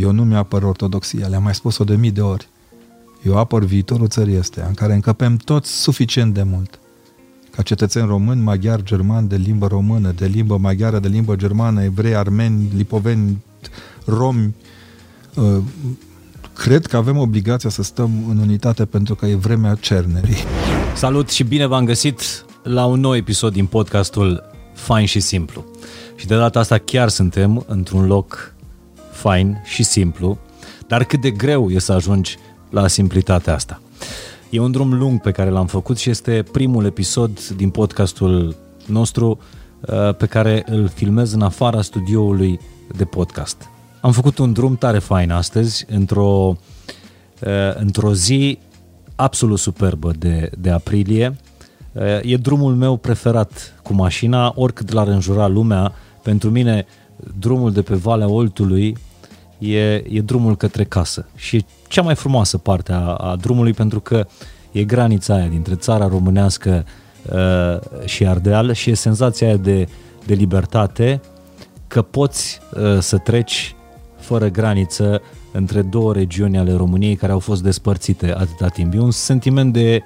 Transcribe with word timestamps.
Eu 0.00 0.10
nu 0.12 0.24
mi-apăr 0.24 0.62
ortodoxia, 0.62 1.26
le-am 1.26 1.42
mai 1.42 1.54
spus-o 1.54 1.84
de 1.84 1.96
mii 1.96 2.10
de 2.10 2.20
ori. 2.20 2.48
Eu 3.22 3.38
apăr 3.38 3.64
viitorul 3.64 4.08
țării 4.08 4.34
este, 4.34 4.64
în 4.68 4.74
care 4.74 4.94
încăpem 4.94 5.36
toți 5.36 5.70
suficient 5.70 6.34
de 6.34 6.42
mult. 6.42 6.78
Ca 7.50 7.62
cetățeni 7.62 8.06
români, 8.06 8.40
maghiari, 8.40 8.84
germani, 8.84 9.28
de 9.28 9.36
limbă 9.36 9.66
română, 9.66 10.10
de 10.10 10.26
limbă 10.26 10.56
maghiară, 10.56 10.98
de 10.98 11.08
limbă 11.08 11.36
germană, 11.36 11.82
evrei, 11.82 12.14
armeni, 12.14 12.70
lipoveni, 12.76 13.44
romi, 14.04 14.54
uh, 15.34 15.62
cred 16.54 16.86
că 16.86 16.96
avem 16.96 17.16
obligația 17.16 17.70
să 17.70 17.82
stăm 17.82 18.10
în 18.28 18.38
unitate 18.38 18.84
pentru 18.84 19.14
că 19.14 19.26
e 19.26 19.34
vremea 19.34 19.74
cernerii. 19.74 20.36
Salut 20.94 21.28
și 21.28 21.44
bine 21.44 21.66
v-am 21.66 21.84
găsit 21.84 22.44
la 22.62 22.84
un 22.84 23.00
nou 23.00 23.16
episod 23.16 23.52
din 23.52 23.66
podcastul 23.66 24.42
Fain 24.74 25.06
și 25.06 25.20
Simplu. 25.20 25.64
Și 26.16 26.26
de 26.26 26.36
data 26.36 26.58
asta 26.58 26.78
chiar 26.78 27.08
suntem 27.08 27.64
într-un 27.66 28.06
loc 28.06 28.54
fain 29.20 29.60
și 29.64 29.82
simplu, 29.82 30.38
dar 30.86 31.04
cât 31.04 31.20
de 31.20 31.30
greu 31.30 31.70
e 31.70 31.78
să 31.78 31.92
ajungi 31.92 32.38
la 32.70 32.86
simplitatea 32.86 33.54
asta. 33.54 33.80
E 34.50 34.58
un 34.58 34.70
drum 34.70 34.94
lung 34.94 35.20
pe 35.20 35.30
care 35.30 35.50
l-am 35.50 35.66
făcut 35.66 35.98
și 35.98 36.10
este 36.10 36.44
primul 36.52 36.84
episod 36.84 37.48
din 37.48 37.70
podcastul 37.70 38.56
nostru 38.86 39.38
uh, 39.80 40.14
pe 40.14 40.26
care 40.26 40.64
îl 40.66 40.88
filmez 40.88 41.32
în 41.32 41.42
afara 41.42 41.82
studioului 41.82 42.60
de 42.96 43.04
podcast. 43.04 43.68
Am 44.00 44.12
făcut 44.12 44.38
un 44.38 44.52
drum 44.52 44.76
tare 44.76 44.98
fain 44.98 45.30
astăzi, 45.30 45.84
într-o, 45.88 46.56
uh, 47.40 47.74
într-o 47.74 48.14
zi 48.14 48.58
absolut 49.14 49.58
superbă 49.58 50.12
de, 50.18 50.50
de 50.58 50.70
aprilie. 50.70 51.36
Uh, 51.92 52.02
e 52.22 52.36
drumul 52.36 52.74
meu 52.74 52.96
preferat 52.96 53.80
cu 53.82 53.92
mașina, 53.92 54.52
oricât 54.56 54.92
l-ar 54.92 55.08
înjura 55.08 55.46
lumea. 55.46 55.92
Pentru 56.22 56.50
mine, 56.50 56.86
drumul 57.38 57.72
de 57.72 57.82
pe 57.82 57.94
Valea 57.94 58.28
Oltului 58.28 58.96
e, 59.60 59.94
e 59.94 60.20
drumul 60.24 60.56
către 60.56 60.84
casă 60.84 61.26
și 61.36 61.56
e 61.56 61.64
cea 61.88 62.02
mai 62.02 62.14
frumoasă 62.14 62.58
parte 62.58 62.92
a, 62.92 63.14
a 63.14 63.36
drumului 63.36 63.72
pentru 63.72 64.00
că 64.00 64.26
e 64.72 64.84
granița 64.84 65.34
aia 65.34 65.46
dintre 65.46 65.74
țara 65.74 66.08
românească 66.08 66.84
uh, 67.32 68.04
și 68.04 68.26
Ardeal 68.26 68.72
și 68.72 68.90
e 68.90 68.94
senzația 68.94 69.46
aia 69.46 69.56
de, 69.56 69.88
de 70.26 70.34
libertate 70.34 71.20
că 71.86 72.02
poți 72.02 72.60
uh, 72.74 72.98
să 72.98 73.18
treci 73.18 73.74
fără 74.18 74.48
graniță 74.48 75.22
între 75.52 75.82
două 75.82 76.12
regiuni 76.12 76.58
ale 76.58 76.72
României 76.72 77.16
care 77.16 77.32
au 77.32 77.38
fost 77.38 77.62
despărțite 77.62 78.34
atâta 78.34 78.68
timp. 78.68 78.94
E 78.94 78.98
un 78.98 79.10
sentiment 79.10 79.72
de, 79.72 80.02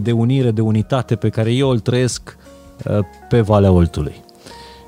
de 0.00 0.12
unire, 0.12 0.50
de 0.50 0.60
unitate 0.60 1.16
pe 1.16 1.28
care 1.28 1.52
eu 1.52 1.68
îl 1.68 1.78
trăiesc 1.78 2.36
uh, 2.84 2.98
pe 3.28 3.40
Valea 3.40 3.70
Oltului. 3.70 4.14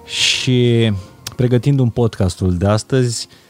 Și 0.05 0.92
pregătind 1.36 1.78
un 1.78 1.89
podcastul 1.89 2.56
de 2.56 2.67
astăzi, 2.67 3.28
uh, 3.30 3.45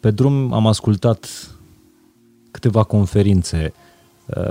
pe 0.00 0.10
drum 0.10 0.52
am 0.52 0.66
ascultat 0.66 1.28
câteva 2.50 2.82
conferințe 2.82 3.72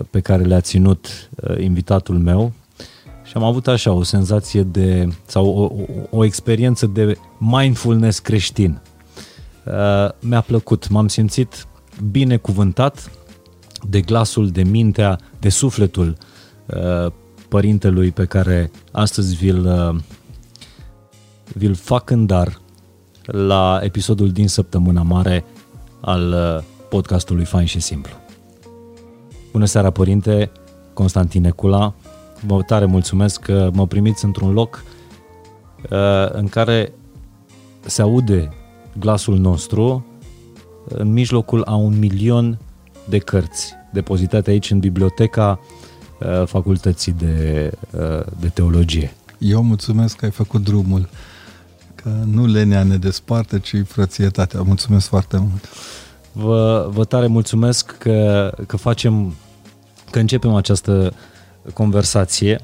pe 0.10 0.20
care 0.20 0.44
le-a 0.44 0.62
ținut 0.62 1.30
invitatul 1.58 2.18
meu 2.18 2.54
și 3.24 3.34
am 3.36 3.44
avut 3.44 3.68
așa 3.68 3.92
o 3.92 4.04
senzație 4.04 4.64
de, 4.64 5.08
sau 5.26 5.48
o, 5.48 6.18
o 6.18 6.24
experiență 6.24 6.86
de 6.86 7.18
mindfulness 7.38 8.20
creștin. 8.20 8.82
Mi-a 10.20 10.42
plăcut, 10.42 10.90
m-am 10.90 11.08
simțit 11.08 11.68
binecuvântat 12.12 13.12
de 13.90 14.02
glasul, 14.02 14.50
de 14.50 14.64
mintea, 14.64 15.20
de 15.40 15.50
sufletul 15.50 16.18
părintelui 17.48 18.12
pe 18.12 18.26
care 18.26 18.72
astăzi 18.92 19.36
vi-l, 19.36 19.96
vi-l 21.54 21.74
fac 21.74 22.10
în 22.10 22.26
dar 22.26 22.60
la 23.32 23.80
episodul 23.84 24.32
din 24.32 24.48
săptămâna 24.48 25.02
mare 25.02 25.46
al 26.00 26.32
uh, 26.32 26.64
podcastului 26.90 27.46
Fain 27.46 27.66
și 27.66 27.80
Simplu. 27.80 28.14
Bună 29.52 29.66
seara, 29.66 29.90
părinte 29.90 30.52
Constantin 30.94 31.42
Necula. 31.42 31.94
Vă 32.46 32.62
tare 32.62 32.86
mulțumesc 32.86 33.42
că 33.42 33.70
mă 33.74 33.88
primiți 33.88 34.26
într-un 34.26 34.54
loc 34.54 34.84
uh, 35.90 36.32
în 36.32 36.48
care 36.48 36.94
se 37.80 38.02
aude 38.02 38.50
glasul 39.00 39.38
nostru 39.38 40.06
în 40.88 41.12
mijlocul 41.14 41.64
a 41.64 41.76
un 41.76 42.00
milion 42.00 42.60
de 43.10 43.18
cărți 43.18 43.74
depozitate 43.94 44.50
aici 44.50 44.72
în 44.72 44.80
biblioteca 44.80 45.60
uh, 46.20 46.46
Facultății 46.46 47.12
de, 47.12 47.72
de 48.40 48.48
Teologie. 48.48 49.14
Eu 49.38 49.64
mulțumesc 49.64 50.16
că 50.16 50.26
ai 50.26 50.32
făcut 50.32 50.64
drumul 50.64 51.10
că 52.02 52.10
nu 52.26 52.46
lenea 52.46 52.84
ne 52.84 52.98
desparte, 52.98 53.60
ci 53.60 53.76
frățietatea. 53.86 54.62
Mulțumesc 54.62 55.08
foarte 55.08 55.38
mult! 55.38 55.70
Vă, 56.32 56.90
vă 56.92 57.06
tare 57.06 57.28
mulțumesc 57.28 57.98
că, 57.98 58.52
că 58.68 58.78
facem, 58.78 59.34
că 60.12 60.20
începem 60.20 60.54
această 60.54 61.14
conversație 61.74 62.60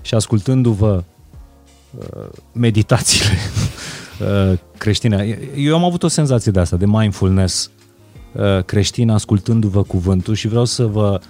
și 0.00 0.14
ascultându-vă 0.14 1.04
uh, 1.98 2.28
meditațiile 2.52 3.30
uh, 4.50 4.58
creștine. 4.78 5.38
Eu 5.56 5.74
am 5.74 5.84
avut 5.84 6.02
o 6.02 6.08
senzație 6.08 6.52
de 6.52 6.60
asta, 6.60 6.76
de 6.76 6.86
mindfulness 6.86 7.70
uh, 8.32 8.64
creștin, 8.64 9.10
ascultându-vă 9.10 9.82
cuvântul 9.82 10.34
și 10.34 10.48
vreau 10.48 10.64
să 10.64 10.86
vă, 10.86 11.20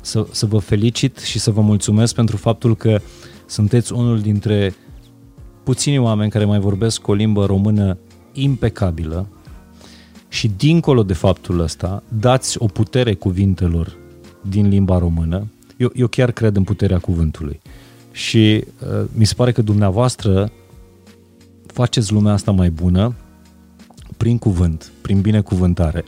să, 0.00 0.26
să 0.30 0.46
vă 0.46 0.58
felicit 0.58 1.18
și 1.18 1.38
să 1.38 1.50
vă 1.50 1.60
mulțumesc 1.60 2.14
pentru 2.14 2.36
faptul 2.36 2.76
că 2.76 3.00
sunteți 3.46 3.92
unul 3.92 4.20
dintre 4.20 4.74
puțini 5.68 5.98
oameni 5.98 6.30
care 6.30 6.44
mai 6.44 6.58
vorbesc 6.58 7.08
o 7.08 7.14
limbă 7.14 7.46
română 7.46 7.98
impecabilă 8.32 9.26
și 10.28 10.50
dincolo 10.56 11.02
de 11.02 11.12
faptul 11.12 11.60
ăsta, 11.60 12.02
dați 12.08 12.62
o 12.62 12.66
putere 12.66 13.14
cuvintelor 13.14 13.96
din 14.48 14.68
limba 14.68 14.98
română. 14.98 15.46
Eu, 15.76 15.90
eu 15.94 16.06
chiar 16.06 16.30
cred 16.30 16.56
în 16.56 16.64
puterea 16.64 16.98
cuvântului. 16.98 17.60
Și 18.12 18.64
uh, 18.80 19.04
mi 19.12 19.24
se 19.24 19.34
pare 19.34 19.52
că 19.52 19.62
dumneavoastră 19.62 20.50
faceți 21.66 22.12
lumea 22.12 22.32
asta 22.32 22.50
mai 22.50 22.70
bună 22.70 23.14
prin 24.16 24.38
cuvânt, 24.38 24.92
prin 25.02 25.20
binecuvântare. 25.20 26.04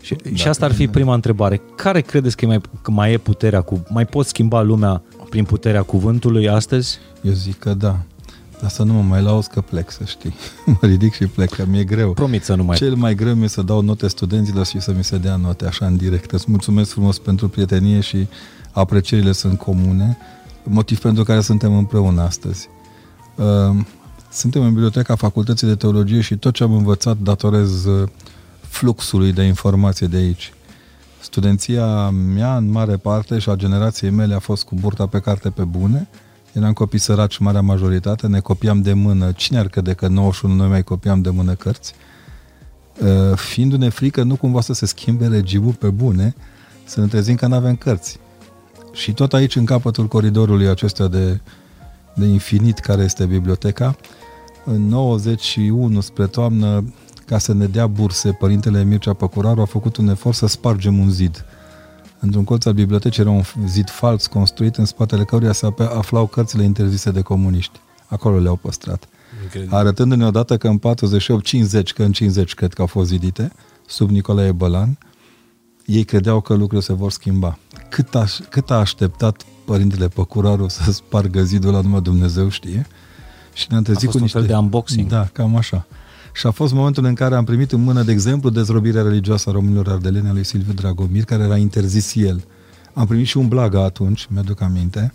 Și, 0.00 0.14
da, 0.14 0.30
și 0.34 0.48
asta 0.48 0.64
ar 0.64 0.72
fi 0.72 0.88
prima 0.88 1.14
întrebare. 1.14 1.60
Care 1.76 2.00
credeți 2.00 2.36
că, 2.36 2.46
mai, 2.46 2.60
că 2.82 2.90
mai 2.90 3.12
e 3.12 3.18
puterea 3.18 3.60
cu 3.60 3.82
mai 3.88 4.06
poți 4.06 4.28
schimba 4.28 4.62
lumea 4.62 5.02
prin 5.28 5.44
puterea 5.44 5.82
cuvântului 5.82 6.48
astăzi? 6.48 6.98
Eu 7.22 7.32
zic 7.32 7.58
că 7.58 7.74
da. 7.74 7.98
Dar 8.60 8.70
să 8.70 8.82
nu 8.82 8.92
mă 8.92 9.02
mai 9.02 9.22
lauzi 9.22 9.48
că 9.48 9.60
plec, 9.60 9.90
să 9.90 10.04
știi. 10.04 10.34
mă 10.80 10.88
ridic 10.88 11.14
și 11.14 11.26
plec, 11.26 11.50
că 11.50 11.64
mi-e 11.68 11.84
greu. 11.84 12.12
Promit 12.12 12.44
să 12.44 12.54
nu 12.54 12.64
mai... 12.64 12.76
Cel 12.76 12.94
mai 12.94 13.14
greu 13.14 13.34
mi-e 13.34 13.48
să 13.48 13.62
dau 13.62 13.80
note 13.80 14.08
studenților 14.08 14.66
și 14.66 14.80
să 14.80 14.92
mi 14.96 15.04
se 15.04 15.18
dea 15.18 15.36
note 15.36 15.66
așa 15.66 15.86
în 15.86 15.96
direct. 15.96 16.30
Îți 16.30 16.44
mulțumesc 16.48 16.90
frumos 16.90 17.18
pentru 17.18 17.48
prietenie 17.48 18.00
și 18.00 18.26
aprecierile 18.70 19.32
sunt 19.32 19.58
comune, 19.58 20.18
motiv 20.62 20.98
pentru 20.98 21.24
care 21.24 21.40
suntem 21.40 21.76
împreună 21.76 22.22
astăzi. 22.22 22.68
Uh, 23.34 23.76
suntem 24.30 24.62
în 24.62 24.72
biblioteca 24.72 25.14
Facultății 25.14 25.66
de 25.66 25.74
Teologie 25.74 26.20
și 26.20 26.36
tot 26.36 26.54
ce 26.54 26.62
am 26.62 26.72
învățat 26.72 27.16
datorez 27.16 27.84
uh, 27.84 28.08
fluxului 28.60 29.32
de 29.32 29.42
informație 29.42 30.06
de 30.06 30.16
aici. 30.16 30.52
Studenția 31.20 32.10
mea, 32.10 32.56
în 32.56 32.70
mare 32.70 32.96
parte, 32.96 33.38
și 33.38 33.50
a 33.50 33.54
generației 33.54 34.10
mele 34.10 34.34
a 34.34 34.38
fost 34.38 34.64
cu 34.64 34.74
burta 34.74 35.06
pe 35.06 35.18
carte 35.18 35.50
pe 35.50 35.62
bune, 35.62 36.08
Eram 36.58 36.72
copii 36.72 36.98
săraci, 36.98 37.38
marea 37.38 37.60
majoritate, 37.60 38.26
ne 38.26 38.40
copiam 38.40 38.82
de 38.82 38.92
mână. 38.92 39.32
Cine 39.32 39.58
ar 39.58 39.68
crede 39.68 39.92
că 39.92 40.08
91 40.08 40.54
noi 40.54 40.68
mai 40.68 40.82
copiam 40.82 41.22
de 41.22 41.30
mână 41.30 41.54
cărți? 41.54 41.94
Uh, 43.02 43.36
fiindu-ne 43.36 43.88
frică, 43.88 44.22
nu 44.22 44.36
cumva 44.36 44.60
să 44.60 44.72
se 44.72 44.86
schimbe 44.86 45.26
regimul 45.26 45.72
pe 45.72 45.88
bune, 45.88 46.34
să 46.84 47.00
ne 47.00 47.06
trezim 47.06 47.34
că 47.34 47.46
nu 47.46 47.54
avem 47.54 47.76
cărți. 47.76 48.18
Și 48.92 49.12
tot 49.12 49.32
aici, 49.32 49.56
în 49.56 49.64
capătul 49.64 50.06
coridorului 50.06 50.68
acesta 50.68 51.08
de, 51.08 51.40
de 52.14 52.26
infinit 52.26 52.78
care 52.78 53.02
este 53.02 53.24
biblioteca, 53.24 53.96
în 54.64 54.88
91 54.88 56.00
spre 56.00 56.26
toamnă, 56.26 56.92
ca 57.26 57.38
să 57.38 57.54
ne 57.54 57.66
dea 57.66 57.86
burse, 57.86 58.32
părintele 58.32 58.84
Mircea 58.84 59.12
Păcuraru 59.12 59.60
a 59.60 59.64
făcut 59.64 59.96
un 59.96 60.08
efort 60.08 60.36
să 60.36 60.46
spargem 60.46 60.98
un 60.98 61.10
zid 61.10 61.44
Într-un 62.18 62.44
colț 62.44 62.64
al 62.64 62.72
bibliotecii 62.72 63.22
era 63.22 63.30
un 63.30 63.42
zid 63.66 63.90
fals 63.90 64.26
construit 64.26 64.76
în 64.76 64.84
spatele 64.84 65.24
căruia 65.24 65.52
se 65.52 65.68
aflau 65.78 66.26
cărțile 66.26 66.64
interzise 66.64 67.10
de 67.10 67.20
comuniști. 67.20 67.80
Acolo 68.06 68.38
le-au 68.38 68.56
păstrat. 68.56 69.08
Incredibil. 69.42 69.74
Arătându-ne 69.74 70.26
odată 70.26 70.56
că 70.56 70.68
în 70.68 70.78
48, 70.78 71.44
50, 71.44 71.92
că 71.92 72.02
în 72.02 72.12
50 72.12 72.54
cred 72.54 72.74
că 72.74 72.80
au 72.80 72.86
fost 72.86 73.08
zidite, 73.08 73.52
sub 73.86 74.10
Nicolae 74.10 74.52
Bălan, 74.52 74.98
ei 75.84 76.04
credeau 76.04 76.40
că 76.40 76.52
lucrurile 76.52 76.80
se 76.80 76.92
vor 76.92 77.10
schimba. 77.10 77.58
Cât 77.88 78.14
a, 78.14 78.24
cât 78.48 78.70
a 78.70 78.74
așteptat 78.74 79.42
părintele 79.64 80.08
Păcuraru 80.08 80.68
să 80.68 80.92
spargă 80.92 81.42
zidul 81.42 81.72
la 81.72 81.80
numai 81.80 82.00
Dumnezeu 82.00 82.48
știe? 82.48 82.86
Și 83.52 83.66
ne-am 83.70 83.82
trezit 83.82 84.10
cu 84.10 84.18
niște... 84.18 84.36
un 84.38 84.44
fel 84.44 84.54
de 84.54 84.58
unboxing. 84.58 85.08
Da, 85.08 85.28
cam 85.32 85.56
așa. 85.56 85.86
Și 86.38 86.46
a 86.46 86.50
fost 86.50 86.72
momentul 86.72 87.04
în 87.04 87.14
care 87.14 87.34
am 87.34 87.44
primit 87.44 87.72
în 87.72 87.80
mână, 87.80 88.02
de 88.02 88.12
exemplu, 88.12 88.50
dezrobirea 88.50 89.02
religioasă 89.02 89.48
a 89.48 89.52
românilor 89.52 89.88
ardeleni 89.88 90.28
a 90.28 90.32
lui 90.32 90.44
Silviu 90.44 90.72
Dragomir, 90.72 91.24
care 91.24 91.42
era 91.42 91.56
interzis 91.56 92.14
el. 92.14 92.44
Am 92.92 93.06
primit 93.06 93.26
și 93.26 93.36
un 93.36 93.48
blaga 93.48 93.82
atunci, 93.82 94.26
mi-aduc 94.30 94.60
aminte, 94.60 95.12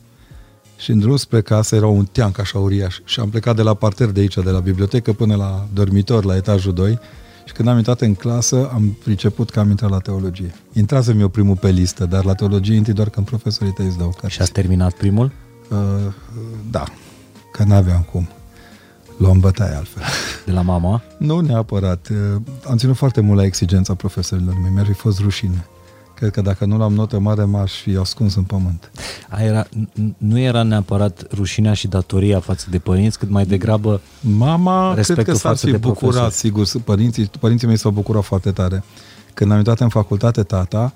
Și 0.78 0.92
în 0.92 1.00
drum 1.00 1.16
spre 1.16 1.42
casă 1.42 1.75
era 1.75 1.88
un 1.88 2.06
teanc 2.06 2.40
așa 2.40 2.60
uriaș. 2.60 2.98
Și 3.06 3.20
am 3.20 3.30
plecat 3.30 3.56
de 3.56 3.62
la 3.62 3.74
parter 3.74 4.10
de 4.10 4.20
aici, 4.20 4.34
de 4.34 4.50
la 4.50 4.60
bibliotecă, 4.60 5.14
până 5.14 5.36
la 5.36 5.68
dormitor, 5.74 6.25
la 6.25 6.36
etajul 6.36 6.74
2. 6.74 7.00
Și 7.46 7.54
când 7.54 7.68
am 7.68 7.78
intrat 7.78 8.02
în 8.02 8.16
clasă, 8.16 8.69
am 8.74 8.98
priceput 9.04 9.50
că 9.50 9.60
am 9.60 9.69
intrat 9.69 9.90
la 9.90 10.00
teologie. 10.00 10.56
Intrasem 10.74 11.19
eu 11.19 11.28
primul 11.28 11.56
pe 11.56 11.69
listă, 11.69 12.06
dar 12.06 12.26
la 12.26 12.34
teologie 12.34 12.76
intri 12.76 12.94
doar 12.94 13.10
când 13.10 13.26
profesorii 13.26 13.74
tăi 13.74 13.86
îți 13.86 13.98
dau 13.98 14.16
cărți. 14.19 14.36
Și 14.36 14.42
ați 14.42 14.52
terminat 14.52 14.94
primul? 14.94 15.31
Uh, 15.69 15.78
da, 16.72 16.84
că 17.52 17.64
n-aveam 17.64 18.08
cum. 18.12 18.28
Luam 19.18 19.39
bătaie 19.39 19.75
altfel. 19.75 20.04
De 20.45 20.51
la 20.51 20.62
mama? 20.62 21.01
Nu 21.18 21.39
neapărat. 21.39 22.07
Uh, 22.12 22.42
am 22.69 22.77
ținut 22.77 22.95
foarte 22.95 23.21
mult 23.21 23.38
la 23.38 23.44
exigența 23.45 23.94
profesorilor 23.94 24.56
mei. 24.62 24.71
Mi-ar 24.74 24.86
fi 24.86 24.94
fost 24.94 25.19
rușine. 25.19 25.65
Cred 26.15 26.31
că 26.31 26.42
dacă 26.42 26.65
nu 26.65 26.77
l-am 26.77 26.94
notă 26.94 27.19
mare, 27.19 27.44
m-aș 27.44 27.71
fi 27.71 27.95
ascuns 27.95 28.36
în 28.36 28.44
pământ. 28.44 28.92
A, 29.30 29.42
era, 29.42 29.65
nu 30.18 30.39
era 30.39 30.63
neapărat 30.63 31.27
rușinea 31.33 31.74
și 31.74 31.88
datoria 31.88 32.39
față 32.39 32.68
de 32.69 32.77
părinți, 32.77 33.19
cât 33.19 33.30
mai 33.30 33.45
degrabă 33.45 34.01
Mama, 34.19 34.94
cred 34.94 35.24
că 35.24 35.33
s-ar 35.33 35.56
fi 35.56 35.71
bucurat, 35.71 36.00
profesor. 36.00 36.31
sigur. 36.31 36.68
Părinții, 36.83 37.30
părinții 37.39 37.68
mei 37.68 37.77
s-au 37.77 37.92
bucurat 37.92 38.24
foarte 38.24 38.51
tare. 38.51 38.83
Când 39.33 39.51
am 39.51 39.57
intrat 39.57 39.80
în 39.80 39.89
facultate, 39.89 40.44
tata 40.44 40.94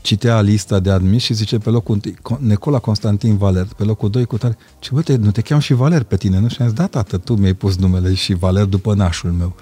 citea 0.00 0.40
lista 0.40 0.78
de 0.78 0.90
admis 0.90 1.22
și 1.22 1.34
zice 1.34 1.58
pe 1.58 1.70
locul 1.70 2.00
1, 2.30 2.38
Nicola 2.40 2.78
Constantin 2.78 3.36
Valer, 3.36 3.66
pe 3.76 3.84
locul 3.84 4.10
2 4.10 4.24
cu 4.24 4.38
tare, 4.38 4.56
ce 4.78 4.90
bă, 4.92 5.02
te, 5.02 5.16
nu 5.16 5.30
te 5.30 5.40
cheam 5.40 5.60
și 5.60 5.72
Valer 5.72 6.02
pe 6.02 6.16
tine, 6.16 6.38
nu? 6.38 6.48
Și 6.48 6.56
am 6.60 6.66
zis, 6.66 6.76
da, 6.76 6.86
tată, 6.86 7.18
tu 7.18 7.34
mi-ai 7.34 7.52
pus 7.52 7.76
numele 7.76 8.14
și 8.14 8.34
Valer 8.34 8.64
după 8.64 8.94
nașul 8.94 9.30
meu. 9.30 9.54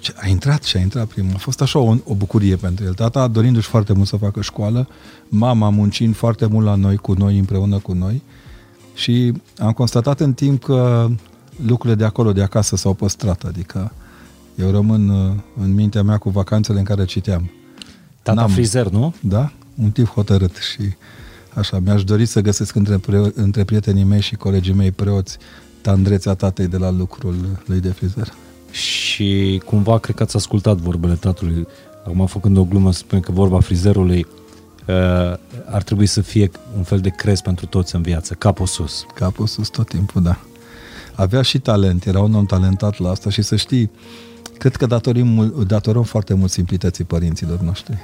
Ce, 0.00 0.14
a 0.16 0.28
intrat 0.28 0.62
și 0.62 0.76
a 0.76 0.80
intrat 0.80 1.06
primul. 1.06 1.32
A 1.34 1.38
fost 1.38 1.60
așa 1.60 1.78
o, 1.78 1.96
o 2.04 2.14
bucurie 2.14 2.56
pentru 2.56 2.84
el. 2.84 2.94
Tata 2.94 3.28
dorindu-și 3.28 3.68
foarte 3.68 3.92
mult 3.92 4.08
să 4.08 4.16
facă 4.16 4.40
școală, 4.40 4.88
mama 5.28 5.70
muncind 5.70 6.16
foarte 6.16 6.46
mult 6.46 6.66
la 6.66 6.74
noi, 6.74 6.96
cu 6.96 7.12
noi, 7.12 7.38
împreună 7.38 7.78
cu 7.78 7.92
noi 7.92 8.22
și 8.94 9.32
am 9.58 9.72
constatat 9.72 10.20
în 10.20 10.32
timp 10.32 10.64
că 10.64 11.08
lucrurile 11.66 11.98
de 11.98 12.04
acolo, 12.04 12.32
de 12.32 12.42
acasă 12.42 12.76
s-au 12.76 12.94
păstrat, 12.94 13.44
adică 13.44 13.92
eu 14.54 14.70
rămân 14.70 15.08
uh, 15.08 15.32
în 15.62 15.74
mintea 15.74 16.02
mea 16.02 16.18
cu 16.18 16.30
vacanțele 16.30 16.78
în 16.78 16.84
care 16.84 17.04
citeam. 17.04 17.50
Tata 18.22 18.40
N-am, 18.40 18.50
frizer, 18.50 18.88
nu? 18.88 19.14
Da, 19.20 19.52
un 19.82 19.90
tip 19.90 20.06
hotărât 20.06 20.56
și 20.56 20.80
așa, 21.54 21.78
mi-aș 21.78 22.04
dori 22.04 22.26
să 22.26 22.40
găsesc 22.40 22.74
între, 22.74 22.96
pre, 22.96 23.32
între 23.34 23.64
prietenii 23.64 24.04
mei 24.04 24.20
și 24.20 24.36
colegii 24.36 24.72
mei 24.74 24.90
preoți 24.90 25.38
tandrețea 25.80 26.34
tatei 26.34 26.66
de 26.66 26.76
la 26.76 26.90
lucrul 26.90 27.34
lui 27.66 27.80
de 27.80 27.88
frizer. 27.88 28.32
Și 28.70 29.62
cumva 29.64 29.98
cred 29.98 30.16
că 30.16 30.22
ați 30.22 30.36
ascultat 30.36 30.76
vorbele 30.76 31.14
tatălui. 31.14 31.66
Acum 32.04 32.26
făcând 32.26 32.56
o 32.56 32.64
glumă, 32.64 32.92
spune 32.92 33.20
că 33.20 33.32
vorba 33.32 33.60
frizerului 33.60 34.26
uh, 34.86 34.94
ar 35.70 35.82
trebui 35.84 36.06
să 36.06 36.20
fie 36.20 36.50
un 36.76 36.82
fel 36.82 36.98
de 36.98 37.08
crez 37.08 37.40
pentru 37.40 37.66
toți 37.66 37.94
în 37.94 38.02
viață, 38.02 38.34
capul 38.34 38.66
sus. 38.66 39.06
Capul 39.14 39.46
sus 39.46 39.68
tot 39.68 39.88
timpul, 39.88 40.22
da. 40.22 40.40
Avea 41.14 41.42
și 41.42 41.58
talent, 41.58 42.04
era 42.06 42.20
un 42.20 42.34
om 42.34 42.46
talentat 42.46 42.98
la 42.98 43.10
asta 43.10 43.30
și 43.30 43.42
să 43.42 43.56
știi, 43.56 43.90
cred 44.58 44.76
că 44.76 44.86
datorim, 44.86 45.54
datorăm 45.66 46.02
foarte 46.02 46.34
mult 46.34 46.50
simplității 46.50 47.04
părinților 47.04 47.60
noștri. 47.60 47.98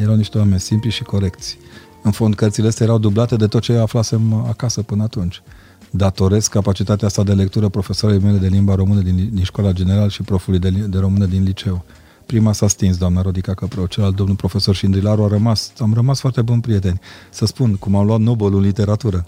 Erau 0.00 0.14
niște 0.14 0.38
oameni 0.38 0.60
simpli 0.60 0.90
și 0.90 1.02
corecți. 1.02 1.58
În 2.02 2.10
fond, 2.10 2.34
cărțile 2.34 2.68
astea 2.68 2.86
erau 2.86 2.98
dublate 2.98 3.36
de 3.36 3.46
tot 3.46 3.62
ce 3.62 3.72
aflasem 3.72 4.34
acasă 4.34 4.82
până 4.82 5.02
atunci. 5.02 5.42
Datoresc 5.90 6.50
capacitatea 6.50 7.06
asta 7.06 7.22
de 7.22 7.32
lectură 7.32 7.68
profesorii 7.68 8.20
mele 8.20 8.38
de 8.38 8.46
limba 8.46 8.74
română 8.74 9.00
din, 9.00 9.30
din 9.32 9.44
școala 9.44 9.72
generală 9.72 10.08
și 10.08 10.22
profului 10.22 10.58
de, 10.58 10.70
de 10.70 10.98
română 10.98 11.24
din 11.24 11.42
liceu. 11.42 11.84
Prima 12.26 12.52
s-a 12.52 12.68
stins, 12.68 12.96
doamna 12.96 13.22
Rodica 13.22 13.54
Căprău, 13.54 13.86
celălalt 13.86 14.16
domnul 14.16 14.36
profesor 14.36 14.74
Șindrilaru 14.74 15.24
a 15.24 15.28
rămas, 15.28 15.72
am 15.78 15.94
rămas 15.94 16.20
foarte 16.20 16.42
buni 16.42 16.60
prieteni. 16.60 17.00
Să 17.30 17.46
spun, 17.46 17.76
cum 17.76 17.94
am 17.94 18.06
luat 18.06 18.20
Nobel 18.20 18.54
în 18.54 18.60
literatură. 18.60 19.26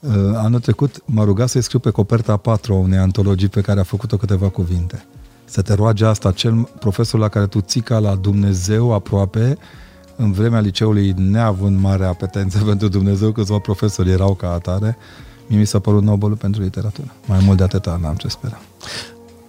Uh, 0.00 0.12
anul 0.34 0.60
trecut 0.60 1.02
m-a 1.04 1.24
rugat 1.24 1.48
să-i 1.48 1.62
scriu 1.62 1.78
pe 1.78 1.90
coperta 1.90 2.36
4 2.36 2.74
a 2.74 2.76
unei 2.76 2.98
antologii 2.98 3.48
pe 3.48 3.60
care 3.60 3.80
a 3.80 3.82
făcut-o 3.82 4.16
câteva 4.16 4.48
cuvinte. 4.48 5.06
Să 5.44 5.62
te 5.62 5.74
roage 5.74 6.04
asta, 6.04 6.32
cel 6.32 6.68
profesor 6.78 7.20
la 7.20 7.28
care 7.28 7.46
tu 7.46 7.60
ții 7.60 7.80
ca 7.80 7.98
la 7.98 8.14
Dumnezeu 8.14 8.92
aproape, 8.92 9.58
în 10.16 10.32
vremea 10.32 10.60
liceului, 10.60 11.14
neavând 11.16 11.80
mare 11.80 12.04
apetență 12.04 12.58
pentru 12.68 12.88
Dumnezeu, 12.88 13.32
câțiva 13.32 13.58
profesori 13.58 14.10
erau 14.10 14.34
ca 14.34 14.52
atare, 14.52 14.96
mie 15.46 15.58
mi 15.58 15.66
s-a 15.66 15.78
părut 15.78 16.02
Nobelul 16.02 16.36
pentru 16.36 16.62
literatură. 16.62 17.12
Mai 17.26 17.38
mult 17.44 17.56
de 17.56 17.62
atâta 17.62 17.98
n-am 18.02 18.14
ce 18.14 18.28
spera. 18.28 18.58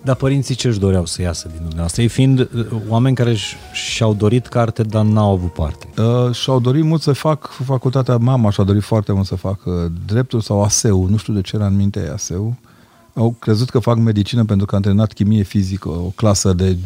Dar 0.02 0.16
părinții 0.16 0.56
ce 0.56 0.68
își 0.68 0.80
doreau 0.80 1.06
să 1.06 1.22
iasă 1.22 1.48
din 1.48 1.58
dumneavoastră? 1.58 2.02
Ei 2.02 2.08
fiind 2.08 2.40
uh, 2.40 2.68
oameni 2.88 3.16
care 3.16 3.36
și-au 3.74 4.14
dorit 4.14 4.48
carte, 4.48 4.84
dar 4.84 5.06
n-au 5.06 5.32
avut 5.32 5.54
parte. 5.54 5.88
Uh, 6.02 6.34
și-au 6.34 6.60
dorit 6.60 6.84
mult 6.84 7.02
să 7.02 7.12
fac 7.12 7.50
facultatea, 7.66 8.18
mama 8.18 8.50
și-a 8.50 8.64
dorit 8.64 8.84
foarte 8.84 9.12
mult 9.12 9.26
să 9.26 9.36
fac 9.36 9.66
uh, 9.66 9.74
dreptul 10.06 10.42
sau 10.42 10.64
ASEU, 10.64 11.08
nu 11.10 11.18
știu 11.18 11.34
de 11.34 11.42
ce 11.42 11.56
era 11.56 11.66
în 11.66 11.76
minte 11.76 12.10
ASEU. 12.14 12.56
Au 13.14 13.36
crezut 13.40 13.70
că 13.70 13.80
fac 13.80 13.98
medicină 13.98 14.46
pentru 14.46 14.66
că 14.66 14.76
am 14.76 14.82
antrenat 14.84 15.14
chimie 15.14 15.44
fizică, 15.44 15.90
o 15.90 16.12
clasă 16.16 16.54
de 16.54 16.78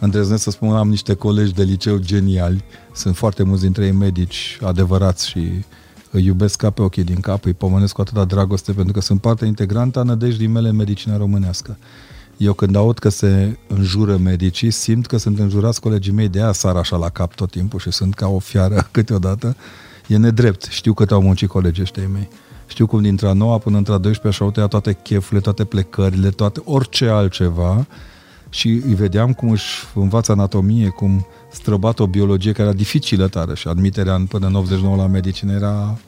îndrăznesc 0.00 0.42
să 0.42 0.50
spun, 0.50 0.74
am 0.74 0.88
niște 0.88 1.14
colegi 1.14 1.52
de 1.52 1.62
liceu 1.62 1.96
geniali, 1.98 2.64
sunt 2.94 3.16
foarte 3.16 3.42
mulți 3.42 3.62
dintre 3.62 3.84
ei 3.84 3.92
medici 3.92 4.58
adevărați 4.62 5.28
și 5.28 5.64
îi 6.10 6.24
iubesc 6.24 6.56
ca 6.56 6.70
pe 6.70 6.82
ochii 6.82 7.04
din 7.04 7.20
cap, 7.20 7.44
îi 7.44 7.52
pomenesc 7.52 7.94
cu 7.94 8.00
atâta 8.00 8.24
dragoste 8.24 8.72
pentru 8.72 8.92
că 8.92 9.00
sunt 9.00 9.20
parte 9.20 9.44
integrantă 9.44 9.98
a 9.98 10.02
nădejdii 10.02 10.46
mele 10.46 10.68
în 10.68 10.76
medicina 10.76 11.16
românească. 11.16 11.76
Eu 12.36 12.52
când 12.52 12.76
aud 12.76 12.98
că 12.98 13.08
se 13.08 13.58
înjură 13.66 14.16
medicii, 14.16 14.70
simt 14.70 15.06
că 15.06 15.16
sunt 15.16 15.38
înjurați 15.38 15.80
colegii 15.80 16.12
mei, 16.12 16.28
de 16.28 16.40
aia 16.42 16.52
sar 16.52 16.76
așa 16.76 16.96
la 16.96 17.08
cap 17.08 17.34
tot 17.34 17.50
timpul 17.50 17.78
și 17.78 17.90
sunt 17.90 18.14
ca 18.14 18.28
o 18.28 18.38
fiară 18.38 18.88
câteodată. 18.92 19.56
E 20.06 20.16
nedrept. 20.16 20.64
Știu 20.64 20.94
cât 20.94 21.10
au 21.10 21.22
muncit 21.22 21.48
colegii 21.48 21.82
ăștia 21.82 22.08
mei. 22.12 22.28
Știu 22.66 22.86
cum 22.86 23.02
dintre 23.02 23.28
a 23.28 23.32
noua 23.32 23.58
până 23.58 23.76
între 23.76 23.92
a 23.92 23.98
12 23.98 24.42
și-au 24.42 24.52
tăiat 24.52 24.68
toate 24.68 24.98
chefurile, 25.02 25.40
toate 25.40 25.64
plecările, 25.64 26.28
toate, 26.28 26.60
orice 26.64 27.08
altceva 27.08 27.86
și 28.50 28.68
îi 28.68 28.94
vedeam 28.94 29.32
cum 29.32 29.50
își 29.50 29.84
învață 29.94 30.32
anatomie, 30.32 30.88
cum 30.88 31.26
străbat 31.50 31.98
o 31.98 32.06
biologie 32.06 32.52
care 32.52 32.68
era 32.68 32.76
dificilă 32.76 33.28
tare 33.28 33.54
și 33.54 33.68
admiterea 33.68 34.14
în, 34.14 34.26
până 34.26 34.46
în 34.46 34.54
89 34.54 34.96
la 34.96 35.06
medicină 35.06 35.52
era 35.52 35.98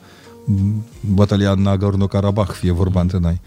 bătălia 0.99 1.55
Nagorno-Karabakh, 1.55 2.51
fie 2.51 2.71
vorba 2.71 3.01
între 3.01 3.17
noi. 3.17 3.41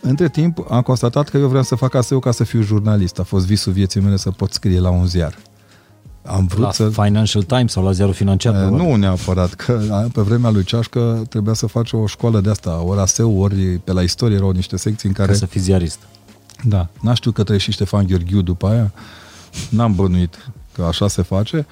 Între 0.00 0.28
timp, 0.28 0.66
am 0.70 0.82
constatat 0.82 1.28
că 1.28 1.36
eu 1.36 1.48
vreau 1.48 1.62
să 1.62 1.74
fac 1.74 1.94
ASEO 1.94 2.18
ca 2.18 2.30
să 2.30 2.44
fiu 2.44 2.62
jurnalist. 2.62 3.18
A 3.18 3.22
fost 3.22 3.46
visul 3.46 3.72
vieții 3.72 4.00
mele 4.00 4.16
să 4.16 4.30
pot 4.30 4.52
scrie 4.52 4.80
la 4.80 4.90
un 4.90 5.06
ziar. 5.06 5.38
Am 6.22 6.46
vrut 6.46 6.62
la 6.62 6.72
să... 6.72 6.88
Financial 6.88 7.42
Times 7.42 7.72
sau 7.72 7.84
la 7.84 7.92
ziarul 7.92 8.14
financiar? 8.14 8.54
E, 8.54 8.68
nu 8.68 8.94
neapărat, 8.94 9.54
că 9.54 10.06
pe 10.12 10.20
vremea 10.20 10.50
lui 10.50 10.64
Ceașcă 10.64 11.24
trebuia 11.28 11.54
să 11.54 11.66
faci 11.66 11.92
o 11.92 12.06
școală 12.06 12.40
de 12.40 12.50
asta, 12.50 12.82
ori 12.82 13.00
ASEO, 13.00 13.30
ori 13.30 13.80
pe 13.84 13.92
la 13.92 14.02
istorie 14.02 14.36
erau 14.36 14.50
niște 14.50 14.76
secții 14.76 15.08
în 15.08 15.14
care... 15.14 15.32
Ca 15.32 15.38
să 15.38 15.46
fii 15.46 15.60
ziarist. 15.60 15.98
Da. 16.66 16.88
N-a 17.00 17.14
știut 17.14 17.34
că 17.34 17.42
trăie 17.42 17.58
și 17.58 17.72
Ștefan 17.72 18.06
Gheorghiu 18.06 18.42
după 18.42 18.66
aia. 18.66 18.92
N-am 19.70 19.94
bănuit 19.94 20.50
că 20.72 20.82
așa 20.82 21.08
se 21.08 21.22
face. 21.22 21.66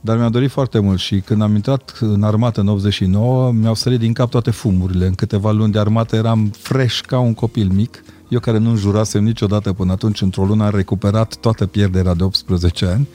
Dar 0.00 0.16
mi-a 0.16 0.28
dorit 0.28 0.50
foarte 0.50 0.78
mult 0.78 0.98
și 0.98 1.20
când 1.20 1.42
am 1.42 1.54
intrat 1.54 1.98
în 2.00 2.22
armată 2.22 2.60
în 2.60 2.68
89, 2.68 3.52
mi-au 3.52 3.74
sărit 3.74 3.98
din 3.98 4.12
cap 4.12 4.30
toate 4.30 4.50
fumurile. 4.50 5.06
În 5.06 5.14
câteva 5.14 5.50
luni 5.50 5.72
de 5.72 5.78
armată 5.78 6.16
eram 6.16 6.52
fresh 6.58 7.00
ca 7.00 7.18
un 7.18 7.34
copil 7.34 7.70
mic. 7.72 8.04
Eu 8.28 8.40
care 8.40 8.58
nu 8.58 8.76
jurasem 8.76 9.24
niciodată 9.24 9.72
până 9.72 9.92
atunci, 9.92 10.20
într-o 10.20 10.44
lună 10.44 10.64
am 10.64 10.70
recuperat 10.74 11.36
toată 11.36 11.66
pierderea 11.66 12.14
de 12.14 12.22
18 12.22 12.86
ani. 12.86 13.08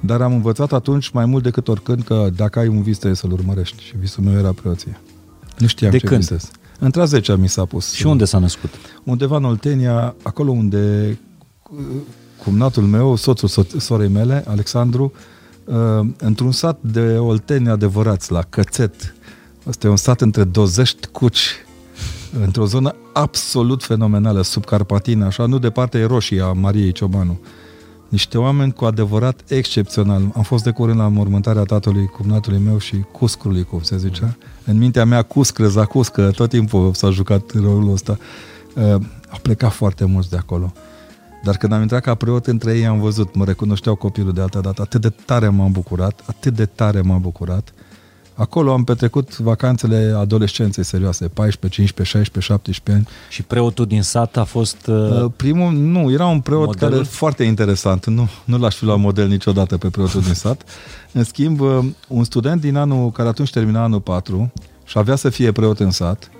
Dar 0.00 0.20
am 0.20 0.32
învățat 0.32 0.72
atunci 0.72 1.08
mai 1.08 1.24
mult 1.24 1.42
decât 1.42 1.68
oricând 1.68 2.02
că 2.02 2.28
dacă 2.36 2.58
ai 2.58 2.68
un 2.68 2.82
vis 2.82 2.96
trebuie 2.96 3.16
să-l 3.16 3.32
urmărești. 3.32 3.82
Și 3.82 3.94
visul 3.98 4.24
meu 4.24 4.38
era 4.38 4.52
preoție. 4.52 5.00
Nu 5.58 5.66
știam 5.66 5.90
de 5.90 5.98
ce 5.98 6.06
când? 6.06 6.20
visez. 6.20 6.50
Între 6.78 7.00
a 7.00 7.04
10 7.04 7.36
mi 7.36 7.48
s-a 7.48 7.64
pus. 7.64 7.92
Și 7.92 8.06
unde 8.06 8.24
s-a 8.24 8.38
născut? 8.38 8.70
Undeva 9.04 9.36
în 9.36 9.44
Oltenia, 9.44 10.14
acolo 10.22 10.50
unde 10.50 11.18
cumnatul 12.42 12.82
meu, 12.82 13.16
soțul 13.16 13.66
sorei 13.78 14.08
mele, 14.08 14.44
Alexandru, 14.48 15.12
uh, 15.64 16.08
într-un 16.18 16.52
sat 16.52 16.78
de 16.80 17.18
Oltenia 17.18 17.72
adevărați, 17.72 18.32
la 18.32 18.42
Cățet. 18.42 19.14
Asta 19.68 19.86
e 19.86 19.90
un 19.90 19.96
sat 19.96 20.20
între 20.20 20.44
Dozești, 20.44 21.06
Cuci, 21.06 21.54
într-o 22.44 22.66
zonă 22.66 22.94
absolut 23.12 23.82
fenomenală, 23.82 24.42
subcarpatină, 24.42 25.24
așa, 25.24 25.46
nu 25.46 25.58
departe 25.58 25.98
e 25.98 26.04
Roșia, 26.04 26.52
Mariei 26.52 26.92
Ciobanu. 26.92 27.38
Niște 28.08 28.38
oameni 28.38 28.72
cu 28.72 28.84
adevărat 28.84 29.40
excepțional. 29.48 30.32
Am 30.34 30.42
fost 30.42 30.64
de 30.64 30.70
curând 30.70 30.98
la 30.98 31.08
mormântarea 31.08 31.62
tatălui, 31.62 32.06
cumnatului 32.06 32.58
meu 32.58 32.78
și 32.78 32.96
cuscului, 33.12 33.64
cum 33.64 33.82
se 33.82 33.96
zicea. 33.96 34.36
În 34.66 34.78
mintea 34.78 35.04
mea 35.04 35.22
cuscră, 35.22 35.68
zacuscă, 35.68 36.30
tot 36.30 36.48
timpul 36.48 36.94
s-a 36.94 37.10
jucat 37.10 37.50
rolul 37.54 37.92
ăsta. 37.92 38.18
Uh, 38.74 38.82
au 39.28 39.38
plecat 39.42 39.72
foarte 39.72 40.04
mulți 40.04 40.30
de 40.30 40.36
acolo. 40.36 40.72
Dar 41.42 41.56
când 41.56 41.72
am 41.72 41.80
intrat 41.80 42.02
ca 42.02 42.14
preot 42.14 42.46
între 42.46 42.76
ei 42.76 42.86
am 42.86 43.00
văzut, 43.00 43.34
mă 43.34 43.44
recunoșteau 43.44 43.94
copilul 43.94 44.32
de 44.32 44.40
altă 44.40 44.60
dată. 44.60 44.82
Atât 44.82 45.00
de 45.00 45.08
tare 45.24 45.48
m-am 45.48 45.72
bucurat, 45.72 46.24
atât 46.26 46.54
de 46.54 46.66
tare 46.66 47.00
m-am 47.00 47.20
bucurat. 47.20 47.72
Acolo 48.36 48.72
am 48.72 48.84
petrecut 48.84 49.38
vacanțele 49.38 50.14
adolescenței 50.18 50.84
serioase, 50.84 51.28
14, 51.28 51.80
15, 51.80 52.16
16, 52.16 52.52
17 52.52 52.92
ani. 52.92 53.16
Și 53.28 53.42
preotul 53.42 53.86
din 53.86 54.02
sat 54.02 54.36
a 54.36 54.44
fost... 54.44 54.86
Uh, 54.86 54.94
uh 54.94 55.30
Primul, 55.36 55.72
nu, 55.72 56.12
era 56.12 56.26
un 56.26 56.40
preot 56.40 56.66
modelul? 56.66 56.94
care 56.94 57.04
foarte 57.04 57.44
interesant. 57.44 58.06
Nu, 58.06 58.28
nu 58.44 58.58
l-aș 58.58 58.74
fi 58.74 58.84
luat 58.84 58.98
model 58.98 59.28
niciodată 59.28 59.76
pe 59.76 59.88
preotul 59.88 60.20
din 60.20 60.34
sat. 60.34 60.62
În 61.12 61.24
schimb, 61.24 61.60
uh, 61.60 61.78
un 62.08 62.24
student 62.24 62.60
din 62.60 62.76
anul, 62.76 63.10
care 63.10 63.28
atunci 63.28 63.50
termina 63.50 63.82
anul 63.82 64.00
4 64.00 64.52
și 64.84 64.98
avea 64.98 65.16
să 65.16 65.28
fie 65.28 65.52
preot 65.52 65.80
în 65.80 65.90
sat, 65.90 66.30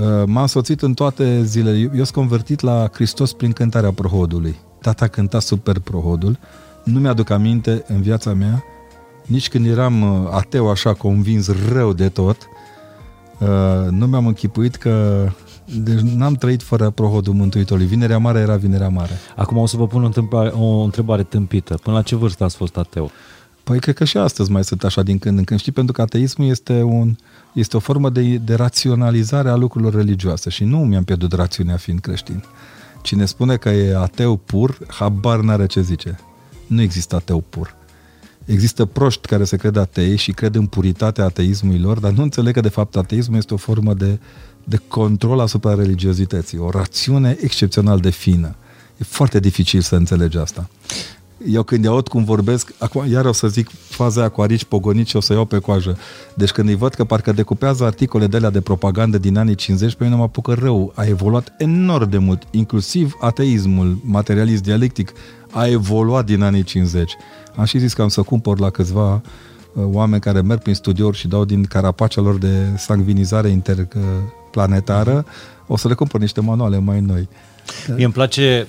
Uh, 0.00 0.06
m-am 0.26 0.46
soțit 0.46 0.82
în 0.82 0.94
toate 0.94 1.42
zilele. 1.42 1.78
Eu 1.78 1.90
sunt 1.92 2.10
convertit 2.10 2.60
la 2.60 2.88
Hristos 2.92 3.32
prin 3.32 3.52
cântarea 3.52 3.92
prohodului. 3.92 4.56
Tata 4.80 5.06
cânta 5.06 5.40
super 5.40 5.78
prohodul. 5.78 6.38
Nu 6.84 7.00
mi-aduc 7.00 7.30
aminte 7.30 7.84
în 7.86 8.02
viața 8.02 8.32
mea, 8.32 8.64
nici 9.30 9.48
când 9.48 9.66
eram 9.66 10.02
uh, 10.02 10.28
ateu 10.30 10.70
așa 10.70 10.94
convins 10.94 11.50
rău 11.72 11.92
de 11.92 12.08
tot, 12.08 12.36
uh, 13.38 13.90
nu 13.90 14.06
mi-am 14.06 14.26
închipuit 14.26 14.76
că 14.76 15.26
deci 15.76 15.98
n-am 15.98 16.34
trăit 16.34 16.62
fără 16.62 16.90
prohodul 16.90 17.34
Mântuitorului. 17.34 17.88
Vinerea 17.88 18.18
Mare 18.18 18.38
era 18.38 18.56
Vinerea 18.56 18.88
Mare. 18.88 19.12
Acum 19.36 19.56
o 19.56 19.66
să 19.66 19.76
vă 19.76 19.86
pun 19.86 20.02
o 20.02 20.06
întrebare, 20.06 20.48
o 20.48 20.82
întrebare 20.82 21.22
tâmpită. 21.22 21.74
Până 21.82 21.96
la 21.96 22.02
ce 22.02 22.16
vârstă 22.16 22.44
ați 22.44 22.56
fost 22.56 22.76
ateu? 22.76 23.10
Păi 23.64 23.78
cred 23.78 23.94
că 23.94 24.04
și 24.04 24.16
astăzi 24.16 24.50
mai 24.50 24.64
sunt 24.64 24.84
așa 24.84 25.02
din 25.02 25.18
când 25.18 25.38
în 25.38 25.44
când. 25.44 25.60
Știi, 25.60 25.72
pentru 25.72 25.92
că 25.92 26.02
ateismul 26.02 26.48
este, 26.48 26.82
un, 26.82 27.16
este 27.52 27.76
o 27.76 27.80
formă 27.80 28.10
de, 28.10 28.36
de 28.36 28.54
raționalizare 28.54 29.48
a 29.48 29.56
lucrurilor 29.56 29.94
religioase 29.94 30.50
și 30.50 30.64
nu 30.64 30.78
mi-am 30.78 31.04
pierdut 31.04 31.32
rațiunea 31.32 31.76
fiind 31.76 32.00
creștin. 32.00 32.44
Cine 33.02 33.24
spune 33.24 33.56
că 33.56 33.68
e 33.68 33.96
ateu 33.96 34.36
pur, 34.36 34.78
habar 34.88 35.40
n-are 35.40 35.66
ce 35.66 35.80
zice. 35.80 36.18
Nu 36.66 36.80
există 36.80 37.16
ateu 37.16 37.44
pur. 37.48 37.78
Există 38.50 38.84
proști 38.84 39.26
care 39.26 39.44
se 39.44 39.56
cred 39.56 39.76
atei 39.76 40.16
și 40.16 40.32
cred 40.32 40.54
în 40.54 40.66
puritatea 40.66 41.24
ateismului 41.24 41.80
lor, 41.80 41.98
dar 41.98 42.12
nu 42.12 42.22
înțeleg 42.22 42.54
că 42.54 42.60
de 42.60 42.68
fapt 42.68 42.96
ateismul 42.96 43.36
este 43.36 43.54
o 43.54 43.56
formă 43.56 43.94
de, 43.94 44.18
de 44.64 44.80
control 44.88 45.40
asupra 45.40 45.74
religiozității, 45.74 46.58
o 46.58 46.70
rațiune 46.70 47.36
excepțional 47.40 47.98
de 47.98 48.10
fină. 48.10 48.56
E 48.96 49.04
foarte 49.04 49.40
dificil 49.40 49.80
să 49.80 49.94
înțelegi 49.94 50.38
asta 50.38 50.68
eu 51.46 51.62
când 51.62 51.86
aud 51.86 52.08
cum 52.08 52.24
vorbesc, 52.24 52.74
acum 52.78 53.10
iar 53.10 53.24
o 53.24 53.32
să 53.32 53.48
zic 53.48 53.70
faza 53.88 54.20
aia 54.20 54.28
cu 54.28 54.40
arici 54.40 54.64
pogonici 54.64 55.08
și 55.08 55.16
o 55.16 55.20
să 55.20 55.32
iau 55.32 55.44
pe 55.44 55.58
coajă. 55.58 55.98
Deci 56.34 56.50
când 56.50 56.68
îi 56.68 56.74
văd 56.74 56.94
că 56.94 57.04
parcă 57.04 57.32
decupează 57.32 57.84
articole 57.84 58.26
de 58.26 58.36
alea 58.36 58.50
de 58.50 58.60
propagandă 58.60 59.18
din 59.18 59.36
anii 59.36 59.54
50, 59.54 59.94
pe 59.94 60.04
mine 60.04 60.16
mă 60.16 60.22
apucă 60.22 60.52
rău. 60.52 60.92
A 60.94 61.04
evoluat 61.04 61.54
enorm 61.58 62.10
de 62.10 62.18
mult, 62.18 62.42
inclusiv 62.50 63.16
ateismul, 63.20 63.98
materialist 64.04 64.62
dialectic, 64.62 65.12
a 65.50 65.66
evoluat 65.66 66.24
din 66.24 66.42
anii 66.42 66.62
50. 66.62 67.16
Am 67.56 67.64
și 67.64 67.78
zis 67.78 67.92
că 67.92 68.02
am 68.02 68.08
să 68.08 68.22
cumpăr 68.22 68.58
la 68.58 68.70
câțiva 68.70 69.12
uh, 69.14 69.20
oameni 69.84 70.20
care 70.20 70.40
merg 70.40 70.62
prin 70.62 70.74
studiouri 70.74 71.16
și 71.16 71.28
dau 71.28 71.44
din 71.44 71.64
carapacea 71.64 72.20
lor 72.20 72.38
de 72.38 72.54
sangvinizare 72.76 73.48
interplanetară, 73.48 75.24
o 75.66 75.76
să 75.76 75.88
le 75.88 75.94
cumpăr 75.94 76.20
niște 76.20 76.40
manuale 76.40 76.78
mai 76.78 77.00
noi. 77.00 77.28
Mie 77.94 78.04
îmi 78.04 78.12
place, 78.12 78.66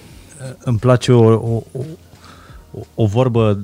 îmi 0.63 0.77
place 0.77 1.11
o, 1.11 1.33
o, 1.33 1.63
o 2.95 3.05
vorbă 3.05 3.61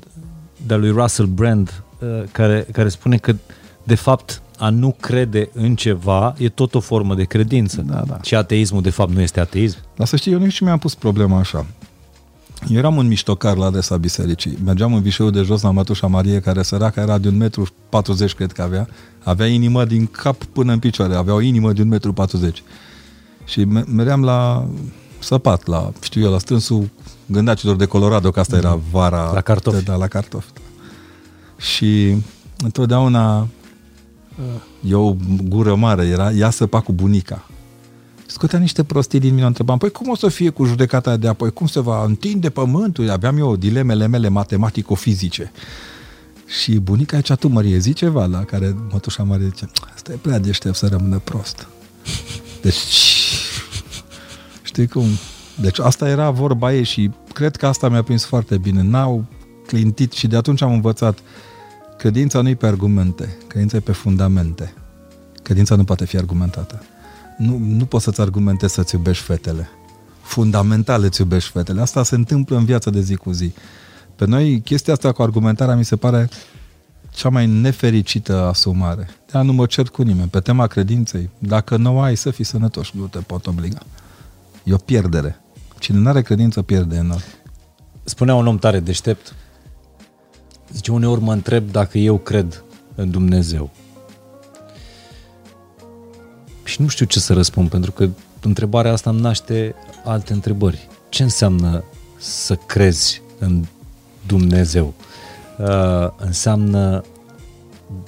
de 0.66 0.74
lui 0.74 0.90
Russell 0.90 1.28
Brand 1.28 1.82
uh, 1.98 2.22
care, 2.32 2.66
care 2.72 2.88
spune 2.88 3.16
că 3.16 3.34
de 3.82 3.94
fapt 3.94 4.42
a 4.58 4.70
nu 4.70 4.96
crede 5.00 5.50
în 5.52 5.76
ceva 5.76 6.34
e 6.38 6.48
tot 6.48 6.74
o 6.74 6.80
formă 6.80 7.14
de 7.14 7.24
credință. 7.24 7.80
Da, 7.80 8.02
da. 8.06 8.18
Și 8.22 8.34
ateismul 8.34 8.82
de 8.82 8.90
fapt 8.90 9.10
nu 9.10 9.20
este 9.20 9.40
ateism. 9.40 9.78
Dar 9.96 10.06
să 10.06 10.16
știi, 10.16 10.32
eu 10.32 10.38
nici 10.38 10.60
mi-am 10.60 10.78
pus 10.78 10.94
problema 10.94 11.38
așa. 11.38 11.66
Eu 12.66 12.76
eram 12.76 12.96
un 12.96 13.06
miștocar 13.06 13.56
la 13.56 13.66
adresa 13.66 13.96
bisericii. 13.96 14.58
Mergeam 14.64 14.94
în 14.94 15.02
vișeul 15.02 15.30
de 15.30 15.42
jos 15.42 15.62
la 15.62 15.70
Mătușa 15.70 16.06
Marie, 16.06 16.40
care 16.40 16.62
săraca 16.62 17.00
era 17.00 17.18
de 17.18 17.28
un 17.28 17.36
metru 17.36 17.66
40, 17.88 18.34
cred 18.34 18.52
că 18.52 18.62
avea. 18.62 18.88
Avea 19.24 19.46
inimă 19.46 19.84
din 19.84 20.06
cap 20.06 20.44
până 20.44 20.72
în 20.72 20.78
picioare. 20.78 21.14
Avea 21.14 21.34
o 21.34 21.40
inimă 21.40 21.72
de 21.72 21.82
un 21.82 21.88
metru 21.88 22.12
40. 22.12 22.62
Și 23.44 23.64
meream 23.86 24.24
la 24.24 24.68
săpat, 25.18 25.66
la, 25.66 25.92
știu 26.02 26.22
eu, 26.22 26.30
la 26.30 26.38
strânsul 26.38 26.90
gândacilor 27.26 27.76
de 27.76 27.84
Colorado, 27.84 28.30
că 28.30 28.40
asta 28.40 28.56
era 28.56 28.74
mhm. 28.74 28.82
vara. 28.90 29.32
La 29.32 29.40
cartofi. 29.40 29.84
Da, 29.84 29.94
la 29.94 30.06
cartofi. 30.06 30.48
Și 31.56 32.16
întotdeauna 32.62 33.48
eu, 34.80 35.16
gură 35.48 35.74
mare, 35.74 36.06
era, 36.06 36.32
ea 36.32 36.50
săpa 36.50 36.80
cu 36.80 36.92
bunica. 36.92 37.46
Scotea 38.30 38.58
niște 38.58 38.84
prostii 38.84 39.18
din 39.18 39.34
mine, 39.34 39.46
întrebam, 39.46 39.78
păi 39.78 39.90
cum 39.90 40.08
o 40.08 40.14
să 40.14 40.28
fie 40.28 40.50
cu 40.50 40.64
judecata 40.64 41.16
de 41.16 41.28
apoi? 41.28 41.52
Cum 41.52 41.66
se 41.66 41.80
va 41.80 42.04
întinde 42.04 42.50
pământul? 42.50 43.10
Aveam 43.10 43.38
eu 43.38 43.56
dilemele 43.56 44.06
mele 44.06 44.28
matematico-fizice. 44.28 45.52
Și 46.46 46.72
bunica 46.78 47.16
zicea, 47.16 47.34
tu, 47.34 47.48
Mărie, 47.48 47.78
zi 47.78 47.92
ceva, 47.92 48.26
la 48.26 48.44
care 48.44 48.76
mătușa 48.92 49.22
Marie 49.22 49.46
zice, 49.46 49.70
asta 49.94 50.12
e 50.12 50.16
prea 50.16 50.38
deștept 50.38 50.74
să 50.74 50.86
rămână 50.86 51.18
prost. 51.18 51.68
Deci, 52.62 52.74
știi 54.62 54.86
cum? 54.86 55.06
Deci 55.60 55.78
asta 55.78 56.08
era 56.08 56.30
vorba 56.30 56.74
ei 56.74 56.84
și 56.84 57.10
cred 57.32 57.56
că 57.56 57.66
asta 57.66 57.88
mi-a 57.88 58.02
prins 58.02 58.24
foarte 58.24 58.58
bine. 58.58 58.82
N-au 58.82 59.24
clintit 59.66 60.12
și 60.12 60.26
de 60.26 60.36
atunci 60.36 60.62
am 60.62 60.72
învățat 60.72 61.18
credința 61.98 62.40
nu 62.40 62.48
e 62.48 62.54
pe 62.54 62.66
argumente, 62.66 63.36
credința 63.46 63.76
e 63.76 63.80
pe 63.80 63.92
fundamente. 63.92 64.74
Credința 65.42 65.74
nu 65.74 65.84
poate 65.84 66.04
fi 66.04 66.16
argumentată. 66.16 66.82
Nu, 67.38 67.58
nu 67.58 67.84
poți 67.84 68.04
să-ți 68.04 68.20
argumentezi 68.20 68.74
să-ți 68.74 68.94
iubești 68.94 69.24
fetele. 69.24 69.68
Fundamental 70.22 71.02
îți 71.02 71.20
iubești 71.20 71.50
fetele. 71.50 71.80
Asta 71.80 72.02
se 72.02 72.14
întâmplă 72.14 72.56
în 72.56 72.64
viața 72.64 72.90
de 72.90 73.00
zi 73.00 73.14
cu 73.14 73.30
zi. 73.30 73.52
Pe 74.16 74.26
noi, 74.26 74.60
chestia 74.60 74.92
asta 74.92 75.12
cu 75.12 75.22
argumentarea 75.22 75.76
mi 75.76 75.84
se 75.84 75.96
pare 75.96 76.28
cea 77.10 77.28
mai 77.28 77.46
nefericită 77.46 78.42
asumare. 78.42 79.08
De 79.32 79.38
nu 79.38 79.52
mă 79.52 79.66
cer 79.66 79.88
cu 79.88 80.02
nimeni. 80.02 80.28
Pe 80.28 80.40
tema 80.40 80.66
credinței, 80.66 81.30
dacă 81.38 81.76
nu 81.76 82.00
ai 82.00 82.16
să 82.16 82.30
fii 82.30 82.44
sănătos, 82.44 82.90
nu 82.90 83.06
te 83.06 83.18
pot 83.18 83.46
obliga. 83.46 83.78
E 84.64 84.72
o 84.72 84.76
pierdere. 84.76 85.40
Cine 85.78 85.98
nu 85.98 86.08
are 86.08 86.22
credință 86.22 86.62
pierde 86.62 86.96
enorm. 86.96 87.22
Spunea 88.04 88.34
un 88.34 88.46
om 88.46 88.58
tare 88.58 88.80
deștept, 88.80 89.34
zice, 90.72 90.92
uneori 90.92 91.22
mă 91.22 91.32
întreb 91.32 91.70
dacă 91.70 91.98
eu 91.98 92.18
cred 92.18 92.64
în 92.94 93.10
Dumnezeu. 93.10 93.70
Și 96.68 96.82
nu 96.82 96.88
știu 96.88 97.06
ce 97.06 97.18
să 97.18 97.32
răspund, 97.32 97.68
pentru 97.68 97.92
că 97.92 98.08
întrebarea 98.40 98.92
asta 98.92 99.10
îmi 99.10 99.20
naște 99.20 99.74
alte 100.04 100.32
întrebări. 100.32 100.88
Ce 101.08 101.22
înseamnă 101.22 101.84
să 102.16 102.54
crezi 102.54 103.22
în 103.38 103.64
Dumnezeu? 104.26 104.94
Uh, 105.58 106.08
înseamnă 106.16 107.04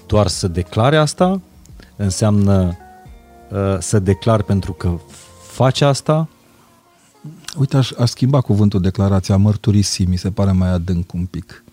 doar 0.06 0.26
să 0.26 0.48
declare 0.48 0.96
asta? 0.96 1.40
Înseamnă 1.96 2.76
uh, 3.50 3.76
să 3.78 3.98
declar 3.98 4.42
pentru 4.42 4.72
că 4.72 4.98
face 5.50 5.84
asta? 5.84 6.28
Uite, 7.58 7.76
aș, 7.76 7.90
aș 7.90 8.08
schimba 8.10 8.40
cuvântul 8.40 8.80
declarația 8.80 9.36
mărturisi, 9.36 10.02
mi 10.02 10.16
se 10.16 10.30
pare 10.30 10.52
mai 10.52 10.68
adânc 10.68 11.12
un 11.12 11.24
pic. 11.24 11.64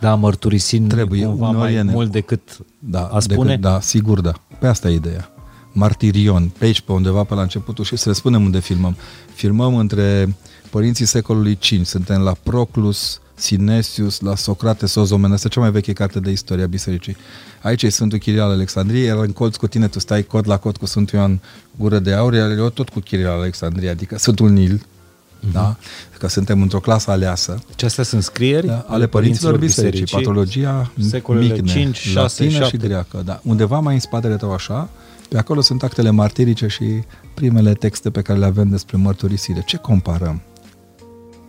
Da, 0.00 0.14
mărturisi 0.14 0.80
trebuie 0.80 1.24
cumva 1.24 1.50
mai 1.50 1.74
ne... 1.74 1.82
mult 1.82 2.10
decât 2.10 2.58
da, 2.78 3.06
a 3.06 3.20
spune? 3.20 3.48
Decât, 3.48 3.62
da, 3.62 3.80
sigur 3.80 4.20
da. 4.20 4.32
Pe 4.58 4.66
asta 4.66 4.88
e 4.88 4.94
ideea. 4.94 5.32
Martirion, 5.72 6.52
pe 6.58 6.64
aici, 6.64 6.80
pe 6.80 6.92
undeva, 6.92 7.24
pe 7.24 7.34
la 7.34 7.42
începutul 7.42 7.84
și 7.84 7.96
să 7.96 8.08
le 8.08 8.14
spunem 8.14 8.44
unde 8.44 8.60
filmăm. 8.60 8.96
Filmăm 9.34 9.76
între 9.76 10.36
părinții 10.70 11.04
secolului 11.04 11.58
V, 11.60 11.84
suntem 11.84 12.20
la 12.20 12.32
Proclus, 12.42 13.20
Sinesius, 13.34 14.20
la 14.20 14.36
Socrate, 14.36 14.86
Sozomen, 14.86 15.32
asta 15.32 15.46
e 15.46 15.50
cea 15.50 15.60
mai 15.60 15.70
veche 15.70 15.92
carte 15.92 16.20
de 16.20 16.30
istoria 16.30 16.66
bisericii. 16.66 17.16
Aici 17.62 17.82
e 17.82 17.88
Sfântul 17.88 18.18
Chiril 18.18 18.40
al 18.40 18.50
Alexandriei, 18.50 19.06
iar 19.06 19.16
în 19.16 19.32
colț 19.32 19.56
cu 19.56 19.66
tine 19.66 19.88
tu 19.88 19.98
stai 19.98 20.22
cot 20.22 20.44
la 20.44 20.56
cot 20.56 20.76
cu 20.76 20.86
Sfântul 20.86 21.18
Ioan 21.18 21.40
Gură 21.76 21.98
de 21.98 22.12
Aur, 22.12 22.34
iar 22.34 22.50
eu 22.50 22.68
tot 22.68 22.88
cu 22.88 23.00
Chiril 23.00 23.28
al 23.28 23.38
Alexandriei, 23.38 23.90
adică 23.90 24.18
Sfântul 24.18 24.50
Nil, 24.50 24.76
uh-huh. 24.78 25.52
da? 25.52 25.76
că 26.18 26.28
suntem 26.28 26.62
într-o 26.62 26.80
clasă 26.80 27.10
aleasă. 27.10 27.62
Ce 27.76 27.84
astea 27.84 28.04
sunt 28.04 28.22
scrieri 28.22 28.66
da, 28.66 28.84
ale 28.88 29.06
părinților 29.06 29.58
bisericii, 29.58 30.00
bisericii 30.00 30.16
patologia 30.16 30.92
secolele 31.08 31.52
micne, 31.52 31.72
5, 31.72 31.96
6, 31.96 32.18
latină 32.18 32.50
7. 32.50 32.76
și 32.76 32.76
greacă. 32.76 33.22
Da. 33.24 33.40
Undeva 33.42 33.78
mai 33.78 33.94
în 33.94 34.00
spatele 34.00 34.36
tău 34.36 34.52
așa, 34.52 34.88
pe 35.32 35.38
acolo 35.38 35.60
sunt 35.60 35.82
actele 35.82 36.10
martirice 36.10 36.66
și 36.66 37.02
primele 37.34 37.74
texte 37.74 38.10
pe 38.10 38.22
care 38.22 38.38
le 38.38 38.44
avem 38.44 38.68
despre 38.68 38.96
mărturisire. 38.96 39.62
Ce 39.66 39.76
comparăm? 39.76 40.42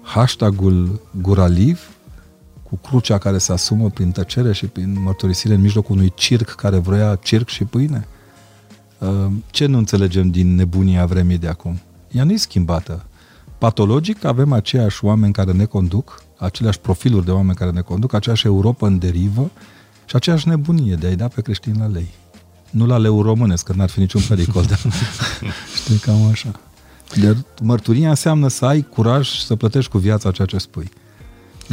Hashtagul 0.01 1.01
Guraliv 1.21 1.89
cu 2.63 2.75
crucea 2.75 3.17
care 3.17 3.37
se 3.37 3.51
asumă 3.51 3.89
prin 3.89 4.11
tăcere 4.11 4.53
și 4.53 4.65
prin 4.65 5.01
mărturisire 5.03 5.53
în 5.53 5.61
mijlocul 5.61 5.95
unui 5.95 6.11
circ 6.15 6.49
care 6.49 6.77
vrea 6.77 7.15
circ 7.15 7.47
și 7.47 7.63
pâine? 7.63 8.07
Uh, 8.97 9.25
ce 9.51 9.65
nu 9.65 9.77
înțelegem 9.77 10.29
din 10.29 10.55
nebunia 10.55 11.05
vremii 11.05 11.37
de 11.37 11.47
acum? 11.47 11.79
Ea 12.11 12.23
nu 12.23 12.31
e 12.31 12.37
schimbată. 12.37 13.05
Patologic 13.57 14.23
avem 14.23 14.51
aceiași 14.51 15.05
oameni 15.05 15.33
care 15.33 15.51
ne 15.51 15.65
conduc, 15.65 16.23
aceleași 16.37 16.79
profiluri 16.79 17.25
de 17.25 17.31
oameni 17.31 17.55
care 17.55 17.71
ne 17.71 17.81
conduc, 17.81 18.13
aceeași 18.13 18.45
Europa 18.45 18.87
în 18.87 18.97
derivă 18.97 19.51
și 20.05 20.15
aceeași 20.15 20.47
nebunie 20.47 20.95
de 20.95 21.07
a-i 21.07 21.15
da 21.15 21.27
pe 21.27 21.41
creștini 21.41 21.77
la 21.77 21.87
lei. 21.87 22.21
Nu 22.73 22.85
la 22.85 22.97
leu 22.97 23.21
românesc, 23.21 23.65
că 23.65 23.73
n-ar 23.75 23.89
fi 23.89 23.99
niciun 23.99 24.21
pericol, 24.27 24.63
dar 24.63 24.79
știi, 25.83 25.97
cam 25.97 26.27
așa. 26.31 26.51
Dar 27.21 27.35
mărturia 27.61 28.09
înseamnă 28.09 28.47
să 28.47 28.65
ai 28.65 28.81
curaj 28.81 29.29
să 29.29 29.55
plătești 29.55 29.91
cu 29.91 29.97
viața 29.97 30.31
ceea 30.31 30.47
ce 30.47 30.57
spui. 30.57 30.89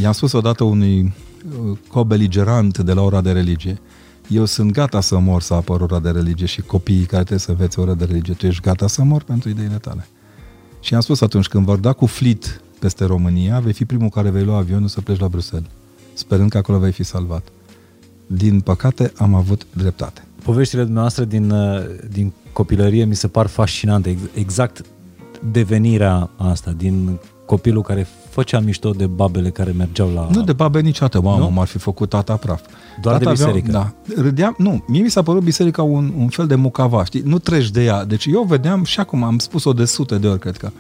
I-am 0.03 0.13
spus 0.13 0.33
odată 0.33 0.65
unui 0.65 1.01
uh, 1.03 1.79
cobeligerant 1.89 2.79
de 2.79 2.93
la 2.93 3.03
ora 3.03 3.21
de 3.21 3.33
religie, 3.33 3.81
eu 4.31 4.45
sunt 4.45 4.73
gata 4.73 5.01
să 5.01 5.19
mor 5.19 5.43
să 5.43 5.55
apăr 5.55 5.81
ora 5.81 6.01
de 6.01 6.11
religie 6.11 6.47
și 6.47 6.61
copiii 6.61 7.05
care 7.05 7.21
trebuie 7.23 7.39
să 7.39 7.51
învețe 7.51 7.81
ora 7.81 7.95
de 7.95 8.05
religie, 8.05 8.35
tu 8.35 8.47
ești 8.47 8.63
gata 8.63 8.87
să 8.87 9.03
mor 9.03 9.23
pentru 9.23 9.49
ideile 9.49 9.77
tale. 9.77 10.09
Și 10.81 10.95
am 10.95 11.01
spus 11.01 11.21
atunci, 11.21 11.47
când 11.47 11.65
vor 11.65 11.79
da 11.79 11.93
cu 11.93 12.07
flit 12.07 12.61
peste 12.79 13.05
România, 13.05 13.61
vei 13.61 13.73
fi 13.73 13.85
primul 13.85 14.09
care 14.09 14.31
vei 14.31 14.45
lua 14.45 14.57
avionul 14.57 14.89
să 14.89 15.01
pleci 15.01 15.19
la 15.19 15.29
Bruxelles, 15.29 15.71
sperând 16.13 16.51
că 16.51 16.59
acolo 16.59 16.79
vei 16.79 16.93
fi 16.93 17.03
salvat. 17.03 17.49
Din 18.27 18.61
păcate, 18.61 19.13
am 19.17 19.35
avut 19.35 19.67
dreptate. 19.73 20.25
Poveștile 20.43 20.83
dumneavoastră 20.83 21.25
din, 21.25 21.51
uh, 21.51 21.81
din 22.11 22.33
copilărie 22.53 23.05
mi 23.05 23.15
se 23.15 23.29
par 23.29 23.47
fascinante. 23.47 24.19
Exact 24.35 24.85
devenirea 25.53 26.31
asta, 26.37 26.75
din 26.77 27.19
copilul 27.47 27.83
care 27.83 28.07
făcea 28.31 28.61
mișto 28.61 28.91
de 28.91 29.07
babele 29.07 29.51
care 29.51 29.71
mergeau 29.71 30.13
la... 30.15 30.29
Nu 30.33 30.43
de 30.43 30.53
babe 30.53 30.81
niciodată, 30.81 31.21
mamă, 31.21 31.51
m-ar 31.55 31.67
fi 31.67 31.79
făcut 31.79 32.09
tata 32.09 32.37
praf. 32.37 32.63
Doar 33.03 33.17
tata 33.17 33.25
de 33.25 33.31
biserică. 33.31 33.69
Avea, 33.69 33.95
da. 34.07 34.23
Râdeam, 34.23 34.55
nu, 34.59 34.85
mie 34.87 35.03
mi 35.03 35.11
s-a 35.11 35.23
părut 35.23 35.43
biserica 35.43 35.83
un, 35.83 36.13
un 36.17 36.29
fel 36.29 36.47
de 36.47 36.55
mucava, 36.55 37.05
știi? 37.05 37.21
Nu 37.21 37.39
treci 37.39 37.71
de 37.71 37.85
ea. 37.85 38.05
Deci 38.05 38.27
eu 38.27 38.43
vedeam 38.43 38.85
și 38.85 39.01
acum, 39.01 39.23
am 39.23 39.39
spus-o 39.39 39.73
de 39.73 39.85
sute 39.85 40.19
de 40.19 40.27
ori, 40.27 40.39
cred 40.39 40.57
că. 40.57 40.71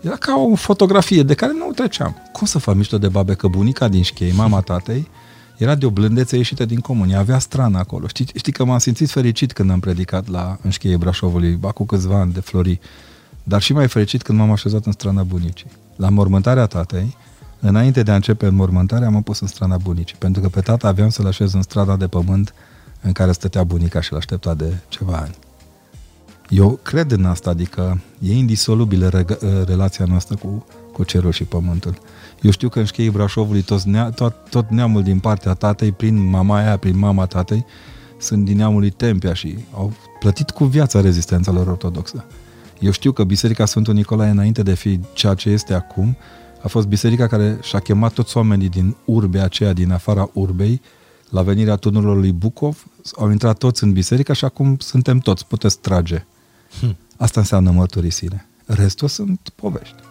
Era 0.00 0.16
ca 0.16 0.36
o 0.50 0.54
fotografie 0.54 1.22
de 1.22 1.34
care 1.34 1.52
nu 1.52 1.72
treceam. 1.72 2.16
Cum 2.32 2.46
să 2.46 2.58
fac 2.58 2.74
mișto 2.74 2.98
de 2.98 3.08
babe? 3.08 3.34
Că 3.34 3.48
bunica 3.48 3.88
din 3.88 4.02
șchei, 4.02 4.32
mama 4.32 4.60
tatei, 4.60 5.08
era 5.56 5.74
de 5.74 5.86
o 5.86 5.90
blândețe 5.90 6.36
ieșită 6.36 6.64
din 6.64 6.80
comunie, 6.80 7.16
avea 7.16 7.38
strană 7.38 7.78
acolo. 7.78 8.06
Știi, 8.06 8.26
știi 8.34 8.52
că 8.52 8.64
m-am 8.64 8.78
simțit 8.78 9.10
fericit 9.10 9.52
când 9.52 9.70
am 9.70 9.80
predicat 9.80 10.28
la 10.28 10.58
înșcheie 10.62 10.96
Brașovului, 10.96 11.58
acum 11.62 11.86
câțiva 11.86 12.20
ani 12.20 12.32
de 12.32 12.40
flori, 12.40 12.80
dar 13.42 13.62
și 13.62 13.72
mai 13.72 13.88
fericit 13.88 14.22
când 14.22 14.38
m-am 14.38 14.50
așezat 14.50 14.86
în 14.86 14.92
strana 14.92 15.22
bunicii. 15.22 15.66
La 15.96 16.08
mormântarea 16.08 16.66
tatei, 16.66 17.16
înainte 17.60 18.02
de 18.02 18.10
a 18.10 18.14
începe 18.14 18.48
mormântarea, 18.48 19.10
m-am 19.10 19.22
pus 19.22 19.40
în 19.40 19.46
strana 19.46 19.76
bunicii, 19.76 20.16
pentru 20.18 20.42
că 20.42 20.48
pe 20.48 20.60
tata 20.60 20.88
aveam 20.88 21.08
să-l 21.08 21.26
așez 21.26 21.52
în 21.52 21.62
strada 21.62 21.96
de 21.96 22.06
pământ 22.06 22.54
în 23.00 23.12
care 23.12 23.32
stătea 23.32 23.64
bunica 23.64 24.00
și 24.00 24.12
l 24.12 24.16
aștepta 24.16 24.54
de 24.54 24.76
ceva 24.88 25.16
ani. 25.16 25.34
Eu 26.48 26.78
cred 26.82 27.10
în 27.10 27.24
asta, 27.24 27.50
adică 27.50 28.00
e 28.20 28.32
indisolubilă 28.32 29.08
re- 29.08 29.38
relația 29.64 30.04
noastră 30.04 30.36
cu, 30.36 30.66
cu 30.92 31.04
cerul 31.04 31.32
și 31.32 31.44
pământul. 31.44 31.98
Eu 32.44 32.50
știu 32.50 32.68
că 32.68 32.78
în 32.78 32.84
șcheii 32.84 33.10
Brașovului 33.10 33.62
toți 33.62 33.88
nea, 33.88 34.10
tot, 34.10 34.34
tot 34.50 34.68
neamul 34.70 35.02
din 35.02 35.18
partea 35.18 35.54
tatei, 35.54 35.92
prin 35.92 36.28
mama 36.28 36.56
aia, 36.56 36.76
prin 36.76 36.98
mama 36.98 37.26
tatei, 37.26 37.64
sunt 38.18 38.44
din 38.44 38.56
neamul 38.56 38.80
lui 38.80 38.90
Tempia 38.90 39.34
și 39.34 39.58
au 39.72 39.92
plătit 40.18 40.50
cu 40.50 40.64
viața 40.64 41.00
rezistența 41.00 41.52
lor 41.52 41.66
ortodoxă. 41.66 42.24
Eu 42.80 42.90
știu 42.90 43.12
că 43.12 43.24
Biserica 43.24 43.64
Sfântul 43.64 43.94
Nicolae, 43.94 44.30
înainte 44.30 44.62
de 44.62 44.74
fi 44.74 45.00
ceea 45.12 45.34
ce 45.34 45.48
este 45.50 45.74
acum, 45.74 46.16
a 46.62 46.68
fost 46.68 46.86
biserica 46.86 47.26
care 47.26 47.58
și-a 47.62 47.78
chemat 47.78 48.12
toți 48.12 48.36
oamenii 48.36 48.68
din 48.68 48.96
urbe 49.04 49.40
aceea, 49.40 49.72
din 49.72 49.92
afara 49.92 50.30
urbei, 50.32 50.80
la 51.30 51.42
venirea 51.42 51.76
tunurilor 51.76 52.16
lui 52.16 52.32
Bucov, 52.32 52.86
au 53.16 53.30
intrat 53.30 53.58
toți 53.58 53.84
în 53.84 53.92
biserică 53.92 54.32
și 54.32 54.44
acum 54.44 54.76
suntem 54.78 55.18
toți, 55.18 55.46
puteți 55.46 55.78
trage. 55.78 56.26
Hm. 56.80 56.96
Asta 57.16 57.40
înseamnă 57.40 57.70
mărturisire. 57.70 58.48
Restul 58.66 59.08
sunt 59.08 59.52
povești. 59.54 60.03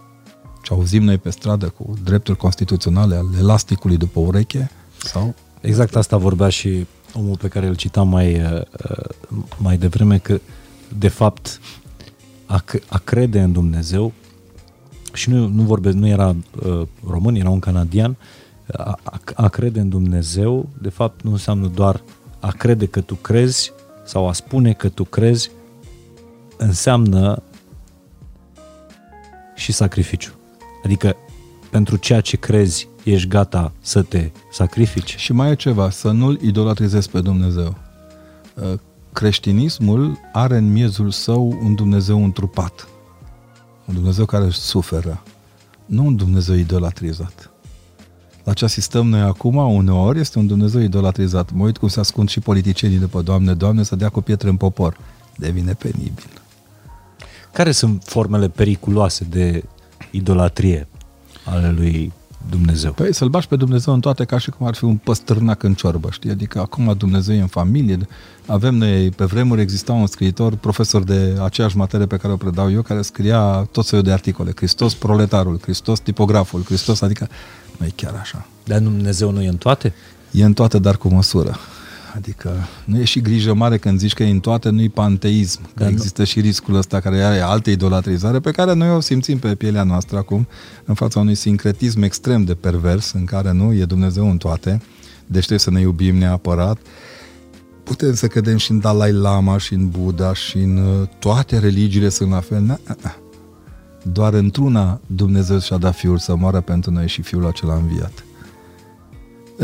Ce 0.63 0.73
auzim 0.73 1.03
noi 1.03 1.17
pe 1.17 1.29
stradă 1.29 1.69
cu 1.69 1.93
drepturi 2.03 2.37
constituționale 2.37 3.15
al 3.15 3.27
elasticului 3.37 3.97
după 3.97 4.19
ureche 4.19 4.71
sau... 4.97 5.35
Exact 5.61 5.95
asta 5.95 6.17
vorbea 6.17 6.49
și 6.49 6.85
omul 7.13 7.37
pe 7.37 7.47
care 7.47 7.67
îl 7.67 7.75
citam 7.75 8.07
mai, 8.07 8.41
uh, 8.41 8.61
uh, 8.89 9.05
mai 9.57 9.77
devreme, 9.77 10.17
că 10.17 10.39
de 10.97 11.07
fapt 11.07 11.59
a, 12.45 12.63
a 12.87 12.97
crede 12.97 13.41
în 13.41 13.51
Dumnezeu 13.51 14.13
și 15.13 15.29
nu, 15.29 15.47
nu 15.47 15.61
vorbesc, 15.61 15.95
nu 15.95 16.07
era 16.07 16.35
uh, 16.65 16.87
român, 17.07 17.35
era 17.35 17.49
un 17.49 17.59
canadian, 17.59 18.17
a, 18.71 18.99
a, 19.03 19.19
a 19.35 19.47
crede 19.47 19.79
în 19.79 19.89
Dumnezeu, 19.89 20.69
de 20.81 20.89
fapt, 20.89 21.21
nu 21.21 21.31
înseamnă 21.31 21.67
doar 21.67 22.01
a 22.39 22.51
crede 22.51 22.85
că 22.85 23.01
tu 23.01 23.15
crezi 23.15 23.71
sau 24.05 24.27
a 24.27 24.33
spune 24.33 24.73
că 24.73 24.89
tu 24.89 25.03
crezi, 25.03 25.51
înseamnă 26.57 27.43
și 29.55 29.71
sacrificiu. 29.71 30.33
Adică 30.83 31.15
pentru 31.69 31.95
ceea 31.95 32.21
ce 32.21 32.37
crezi 32.37 32.87
ești 33.03 33.27
gata 33.27 33.71
să 33.81 34.01
te 34.01 34.31
sacrifici. 34.51 35.15
Și 35.17 35.33
mai 35.33 35.51
e 35.51 35.55
ceva, 35.55 35.89
să 35.89 36.11
nu-L 36.11 36.39
idolatrizezi 36.41 37.09
pe 37.09 37.21
Dumnezeu. 37.21 37.75
Uh, 38.53 38.73
creștinismul 39.13 40.19
are 40.33 40.57
în 40.57 40.71
miezul 40.71 41.11
său 41.11 41.59
un 41.63 41.75
Dumnezeu 41.75 42.23
întrupat. 42.23 42.87
Un 43.85 43.93
Dumnezeu 43.93 44.25
care 44.25 44.49
suferă. 44.49 45.23
Nu 45.85 46.05
un 46.05 46.15
Dumnezeu 46.15 46.55
idolatrizat. 46.55 47.51
La 48.43 48.53
ce 48.53 48.65
asistăm 48.65 49.07
noi 49.07 49.21
acum, 49.21 49.55
uneori, 49.55 50.19
este 50.19 50.39
un 50.39 50.47
Dumnezeu 50.47 50.81
idolatrizat. 50.81 51.51
Mă 51.51 51.63
uit 51.63 51.77
cum 51.77 51.87
se 51.87 51.99
ascund 51.99 52.29
și 52.29 52.39
politicienii 52.39 52.97
după 52.97 53.21
Doamne, 53.21 53.53
Doamne, 53.53 53.83
să 53.83 53.95
dea 53.95 54.09
cu 54.09 54.21
pietre 54.21 54.49
în 54.49 54.57
popor. 54.57 54.97
Devine 55.37 55.73
penibil. 55.73 56.41
Care 57.53 57.71
sunt 57.71 58.03
formele 58.05 58.49
periculoase 58.49 59.23
de 59.23 59.63
idolatrie 60.13 60.87
ale 61.45 61.71
lui 61.71 62.11
Dumnezeu. 62.49 62.91
Păi 62.91 63.13
să-L 63.13 63.27
bași 63.27 63.47
pe 63.47 63.55
Dumnezeu 63.55 63.93
în 63.93 63.99
toate 63.99 64.25
ca 64.25 64.37
și 64.37 64.49
cum 64.49 64.67
ar 64.67 64.75
fi 64.75 64.83
un 64.83 64.95
păstrânac 64.95 65.63
în 65.63 65.73
ciorbă, 65.73 66.09
știi? 66.11 66.29
Adică 66.29 66.59
acum 66.59 66.93
Dumnezeu 66.97 67.35
e 67.35 67.41
în 67.41 67.47
familie. 67.47 67.97
Avem 68.45 68.75
noi, 68.75 69.09
pe 69.09 69.25
vremuri 69.25 69.61
exista 69.61 69.93
un 69.93 70.07
scriitor, 70.07 70.55
profesor 70.55 71.03
de 71.03 71.37
aceeași 71.43 71.77
materie 71.77 72.05
pe 72.05 72.17
care 72.17 72.33
o 72.33 72.37
predau 72.37 72.71
eu, 72.71 72.81
care 72.81 73.01
scria 73.01 73.67
tot 73.71 73.87
felul 73.87 74.03
de 74.03 74.11
articole. 74.11 74.51
Hristos 74.55 74.93
proletarul, 74.93 75.59
Hristos 75.61 75.99
tipograful, 75.99 76.63
Hristos, 76.63 77.01
adică 77.01 77.27
nu 77.77 77.85
e 77.85 77.89
chiar 77.95 78.15
așa. 78.19 78.45
Dar 78.63 78.79
Dumnezeu 78.79 79.31
nu 79.31 79.41
e 79.41 79.47
în 79.47 79.57
toate? 79.57 79.93
E 80.31 80.43
în 80.43 80.53
toate, 80.53 80.79
dar 80.79 80.97
cu 80.97 81.07
măsură. 81.07 81.57
Adică 82.15 82.51
nu 82.85 82.99
e 82.99 83.03
și 83.03 83.21
grijă 83.21 83.53
mare 83.53 83.77
când 83.77 83.99
zici 83.99 84.13
că 84.13 84.23
e 84.23 84.29
în 84.29 84.39
toate, 84.39 84.69
nu-i 84.69 84.89
panteism. 84.89 85.61
Că 85.61 85.69
Dar 85.75 85.89
există 85.89 86.21
nu. 86.21 86.27
și 86.27 86.39
riscul 86.39 86.75
ăsta 86.75 86.99
care 86.99 87.21
are 87.21 87.39
alte 87.39 87.71
idolatrizare 87.71 88.39
pe 88.39 88.51
care 88.51 88.73
noi 88.73 88.89
o 88.89 88.99
simțim 88.99 89.37
pe 89.37 89.55
pielea 89.55 89.83
noastră 89.83 90.17
acum 90.17 90.47
în 90.85 90.93
fața 90.93 91.19
unui 91.19 91.35
sincretism 91.35 92.01
extrem 92.01 92.43
de 92.43 92.53
pervers 92.53 93.11
în 93.11 93.25
care 93.25 93.51
nu 93.51 93.73
e 93.73 93.85
Dumnezeu 93.85 94.29
în 94.29 94.37
toate. 94.37 94.81
Deci 95.25 95.39
trebuie 95.39 95.59
să 95.59 95.71
ne 95.71 95.79
iubim 95.79 96.15
neapărat. 96.15 96.77
Putem 97.83 98.13
să 98.13 98.27
cădem 98.27 98.57
și 98.57 98.71
în 98.71 98.79
Dalai 98.79 99.11
Lama 99.11 99.57
și 99.57 99.73
în 99.73 99.89
Buddha 99.89 100.33
și 100.33 100.57
în 100.57 100.77
uh, 100.77 101.07
toate 101.19 101.57
religiile 101.57 102.09
sunt 102.09 102.29
la 102.29 102.39
fel. 102.39 102.79
Doar 104.03 104.33
într-una 104.33 105.01
Dumnezeu 105.07 105.59
și-a 105.59 105.77
dat 105.77 105.95
Fiul 105.95 106.17
să 106.17 106.35
moară 106.35 106.61
pentru 106.61 106.91
noi 106.91 107.07
și 107.07 107.21
Fiul 107.21 107.47
acela 107.47 107.73
a 107.73 107.77
înviat 107.77 108.23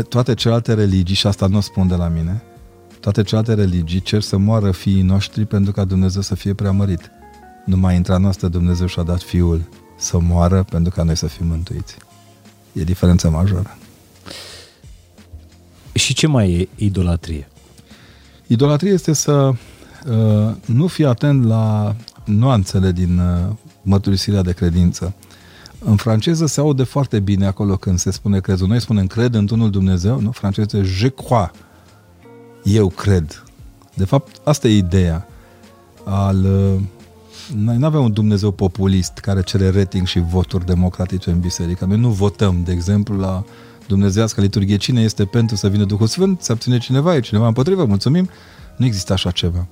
toate 0.08 0.34
celelalte 0.34 0.74
religii, 0.74 1.16
și 1.16 1.26
asta 1.26 1.46
nu 1.46 1.56
o 1.56 1.60
spun 1.60 1.88
de 1.88 1.94
la 1.94 2.08
mine, 2.08 2.42
toate 3.00 3.22
celelalte 3.22 3.62
religii 3.62 4.00
cer 4.00 4.22
să 4.22 4.36
moară 4.36 4.70
fiii 4.70 5.02
noștri 5.02 5.46
pentru 5.46 5.72
ca 5.72 5.84
Dumnezeu 5.84 6.22
să 6.22 6.34
fie 6.34 6.54
preamărit. 6.54 7.10
Numai 7.64 7.96
intra 7.96 8.18
noastră 8.18 8.48
Dumnezeu 8.48 8.86
și-a 8.86 9.02
dat 9.02 9.22
Fiul 9.22 9.68
să 9.98 10.18
moară 10.18 10.62
pentru 10.62 10.92
ca 10.92 11.02
noi 11.02 11.16
să 11.16 11.26
fim 11.26 11.46
mântuiți. 11.46 11.96
E 12.72 12.82
diferența 12.82 13.28
majoră. 13.28 13.76
Și 15.92 16.14
ce 16.14 16.26
mai 16.26 16.52
e 16.52 16.68
idolatrie? 16.74 17.48
Idolatrie 18.46 18.92
este 18.92 19.12
să 19.12 19.32
uh, 19.42 20.54
nu 20.64 20.86
fii 20.86 21.04
atent 21.04 21.44
la 21.44 21.96
nuanțele 22.24 22.92
din 22.92 23.18
uh, 23.18 23.54
mărturisirea 23.82 24.42
de 24.42 24.52
credință. 24.52 25.14
În 25.84 25.96
franceză 25.96 26.46
se 26.46 26.60
aude 26.60 26.82
foarte 26.82 27.20
bine 27.20 27.46
acolo 27.46 27.76
când 27.76 27.98
se 27.98 28.10
spune 28.10 28.40
crezul. 28.40 28.68
Noi 28.68 28.80
spunem 28.80 29.06
cred 29.06 29.34
într-unul 29.34 29.70
Dumnezeu, 29.70 30.20
nu? 30.20 30.30
Franceză 30.30 30.82
je 30.82 31.08
crois. 31.08 31.50
Eu 32.64 32.88
cred. 32.88 33.44
De 33.94 34.04
fapt, 34.04 34.40
asta 34.44 34.68
e 34.68 34.76
ideea. 34.76 35.26
Al, 36.04 36.44
uh, 36.44 36.80
noi 37.56 37.76
nu 37.76 37.86
avem 37.86 38.02
un 38.02 38.12
Dumnezeu 38.12 38.50
populist 38.50 39.12
care 39.12 39.42
cere 39.42 39.70
rating 39.70 40.06
și 40.06 40.20
voturi 40.20 40.66
democratice 40.66 41.30
în 41.30 41.40
biserică. 41.40 41.84
Noi 41.84 41.98
nu 41.98 42.08
votăm, 42.08 42.62
de 42.64 42.72
exemplu, 42.72 43.16
la 43.16 43.44
dumnezească 43.86 44.40
liturghie. 44.40 44.76
Cine 44.76 45.00
este 45.00 45.24
pentru 45.24 45.56
să 45.56 45.68
vină 45.68 45.84
Duhul 45.84 46.06
Sfânt? 46.06 46.42
Se 46.42 46.52
abține 46.52 46.78
cineva, 46.78 47.16
e 47.16 47.20
cineva 47.20 47.46
împotrivă, 47.46 47.84
mulțumim. 47.84 48.28
Nu 48.76 48.84
există 48.84 49.12
așa 49.12 49.30
ceva. 49.30 49.66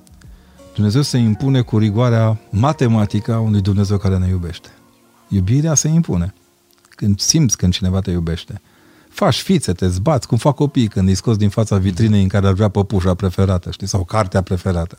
Dumnezeu 0.73 1.01
se 1.01 1.17
impune 1.17 1.61
cu 1.61 1.77
rigoarea 1.77 2.39
matematică 2.49 3.33
a 3.33 3.39
unui 3.39 3.61
Dumnezeu 3.61 3.97
care 3.97 4.17
ne 4.17 4.27
iubește. 4.27 4.69
Iubirea 5.29 5.73
se 5.73 5.87
impune. 5.87 6.33
Când 6.89 7.19
simți 7.19 7.57
când 7.57 7.73
cineva 7.73 7.99
te 7.99 8.11
iubește. 8.11 8.61
Faci 9.09 9.39
fițe, 9.41 9.73
te 9.73 9.87
zbați, 9.87 10.27
cum 10.27 10.37
fac 10.37 10.55
copiii 10.55 10.87
când 10.87 11.07
îi 11.07 11.15
scoți 11.15 11.39
din 11.39 11.49
fața 11.49 11.77
vitrinei 11.77 12.21
în 12.21 12.27
care 12.27 12.47
ar 12.47 12.53
vrea 12.53 12.69
păpușa 12.69 13.13
preferată, 13.13 13.71
știi, 13.71 13.87
sau 13.87 14.03
cartea 14.03 14.41
preferată. 14.41 14.97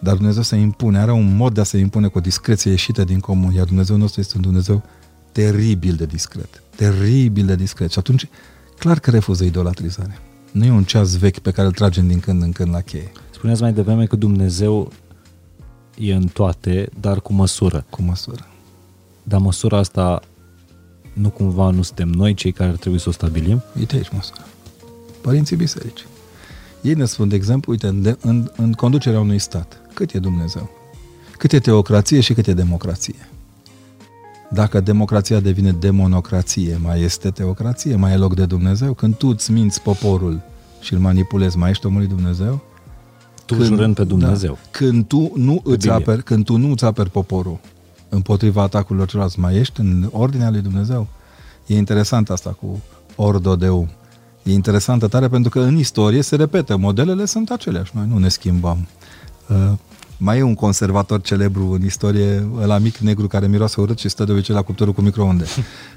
Dar 0.00 0.14
Dumnezeu 0.14 0.42
se 0.42 0.56
impune, 0.56 0.98
are 0.98 1.12
un 1.12 1.36
mod 1.36 1.54
de 1.54 1.60
a 1.60 1.64
se 1.64 1.78
impune 1.78 2.08
cu 2.08 2.18
o 2.18 2.20
discreție 2.20 2.70
ieșită 2.70 3.04
din 3.04 3.20
comun, 3.20 3.52
iar 3.52 3.64
Dumnezeu 3.64 3.96
nostru 3.96 4.20
este 4.20 4.36
un 4.36 4.42
Dumnezeu 4.42 4.82
teribil 5.32 5.94
de 5.94 6.06
discret. 6.06 6.62
Teribil 6.76 7.46
de 7.46 7.54
discret. 7.54 7.90
Și 7.90 7.98
atunci, 7.98 8.28
clar 8.78 8.98
că 8.98 9.10
refuză 9.10 9.44
idolatrizarea. 9.44 10.22
Nu 10.50 10.64
e 10.64 10.70
un 10.70 10.84
ceas 10.84 11.16
vechi 11.16 11.38
pe 11.38 11.50
care 11.50 11.66
îl 11.66 11.72
tragem 11.72 12.08
din 12.08 12.20
când 12.20 12.42
în 12.42 12.52
când 12.52 12.72
la 12.72 12.80
cheie. 12.80 13.12
Spuneați 13.30 13.62
mai 13.62 13.72
devreme 13.72 14.06
că 14.06 14.16
Dumnezeu 14.16 14.92
e 15.98 16.14
în 16.14 16.26
toate, 16.26 16.88
dar 17.00 17.20
cu 17.20 17.32
măsură. 17.32 17.86
Cu 17.90 18.02
măsură. 18.02 18.46
Dar 19.28 19.40
măsura 19.40 19.78
asta 19.78 20.20
nu 21.12 21.30
cumva 21.30 21.70
nu 21.70 21.82
suntem 21.82 22.08
noi 22.08 22.34
cei 22.34 22.52
care 22.52 22.70
ar 22.70 22.76
trebui 22.76 22.98
să 22.98 23.08
o 23.08 23.12
stabilim? 23.12 23.62
Uite 23.78 23.96
aici 23.96 24.10
măsura. 24.12 24.40
Părinții 25.20 25.56
biserici. 25.56 26.06
Ei 26.80 26.94
ne 26.94 27.04
spun, 27.04 27.28
de 27.28 27.34
exemplu, 27.34 27.72
uite, 27.72 27.86
în, 27.86 28.16
în, 28.20 28.50
în 28.56 28.72
conducerea 28.72 29.20
unui 29.20 29.38
stat, 29.38 29.80
cât 29.94 30.12
e 30.12 30.18
Dumnezeu? 30.18 30.70
Cât 31.38 31.52
e 31.52 31.58
teocrație 31.58 32.20
și 32.20 32.34
cât 32.34 32.46
e 32.46 32.52
democrație? 32.52 33.28
Dacă 34.50 34.80
democrația 34.80 35.40
devine 35.40 35.72
demonocrație, 35.72 36.78
mai 36.82 37.02
este 37.02 37.30
teocrație, 37.30 37.96
mai 37.96 38.12
e 38.12 38.16
loc 38.16 38.34
de 38.34 38.46
Dumnezeu? 38.46 38.94
Când 38.94 39.14
tu 39.14 39.28
îți 39.28 39.52
minți 39.52 39.82
poporul 39.82 40.40
și 40.80 40.92
îl 40.92 40.98
manipulezi, 40.98 41.56
mai 41.56 41.70
ești 41.70 41.86
omul 41.86 41.98
lui 41.98 42.08
Dumnezeu? 42.08 42.60
Tu 43.44 43.54
când, 43.54 43.66
jurând 43.66 43.94
pe 43.94 44.04
Dumnezeu. 44.04 44.52
Da, 44.52 44.68
când, 44.70 45.06
tu 45.06 45.32
nu 45.34 45.60
îți 45.64 45.88
aperi, 45.88 46.22
când 46.22 46.44
tu 46.44 46.56
nu 46.56 46.70
îți 46.70 46.84
aperi 46.84 47.10
poporul 47.10 47.60
împotriva 48.08 48.62
atacurilor 48.62 49.06
celorlalți, 49.08 49.40
mai 49.40 49.56
ești 49.56 49.80
în 49.80 50.08
ordinea 50.12 50.50
lui 50.50 50.60
Dumnezeu? 50.60 51.06
E 51.66 51.76
interesant 51.76 52.30
asta 52.30 52.50
cu 52.50 52.82
ordo 53.16 53.56
deum. 53.56 53.88
E 54.42 54.52
interesantă 54.52 55.08
tare 55.08 55.28
pentru 55.28 55.50
că 55.50 55.60
în 55.60 55.76
istorie 55.76 56.22
se 56.22 56.36
repetă, 56.36 56.76
modelele 56.76 57.24
sunt 57.24 57.50
aceleași, 57.50 57.90
noi 57.94 58.06
nu 58.08 58.18
ne 58.18 58.28
schimbăm. 58.28 58.86
Uh, 59.48 59.72
mai 60.18 60.38
e 60.38 60.42
un 60.42 60.54
conservator 60.54 61.20
celebru 61.20 61.70
în 61.70 61.84
istorie, 61.84 62.48
la 62.64 62.78
mic 62.78 62.96
negru 62.96 63.26
care 63.26 63.46
miroase 63.46 63.80
urât 63.80 63.98
și 63.98 64.08
stă 64.08 64.24
de 64.24 64.32
obicei 64.32 64.54
la 64.54 64.62
cuptorul 64.62 64.92
cu 64.92 65.00
microunde. 65.00 65.44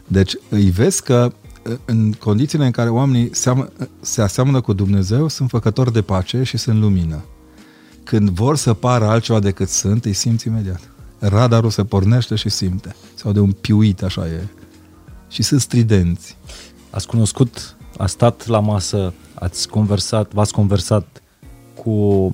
Deci 0.07 0.35
îi 0.49 0.69
vezi 0.69 1.03
că 1.03 1.31
uh, 1.69 1.77
în 1.85 2.11
condițiile 2.11 2.65
în 2.65 2.71
care 2.71 2.89
oamenii 2.89 3.29
se 4.01 4.21
aseamănă 4.21 4.61
cu 4.61 4.73
Dumnezeu, 4.73 5.27
sunt 5.27 5.49
făcători 5.49 5.93
de 5.93 6.01
pace 6.01 6.43
și 6.43 6.57
sunt 6.57 6.79
lumină. 6.79 7.23
Când 8.03 8.29
vor 8.29 8.57
să 8.57 8.73
pară 8.73 9.05
altceva 9.05 9.39
decât 9.39 9.69
sunt, 9.69 10.05
îi 10.05 10.13
simți 10.13 10.47
imediat. 10.47 10.81
Radarul 11.21 11.69
se 11.69 11.83
pornește 11.83 12.35
și 12.35 12.49
simte. 12.49 12.95
Sau 13.15 13.31
de 13.31 13.39
un 13.39 13.51
piuit, 13.51 14.03
așa 14.03 14.27
e. 14.27 14.47
Și 15.29 15.43
sunt 15.43 15.61
stridenți. 15.61 16.37
Ați 16.89 17.07
cunoscut, 17.07 17.75
a 17.97 18.05
stat 18.05 18.47
la 18.47 18.59
masă, 18.59 19.13
ați 19.33 19.67
conversat, 19.67 20.33
v-ați 20.33 20.53
conversat 20.53 21.21
cu 21.75 22.31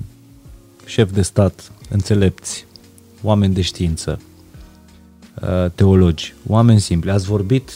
șef 0.86 1.12
de 1.12 1.22
stat, 1.22 1.72
înțelepți, 1.90 2.66
oameni 3.22 3.54
de 3.54 3.62
știință, 3.62 4.20
uh, 5.42 5.72
teologi, 5.76 6.34
oameni 6.48 6.80
simpli. 6.80 7.12
Ați 7.12 7.26
vorbit, 7.26 7.72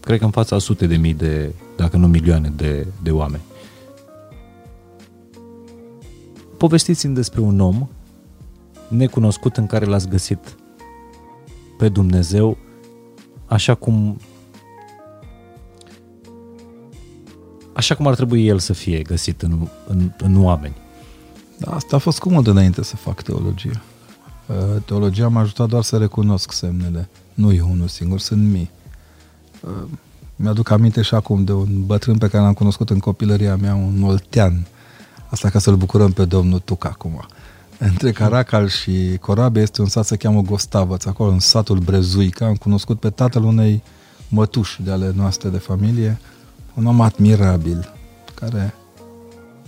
cred 0.00 0.18
că 0.18 0.24
în 0.24 0.30
fața 0.30 0.58
sute 0.58 0.86
de 0.86 0.96
mii 0.96 1.14
de, 1.14 1.54
dacă 1.76 1.96
nu 1.96 2.06
milioane 2.06 2.52
de, 2.56 2.86
de 3.02 3.10
oameni. 3.10 3.42
Povestiți-mi 6.56 7.14
despre 7.14 7.40
un 7.40 7.60
om 7.60 7.88
necunoscut 8.88 9.56
în 9.56 9.66
care 9.66 9.84
l-ați 9.84 10.08
găsit 10.08 10.56
pe 11.78 11.88
Dumnezeu 11.88 12.56
așa 13.46 13.74
cum 13.74 14.18
așa 17.72 17.94
cum 17.94 18.06
ar 18.06 18.14
trebui 18.14 18.46
el 18.46 18.58
să 18.58 18.72
fie 18.72 19.02
găsit 19.02 19.42
în, 19.42 19.68
în, 19.86 20.12
în 20.18 20.44
oameni. 20.44 20.76
Da, 21.58 21.70
asta 21.70 21.96
a 21.96 21.98
fost 21.98 22.18
comod 22.18 22.46
înainte 22.46 22.82
să 22.82 22.96
fac 22.96 23.22
teologie. 23.22 23.80
Uh, 24.46 24.82
teologia 24.84 25.28
m-a 25.28 25.40
ajutat 25.40 25.68
doar 25.68 25.82
să 25.82 25.96
recunosc 25.96 26.52
semnele. 26.52 27.08
Nu 27.34 27.52
e 27.52 27.60
unul 27.60 27.88
singur, 27.88 28.18
sunt 28.18 28.50
mii. 28.50 28.70
Uh, 29.60 29.70
mi-aduc 30.36 30.70
aminte 30.70 31.02
și 31.02 31.14
acum 31.14 31.44
de 31.44 31.52
un 31.52 31.86
bătrân 31.86 32.18
pe 32.18 32.28
care 32.28 32.42
l-am 32.42 32.52
cunoscut 32.52 32.90
în 32.90 32.98
copilăria 32.98 33.56
mea, 33.56 33.74
un 33.74 34.02
oltean. 34.02 34.66
Asta 35.30 35.50
ca 35.50 35.58
să-l 35.58 35.76
bucurăm 35.76 36.12
pe 36.12 36.24
domnul 36.24 36.58
Tuc 36.58 36.84
acum. 36.84 37.26
Între 37.78 38.12
Caracal 38.12 38.68
și 38.68 39.16
Corabia 39.20 39.62
este 39.62 39.80
un 39.80 39.88
sat 39.88 40.04
se 40.04 40.16
cheamă 40.16 40.40
Gostavăț, 40.40 41.04
acolo 41.04 41.30
în 41.30 41.38
satul 41.38 41.78
Brezuica. 41.78 42.46
Am 42.46 42.54
cunoscut 42.54 43.00
pe 43.00 43.10
tatăl 43.10 43.42
unei 43.44 43.82
mătuși 44.28 44.82
de 44.82 44.90
ale 44.90 45.12
noastre 45.16 45.48
de 45.48 45.58
familie, 45.58 46.18
un 46.74 46.86
om 46.86 47.00
admirabil, 47.00 47.92
care 48.34 48.74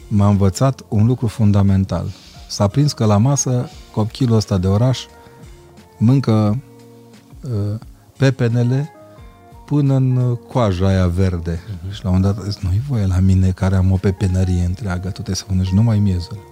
m-a 0.09 0.29
învățat 0.29 0.85
un 0.89 1.07
lucru 1.07 1.27
fundamental. 1.27 2.07
S-a 2.49 2.67
prins 2.67 2.93
că 2.93 3.05
la 3.05 3.17
masă 3.17 3.69
copilul 3.93 4.37
ăsta 4.37 4.59
de 4.59 4.67
oraș 4.67 5.01
mâncă 5.99 6.63
uh, 7.43 7.79
pepenele 8.17 8.93
până 9.67 9.95
în 9.95 10.39
coaja 10.49 10.87
aia 10.87 11.07
verde. 11.07 11.57
Uh-huh. 11.57 11.93
Și 11.93 12.05
la 12.05 12.11
un 12.11 12.21
dat 12.21 12.43
zis, 12.43 12.59
nu-i 12.59 12.83
voie 12.89 13.07
la 13.07 13.19
mine 13.19 13.51
care 13.51 13.77
am 13.77 13.93
o 13.93 13.97
pepenărie 13.97 14.65
întreagă, 14.65 15.07
tu 15.07 15.13
trebuie 15.13 15.37
să 15.37 15.45
mănânci 15.49 15.69
numai 15.69 15.99
miezul. 15.99 16.48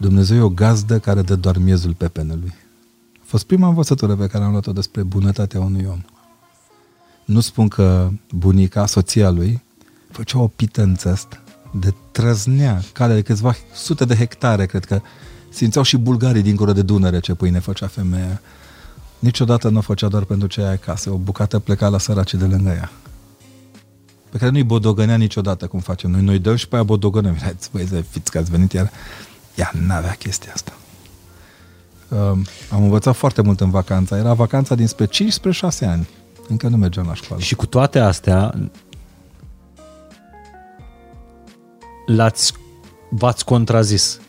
Dumnezeu 0.00 0.36
e 0.36 0.40
o 0.40 0.48
gazdă 0.48 0.98
care 0.98 1.22
dă 1.22 1.36
doar 1.36 1.58
miezul 1.58 1.94
pepenelui. 1.94 2.54
A 3.20 3.24
fost 3.24 3.44
prima 3.44 3.68
învățătură 3.68 4.16
pe 4.16 4.26
care 4.26 4.44
am 4.44 4.50
luat-o 4.50 4.72
despre 4.72 5.02
bunătatea 5.02 5.60
unui 5.60 5.86
om. 5.90 6.00
Nu 7.24 7.40
spun 7.40 7.68
că 7.68 8.10
bunica, 8.30 8.86
soția 8.86 9.30
lui, 9.30 9.62
făcea 10.10 10.38
o 10.38 10.46
pită 10.46 10.82
în 10.82 10.94
țest 10.96 11.40
de 11.72 11.94
trăznea 12.12 12.82
care 12.92 13.14
de 13.14 13.22
câțiva 13.22 13.54
sute 13.74 14.04
de 14.04 14.14
hectare, 14.14 14.66
cred 14.66 14.84
că 14.84 15.00
simțeau 15.50 15.84
și 15.84 15.96
bulgarii 15.96 16.42
dincolo 16.42 16.72
de 16.72 16.82
Dunăre 16.82 17.20
ce 17.20 17.34
pâine 17.34 17.58
făcea 17.58 17.86
femeia. 17.86 18.40
Niciodată 19.18 19.68
nu 19.68 19.78
o 19.78 19.80
făcea 19.80 20.08
doar 20.08 20.24
pentru 20.24 20.46
cei 20.46 20.64
acasă, 20.64 21.10
o 21.10 21.16
bucată 21.16 21.58
pleca 21.58 21.88
la 21.88 21.98
săracii 21.98 22.38
de 22.38 22.44
lângă 22.44 22.70
ea. 22.70 22.90
Pe 24.30 24.38
care 24.38 24.50
nu-i 24.50 24.64
bodogănea 24.64 25.16
niciodată 25.16 25.66
cum 25.66 25.80
facem 25.80 26.10
noi. 26.10 26.22
Noi 26.22 26.38
dăm 26.38 26.56
și 26.56 26.68
pe 26.68 26.74
aia 26.74 26.84
bodogănăm. 26.84 27.36
Haideți, 27.36 27.70
băi, 27.72 27.86
să 27.86 28.00
fiți 28.00 28.30
că 28.30 28.38
ați 28.38 28.50
venit 28.50 28.72
iar. 28.72 28.90
Ea 29.54 29.72
n-avea 29.86 30.12
chestia 30.18 30.52
asta. 30.54 30.72
Um, 32.08 32.44
am 32.70 32.82
învățat 32.82 33.16
foarte 33.16 33.42
mult 33.42 33.60
în 33.60 33.70
vacanța. 33.70 34.16
Era 34.16 34.32
vacanța 34.32 34.74
dinspre 34.74 35.04
5 35.06 35.32
spre 35.32 35.50
6 35.50 35.84
ani. 35.84 36.08
Încă 36.48 36.68
nu 36.68 36.76
mergeam 36.76 37.06
la 37.06 37.14
școală. 37.14 37.42
Și 37.42 37.54
cu 37.54 37.66
toate 37.66 37.98
astea, 37.98 38.54
l-ați, 42.06 42.52
v-ați 43.10 43.44
contrazis. 43.44 44.20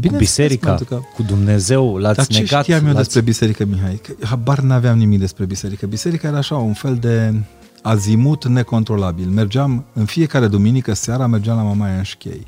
Bine 0.00 0.12
cu 0.12 0.18
biserica, 0.18 0.78
că... 0.88 1.00
cu 1.14 1.22
Dumnezeu, 1.22 1.96
l-ați 1.96 2.16
Dar 2.16 2.26
negat. 2.26 2.50
Dar 2.50 2.62
ce 2.62 2.70
știam 2.70 2.86
eu 2.86 2.92
l-ați... 2.92 3.04
despre 3.04 3.20
biserică, 3.20 3.64
Mihai? 3.64 4.00
Că 4.02 4.26
habar 4.26 4.58
n-aveam 4.60 4.98
nimic 4.98 5.18
despre 5.18 5.44
biserică. 5.44 5.86
Biserica 5.86 6.28
era 6.28 6.36
așa, 6.36 6.56
un 6.56 6.72
fel 6.72 6.96
de 6.96 7.34
azimut 7.82 8.46
necontrolabil. 8.46 9.28
Mergeam, 9.28 9.84
în 9.92 10.04
fiecare 10.04 10.46
duminică 10.46 10.92
seara, 10.92 11.26
mergeam 11.26 11.56
la 11.56 11.62
Mamaia 11.62 11.96
în 11.96 12.02
Șchei. 12.02 12.46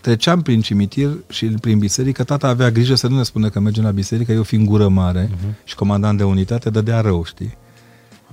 Treceam 0.00 0.42
prin 0.42 0.60
cimitir 0.60 1.10
și 1.28 1.46
prin 1.46 1.78
biserică, 1.78 2.24
tata 2.24 2.48
avea 2.48 2.70
grijă 2.70 2.94
să 2.94 3.08
nu 3.08 3.16
ne 3.16 3.22
spună 3.22 3.48
că 3.48 3.60
mergem 3.60 3.84
la 3.84 3.90
biserică, 3.90 4.32
eu 4.32 4.42
fiind 4.42 4.66
gură 4.66 4.88
mare 4.88 5.26
uh-huh. 5.26 5.64
și 5.64 5.74
comandant 5.74 6.18
de 6.18 6.24
unitate, 6.24 6.70
dădea 6.70 7.00
rău, 7.00 7.24
știi? 7.24 7.56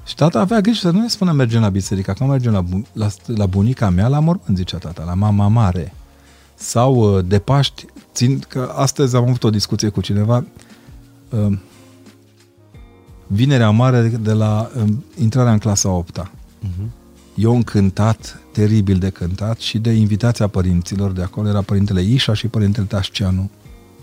Și 0.06 0.16
tata 0.16 0.40
avea 0.40 0.62
grijă 0.62 0.80
să 0.80 0.92
nu 0.92 1.00
ne 1.00 1.08
spună 1.08 1.32
mergem 1.32 1.62
la 1.62 1.70
biserică, 1.70 2.12
acum 2.12 2.28
mergem 2.28 2.52
la, 2.52 2.64
la, 2.94 3.08
la 3.26 3.46
bunica 3.46 3.90
mea, 3.90 4.08
la 4.08 4.20
mormânt, 4.20 4.58
zicea 4.58 4.78
tata, 4.78 5.04
la 5.04 5.14
mama 5.14 5.48
mare. 5.48 5.94
Sau 6.56 7.18
uh, 7.18 7.26
de 7.26 7.40
Paști, 7.40 7.86
țin 8.14 8.40
că 8.40 8.74
astăzi 8.76 9.16
am 9.16 9.24
avut 9.24 9.44
o 9.44 9.50
discuție 9.50 9.90
cu 9.90 10.02
cineva, 10.02 10.46
uh, 11.30 11.58
vinerea 13.28 13.70
mare 13.70 14.02
de 14.08 14.34
la 14.34 14.70
uh, 14.76 14.84
intrarea 15.20 15.52
în 15.52 15.58
clasa 15.58 15.90
8 15.90 16.20
uh-huh. 16.20 16.90
Mhm. 17.38 17.45
Eu 17.45 17.56
încântat, 17.56 18.41
teribil 18.52 18.97
de 18.97 19.10
cântat 19.10 19.60
și 19.60 19.78
de 19.78 19.91
invitația 19.91 20.47
părinților 20.47 21.12
de 21.12 21.21
acolo, 21.21 21.47
era 21.47 21.62
părintele 21.62 22.02
Ișa 22.02 22.34
și 22.34 22.47
părintele 22.47 22.86
Tașceanu. 22.86 23.50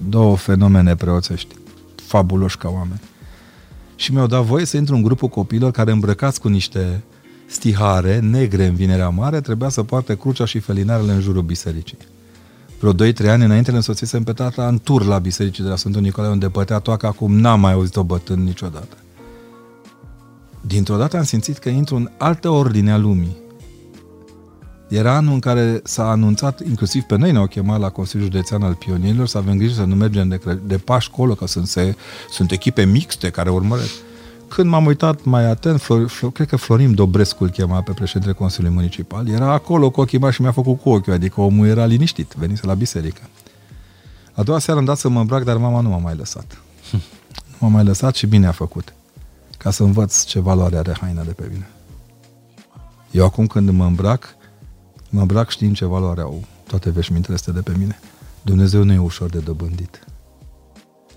Două 0.08 0.36
fenomene 0.36 0.94
preoțești, 0.94 1.54
fabuloși 2.06 2.58
ca 2.58 2.68
oameni 2.68 3.00
și 3.96 4.12
mi-au 4.12 4.26
dat 4.26 4.42
voie 4.42 4.64
să 4.64 4.76
intru 4.76 4.94
în 4.94 5.02
grupul 5.02 5.28
copilor 5.28 5.70
care 5.70 5.90
îmbrăcați 5.90 6.40
cu 6.40 6.48
niște 6.48 7.02
stihare 7.46 8.18
negre 8.18 8.66
în 8.66 8.74
Vinerea 8.74 9.08
Mare, 9.08 9.40
trebuia 9.40 9.68
să 9.68 9.82
poarte 9.82 10.16
crucea 10.16 10.44
și 10.44 10.58
felinarele 10.58 11.12
în 11.12 11.20
jurul 11.20 11.42
bisericii. 11.42 11.98
Vreo 12.78 12.92
2-3 12.92 13.28
ani 13.28 13.44
înainte 13.44 13.70
ne 13.70 13.76
însoțisem 13.76 14.22
pe 14.22 14.32
tata 14.32 14.68
în 14.68 14.78
tur 14.78 15.04
la 15.04 15.18
bisericii 15.18 15.62
de 15.62 15.68
la 15.68 15.76
Sfântul 15.76 16.00
Nicolae, 16.00 16.30
unde 16.30 16.48
pătea 16.48 16.78
toaca, 16.78 17.08
acum 17.08 17.38
n-am 17.38 17.60
mai 17.60 17.72
auzit-o 17.72 18.04
bătând 18.04 18.46
niciodată. 18.46 18.96
Dintr-o 20.66 20.96
dată 20.96 21.16
am 21.16 21.24
simțit 21.24 21.58
că 21.58 21.68
intru 21.68 21.96
în 21.96 22.10
altă 22.18 22.48
ordine 22.48 22.92
a 22.92 22.96
lumii. 22.96 23.36
Era 24.88 25.16
anul 25.16 25.32
în 25.32 25.40
care 25.40 25.80
s-a 25.84 26.10
anunțat, 26.10 26.66
inclusiv 26.66 27.02
pe 27.02 27.16
noi 27.16 27.32
ne-au 27.32 27.46
chemat 27.46 27.80
la 27.80 27.88
Consiliul 27.88 28.30
Județean 28.30 28.62
al 28.62 28.74
Pionierilor, 28.74 29.26
să 29.26 29.38
avem 29.38 29.56
grijă 29.56 29.74
să 29.74 29.84
nu 29.84 29.94
mergem 29.94 30.28
de, 30.28 30.58
de 30.66 30.76
pași 30.76 31.10
colo, 31.10 31.34
că 31.34 31.46
sunt, 31.46 31.66
se, 31.66 31.96
sunt 32.30 32.50
echipe 32.50 32.84
mixte 32.84 33.30
care 33.30 33.50
urmăresc. 33.50 33.92
Când 34.48 34.68
m-am 34.68 34.86
uitat 34.86 35.24
mai 35.24 35.44
atent, 35.44 35.80
Flor, 35.80 36.08
Flor, 36.08 36.32
cred 36.32 36.48
că 36.48 36.56
Florim 36.56 36.92
Dobrescu 36.92 37.44
îl 37.44 37.50
chema 37.50 37.80
pe 37.80 37.92
președintele 37.92 38.34
Consiliului 38.34 38.76
Municipal, 38.76 39.28
era 39.28 39.52
acolo 39.52 39.90
cu 39.90 40.00
ochii 40.00 40.18
mari 40.18 40.34
și 40.34 40.42
mi-a 40.42 40.52
făcut 40.52 40.80
cu 40.80 40.88
ochiul, 40.88 41.12
adică 41.12 41.40
omul 41.40 41.66
era 41.66 41.84
liniștit, 41.84 42.34
venise 42.36 42.66
la 42.66 42.74
biserică. 42.74 43.20
A 44.32 44.42
doua 44.42 44.58
seară 44.58 44.80
am 44.80 44.86
dat 44.86 44.98
să 44.98 45.08
mă 45.08 45.20
îmbrac, 45.20 45.44
dar 45.44 45.56
mama 45.56 45.80
nu 45.80 45.88
m-a 45.88 45.98
mai 45.98 46.14
lăsat. 46.16 46.58
nu 46.92 47.56
m-a 47.58 47.68
mai 47.68 47.84
lăsat 47.84 48.14
și 48.14 48.26
bine 48.26 48.46
a 48.46 48.52
făcut. 48.52 48.94
Ca 49.58 49.70
să 49.70 49.82
învăț 49.82 50.24
ce 50.24 50.40
valoare 50.40 50.76
are 50.76 50.96
haina 51.00 51.22
de 51.22 51.32
pe 51.32 51.48
mine. 51.52 51.68
Eu 53.10 53.24
acum 53.24 53.46
când 53.46 53.70
mă 53.70 53.84
îmbrac, 53.84 54.36
Mă 55.14 55.20
îmbrac 55.20 55.50
știind 55.50 55.76
ce 55.76 55.84
valoare 55.84 56.20
au 56.20 56.44
toate 56.66 56.90
veșmintele 56.90 57.34
astea 57.34 57.52
de 57.52 57.60
pe 57.60 57.72
mine. 57.78 57.98
Dumnezeu 58.42 58.82
nu 58.82 58.92
e 58.92 58.98
ușor 58.98 59.30
de 59.30 59.38
dobândit. 59.38 60.04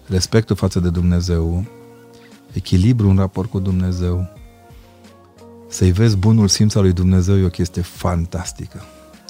Respectul 0.08 0.56
față 0.56 0.80
de 0.80 0.90
Dumnezeu, 0.90 1.66
echilibru 2.54 3.10
în 3.10 3.18
raport 3.18 3.50
cu 3.50 3.60
Dumnezeu, 3.60 4.30
să-i 5.70 5.92
vezi 5.92 6.18
bunul 6.18 6.48
simț 6.48 6.76
al 6.76 6.82
lui 6.82 6.94
Dumnezeu 6.94 7.38
e 7.38 7.46
o 7.46 7.50
chestie 7.50 7.82
fantastică. 7.82 8.82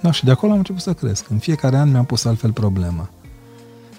No, 0.02 0.12
și 0.12 0.26
de 0.26 0.32
acolo 0.32 0.52
am 0.52 0.58
început 0.58 0.82
să 0.82 0.94
cresc. 0.94 1.30
În 1.30 1.38
fiecare 1.38 1.78
an 1.78 1.90
mi-am 1.90 2.06
pus 2.06 2.26
altfel 2.26 2.52
problema. 2.52 3.10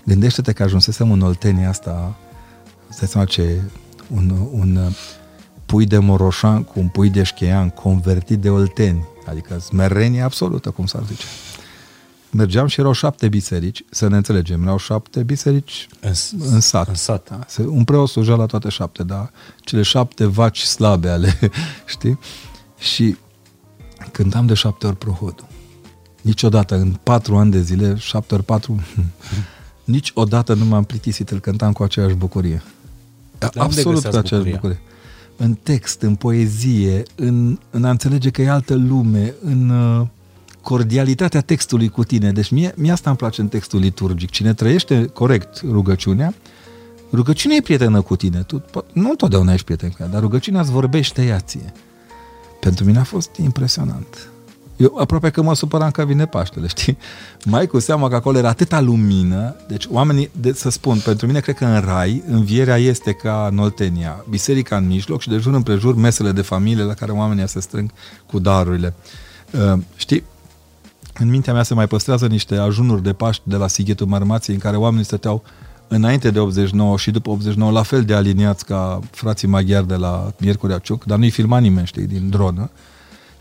Gândește-te 0.05 0.53
că 0.53 0.63
ajunsesem 0.63 1.13
în 1.13 1.21
Oltenia 1.21 1.69
asta, 1.69 2.17
îți 2.89 2.99
dai 2.99 3.09
seama 3.09 3.27
ce, 3.27 3.63
un, 4.15 4.31
un 4.51 4.91
pui 5.67 5.87
de 5.87 5.99
Moroșan 5.99 6.63
cu 6.63 6.81
un 6.81 6.89
pui 6.89 7.11
de 7.11 7.23
Șcheian 7.23 7.69
convertit 7.69 8.39
de 8.39 8.51
Olteni 8.51 9.07
Adică 9.29 9.59
smerenie 9.59 10.23
absolută, 10.23 10.71
cum 10.71 10.87
s-ar 10.87 11.03
zice. 11.05 11.25
mergeam 12.31 12.67
și 12.67 12.81
erau 12.81 12.93
șapte 12.93 13.29
biserici, 13.29 13.85
să 13.91 14.09
ne 14.09 14.17
înțelegem, 14.17 14.63
erau 14.63 14.79
șapte 14.79 15.23
biserici 15.23 15.89
În, 16.01 16.13
în 16.39 16.61
sat. 16.61 16.89
În 16.89 16.95
sat. 16.95 17.29
Da, 17.29 17.39
se, 17.47 17.63
un 17.63 17.85
preot 17.85 18.09
sluja 18.09 18.35
la 18.35 18.47
toate 18.47 18.69
șapte, 18.69 19.03
da, 19.03 19.31
cele 19.61 19.83
șapte 19.83 20.25
vaci 20.25 20.61
slabe 20.61 21.09
ale, 21.09 21.39
știi? 21.95 22.19
Și 22.79 23.17
cântam 24.13 24.47
de 24.47 24.55
șapte 24.55 24.87
ori 24.87 24.97
prohodul. 24.97 25.47
Niciodată, 26.23 26.75
în 26.75 26.99
patru 27.03 27.37
ani 27.37 27.51
de 27.51 27.61
zile, 27.61 27.97
șapte 27.97 28.35
ori 28.35 28.45
patru, 28.45 28.81
niciodată 29.85 30.55
nu 30.55 30.65
m-am 30.65 30.85
plictisit, 30.85 31.31
îl 31.31 31.41
cântam 31.41 31.73
cu 31.73 31.83
aceeași 31.83 32.15
bucurie. 32.15 32.63
Unde 33.47 33.61
Absolut 33.61 33.85
cu 33.85 33.93
găseați 33.95 34.17
aceeași 34.17 34.51
bucuria? 34.51 34.55
bucurie. 34.61 34.81
În 35.37 35.55
text, 35.63 36.03
în 36.03 36.15
poezie, 36.15 37.03
în, 37.15 37.59
în 37.71 37.85
a 37.85 37.91
înțelege 37.91 38.31
că 38.31 38.43
e 38.43 38.51
altă 38.51 38.75
lume, 38.75 39.35
în 39.45 39.71
uh, 39.71 40.07
cordialitatea 40.63 41.41
textului 41.41 41.89
cu 41.89 42.05
tine. 42.05 42.33
Deci 42.33 42.51
mie, 42.51 42.75
mie 42.77 42.93
asta 42.93 43.09
îmi 43.09 43.19
place 43.19 43.41
în 43.41 43.49
textul 43.49 43.81
liturgic. 43.81 44.31
Cine 44.31 44.55
trăiește 44.55 45.05
corect 45.05 45.61
rugăciunea, 45.71 46.35
rugăciunea 47.13 47.57
e 47.57 47.61
prietenă 47.61 48.01
cu 48.01 48.17
tine. 48.17 48.43
Tu, 48.47 48.61
po- 48.61 48.93
nu 48.93 49.11
întotdeauna 49.11 49.53
ești 49.53 49.65
prieten 49.65 49.91
cu 49.91 49.97
ea, 50.01 50.07
dar 50.09 50.21
rugăciunea 50.21 50.61
îți 50.61 50.71
vorbește 50.71 51.25
ea 51.25 51.39
ție. 51.39 51.73
Pentru 52.61 52.85
mine 52.85 52.99
a 52.99 53.05
fost 53.05 53.37
impresionant. 53.37 54.31
Eu 54.79 54.97
aproape 54.99 55.31
că 55.31 55.43
mă 55.43 55.55
supăram 55.55 55.91
că 55.91 56.05
vine 56.05 56.27
Paștele, 56.27 56.67
știi? 56.67 56.99
Mai 57.45 57.67
cu 57.67 57.79
seama 57.79 58.09
că 58.09 58.15
acolo 58.15 58.39
era 58.39 58.49
atâta 58.49 58.81
lumină, 58.81 59.57
deci 59.69 59.87
oamenii, 59.91 60.31
de, 60.41 60.53
să 60.53 60.71
spun, 60.71 60.99
pentru 61.05 61.27
mine 61.27 61.41
cred 61.41 61.57
că 61.57 61.65
în 61.65 61.81
rai, 61.81 62.23
învierea 62.29 62.77
este 62.77 63.13
ca 63.13 63.49
în 63.51 63.59
Oltenia, 63.59 64.25
biserica 64.29 64.77
în 64.77 64.87
mijloc 64.87 65.21
și 65.21 65.29
de 65.29 65.37
jur 65.37 65.55
împrejur 65.55 65.95
mesele 65.95 66.33
de 66.33 66.43
familie 66.43 66.83
la 66.83 66.95
care 66.95 67.13
oamenii 67.13 67.49
se 67.49 67.61
strâng 67.61 67.91
cu 68.27 68.39
darurile. 68.39 68.95
Uh, 69.51 69.79
știi, 69.97 70.25
în 71.19 71.29
mintea 71.29 71.53
mea 71.53 71.63
se 71.63 71.75
mai 71.75 71.87
păstrează 71.87 72.27
niște 72.27 72.57
ajunuri 72.57 73.03
de 73.03 73.13
Paști 73.13 73.43
de 73.45 73.57
la 73.57 73.69
Sighetul 73.69 74.07
Marmației 74.07 74.55
în 74.55 74.61
care 74.63 74.77
oamenii 74.77 75.05
stăteau 75.05 75.43
înainte 75.89 76.31
de 76.31 76.39
89 76.39 76.97
și 76.97 77.11
după 77.11 77.31
89 77.31 77.73
la 77.73 77.83
fel 77.83 78.05
de 78.05 78.15
aliniați 78.15 78.65
ca 78.65 79.01
frații 79.11 79.49
maghiari 79.49 79.87
de 79.87 79.95
la 79.95 80.33
Miercurea 80.39 80.79
Ciuc, 80.79 81.05
dar 81.05 81.19
nu-i 81.19 81.31
filma 81.31 81.59
nimeni, 81.59 81.87
știi, 81.87 82.07
din 82.07 82.31
dronă. 82.31 82.71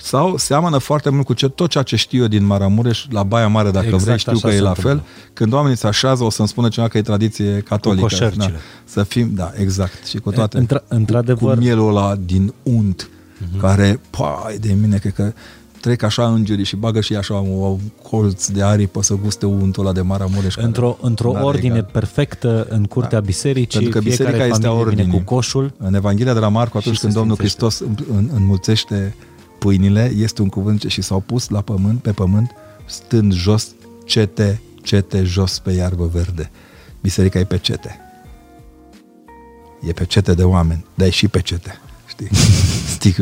Sau 0.01 0.38
seamănă 0.38 0.77
foarte 0.77 1.10
mult 1.10 1.25
cu 1.25 1.33
ce, 1.33 1.47
tot 1.49 1.69
ceea 1.69 1.83
ce 1.83 1.95
știu 1.95 2.21
eu 2.21 2.27
din 2.27 2.45
Maramureș, 2.45 3.05
la 3.10 3.23
Baia 3.23 3.47
Mare, 3.47 3.71
dacă 3.71 3.86
Exact 3.86 4.03
vrei, 4.03 4.17
știu 4.17 4.31
așa 4.31 4.47
că 4.47 4.53
e 4.53 4.57
se 4.57 4.62
la 4.62 4.67
întâmplă. 4.69 4.93
fel. 4.93 5.29
Când 5.33 5.53
oamenii 5.53 5.77
se 5.77 5.88
așează, 5.88 6.23
o 6.23 6.29
să-mi 6.29 6.47
spună 6.47 6.67
cineva 6.69 6.89
că 6.91 6.97
e 6.97 7.01
tradiție 7.01 7.60
catolică. 7.67 8.01
coșercile. 8.01 8.45
Da, 8.45 8.51
să 8.86 9.03
fim, 9.03 9.31
da, 9.36 9.51
exact. 9.60 10.05
Și 10.05 10.17
cu 10.17 10.31
toate. 10.31 10.60
Într- 10.65 10.88
într-adevăr- 10.88 11.53
Cu 11.55 11.60
mielul 11.60 11.88
ăla 11.89 12.15
din 12.25 12.53
unt, 12.63 13.10
Mhm. 13.51 13.60
care, 13.60 13.99
pai 14.10 14.57
de 14.60 14.75
mine, 14.81 14.97
cred 14.97 15.13
că 15.13 15.31
trec 15.81 16.03
așa 16.03 16.27
îngerii 16.27 16.65
și 16.65 16.75
bagă 16.75 17.01
și 17.01 17.15
așa 17.15 17.33
un 17.33 17.77
colț 18.10 18.47
de 18.47 18.63
aripă 18.63 19.01
să 19.03 19.13
guste 19.23 19.45
untul 19.45 19.83
ăla 19.83 19.93
de 19.93 20.01
Maramureș. 20.01 20.53
care 20.55 20.67
Într-o, 20.67 20.97
într-o 21.01 21.31
n-are 21.31 21.45
ordine 21.45 21.75
egal. 21.77 21.89
perfectă 21.91 22.65
în 22.69 22.83
curtea 22.83 23.19
Da. 23.19 23.25
bisericii, 23.25 23.79
Pentru 23.79 23.99
că 23.99 24.05
fiecare 24.05 24.29
biserica 24.31 24.53
este 24.55 24.67
a 24.67 24.69
familie 24.69 24.89
vine 24.89 25.01
ordinii. 25.01 25.23
cu 25.25 25.33
coșul. 25.36 25.73
În 25.77 25.93
Evanghelia 25.95 26.33
de 26.33 26.39
la 26.39 26.47
Marcu, 26.47 26.77
atunci 26.77 26.95
Și 26.95 26.99
când 27.01 27.12
se 27.13 27.17
Domnul 27.17 27.36
sfințește. 27.36 27.65
Hristos 27.65 27.88
în- 28.10 28.15
în- 28.17 28.29
înmulțește 28.36 29.15
pâinile, 29.60 30.12
este 30.15 30.41
un 30.41 30.50
cuvânt 30.50 30.80
ce- 30.80 30.88
și 30.88 31.02
s-au 31.02 31.20
pus 31.20 31.50
la 31.50 31.62
pământ, 31.62 32.02
pe 32.02 32.12
pământ, 32.12 32.52
stând 32.86 33.34
jos, 33.34 33.67
cete, 34.06 34.62
cete 34.84 35.24
jos 35.24 35.60
pe 35.60 35.72
iarbă 35.72 36.06
verde. 36.06 36.52
Biserica 37.02 37.39
e 37.39 37.43
pe 37.43 37.58
cete. 37.58 38.00
E 39.88 39.91
pe 39.91 40.06
cete 40.06 40.34
de 40.34 40.43
oameni, 40.43 40.86
dar 40.93 41.08
e 41.08 41.10
și 41.10 41.28
pe 41.28 41.41
cete. 41.41 41.80
Știi? 42.08 42.28
Stic. 42.96 43.15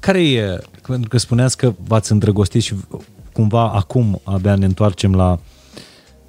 Care 0.00 0.30
e, 0.30 0.60
pentru 0.86 1.08
că 1.08 1.18
spuneați 1.18 1.56
că 1.56 1.74
v-ați 1.86 2.12
îndrăgostit 2.12 2.62
și 2.62 2.74
cumva 3.32 3.70
acum 3.70 4.20
abia 4.24 4.54
ne 4.54 4.64
întoarcem 4.64 5.14
la 5.14 5.38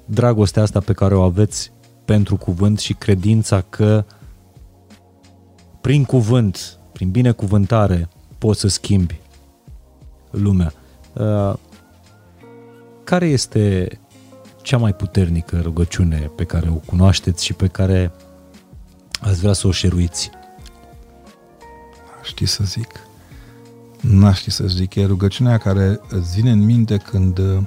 dragostea 0.04 0.62
asta 0.62 0.80
pe 0.80 0.92
care 0.92 1.14
o 1.14 1.22
aveți 1.22 1.72
pentru 2.04 2.36
cuvânt 2.36 2.78
și 2.78 2.94
credința 2.94 3.60
că 3.60 4.04
prin 5.80 6.04
cuvânt, 6.04 6.78
prin 6.92 7.10
binecuvântare, 7.10 8.08
poți 8.38 8.60
să 8.60 8.68
schimbi 8.68 9.20
lumea. 10.30 10.72
Uh, 11.12 11.54
Care 13.04 13.26
este 13.26 13.88
cea 14.62 14.76
mai 14.78 14.94
puternică 14.94 15.60
rugăciune 15.62 16.30
pe 16.36 16.44
care 16.44 16.68
o 16.68 16.74
cunoașteți 16.74 17.44
și 17.44 17.54
pe 17.54 17.66
care 17.66 18.12
ați 19.20 19.40
vrea 19.40 19.52
să 19.52 19.66
o 19.66 19.70
șeruiți? 19.70 20.30
știi 22.28 22.46
să 22.46 22.64
zic. 22.64 23.00
N-aș 24.00 24.38
ști 24.38 24.50
să 24.50 24.66
zic. 24.66 24.94
E 24.94 25.04
rugăciunea 25.04 25.58
care 25.58 26.00
îți 26.08 26.34
vine 26.34 26.50
în 26.50 26.64
minte 26.64 26.96
când 26.96 27.38
uh, 27.38 27.62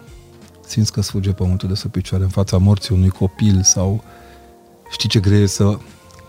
simți 0.68 0.92
că 0.92 1.02
sfuge 1.02 1.32
pământul 1.32 1.68
de 1.68 1.76
sub 1.76 1.92
picioare 1.92 2.24
în 2.24 2.30
fața 2.30 2.58
morții 2.58 2.96
unui 2.96 3.10
copil 3.10 3.64
sau 3.64 4.04
știi 4.92 5.10
ce 5.10 5.20
greu 5.20 5.40
e 5.40 5.46
să... 5.46 5.78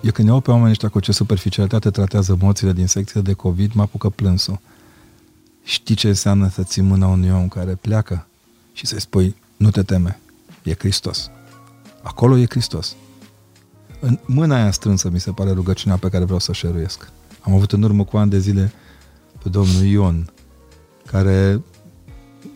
Eu 0.03 0.11
când 0.13 0.29
iau 0.29 0.41
pe 0.41 0.51
oamenii 0.51 0.71
ăștia 0.71 0.89
cu 0.89 1.01
ce 1.01 1.13
superficialitate 1.13 1.91
tratează 1.91 2.37
morțile 2.41 2.73
din 2.73 2.87
secția 2.87 3.21
de 3.21 3.33
COVID, 3.33 3.73
mă 3.73 3.83
apucă 3.83 4.09
plânsul. 4.09 4.61
Știi 5.63 5.95
ce 5.95 6.09
înseamnă 6.09 6.49
să 6.49 6.63
ții 6.63 6.83
mâna 6.83 7.07
unui 7.07 7.31
om 7.31 7.49
care 7.49 7.75
pleacă 7.75 8.27
și 8.73 8.87
să-i 8.87 9.01
spui, 9.01 9.37
nu 9.57 9.71
te 9.71 9.83
teme, 9.83 10.21
e 10.63 10.75
Hristos. 10.79 11.31
Acolo 12.03 12.37
e 12.37 12.47
Hristos. 12.49 12.97
În 14.01 14.19
mâna 14.27 14.55
aia 14.55 14.71
strânsă 14.71 15.11
mi 15.11 15.21
se 15.21 15.31
pare 15.31 15.51
rugăciunea 15.51 15.97
pe 15.97 16.09
care 16.09 16.25
vreau 16.25 16.39
să 16.39 16.51
o 16.51 16.55
șeruiesc. 16.55 17.11
Am 17.41 17.55
avut 17.55 17.73
în 17.73 17.83
urmă 17.83 18.05
cu 18.05 18.17
ani 18.17 18.31
de 18.31 18.39
zile 18.39 18.73
pe 19.43 19.49
domnul 19.49 19.83
Ion, 19.83 20.33
care 21.07 21.61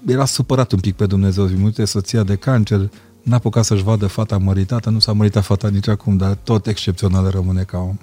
era 0.07 0.25
supărat 0.25 0.73
un 0.73 0.81
pic 0.81 0.97
pe 0.97 1.07
Dumnezeu, 1.07 1.45
își 1.45 1.55
multe 1.55 1.85
soția 1.85 2.23
de 2.23 2.37
cancer, 2.37 2.91
n-a 3.27 3.37
apucat 3.37 3.65
să-și 3.65 3.83
vadă 3.83 4.07
fata 4.07 4.39
măritată, 4.39 4.91
nu 4.91 4.99
s-a 4.99 5.13
măritat 5.13 5.45
fata 5.45 5.69
nici 5.69 5.89
acum, 5.89 6.17
dar 6.17 6.35
tot 6.43 6.67
excepțional 6.67 7.31
rămâne 7.31 7.63
ca 7.63 7.79
om. 7.79 7.97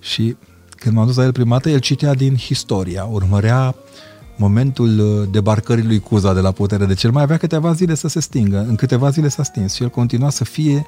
Și 0.00 0.36
când 0.76 0.94
m-am 0.94 1.06
dus 1.06 1.16
la 1.16 1.24
el 1.24 1.32
prima 1.32 1.50
dată, 1.56 1.70
el 1.70 1.78
citea 1.78 2.14
din 2.14 2.38
istoria, 2.48 3.04
urmărea 3.04 3.74
momentul 4.36 4.98
uh, 4.98 5.28
debarcării 5.30 5.84
lui 5.84 6.00
Cuza 6.00 6.34
de 6.34 6.40
la 6.40 6.50
putere. 6.50 6.84
Deci 6.86 7.02
el 7.02 7.10
mai 7.10 7.22
avea 7.22 7.36
câteva 7.36 7.72
zile 7.72 7.94
să 7.94 8.08
se 8.08 8.20
stingă. 8.20 8.58
În 8.68 8.74
câteva 8.74 9.10
zile 9.10 9.28
s-a 9.28 9.42
stins 9.42 9.74
și 9.74 9.82
el 9.82 9.88
continua 9.88 10.30
să 10.30 10.44
fie 10.44 10.86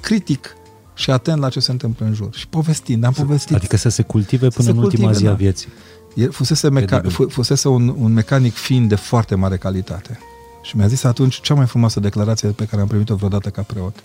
critic 0.00 0.56
și 0.94 1.10
atent 1.10 1.38
la 1.40 1.48
ce 1.48 1.60
se 1.60 1.70
întâmplă 1.70 2.06
în 2.06 2.14
jur. 2.14 2.34
Și 2.34 2.48
povestind, 2.48 3.04
am 3.04 3.12
povestit. 3.12 3.56
Adică 3.56 3.76
să 3.76 3.88
se 3.88 4.02
cultive 4.02 4.44
Să 4.50 4.56
până 4.56 4.68
se 4.68 4.70
în 4.76 4.82
ultima 4.82 5.02
cultive, 5.04 5.24
zi 5.24 5.26
a 5.26 5.30
da. 5.30 5.36
vieții. 5.36 5.68
El 6.14 6.30
fusese, 6.30 6.68
meca- 6.68 6.84
Credibil. 6.86 7.10
fu- 7.10 7.28
fusese 7.28 7.68
un, 7.68 7.94
un 7.98 8.12
mecanic 8.12 8.54
fin 8.54 8.88
de 8.88 8.94
foarte 8.94 9.34
mare 9.34 9.56
calitate. 9.56 10.18
Și 10.62 10.76
mi-a 10.76 10.86
zis 10.86 11.04
atunci 11.04 11.40
cea 11.40 11.54
mai 11.54 11.66
frumoasă 11.66 12.00
declarație 12.00 12.48
pe 12.48 12.64
care 12.64 12.82
am 12.82 12.88
primit-o 12.88 13.14
vreodată 13.14 13.50
ca 13.50 13.62
preot. 13.62 14.04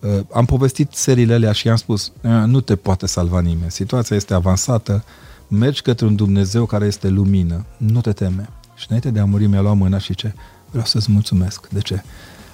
Uh, 0.00 0.20
am 0.32 0.44
povestit 0.44 0.92
seriile 0.92 1.34
alea 1.34 1.52
și 1.52 1.66
i-am 1.66 1.76
spus, 1.76 2.12
"Uh, 2.22 2.30
nu 2.30 2.60
te 2.60 2.76
poate 2.76 3.06
salva 3.06 3.40
nimeni. 3.40 3.70
Situația 3.70 4.16
este 4.16 4.34
avansată, 4.34 5.04
mergi 5.48 5.82
către 5.82 6.06
un 6.06 6.16
Dumnezeu 6.16 6.66
care 6.66 6.86
este 6.86 7.08
lumină, 7.08 7.64
nu 7.76 8.00
te 8.00 8.12
teme. 8.12 8.48
Și 8.74 8.84
înainte 8.88 9.10
de 9.10 9.20
a 9.20 9.24
muri 9.24 9.46
mi-a 9.46 9.60
luat 9.60 9.76
mâna 9.76 9.98
și 9.98 10.14
ce? 10.14 10.34
Vreau 10.70 10.84
să-ți 10.84 11.12
mulțumesc. 11.12 11.68
De 11.68 11.80
ce? 11.80 12.02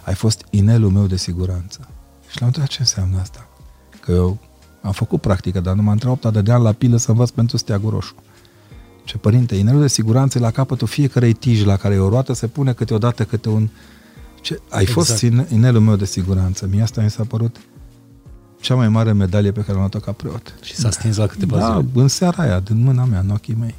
Ai 0.04 0.14
fost 0.14 0.46
inelul 0.50 0.90
meu 0.90 1.06
de 1.06 1.16
siguranță. 1.16 1.88
Și 2.28 2.36
l-am 2.38 2.46
întrebat 2.46 2.70
ce 2.70 2.76
înseamnă 2.80 3.20
asta. 3.20 3.48
Că 4.00 4.12
eu 4.12 4.38
am 4.82 4.92
făcut 4.92 5.20
practică, 5.20 5.60
dar 5.60 5.74
nu 5.74 5.82
m-am 5.82 5.92
întrebat 5.92 6.24
8 6.24 6.44
de 6.44 6.52
ani 6.52 6.62
la 6.62 6.72
pilă 6.72 6.96
să 6.96 7.10
învăț 7.10 7.30
pentru 7.30 7.56
steagul 7.56 7.90
roșu. 7.90 8.14
Ce 9.08 9.16
părinte, 9.18 9.54
inelul 9.54 9.80
de 9.80 9.86
siguranță 9.88 10.38
e 10.38 10.40
la 10.40 10.50
capătul 10.50 10.86
fiecarei 10.86 11.32
tiji 11.32 11.64
la 11.64 11.76
care 11.76 11.94
e 11.94 11.98
o 11.98 12.08
roată 12.08 12.32
se 12.32 12.46
pune 12.46 12.72
câteodată 12.72 13.24
câte 13.24 13.48
un... 13.48 13.68
Ce, 14.40 14.60
ai 14.68 14.82
Exact. 14.82 15.06
fost 15.06 15.20
ine- 15.22 15.46
inelul 15.52 15.80
meu 15.80 15.96
de 15.96 16.04
siguranță. 16.04 16.66
Mie 16.70 16.82
asta 16.82 17.00
mi 17.00 17.10
s-a 17.10 17.24
părut 17.24 17.56
cea 18.60 18.74
mai 18.74 18.88
mare 18.88 19.12
medalie 19.12 19.52
pe 19.52 19.60
care 19.60 19.72
am 19.72 19.78
luat-o 19.78 19.98
ca 19.98 20.12
preot. 20.12 20.54
Și 20.62 20.74
s-a 20.74 20.90
stins 20.90 21.16
la 21.16 21.26
câteva 21.26 21.58
Da, 21.58 21.80
zile. 21.80 22.02
în 22.02 22.08
seara 22.08 22.42
aia, 22.42 22.60
din 22.60 22.82
mâna 22.82 23.04
mea, 23.04 23.20
în 23.20 23.30
ochii 23.30 23.56
mei. 23.60 23.74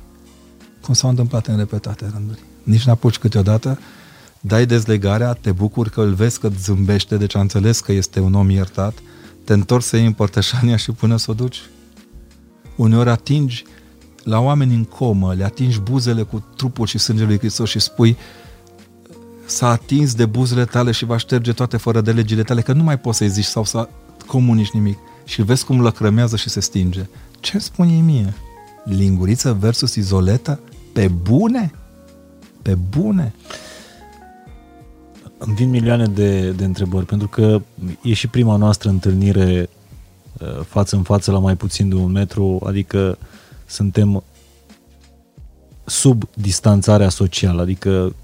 Cum 0.82 0.94
s-au 0.94 1.10
întâmplat 1.10 1.48
în 1.48 1.58
repetate 1.58 2.10
rânduri. 2.14 2.40
Nici 2.64 2.86
n-apuci 2.86 3.18
câteodată, 3.18 3.80
dai 4.40 4.66
dezlegarea, 4.66 5.34
te 5.34 5.52
bucuri 5.52 5.90
că 5.92 6.02
îl 6.02 6.14
vezi 6.14 6.40
că 6.40 6.48
îți 6.48 6.64
zâmbește, 6.64 7.18
deci 7.18 7.36
a 7.36 7.40
înțeles 7.40 7.80
că 7.80 7.92
este 7.92 8.20
un 8.20 8.34
om 8.34 8.50
iertat, 8.50 8.94
te 9.44 9.54
întorci 9.54 9.84
să 9.84 9.96
iei 9.98 10.06
în 10.06 10.14
părtășania 10.14 10.76
și 10.76 10.92
până 10.92 11.18
să 11.18 11.32
o 11.32 11.34
duci. 11.34 11.62
Uneori 12.76 13.10
atingi 13.10 13.64
la 14.30 14.40
oameni 14.40 14.76
în 14.76 14.84
comă, 14.84 15.34
le 15.34 15.44
atingi 15.44 15.80
buzele 15.80 16.22
cu 16.22 16.44
trupul 16.56 16.86
și 16.86 16.98
sângele 16.98 17.28
lui 17.28 17.38
Hristos 17.38 17.70
și 17.70 17.80
spui 17.80 18.18
s-a 19.46 19.70
atins 19.70 20.14
de 20.14 20.26
buzele 20.26 20.66
tale 20.66 20.92
și 20.92 21.06
va 21.06 21.18
șterge 21.18 21.54
toate 21.54 21.78
fără 21.78 22.02
de 22.02 22.12
legile 22.12 22.44
tale, 22.44 22.62
că 22.62 22.74
nu 22.74 22.84
mai 22.84 23.00
poți 23.00 23.18
să-i 23.18 23.30
zici 23.30 23.46
sau 23.46 23.64
să 23.64 23.90
comunici 24.26 24.72
nimic. 24.72 24.98
Și 25.26 25.42
vezi 25.42 25.66
cum 25.66 25.82
lăcrămează 25.82 26.36
și 26.36 26.50
se 26.50 26.60
stinge. 26.60 27.08
Ce 27.40 27.52
îmi 27.54 27.62
spune 27.62 27.92
ei 27.92 28.02
mie? 28.02 28.34
Linguriță 28.84 29.58
versus 29.60 29.96
izoletă? 29.96 30.60
Pe 30.94 31.08
bune? 31.08 31.72
Pe 32.62 32.78
bune? 32.90 33.34
Îmi 35.38 35.56
vin 35.56 35.70
milioane 35.70 36.06
de, 36.06 36.52
de 36.52 36.66
întrebări, 36.66 37.06
pentru 37.06 37.28
că 37.28 37.62
e 38.02 38.14
și 38.14 38.28
prima 38.28 38.56
noastră 38.56 38.90
întâlnire 38.90 39.70
uh, 40.40 40.60
față 40.66 40.96
în 40.96 41.04
față 41.04 41.32
la 41.32 41.40
mai 41.40 41.56
puțin 41.56 41.90
de 41.90 41.96
un 41.96 42.12
metru, 42.12 42.62
adică 42.66 43.18
suntem 43.70 44.24
sub 45.86 46.24
distanțarea 46.34 47.10
socială, 47.10 47.62
adică 47.62 48.16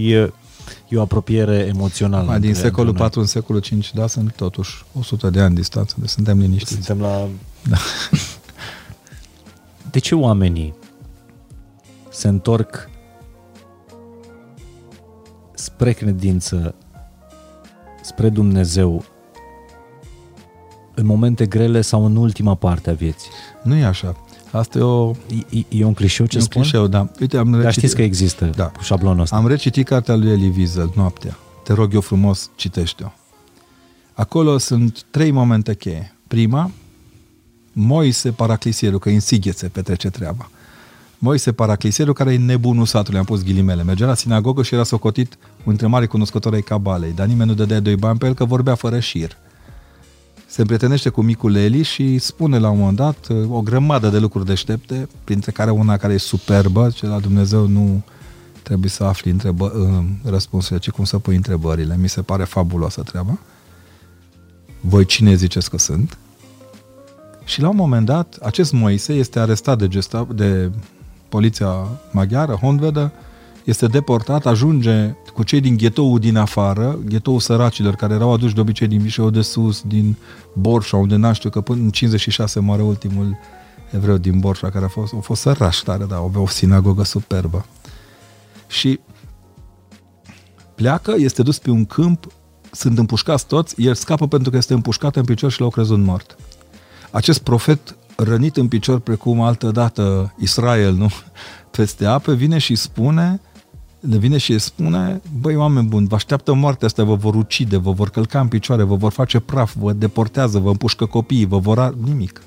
e, 0.00 0.32
E 0.88 0.96
o 0.96 1.00
apropiere 1.00 1.54
emoțională. 1.56 2.26
Mai 2.26 2.40
din 2.40 2.48
între- 2.48 2.64
secolul 2.64 2.88
între 2.88 3.02
noi. 3.02 3.08
4 3.08 3.20
în 3.20 3.26
secolul 3.26 3.60
5, 3.60 3.92
da, 3.94 4.06
sunt 4.06 4.32
totuși 4.32 4.84
100 4.98 5.30
de 5.30 5.40
ani 5.40 5.54
distanță, 5.54 5.94
deci 5.98 6.08
suntem 6.08 6.38
liniștiți. 6.38 6.72
Suntem 6.72 7.00
la... 7.00 7.28
Da. 7.68 7.76
De 9.90 9.98
ce 9.98 10.14
oamenii 10.14 10.74
se 12.10 12.28
întorc 12.28 12.90
spre 15.54 15.92
credință, 15.92 16.74
spre 18.02 18.28
Dumnezeu, 18.28 19.04
în 20.94 21.06
momente 21.06 21.46
grele 21.46 21.80
sau 21.80 22.04
în 22.04 22.16
ultima 22.16 22.54
parte 22.54 22.90
a 22.90 22.94
vieții? 22.94 23.30
Nu 23.62 23.74
e 23.76 23.84
așa. 23.84 24.16
Asta 24.52 24.78
e, 24.78 24.82
o, 24.82 25.10
E, 25.50 25.58
e- 25.58 25.64
e 25.78 25.84
un 25.84 25.94
clișeu 25.94 26.26
ce 26.26 26.36
e 26.36 26.40
un 26.40 26.46
spun? 26.46 26.62
clișeu, 26.62 26.86
da. 26.86 27.08
Uite, 27.20 27.36
am 27.36 27.50
Dar 27.50 27.60
recitit, 27.60 27.78
știți 27.78 27.96
că 27.96 28.02
există 28.02 28.44
Da. 28.44 28.50
da. 28.56 28.72
șablonul 28.82 29.20
ăsta. 29.20 29.36
am 29.36 29.46
recitit 29.46 29.86
cartea 29.86 30.14
lui 30.16 30.30
Elie 30.30 30.52
Wiesel, 30.56 30.92
Noaptea. 30.96 31.36
Te 31.64 31.72
rog 31.72 31.94
eu 31.94 32.00
frumos, 32.00 32.50
citește-o. 32.54 33.06
Acolo 34.12 34.58
sunt 34.58 35.02
trei 35.10 35.30
momente 35.30 35.74
cheie. 35.74 36.14
Prima, 36.26 36.70
Moise 37.72 38.30
paraclisierul, 38.30 38.98
că 38.98 39.08
în 39.08 39.20
Sighet 39.20 39.56
se 39.58 39.66
petrece 39.68 40.10
treaba. 40.10 40.50
Moise 41.18 41.52
paraclisierul, 41.52 42.12
care 42.14 42.32
e 42.32 42.36
nebunul 42.36 42.86
satului, 42.86 43.18
am 43.18 43.24
pus 43.24 43.42
ghilimele. 43.42 43.82
Mergea 43.82 44.06
la 44.06 44.14
sinagogă 44.14 44.62
și 44.62 44.74
era 44.74 44.82
socotit 44.84 45.38
între 45.64 45.86
mari 45.86 46.06
cunoscători 46.06 46.54
ai 46.54 46.60
cabalei, 46.62 47.12
dar 47.12 47.26
nimeni 47.26 47.48
nu 47.48 47.54
dădea 47.56 47.80
doi 47.80 47.96
bani 47.96 48.18
pe 48.18 48.26
el 48.26 48.34
că 48.34 48.44
vorbea 48.44 48.74
fără 48.74 48.98
șir. 49.00 49.36
Se 50.52 50.60
împrietenește 50.60 51.08
cu 51.08 51.22
micul 51.22 51.54
Eli 51.54 51.82
și 51.82 52.18
spune 52.18 52.58
la 52.58 52.70
un 52.70 52.78
moment 52.78 52.96
dat 52.96 53.26
uh, 53.28 53.50
o 53.50 53.60
grămadă 53.60 54.08
de 54.08 54.18
lucruri 54.18 54.46
deștepte, 54.46 55.08
printre 55.24 55.50
care 55.50 55.70
una 55.70 55.96
care 55.96 56.12
e 56.12 56.18
superbă, 56.18 56.90
ce 56.94 57.06
la 57.06 57.18
Dumnezeu 57.18 57.66
nu 57.66 58.02
trebuie 58.62 58.90
să 58.90 59.04
afli 59.04 59.30
întrebă, 59.30 59.72
uh, 59.76 60.04
răspunsurile, 60.30 60.78
ci 60.78 60.90
cum 60.90 61.04
să 61.04 61.18
pui 61.18 61.36
întrebările. 61.36 61.96
Mi 61.96 62.08
se 62.08 62.22
pare 62.22 62.44
fabuloasă 62.44 63.02
treaba. 63.02 63.38
Voi 64.80 65.04
cine 65.04 65.34
ziceți 65.34 65.70
că 65.70 65.78
sunt? 65.78 66.18
Și 67.44 67.60
la 67.60 67.68
un 67.68 67.76
moment 67.76 68.06
dat, 68.06 68.38
acest 68.42 68.72
Moise 68.72 69.12
este 69.12 69.38
arestat 69.38 69.78
de, 69.78 69.88
gesta, 69.88 70.26
de 70.34 70.70
poliția 71.28 71.88
maghiară, 72.10 72.52
Honvedă, 72.52 73.12
este 73.64 73.86
deportat, 73.86 74.46
ajunge 74.46 75.14
cu 75.34 75.42
cei 75.42 75.60
din 75.60 75.76
ghetoul 75.76 76.18
din 76.18 76.36
afară, 76.36 76.98
ghetoul 77.04 77.40
săracilor, 77.40 77.94
care 77.94 78.14
erau 78.14 78.32
aduși 78.32 78.54
de 78.54 78.60
obicei 78.60 78.86
din 78.86 79.02
Mișeu 79.02 79.30
de 79.30 79.42
Sus, 79.42 79.82
din 79.86 80.16
Borșa, 80.54 80.96
unde 80.96 81.16
n 81.16 81.32
știu 81.32 81.50
că 81.50 81.60
până 81.60 81.82
în 81.82 81.90
56 81.90 82.60
moare 82.60 82.82
ultimul 82.82 83.38
evreu 83.90 84.16
din 84.16 84.38
Borșa, 84.38 84.70
care 84.70 84.84
a 84.84 84.88
fost, 84.88 85.14
a 85.14 85.20
fost 85.20 85.40
săraș 85.40 85.76
tare, 85.76 86.04
dar 86.04 86.18
avea 86.18 86.40
o 86.40 86.46
sinagogă 86.46 87.02
superbă. 87.02 87.66
Și 88.66 89.00
pleacă, 90.74 91.14
este 91.16 91.42
dus 91.42 91.58
pe 91.58 91.70
un 91.70 91.84
câmp, 91.84 92.26
sunt 92.70 92.98
împușcați 92.98 93.46
toți, 93.46 93.82
el 93.82 93.94
scapă 93.94 94.28
pentru 94.28 94.50
că 94.50 94.56
este 94.56 94.74
împușcat 94.74 95.16
în 95.16 95.24
picior 95.24 95.50
și 95.50 95.60
l-au 95.60 95.70
crezut 95.70 95.98
mort. 95.98 96.36
Acest 97.10 97.38
profet 97.38 97.96
rănit 98.16 98.56
în 98.56 98.68
picior 98.68 98.98
precum 98.98 99.40
altă 99.40 99.70
dată 99.70 100.34
Israel, 100.38 100.94
nu? 100.94 101.10
Peste 101.76 102.06
apă, 102.06 102.32
vine 102.32 102.58
și 102.58 102.74
spune, 102.74 103.40
le 104.08 104.16
vine 104.16 104.38
și 104.38 104.52
îi 104.52 104.58
spune, 104.58 105.20
băi 105.40 105.56
oameni 105.56 105.88
buni, 105.88 106.06
vă 106.06 106.14
așteaptă 106.14 106.54
moartea 106.54 106.86
asta, 106.86 107.04
vă 107.04 107.14
vor 107.14 107.34
ucide, 107.34 107.76
vă 107.76 107.92
vor 107.92 108.10
călca 108.10 108.40
în 108.40 108.48
picioare, 108.48 108.82
vă 108.82 108.96
vor 108.96 109.12
face 109.12 109.40
praf, 109.40 109.74
vă 109.78 109.92
deportează, 109.92 110.58
vă 110.58 110.68
împușcă 110.68 111.06
copiii, 111.06 111.44
vă 111.44 111.58
vor... 111.58 111.78
Ar... 111.78 111.94
Nimic. 112.04 112.42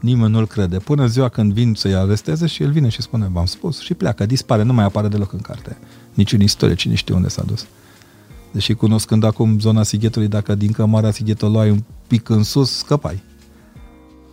Nimeni 0.00 0.32
nu-l 0.32 0.46
crede. 0.46 0.78
Până 0.78 1.02
în 1.02 1.08
ziua 1.08 1.28
când 1.28 1.52
vin 1.52 1.74
să-i 1.74 1.94
aresteze 1.94 2.46
și 2.46 2.62
el 2.62 2.70
vine 2.70 2.88
și 2.88 3.02
spune, 3.02 3.28
v-am 3.32 3.44
spus, 3.46 3.80
și 3.80 3.94
pleacă, 3.94 4.26
dispare, 4.26 4.62
nu 4.62 4.72
mai 4.72 4.84
apare 4.84 5.08
deloc 5.08 5.32
în 5.32 5.40
carte. 5.40 5.78
Nici 6.14 6.32
în 6.32 6.40
istorie, 6.40 6.74
cine 6.74 6.94
știe 6.94 7.14
unde 7.14 7.28
s-a 7.28 7.42
dus. 7.42 7.66
Deși 8.50 8.74
cunoscând 8.74 9.24
acum 9.24 9.60
zona 9.60 9.82
Sighetului, 9.82 10.28
dacă 10.28 10.54
din 10.54 10.72
cămara 10.72 11.10
Sighetului 11.10 11.60
ai 11.60 11.70
un 11.70 11.82
pic 12.06 12.28
în 12.28 12.42
sus, 12.42 12.76
scăpai. 12.76 13.22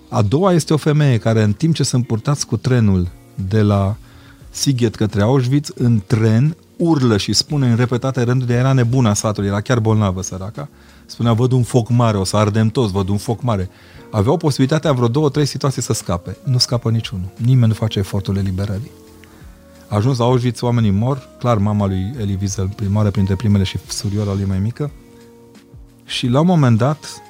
A 0.09 0.21
doua 0.21 0.53
este 0.53 0.73
o 0.73 0.77
femeie 0.77 1.17
care 1.17 1.43
în 1.43 1.53
timp 1.53 1.75
ce 1.75 1.83
sunt 1.83 2.07
purtați 2.07 2.45
cu 2.45 2.57
trenul 2.57 3.07
de 3.47 3.61
la 3.61 3.95
Sighet 4.55 4.95
către 4.95 5.21
Auschwitz, 5.21 5.71
în 5.75 6.01
tren 6.07 6.55
urlă 6.77 7.17
și 7.17 7.33
spune 7.33 7.69
în 7.69 7.75
repetate 7.75 8.21
rânduri, 8.21 8.49
de 8.49 8.57
era 8.57 8.73
nebună 8.73 9.09
a 9.09 9.13
satului, 9.13 9.49
era 9.49 9.61
chiar 9.61 9.79
bolnavă 9.79 10.21
săraca, 10.21 10.69
spunea, 11.05 11.33
văd 11.33 11.51
un 11.51 11.63
foc 11.63 11.89
mare, 11.89 12.17
o 12.17 12.23
să 12.23 12.37
ardem 12.37 12.69
toți, 12.69 12.91
văd 12.91 13.09
un 13.09 13.17
foc 13.17 13.41
mare. 13.41 13.69
Aveau 14.11 14.37
posibilitatea 14.37 14.89
în 14.89 14.95
vreo 14.95 15.07
două, 15.07 15.29
trei 15.29 15.45
situații 15.45 15.81
să 15.81 15.93
scape. 15.93 16.37
Nu 16.43 16.57
scapă 16.57 16.89
niciunul. 16.89 17.29
Nimeni 17.35 17.67
nu 17.67 17.73
face 17.73 17.99
efortul 17.99 18.37
eliberării. 18.37 18.91
A 19.87 19.95
ajuns 19.95 20.17
la 20.17 20.25
Auschwitz, 20.25 20.61
oamenii 20.61 20.91
mor, 20.91 21.29
clar 21.39 21.57
mama 21.57 21.87
lui 21.87 22.13
Elie 22.19 22.37
Wiesel, 22.39 22.67
primară 22.75 23.09
printre 23.09 23.35
primele 23.35 23.63
și 23.63 23.77
surioara 23.87 24.33
lui 24.33 24.45
mai 24.45 24.59
mică, 24.59 24.91
și 26.05 26.27
la 26.27 26.39
un 26.39 26.45
moment 26.45 26.77
dat, 26.77 27.21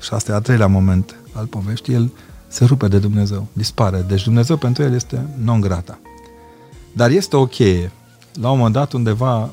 și 0.00 0.14
asta 0.14 0.32
e 0.32 0.34
a 0.34 0.40
treilea 0.40 0.66
moment 0.66 1.16
al 1.32 1.46
poveștii, 1.46 1.94
el 1.94 2.10
se 2.48 2.64
rupe 2.64 2.88
de 2.88 2.98
Dumnezeu, 2.98 3.46
dispare. 3.52 4.04
Deci 4.08 4.24
Dumnezeu 4.24 4.56
pentru 4.56 4.82
el 4.82 4.94
este 4.94 5.26
non 5.42 5.60
grata. 5.60 5.98
Dar 6.92 7.10
este 7.10 7.36
o 7.36 7.46
cheie. 7.46 7.92
La 8.40 8.50
un 8.50 8.56
moment 8.56 8.74
dat, 8.74 8.92
undeva 8.92 9.50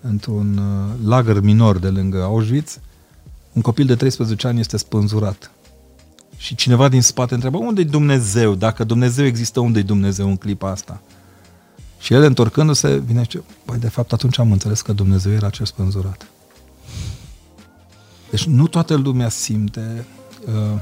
într-un 0.00 0.56
uh, 0.56 1.08
lagăr 1.08 1.40
minor 1.40 1.78
de 1.78 1.88
lângă 1.88 2.22
Auschwitz, 2.22 2.78
un 3.52 3.62
copil 3.62 3.86
de 3.86 3.94
13 3.94 4.46
ani 4.46 4.60
este 4.60 4.76
spânzurat. 4.76 5.50
Și 6.36 6.54
cineva 6.54 6.88
din 6.88 7.02
spate 7.02 7.34
întreabă, 7.34 7.58
unde-i 7.58 7.84
Dumnezeu? 7.84 8.54
Dacă 8.54 8.84
Dumnezeu 8.84 9.24
există, 9.24 9.60
unde-i 9.60 9.82
Dumnezeu 9.82 10.28
în 10.28 10.36
clipa 10.36 10.70
asta? 10.70 11.00
Și 11.98 12.12
el, 12.12 12.22
întorcându-se, 12.22 12.96
vine 12.96 13.22
și 13.22 13.30
zice, 13.30 13.42
băi, 13.66 13.78
de 13.78 13.88
fapt, 13.88 14.12
atunci 14.12 14.38
am 14.38 14.52
înțeles 14.52 14.80
că 14.80 14.92
Dumnezeu 14.92 15.32
era 15.32 15.50
cel 15.50 15.66
spânzurat. 15.66 16.26
Deci 18.30 18.44
nu 18.44 18.66
toată 18.66 18.94
lumea 18.94 19.28
simte. 19.28 20.06
Uh, 20.46 20.80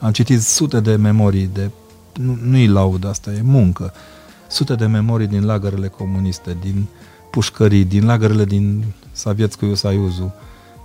am 0.00 0.12
citit 0.12 0.42
sute 0.42 0.80
de 0.80 0.96
memorii 0.96 1.46
de... 1.52 1.70
Nu, 2.12 2.38
nu-i 2.42 2.66
laudă, 2.66 3.08
asta 3.08 3.32
e 3.32 3.42
muncă. 3.42 3.92
Sute 4.48 4.74
de 4.74 4.86
memorii 4.86 5.26
din 5.26 5.44
lagărele 5.44 5.88
comuniste, 5.88 6.56
din 6.60 6.86
pușcării, 7.30 7.84
din 7.84 8.04
lagărele 8.04 8.44
din 8.44 8.84
Savietskul 9.12 9.74
Saiuzu, 9.74 10.34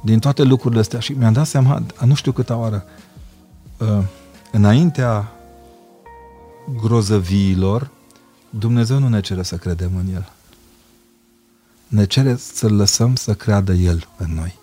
din 0.02 0.20
toate 0.20 0.44
lucrurile 0.44 0.80
astea. 0.80 1.00
Și 1.00 1.12
mi-am 1.12 1.34
dat 1.34 1.48
seama, 1.48 1.84
nu 2.06 2.14
știu 2.14 2.32
câta 2.32 2.58
oară, 2.58 2.86
uh, 3.78 4.04
înaintea 4.52 5.32
grozăviilor, 6.82 7.90
Dumnezeu 8.50 9.00
nu 9.00 9.08
ne 9.08 9.22
cere 9.22 9.44
să 9.44 9.56
credem 9.56 9.92
în 9.96 10.14
El. 10.14 10.32
Ne 11.88 12.06
cere 12.06 12.36
să-L 12.36 12.74
lăsăm 12.74 13.16
să 13.16 13.34
creadă 13.34 13.74
El 13.74 14.08
în 14.18 14.34
noi. 14.34 14.56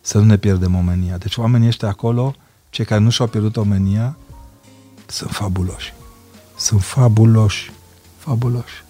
Să 0.00 0.18
nu 0.18 0.24
ne 0.24 0.36
pierdem 0.36 0.74
omenia. 0.74 1.16
Deci 1.16 1.36
oamenii 1.36 1.68
ăștia 1.68 1.88
acolo, 1.88 2.34
cei 2.70 2.84
care 2.84 3.00
nu 3.00 3.10
și-au 3.10 3.28
pierdut 3.28 3.56
omenia, 3.56 4.16
sunt 5.06 5.30
fabuloși. 5.30 5.94
Sunt 6.56 6.82
fabuloși. 6.82 7.72
Fabuloși. 8.16 8.82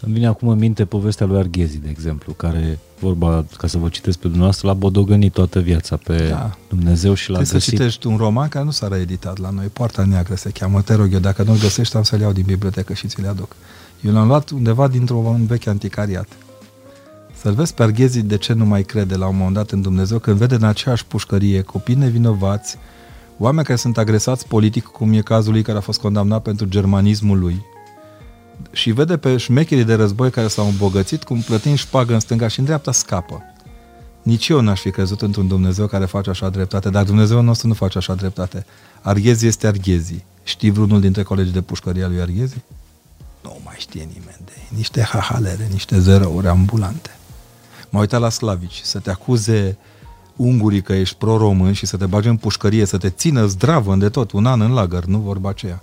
Îmi 0.00 0.14
vine 0.14 0.26
acum 0.26 0.48
în 0.48 0.58
minte 0.58 0.84
povestea 0.84 1.26
lui 1.26 1.38
Arghezi, 1.38 1.78
de 1.78 1.88
exemplu, 1.88 2.32
care, 2.32 2.78
vorba, 3.00 3.44
ca 3.56 3.66
să 3.66 3.78
vă 3.78 3.88
citesc 3.88 4.16
pe 4.16 4.22
dumneavoastră, 4.26 4.66
l-a 4.68 4.74
bodogănit 4.74 5.32
toată 5.32 5.60
viața 5.60 5.96
pe 5.96 6.16
Da. 6.16 6.28
da. 6.28 6.56
Dumnezeu 6.68 7.14
și 7.14 7.30
l-a 7.30 7.38
Trebuie 7.38 7.46
să 7.46 7.52
găsit. 7.70 7.72
citești 7.72 8.06
un 8.06 8.16
roman 8.16 8.48
care 8.48 8.64
nu 8.64 8.70
s-a 8.70 8.88
reeditat 8.88 9.38
la 9.38 9.50
noi. 9.50 9.66
Poarta 9.66 10.04
Neagră 10.04 10.34
se 10.34 10.50
cheamă. 10.50 10.82
Te 10.82 10.94
rog 10.94 11.12
eu, 11.12 11.18
dacă 11.18 11.42
nu-l 11.42 11.58
găsești, 11.58 11.96
am 11.96 12.02
să-l 12.02 12.20
iau 12.20 12.32
din 12.32 12.44
bibliotecă 12.46 12.92
și 12.92 13.08
ți-l 13.08 13.28
aduc. 13.28 13.56
Eu 14.00 14.12
l-am 14.12 14.26
luat 14.26 14.50
undeva 14.50 14.88
dintr-un 14.88 15.46
vechi 15.46 15.66
anticariat. 15.66 16.28
Să-l 17.40 17.52
vezi 17.54 17.74
pe 17.74 17.82
Arghezi 17.82 18.22
de 18.22 18.36
ce 18.36 18.52
nu 18.52 18.64
mai 18.64 18.82
crede 18.82 19.16
la 19.16 19.26
un 19.26 19.36
moment 19.36 19.54
dat 19.54 19.70
în 19.70 19.82
Dumnezeu, 19.82 20.18
când 20.18 20.36
vede 20.36 20.54
în 20.54 20.64
aceeași 20.64 21.06
pușcărie 21.06 21.62
copii 21.62 21.94
nevinovați, 21.94 22.76
oameni 23.38 23.66
care 23.66 23.78
sunt 23.78 23.98
agresați 23.98 24.46
politic, 24.46 24.84
cum 24.84 25.12
e 25.12 25.20
cazul 25.20 25.52
lui 25.52 25.62
care 25.62 25.78
a 25.78 25.80
fost 25.80 26.00
condamnat 26.00 26.42
pentru 26.42 26.66
germanismul 26.66 27.38
lui, 27.38 27.64
și 28.70 28.90
vede 28.90 29.16
pe 29.16 29.36
șmecherii 29.36 29.84
de 29.84 29.94
război 29.94 30.30
care 30.30 30.48
s-au 30.48 30.66
îmbogățit 30.66 31.24
cum 31.24 31.40
plătind 31.40 31.78
șpagă 31.78 32.12
în 32.12 32.20
stânga 32.20 32.48
și 32.48 32.58
în 32.58 32.64
dreapta 32.64 32.92
scapă. 32.92 33.42
Nici 34.22 34.48
eu 34.48 34.60
n-aș 34.60 34.80
fi 34.80 34.90
crezut 34.90 35.22
într-un 35.22 35.48
Dumnezeu 35.48 35.86
care 35.86 36.04
face 36.04 36.30
așa 36.30 36.48
dreptate, 36.48 36.90
dar 36.90 37.04
Dumnezeu 37.04 37.40
nostru 37.40 37.68
nu 37.68 37.74
face 37.74 37.98
așa 37.98 38.14
dreptate. 38.14 38.66
Arghezi 39.02 39.46
este 39.46 39.66
Arghezi. 39.66 40.24
Știi 40.42 40.70
vreunul 40.70 41.00
dintre 41.00 41.22
colegii 41.22 41.52
de 41.52 41.60
pușcăria 41.60 42.06
lui 42.06 42.20
Arghezi? 42.20 42.56
Nu 43.42 43.58
mai 43.64 43.74
știe 43.78 44.00
nimeni 44.00 44.40
de 44.44 44.52
ei. 44.56 44.68
Niște 44.76 45.02
hahalere, 45.02 45.68
niște 45.72 45.98
zerouri 46.00 46.46
ambulante. 46.46 47.10
M-a 47.90 48.00
uitat 48.00 48.20
la 48.20 48.28
slavici, 48.28 48.80
să 48.82 48.98
te 48.98 49.10
acuze 49.10 49.76
ungurii 50.36 50.82
că 50.82 50.92
ești 50.92 51.16
pro-român 51.16 51.72
și 51.72 51.86
să 51.86 51.96
te 51.96 52.06
bagi 52.06 52.28
în 52.28 52.36
pușcărie, 52.36 52.84
să 52.84 52.98
te 52.98 53.10
țină 53.10 53.46
zdravă 53.46 53.96
de 53.96 54.08
tot, 54.08 54.32
un 54.32 54.46
an 54.46 54.60
în 54.60 54.72
lagăr, 54.72 55.04
nu 55.04 55.18
vorba 55.18 55.48
aceea. 55.48 55.82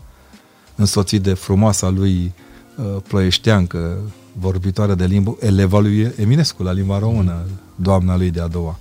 Însoțit 0.75 1.21
de 1.21 1.33
frumoasa 1.33 1.89
lui 1.89 2.31
uh, 2.77 3.01
ploieșteancă, 3.07 3.97
vorbitoare 4.39 4.95
de 4.95 5.05
limbă, 5.05 5.37
eleva 5.39 5.79
lui 5.79 6.13
Eminescu 6.15 6.63
la 6.63 6.71
limba 6.71 6.99
română, 6.99 7.41
doamna 7.75 8.17
lui 8.17 8.31
de 8.31 8.41
a 8.41 8.47
doua. 8.47 8.79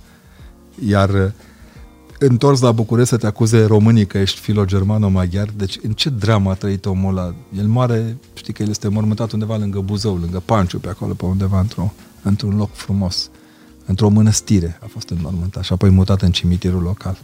Iar 0.87 1.09
uh, 1.09 1.31
întors 2.19 2.61
la 2.61 2.71
București 2.71 3.09
să 3.09 3.17
te 3.17 3.27
acuze 3.27 3.65
românii 3.65 4.05
că 4.05 4.17
ești 4.17 4.39
filo-germano-maghiar. 4.39 5.49
Deci 5.55 5.79
în 5.83 5.91
ce 5.91 6.09
dramă 6.09 6.49
a 6.49 6.53
trăit 6.53 6.85
omul 6.85 7.17
ăla? 7.17 7.33
El 7.57 7.65
moare, 7.65 8.17
știi 8.33 8.53
că 8.53 8.63
el 8.63 8.69
este 8.69 8.87
mormântat 8.87 9.31
undeva 9.31 9.57
lângă 9.57 9.79
Buzău, 9.79 10.15
lângă 10.15 10.41
Panciu, 10.45 10.79
pe 10.79 10.89
acolo, 10.89 11.13
pe 11.13 11.25
undeva, 11.25 11.59
într-o, 11.59 11.93
într-un 12.21 12.55
loc 12.55 12.73
frumos. 12.73 13.29
Într-o 13.85 14.09
mănăstire 14.09 14.79
a 14.83 14.85
fost 14.87 15.09
înmormântat 15.09 15.63
și 15.63 15.73
apoi 15.73 15.89
mutat 15.89 16.21
în 16.21 16.31
cimitirul 16.31 16.81
local. 16.81 17.17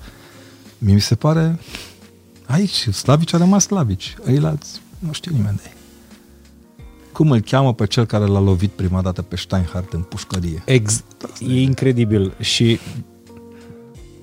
Mi 0.77 1.01
se 1.01 1.15
pare... 1.15 1.59
Aici, 2.45 2.87
slavici 2.89 3.33
a 3.33 3.37
rămas 3.37 3.63
slavici. 3.63 4.15
Eilalți, 4.25 4.81
nu 4.99 5.11
știu 5.11 5.31
nimeni 5.31 5.55
de 5.55 5.63
ei. 5.65 5.73
Cum 7.11 7.31
îl 7.31 7.41
cheamă 7.41 7.73
pe 7.73 7.85
cel 7.85 8.05
care 8.05 8.25
l-a 8.25 8.39
lovit 8.39 8.71
prima 8.71 9.01
dată 9.01 9.21
pe 9.21 9.35
Steinhardt 9.35 9.93
în 9.93 10.01
pușcărie? 10.01 10.61
Ex- 10.65 11.03
e 11.39 11.61
incredibil 11.61 12.33
și 12.39 12.79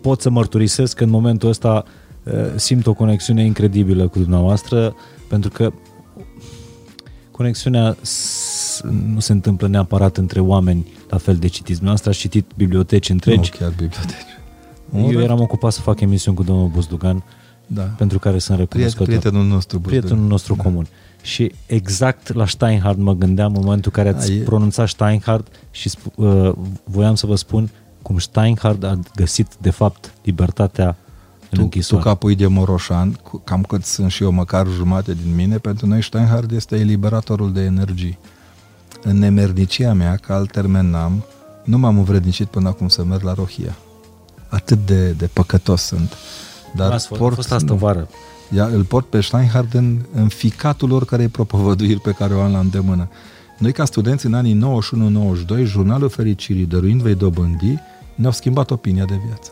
pot 0.00 0.20
să 0.20 0.30
mărturisesc 0.30 0.96
că 0.96 1.04
în 1.04 1.10
momentul 1.10 1.48
ăsta 1.48 1.84
uh, 2.22 2.32
simt 2.54 2.86
o 2.86 2.94
conexiune 2.94 3.44
incredibilă 3.44 4.08
cu 4.08 4.18
dumneavoastră, 4.18 4.94
pentru 5.28 5.50
că 5.50 5.72
conexiunea 7.30 7.96
nu 9.12 9.20
se 9.20 9.32
întâmplă 9.32 9.68
neapărat 9.68 10.16
între 10.16 10.40
oameni 10.40 10.86
la 11.16 11.22
fel 11.22 11.36
de 11.36 11.46
citiți. 11.46 11.78
Dumneavoastră 11.82 12.10
ați 12.10 12.18
citit 12.18 12.50
biblioteci 12.56 13.08
întregi. 13.08 13.50
Nu 13.52 13.58
chiar 13.58 13.70
biblioteci. 13.70 15.14
Eu 15.14 15.20
eram 15.20 15.40
ocupat 15.40 15.72
să 15.72 15.80
fac 15.80 16.00
emisiuni 16.00 16.36
cu 16.36 16.42
domnul 16.42 16.68
Buzdugan, 16.68 17.22
da. 17.66 17.82
pentru 17.82 18.18
care 18.18 18.38
sunt 18.38 18.58
recunoscător. 18.58 19.06
Prietenul 19.06 19.44
nostru. 19.44 19.78
Buzdugan. 19.78 20.00
Prietenul 20.00 20.28
nostru 20.28 20.54
da. 20.54 20.62
comun. 20.62 20.86
Și 21.22 21.52
exact 21.66 22.32
la 22.32 22.46
Steinhardt 22.46 22.98
mă 22.98 23.14
gândeam 23.14 23.54
în 23.54 23.60
momentul 23.64 23.92
în 23.94 24.02
care 24.02 24.16
ați 24.16 24.32
A, 24.32 24.42
pronunțat 24.44 24.88
Steinhardt 24.88 25.54
și 25.70 25.90
uh, 26.14 26.52
voiam 26.84 27.14
să 27.14 27.26
vă 27.26 27.34
spun 27.34 27.70
cum 28.02 28.18
Steinhardt 28.18 28.84
a 28.84 28.98
găsit, 29.14 29.48
de 29.60 29.70
fapt, 29.70 30.14
libertatea 30.24 30.96
în 31.50 31.58
tu, 31.58 31.62
închisoare. 31.62 32.02
Tu, 32.02 32.08
capui 32.08 32.34
de 32.34 32.46
Moroșan, 32.46 33.20
cam 33.44 33.62
cât 33.62 33.84
sunt 33.84 34.10
și 34.10 34.22
eu, 34.22 34.30
măcar 34.32 34.66
jumate 34.66 35.14
din 35.22 35.34
mine, 35.34 35.58
pentru 35.58 35.86
noi 35.86 36.02
Steinhardt 36.02 36.50
este 36.50 36.76
eliberatorul 36.76 37.52
de 37.52 37.60
energii. 37.60 38.18
În 39.08 39.18
nemernicia 39.18 39.92
mea, 39.92 40.16
ca 40.16 40.34
alt 40.34 40.50
termen 40.50 40.90
n-am, 40.90 41.24
nu 41.64 41.78
m-am 41.78 41.98
învrednicit 41.98 42.46
până 42.46 42.68
acum 42.68 42.88
să 42.88 43.04
merg 43.04 43.22
la 43.22 43.34
Rohia. 43.34 43.76
Atât 44.48 44.86
de, 44.86 45.10
de 45.10 45.26
păcătos 45.32 45.82
sunt. 45.82 46.16
Dar 46.74 46.92
a 46.92 47.16
port, 47.16 47.34
fost 47.34 47.52
asta 47.52 47.74
vară. 47.74 48.08
Ia, 48.54 48.66
îl 48.66 48.84
port 48.84 49.06
pe 49.06 49.20
Steinhardt 49.20 49.74
în, 49.74 49.98
în 50.14 50.28
ficatul 50.28 50.92
oricărei 50.92 51.28
propovăduiri 51.28 52.00
pe 52.00 52.10
care 52.10 52.34
o 52.34 52.40
am 52.40 52.52
la 52.52 52.58
îndemână. 52.58 53.08
Noi, 53.58 53.72
ca 53.72 53.84
studenți, 53.84 54.26
în 54.26 54.34
anii 54.34 54.82
91-92, 55.60 55.64
Jurnalul 55.64 56.08
Fericirii, 56.08 56.64
dăruind 56.64 57.02
vei 57.02 57.14
dobândi, 57.14 57.78
ne-au 58.14 58.32
schimbat 58.32 58.70
opinia 58.70 59.04
de 59.04 59.20
viață. 59.26 59.50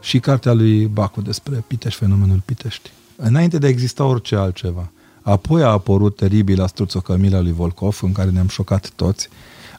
Și 0.00 0.20
cartea 0.20 0.52
lui 0.52 0.86
Bacu 0.86 1.20
despre 1.20 1.64
Pitești, 1.66 1.98
fenomenul 1.98 2.42
Pitești. 2.44 2.90
Înainte 3.16 3.58
de 3.58 3.66
a 3.66 3.68
exista 3.68 4.04
orice 4.04 4.36
altceva. 4.36 4.90
Apoi 5.24 5.62
a 5.62 5.66
apărut 5.66 6.16
teribil 6.16 6.66
Struțo 6.66 7.00
Camila 7.00 7.40
lui 7.40 7.52
Volkov, 7.52 7.98
în 8.02 8.12
care 8.12 8.30
ne-am 8.30 8.48
șocat 8.48 8.90
toți. 8.96 9.28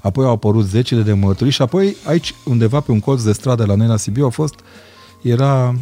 Apoi 0.02 0.26
au 0.26 0.32
apărut 0.32 0.66
zecile 0.66 1.02
de 1.02 1.14
mărturii 1.14 1.52
și 1.52 1.62
apoi 1.62 1.96
aici, 2.06 2.34
undeva 2.46 2.80
pe 2.80 2.92
un 2.92 3.00
colț 3.00 3.22
de 3.22 3.32
stradă 3.32 3.66
la 3.66 3.76
noi 3.76 3.88
la 3.88 3.98
Sibiu, 3.98 4.26
a 4.26 4.30
fost, 4.30 4.56
era 5.22 5.76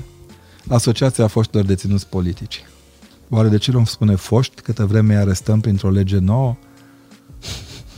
Asociația 0.70 1.28
Foștilor 1.28 1.66
Deținuți 1.66 2.07
Politici. 2.07 2.64
Oare 3.30 3.47
de 3.47 3.57
ce 3.57 3.72
nu 3.72 3.86
spune 3.86 4.16
foști, 4.16 4.61
câtă 4.61 4.86
vreme 4.86 5.14
îi 5.14 5.20
arestăm 5.20 5.59
printr-o 5.59 5.89
lege 5.89 6.18
nouă? 6.18 6.55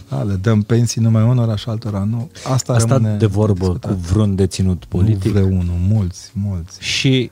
A, 0.09 0.22
le 0.24 0.34
dăm 0.34 0.61
pensii 0.61 1.01
numai 1.01 1.24
unora 1.24 1.55
și 1.55 1.70
altora 1.70 2.03
nu. 2.03 2.30
Asta, 2.53 2.74
Asta 2.74 2.99
de 2.99 3.26
vorbă 3.26 3.59
discutat. 3.59 3.91
cu 3.91 3.97
vreun 4.11 4.36
deținut 4.36 4.86
politic. 4.86 5.24
Nu 5.34 5.39
vreunul, 5.41 5.76
mulți, 5.88 6.32
mulți. 6.34 6.84
Și 6.84 7.32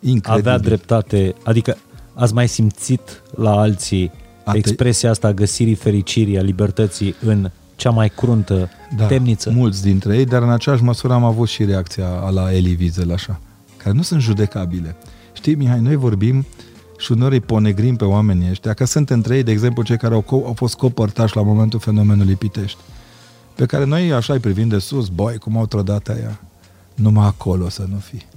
Incredibil. 0.00 0.48
avea 0.50 0.58
dreptate, 0.58 1.34
adică 1.44 1.76
ați 2.16 2.34
mai 2.34 2.48
simțit 2.48 3.22
la 3.34 3.50
alții 3.50 4.10
Ate... 4.44 4.58
expresia 4.58 5.10
asta 5.10 5.28
a 5.28 5.32
găsirii 5.32 5.74
fericirii, 5.74 6.38
a 6.38 6.42
libertății 6.42 7.14
în 7.20 7.50
cea 7.76 7.90
mai 7.90 8.08
cruntă 8.08 8.68
da, 8.96 9.06
temniță? 9.06 9.50
mulți 9.50 9.82
dintre 9.82 10.16
ei, 10.16 10.24
dar 10.24 10.42
în 10.42 10.50
aceeași 10.50 10.82
măsură 10.82 11.12
am 11.12 11.24
avut 11.24 11.48
și 11.48 11.64
reacția 11.64 12.30
la 12.30 12.52
Eli 12.52 12.76
Wiesel, 12.80 13.12
așa, 13.12 13.40
care 13.76 13.94
nu 13.94 14.02
sunt 14.02 14.20
judecabile. 14.20 14.96
Știi, 15.32 15.54
Mihai, 15.54 15.80
noi 15.80 15.96
vorbim 15.96 16.46
și 16.98 17.12
uneori 17.12 17.34
îi 17.34 17.40
ponegrim 17.40 17.96
pe 17.96 18.04
oamenii 18.04 18.50
ăștia, 18.50 18.72
că 18.72 18.84
sunt 18.84 19.10
între 19.10 19.36
ei, 19.36 19.42
de 19.42 19.50
exemplu, 19.50 19.82
cei 19.82 19.96
care 19.96 20.14
au, 20.14 20.24
au 20.30 20.52
fost 20.56 20.74
copărtași 20.74 21.36
la 21.36 21.42
momentul 21.42 21.78
fenomenului 21.78 22.34
Pitești, 22.34 22.78
pe 23.54 23.66
care 23.66 23.84
noi 23.84 24.12
așa 24.12 24.32
îi 24.32 24.38
privim 24.38 24.68
de 24.68 24.78
sus, 24.78 25.08
boi, 25.08 25.38
cum 25.38 25.56
au 25.56 25.66
trădat 25.66 26.08
aia. 26.08 26.40
Numai 26.94 27.26
acolo 27.26 27.68
să 27.68 27.86
nu 27.90 27.96
fi. 27.96 28.35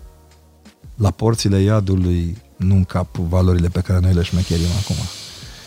La 0.99 1.11
porțile 1.11 1.61
iadului 1.61 2.37
nu 2.55 2.75
încap 2.75 3.15
valorile 3.15 3.67
pe 3.67 3.81
care 3.81 3.99
noi 3.99 4.13
le 4.13 4.21
șmecherim 4.21 4.65
acum. 4.81 4.95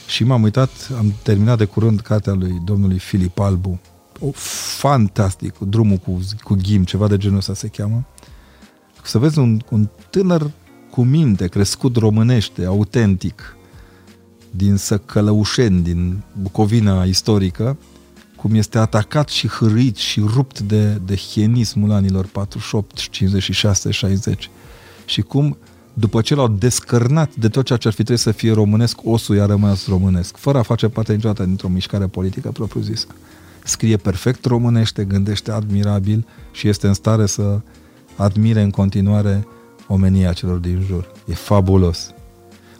Și 0.06 0.24
m-am 0.24 0.42
uitat, 0.42 0.70
am 0.98 1.14
terminat 1.22 1.58
de 1.58 1.64
curând 1.64 2.00
cartea 2.00 2.32
lui 2.32 2.60
domnului 2.64 2.98
Filip 2.98 3.38
Albu, 3.38 3.80
o, 4.20 4.30
fantastic, 4.78 5.58
drumul 5.58 5.96
cu, 5.96 6.20
cu 6.42 6.54
ghim, 6.62 6.84
ceva 6.84 7.08
de 7.08 7.16
genul 7.16 7.36
ăsta 7.36 7.54
se 7.54 7.68
cheamă. 7.68 8.04
Să 9.02 9.18
vezi 9.18 9.38
un, 9.38 9.60
un 9.70 9.88
tânăr 10.10 10.50
cu 10.90 11.02
minte, 11.02 11.46
crescut 11.46 11.96
românește, 11.96 12.64
autentic, 12.64 13.56
din 14.50 14.76
Săcălăușeni, 14.76 15.82
din 15.82 16.22
Bucovina 16.40 17.04
istorică, 17.04 17.76
cum 18.36 18.54
este 18.54 18.78
atacat 18.78 19.28
și 19.28 19.48
hârit 19.48 19.96
și 19.96 20.20
rupt 20.20 20.60
de, 20.60 20.92
de 20.92 21.16
hienismul 21.16 21.92
anilor 21.92 22.26
48, 22.26 23.08
56, 23.08 23.90
60 23.90 24.50
și 25.04 25.20
cum 25.20 25.56
după 25.94 26.20
ce 26.20 26.34
l-au 26.34 26.48
descărnat 26.48 27.34
de 27.34 27.48
tot 27.48 27.64
ceea 27.64 27.78
ce 27.78 27.88
ar 27.88 27.94
fi 27.94 28.02
trebuit 28.02 28.24
să 28.24 28.30
fie 28.30 28.52
românesc, 28.52 28.98
osul 29.04 29.36
i-a 29.36 29.46
rămas 29.46 29.86
românesc, 29.86 30.36
fără 30.36 30.58
a 30.58 30.62
face 30.62 30.88
parte 30.88 31.12
niciodată 31.12 31.44
dintr-o 31.44 31.68
mișcare 31.68 32.06
politică 32.06 32.50
propriu-zisă. 32.50 33.06
Scrie 33.64 33.96
perfect 33.96 34.44
românește, 34.44 35.04
gândește 35.04 35.50
admirabil 35.50 36.26
și 36.52 36.68
este 36.68 36.86
în 36.86 36.94
stare 36.94 37.26
să 37.26 37.60
admire 38.16 38.62
în 38.62 38.70
continuare 38.70 39.46
omenia 39.86 40.32
celor 40.32 40.58
din 40.58 40.84
jur. 40.86 41.12
E 41.26 41.34
fabulos. 41.34 42.10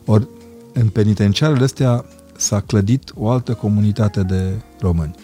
Ori 0.05 0.27
în 0.73 0.87
penitenciarele 0.87 1.63
astea 1.63 2.05
s-a 2.37 2.59
clădit 2.59 3.11
o 3.15 3.29
altă 3.29 3.53
comunitate 3.53 4.23
de 4.23 4.61
români. 4.79 5.15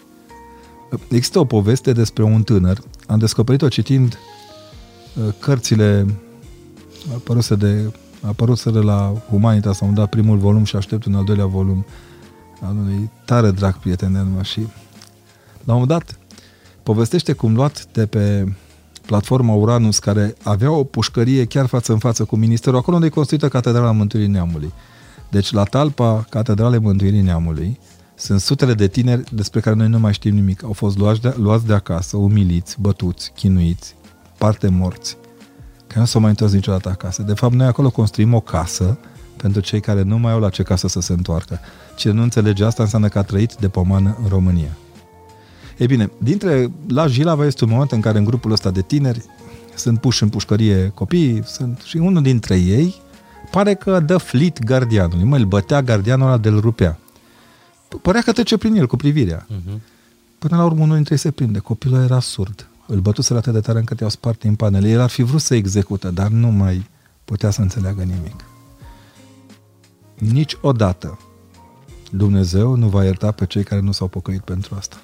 Există 1.08 1.38
o 1.38 1.44
poveste 1.44 1.92
despre 1.92 2.22
un 2.22 2.42
tânăr, 2.42 2.80
am 3.06 3.18
descoperit-o 3.18 3.68
citind 3.68 4.18
uh, 5.14 5.34
cărțile 5.38 6.06
apăruse 7.14 7.54
de 7.54 7.92
apăruseră 8.26 8.80
la 8.80 9.12
Humanitas, 9.28 9.80
am 9.80 9.94
dat 9.94 10.08
primul 10.08 10.38
volum 10.38 10.64
și 10.64 10.76
aștept 10.76 11.04
un 11.04 11.14
al 11.14 11.24
doilea 11.24 11.46
volum 11.46 11.86
al 12.62 12.76
unui 12.76 13.10
tare 13.24 13.50
drag 13.50 13.76
prieten 13.76 14.12
de 14.12 14.42
și 14.42 14.60
la 15.64 15.74
un 15.74 15.80
moment 15.80 15.88
dat 15.88 16.18
povestește 16.82 17.32
cum 17.32 17.54
luat 17.54 17.86
de 17.92 18.06
pe 18.06 18.54
platforma 19.06 19.54
Uranus, 19.54 19.98
care 19.98 20.34
avea 20.42 20.70
o 20.70 20.84
pușcărie 20.84 21.44
chiar 21.44 21.66
față 21.66 21.92
în 21.92 21.98
față 21.98 22.24
cu 22.24 22.36
ministerul, 22.36 22.78
acolo 22.78 22.96
unde 22.96 23.08
e 23.08 23.10
construită 23.10 23.48
Catedrala 23.48 23.92
Mântuirii 23.92 24.28
Neamului. 24.28 24.72
Deci 25.30 25.52
la 25.52 25.64
talpa 25.64 26.26
Catedralei 26.30 26.78
Mântuirii 26.78 27.20
Neamului 27.20 27.78
sunt 28.14 28.40
sutele 28.40 28.74
de 28.74 28.86
tineri 28.86 29.34
despre 29.34 29.60
care 29.60 29.76
noi 29.76 29.88
nu 29.88 29.98
mai 29.98 30.12
știm 30.12 30.34
nimic. 30.34 30.64
Au 30.64 30.72
fost 30.72 30.98
luați 30.98 31.20
de, 31.20 31.34
luați 31.36 31.66
de 31.66 31.72
acasă, 31.72 32.16
umiliți, 32.16 32.76
bătuți, 32.80 33.32
chinuiți, 33.34 33.94
parte 34.38 34.68
morți, 34.68 35.16
că 35.92 35.98
nu 35.98 36.04
s-au 36.04 36.20
mai 36.20 36.30
întors 36.30 36.52
niciodată 36.52 36.88
acasă. 36.88 37.22
De 37.22 37.34
fapt, 37.34 37.54
noi 37.54 37.66
acolo 37.66 37.90
construim 37.90 38.34
o 38.34 38.40
casă 38.40 38.98
pentru 39.36 39.60
cei 39.60 39.80
care 39.80 40.02
nu 40.02 40.18
mai 40.18 40.32
au 40.32 40.40
la 40.40 40.48
ce 40.48 40.62
casă 40.62 40.88
să 40.88 41.00
se 41.00 41.12
întoarcă. 41.12 41.60
Cine 41.96 42.12
nu 42.12 42.22
înțelege 42.22 42.64
asta 42.64 42.82
înseamnă 42.82 43.08
că 43.08 43.18
a 43.18 43.22
trăit 43.22 43.54
de 43.54 43.68
pomană 43.68 44.16
în 44.22 44.28
România. 44.28 44.76
Ei 45.78 45.86
bine, 45.86 46.10
dintre 46.18 46.70
la 46.88 47.06
Jilava 47.06 47.46
este 47.46 47.64
un 47.64 47.70
moment 47.70 47.92
în 47.92 48.00
care 48.00 48.18
în 48.18 48.24
grupul 48.24 48.52
ăsta 48.52 48.70
de 48.70 48.82
tineri 48.82 49.24
sunt 49.74 50.00
puși 50.00 50.22
în 50.22 50.28
pușcărie 50.28 50.88
copii, 50.88 51.42
sunt 51.44 51.80
și 51.84 51.96
unul 51.96 52.22
dintre 52.22 52.56
ei 52.56 52.94
pare 53.50 53.74
că 53.74 54.00
dă 54.00 54.16
flit 54.16 54.64
gardianului. 54.64 55.24
Mă, 55.24 55.36
îl 55.36 55.44
bătea 55.44 55.82
gardianul 55.82 56.26
ăla 56.26 56.38
de-l 56.38 56.60
rupea. 56.60 56.98
Părea 58.02 58.20
că 58.20 58.32
trece 58.32 58.56
prin 58.56 58.74
el 58.74 58.86
cu 58.86 58.96
privirea. 58.96 59.46
Uh-huh. 59.46 59.80
Până 60.38 60.56
la 60.56 60.64
urmă 60.64 60.82
unul 60.82 60.94
dintre 60.94 61.14
ei 61.14 61.20
se 61.20 61.30
prinde. 61.30 61.58
Copilul 61.58 62.02
era 62.02 62.20
surd. 62.20 62.69
Îl 62.90 63.00
bătuseră 63.00 63.38
atât 63.38 63.52
de 63.52 63.60
tare 63.60 63.78
încât 63.78 64.00
i-au 64.00 64.08
spart 64.08 64.42
în 64.42 64.54
panele. 64.54 64.88
El 64.88 65.00
ar 65.00 65.10
fi 65.10 65.22
vrut 65.22 65.40
să 65.40 65.54
execută, 65.54 66.10
dar 66.10 66.28
nu 66.28 66.48
mai 66.48 66.86
putea 67.24 67.50
să 67.50 67.60
înțeleagă 67.60 68.02
nimic. 68.02 68.44
Niciodată 70.18 71.18
Dumnezeu 72.10 72.74
nu 72.74 72.88
va 72.88 73.04
ierta 73.04 73.30
pe 73.30 73.46
cei 73.46 73.62
care 73.62 73.80
nu 73.80 73.92
s-au 73.92 74.08
pocăit 74.08 74.40
pentru 74.40 74.74
asta. 74.74 75.02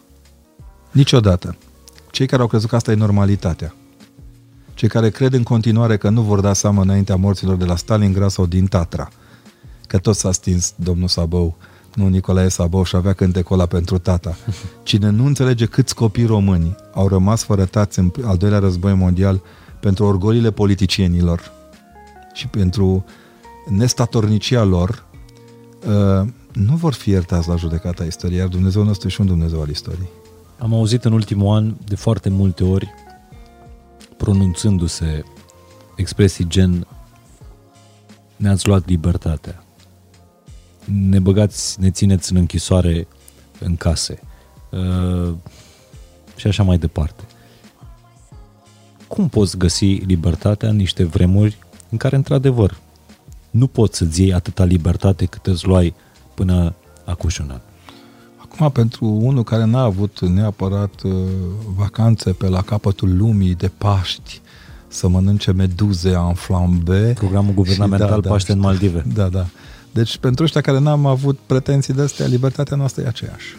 Niciodată. 0.90 1.56
Cei 2.10 2.26
care 2.26 2.42
au 2.42 2.48
crezut 2.48 2.68
că 2.68 2.76
asta 2.76 2.90
e 2.90 2.94
normalitatea. 2.94 3.74
Cei 4.74 4.88
care 4.88 5.10
cred 5.10 5.32
în 5.32 5.42
continuare 5.42 5.96
că 5.96 6.08
nu 6.08 6.22
vor 6.22 6.40
da 6.40 6.52
seama 6.52 6.82
înaintea 6.82 7.16
morților 7.16 7.56
de 7.56 7.64
la 7.64 7.76
Stalingrad 7.76 8.30
sau 8.30 8.46
din 8.46 8.66
Tatra. 8.66 9.08
Că 9.86 9.98
tot 9.98 10.16
s-a 10.16 10.32
stins 10.32 10.74
domnul 10.76 11.08
Sabău, 11.08 11.56
nu 11.96 12.08
Nicolae 12.08 12.48
Sabău 12.48 12.84
și 12.84 12.96
avea 12.96 13.12
cântecola 13.12 13.66
pentru 13.66 13.98
tata. 13.98 14.36
Cine 14.82 15.10
nu 15.10 15.26
înțelege 15.26 15.66
câți 15.66 15.94
copii 15.94 16.26
români 16.26 16.74
au 16.94 17.08
rămas 17.08 17.42
fără 17.42 17.64
tați 17.64 17.98
în 17.98 18.12
al 18.24 18.36
doilea 18.36 18.58
război 18.58 18.94
mondial 18.94 19.42
pentru 19.80 20.04
orgolile 20.04 20.50
politicienilor 20.50 21.52
și 22.32 22.48
pentru 22.48 23.04
nestatornicia 23.68 24.62
lor, 24.62 25.04
uh, 25.86 26.28
nu 26.52 26.76
vor 26.76 26.92
fi 26.92 27.10
iertați 27.10 27.48
la 27.48 27.56
judecata 27.56 28.04
istoriei, 28.04 28.38
iar 28.38 28.48
Dumnezeu 28.48 28.84
nostru 28.84 29.08
și 29.08 29.20
un 29.20 29.26
Dumnezeu 29.26 29.60
al 29.60 29.68
istoriei. 29.68 30.08
Am 30.58 30.74
auzit 30.74 31.04
în 31.04 31.12
ultimul 31.12 31.56
an 31.56 31.74
de 31.84 31.94
foarte 31.94 32.28
multe 32.28 32.64
ori 32.64 32.94
pronunțându-se 34.16 35.22
expresii 35.96 36.46
gen 36.48 36.86
ne-ați 38.36 38.66
luat 38.66 38.88
libertatea, 38.88 39.64
ne 40.86 41.18
băgați, 41.18 41.80
ne 41.80 41.90
țineți 41.90 42.32
în 42.32 42.38
închisoare 42.38 43.06
în 43.60 43.76
case 43.76 44.18
uh, 44.70 45.34
și 46.36 46.46
așa 46.46 46.62
mai 46.62 46.78
departe. 46.78 47.22
Cum 49.08 49.28
poți 49.28 49.58
găsi 49.58 49.84
libertatea 49.84 50.68
în 50.68 50.76
niște 50.76 51.04
vremuri 51.04 51.58
în 51.90 51.98
care, 51.98 52.16
într-adevăr, 52.16 52.78
nu 53.50 53.66
poți 53.66 53.96
să-ți 53.96 54.22
iei 54.22 54.34
atâta 54.34 54.64
libertate 54.64 55.24
cât 55.24 55.46
îți 55.46 55.66
luai 55.66 55.94
până 56.34 56.74
acum 57.04 57.28
și 57.28 57.40
un 57.40 57.50
an? 57.50 57.60
Acum, 58.36 58.70
pentru 58.70 59.06
unul 59.06 59.44
care 59.44 59.64
n-a 59.64 59.82
avut 59.82 60.20
neapărat 60.20 61.02
uh, 61.02 61.12
vacanțe 61.76 62.32
pe 62.32 62.48
la 62.48 62.62
capătul 62.62 63.16
lumii 63.16 63.54
de 63.54 63.70
Paști, 63.78 64.40
să 64.88 65.08
mănânce 65.08 65.52
meduze 65.52 66.14
în 66.14 66.34
flambe. 66.34 67.12
Programul 67.14 67.54
guvernamental 67.62 68.14
și, 68.14 68.20
da, 68.20 68.28
Paște 68.28 68.52
da, 68.52 68.54
în 68.54 68.60
Maldive. 68.60 69.04
Da, 69.14 69.28
da. 69.28 69.46
Deci 69.96 70.16
pentru 70.16 70.44
ăștia 70.44 70.60
care 70.60 70.78
n-am 70.78 71.06
avut 71.06 71.38
pretenții 71.46 71.94
de 71.94 72.02
astea, 72.02 72.26
libertatea 72.26 72.76
noastră 72.76 73.02
e 73.02 73.06
aceeași. 73.06 73.56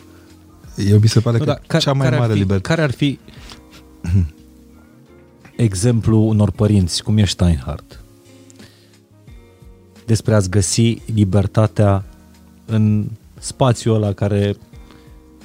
Eu 0.76 1.00
mi 1.00 1.08
se 1.08 1.20
pare 1.20 1.38
nu, 1.38 1.44
că 1.44 1.58
da, 1.68 1.78
cea 1.78 1.94
mai 1.94 2.10
mare 2.10 2.34
fi, 2.34 2.38
libertate. 2.38 2.68
Care 2.68 2.82
ar 2.82 2.92
fi 2.92 3.20
exemplu 5.56 6.20
unor 6.20 6.52
părinți, 6.52 7.04
cum 7.04 7.18
e 7.18 7.26
Steinhardt, 7.26 8.00
despre 10.06 10.34
a-ți 10.34 10.50
găsi 10.50 11.02
libertatea 11.14 12.04
în 12.66 13.08
spațiul 13.40 13.96
ăla 13.96 14.14
care 14.14 14.56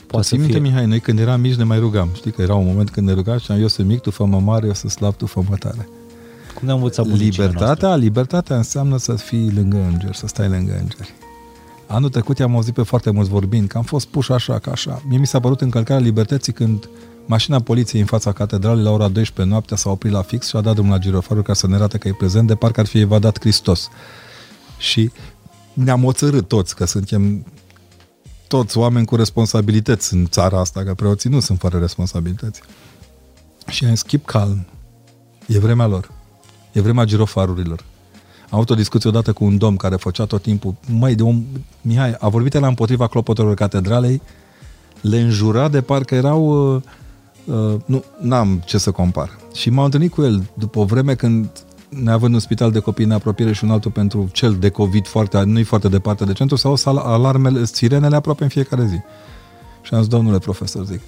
poate 0.07 0.27
să 0.27 0.37
minte, 0.37 0.59
Mihai, 0.59 0.87
noi 0.87 1.01
când 1.01 1.19
eram 1.19 1.41
mici 1.41 1.55
ne 1.55 1.65
mai 1.65 1.79
rugam. 1.79 2.09
Știi 2.15 2.31
că 2.31 2.43
era 2.43 2.55
un 2.55 2.67
moment 2.67 2.91
când 2.91 3.07
ne 3.07 3.13
rugam 3.13 3.39
și 3.39 3.53
eu 3.53 3.67
sunt 3.67 3.87
mic, 3.87 4.01
tu 4.01 4.11
fă 4.11 4.25
mă 4.25 4.41
mare, 4.41 4.67
eu 4.67 4.75
sunt 4.75 4.93
slab, 4.93 5.15
tu 5.15 5.27
fă 5.27 5.43
mă 5.49 5.57
tare. 5.57 5.89
Cum 6.63 6.71
ne-am 6.71 6.83
învățat 6.83 7.07
Libertatea, 7.07 7.67
noastră? 7.67 7.97
libertatea 7.97 8.57
înseamnă 8.57 8.97
să 8.97 9.15
fii 9.15 9.53
lângă 9.53 9.77
îngeri, 9.77 10.17
să 10.17 10.27
stai 10.27 10.49
lângă 10.49 10.73
îngeri. 10.73 11.15
Anul 11.87 12.09
trecut 12.09 12.39
i-am 12.39 12.55
auzit 12.55 12.75
pe 12.75 12.83
foarte 12.83 13.11
mulți 13.11 13.31
vorbind 13.31 13.69
că 13.69 13.77
am 13.77 13.83
fost 13.83 14.07
puși 14.07 14.33
așa, 14.33 14.59
ca 14.59 14.71
așa. 14.71 15.03
Mie 15.09 15.19
mi 15.19 15.27
s-a 15.27 15.41
părut 15.41 15.61
încălcarea 15.61 16.03
libertății 16.03 16.53
când 16.53 16.89
mașina 17.27 17.61
poliției 17.61 18.01
în 18.01 18.07
fața 18.07 18.33
catedralei 18.33 18.85
la 18.85 18.91
ora 18.91 19.09
12 19.09 19.55
noaptea 19.55 19.77
s-a 19.77 19.91
oprit 19.91 20.13
la 20.13 20.23
fix 20.23 20.49
și 20.49 20.57
a 20.57 20.61
dat 20.61 20.75
drumul 20.75 20.93
la 20.93 20.99
girofarul 20.99 21.43
ca 21.43 21.53
să 21.53 21.67
ne 21.67 21.75
arate 21.75 21.99
că 21.99 22.09
e 22.09 22.13
prezent, 22.13 22.47
de 22.47 22.55
parcă 22.55 22.81
ar 22.81 22.87
fi 22.87 22.99
evadat 22.99 23.39
Hristos. 23.41 23.89
Și 24.79 25.11
ne-am 25.73 26.05
oțărât 26.05 26.49
toți, 26.49 26.77
că 26.77 26.85
suntem 26.85 27.47
toți 28.49 28.79
oameni 28.79 29.07
cu 29.07 29.17
responsabilități 29.17 30.15
în 30.15 30.27
țara 30.27 30.61
asta, 30.61 30.83
că 30.83 30.95
preoții 30.95 31.31
nu 31.31 31.41
sunt 31.41 31.59
fără 31.59 31.79
responsabilități. 31.79 32.61
Și 33.69 33.85
am 33.85 33.95
schip 33.95 34.25
calm. 34.25 34.67
E 35.47 35.59
vremea 35.59 35.87
lor. 35.87 36.21
E 36.73 36.81
vremea 36.81 37.05
girofarurilor. 37.05 37.85
Am 38.43 38.59
avut 38.59 38.71
o 38.71 38.75
discuție 38.75 39.09
odată 39.09 39.33
cu 39.33 39.45
un 39.45 39.59
domn 39.59 39.77
care 39.77 39.97
făcea 39.97 40.25
tot 40.25 40.43
timpul, 40.43 40.75
măi, 40.99 41.15
de 41.15 41.23
om, 41.23 41.45
Mihai, 41.81 42.15
a 42.19 42.29
vorbit 42.29 42.55
el 42.55 42.63
împotriva 42.63 43.07
clopotelor 43.07 43.55
catedralei, 43.55 44.23
le 45.01 45.21
înjura 45.21 45.69
de 45.69 45.81
parcă 45.81 46.15
erau, 46.15 46.75
uh, 46.75 46.83
uh, 47.45 47.75
nu, 47.85 48.05
n-am 48.21 48.63
ce 48.65 48.79
să 48.79 48.91
compar. 48.91 49.39
Și 49.55 49.71
m-am 49.71 49.85
întâlnit 49.85 50.13
cu 50.13 50.23
el 50.23 50.51
după 50.55 50.79
o 50.79 50.85
vreme 50.85 51.15
când 51.15 51.51
neavând 51.89 52.35
un 52.35 52.41
spital 52.41 52.71
de 52.71 52.79
copii 52.79 53.05
în 53.05 53.11
apropiere 53.11 53.53
și 53.53 53.65
un 53.65 53.71
altul 53.71 53.91
pentru 53.91 54.29
cel 54.33 54.55
de 54.55 54.69
COVID 54.69 55.07
foarte, 55.07 55.43
nu-i 55.43 55.63
foarte 55.63 55.89
departe 55.89 56.25
de 56.25 56.33
centru, 56.33 56.57
sau 56.57 56.77
alarmele, 56.85 57.65
sirenele 57.65 58.17
aproape 58.17 58.43
în 58.43 58.49
fiecare 58.49 58.87
zi. 58.87 58.99
Și 59.83 59.95
am 59.95 60.01
zis, 60.01 60.09
domnule 60.09 60.39
profesor, 60.39 60.85
zic, 60.85 61.01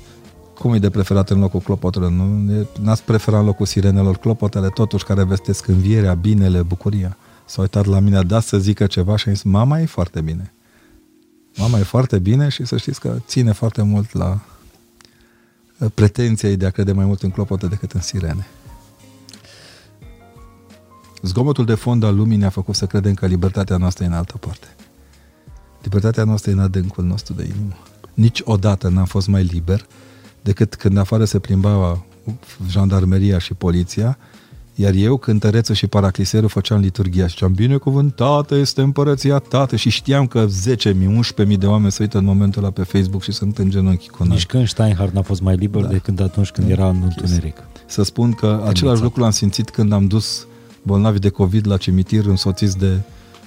cum 0.58 0.74
e 0.74 0.78
de 0.78 0.90
preferat 0.90 1.30
în 1.30 1.40
locul 1.40 1.60
clopotelor? 1.60 2.10
Nu? 2.10 2.66
N-ați 2.80 3.02
preferat 3.02 3.40
în 3.40 3.46
locul 3.46 3.66
sirenelor 3.66 4.16
clopotele, 4.16 4.68
totuși, 4.68 5.04
care 5.04 5.24
vestesc 5.24 5.66
învierea, 5.66 6.14
binele, 6.14 6.62
bucuria. 6.62 7.16
S-a 7.44 7.60
uitat 7.60 7.84
la 7.84 7.98
mine, 7.98 8.16
a 8.16 8.22
dat 8.22 8.42
să 8.42 8.58
zică 8.58 8.86
ceva 8.86 9.16
și 9.16 9.28
a 9.28 9.32
zis, 9.32 9.42
mama 9.42 9.80
e 9.80 9.86
foarte 9.86 10.20
bine. 10.20 10.52
Mama 11.56 11.78
e 11.78 11.82
foarte 11.82 12.18
bine 12.18 12.48
și 12.48 12.64
să 12.64 12.76
știți 12.76 13.00
că 13.00 13.16
ține 13.26 13.52
foarte 13.52 13.82
mult 13.82 14.12
la 14.12 14.40
uh, 15.78 15.90
pretenția 15.94 16.48
ei 16.48 16.56
de 16.56 16.66
a 16.66 16.70
crede 16.70 16.92
mai 16.92 17.04
mult 17.04 17.22
în 17.22 17.30
clopote 17.30 17.66
decât 17.66 17.92
în 17.92 18.00
sirene. 18.00 18.46
Zgomotul 21.22 21.64
de 21.64 21.74
fond 21.74 22.02
al 22.02 22.14
lumii 22.16 22.36
ne-a 22.36 22.48
făcut 22.48 22.74
să 22.74 22.86
credem 22.86 23.14
că 23.14 23.26
libertatea 23.26 23.76
noastră 23.76 24.04
e 24.04 24.06
în 24.06 24.12
altă 24.12 24.36
parte. 24.36 24.66
Libertatea 25.82 26.24
noastră 26.24 26.50
e 26.50 26.54
în 26.54 26.60
adâncul 26.60 27.04
nostru 27.04 27.34
de 27.34 27.42
inimă. 27.42 27.76
Niciodată 28.14 28.88
n-am 28.88 29.04
fost 29.04 29.26
mai 29.26 29.42
liber 29.42 29.86
decât 30.44 30.74
când 30.74 30.98
afară 30.98 31.24
se 31.24 31.38
plimba 31.38 32.04
jandarmeria 32.68 33.38
și 33.38 33.54
poliția, 33.54 34.18
iar 34.74 34.94
eu, 34.94 35.16
cântărețul 35.16 35.74
și 35.74 35.86
paracliserul, 35.86 36.48
făceam 36.48 36.80
liturgia 36.80 37.26
și 37.26 37.32
ziceam, 37.32 37.52
binecuvântată 37.52 38.54
este 38.54 38.82
împărăția 38.82 39.38
tată 39.38 39.76
și 39.76 39.88
știam 39.88 40.26
că 40.26 40.46
10.000, 40.46 40.92
11.000 41.46 41.58
de 41.58 41.66
oameni 41.66 41.92
se 41.92 42.02
uită 42.02 42.18
în 42.18 42.24
momentul 42.24 42.62
ăla 42.62 42.72
pe 42.72 42.82
Facebook 42.82 43.22
și 43.22 43.32
sunt 43.32 43.58
în 43.58 43.70
genunchi 43.70 44.08
cu 44.08 44.24
noi. 44.24 44.32
Nici 44.32 44.46
când 44.46 44.68
Steinhardt 44.68 45.14
n-a 45.14 45.22
fost 45.22 45.40
mai 45.40 45.56
liber 45.56 45.82
da. 45.82 45.88
decât 45.88 46.20
atunci 46.20 46.50
când 46.50 46.66
da. 46.66 46.72
era 46.72 46.88
în 46.88 47.02
întuneric. 47.02 47.56
Să 47.86 48.02
spun 48.02 48.32
că 48.32 48.64
același 48.68 49.02
lucru 49.02 49.20
l-am 49.20 49.30
simțit 49.30 49.70
când 49.70 49.92
am 49.92 50.06
dus 50.06 50.46
bolnavi 50.82 51.18
de 51.18 51.28
COVID 51.28 51.66
la 51.66 51.76
cimitir 51.76 52.26
însoțiți 52.26 52.78
de 52.78 53.00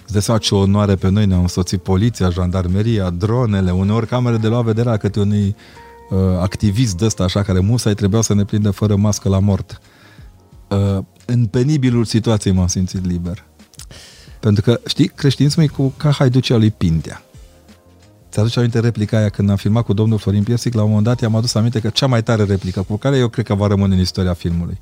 de 0.10 0.20
să 0.20 0.38
ce 0.38 0.56
onoare 0.56 0.96
pe 0.96 1.10
noi 1.10 1.26
ne-au 1.26 1.42
însoțit 1.42 1.82
poliția, 1.82 2.30
jandarmeria, 2.30 3.10
dronele, 3.10 3.72
uneori 3.72 4.08
camere 4.08 4.38
de 4.38 4.48
luat 4.48 4.64
vederea 4.64 4.98
câte 4.98 5.20
unui 5.20 5.56
uh, 6.10 6.20
activist 6.40 6.98
de 6.98 7.06
ăsta 7.06 7.24
așa 7.24 7.42
care 7.42 7.60
musai 7.60 7.94
trebuiau 7.94 8.22
să 8.22 8.34
ne 8.34 8.46
prindă 8.46 8.72
fără 8.72 8.96
mască 8.96 9.30
la 9.30 9.40
mort. 9.40 9.82
Uh, 10.68 10.98
în 11.26 11.46
penibilul 11.46 12.06
situației 12.06 12.54
m-am 12.54 12.68
simțit 12.68 13.06
liber. 13.06 13.46
Pentru 14.40 14.62
că, 14.62 14.80
știi, 14.86 15.08
creștinismul 15.08 15.66
e 15.66 15.68
cu 15.68 15.94
ca 15.98 16.12
haiducea 16.12 16.58
lui 16.58 16.72
Pintea. 16.72 17.22
Ți-aduce 18.32 18.60
aminte 18.60 18.80
replica 18.80 19.18
aia 19.18 19.30
când 19.30 19.50
am 19.50 19.56
filmat 19.56 19.84
cu 19.84 19.94
domnul 19.94 20.18
Florin 20.18 20.44
Piersic, 20.44 20.74
la 20.74 20.82
un 20.82 20.88
moment 20.88 21.06
dat 21.06 21.22
i-am 21.22 21.36
adus 21.36 21.54
aminte 21.54 21.80
că 21.80 21.90
cea 21.90 22.08
mai 22.08 22.24
tare 22.24 22.44
replică, 22.44 22.82
cu 22.82 22.98
care 22.98 23.18
eu 23.18 23.28
cred 23.28 23.46
că 23.46 23.54
va 23.54 23.68
rămâne 23.68 23.96
în 23.96 24.00
istoria 24.00 24.34
filmului. 24.34 24.80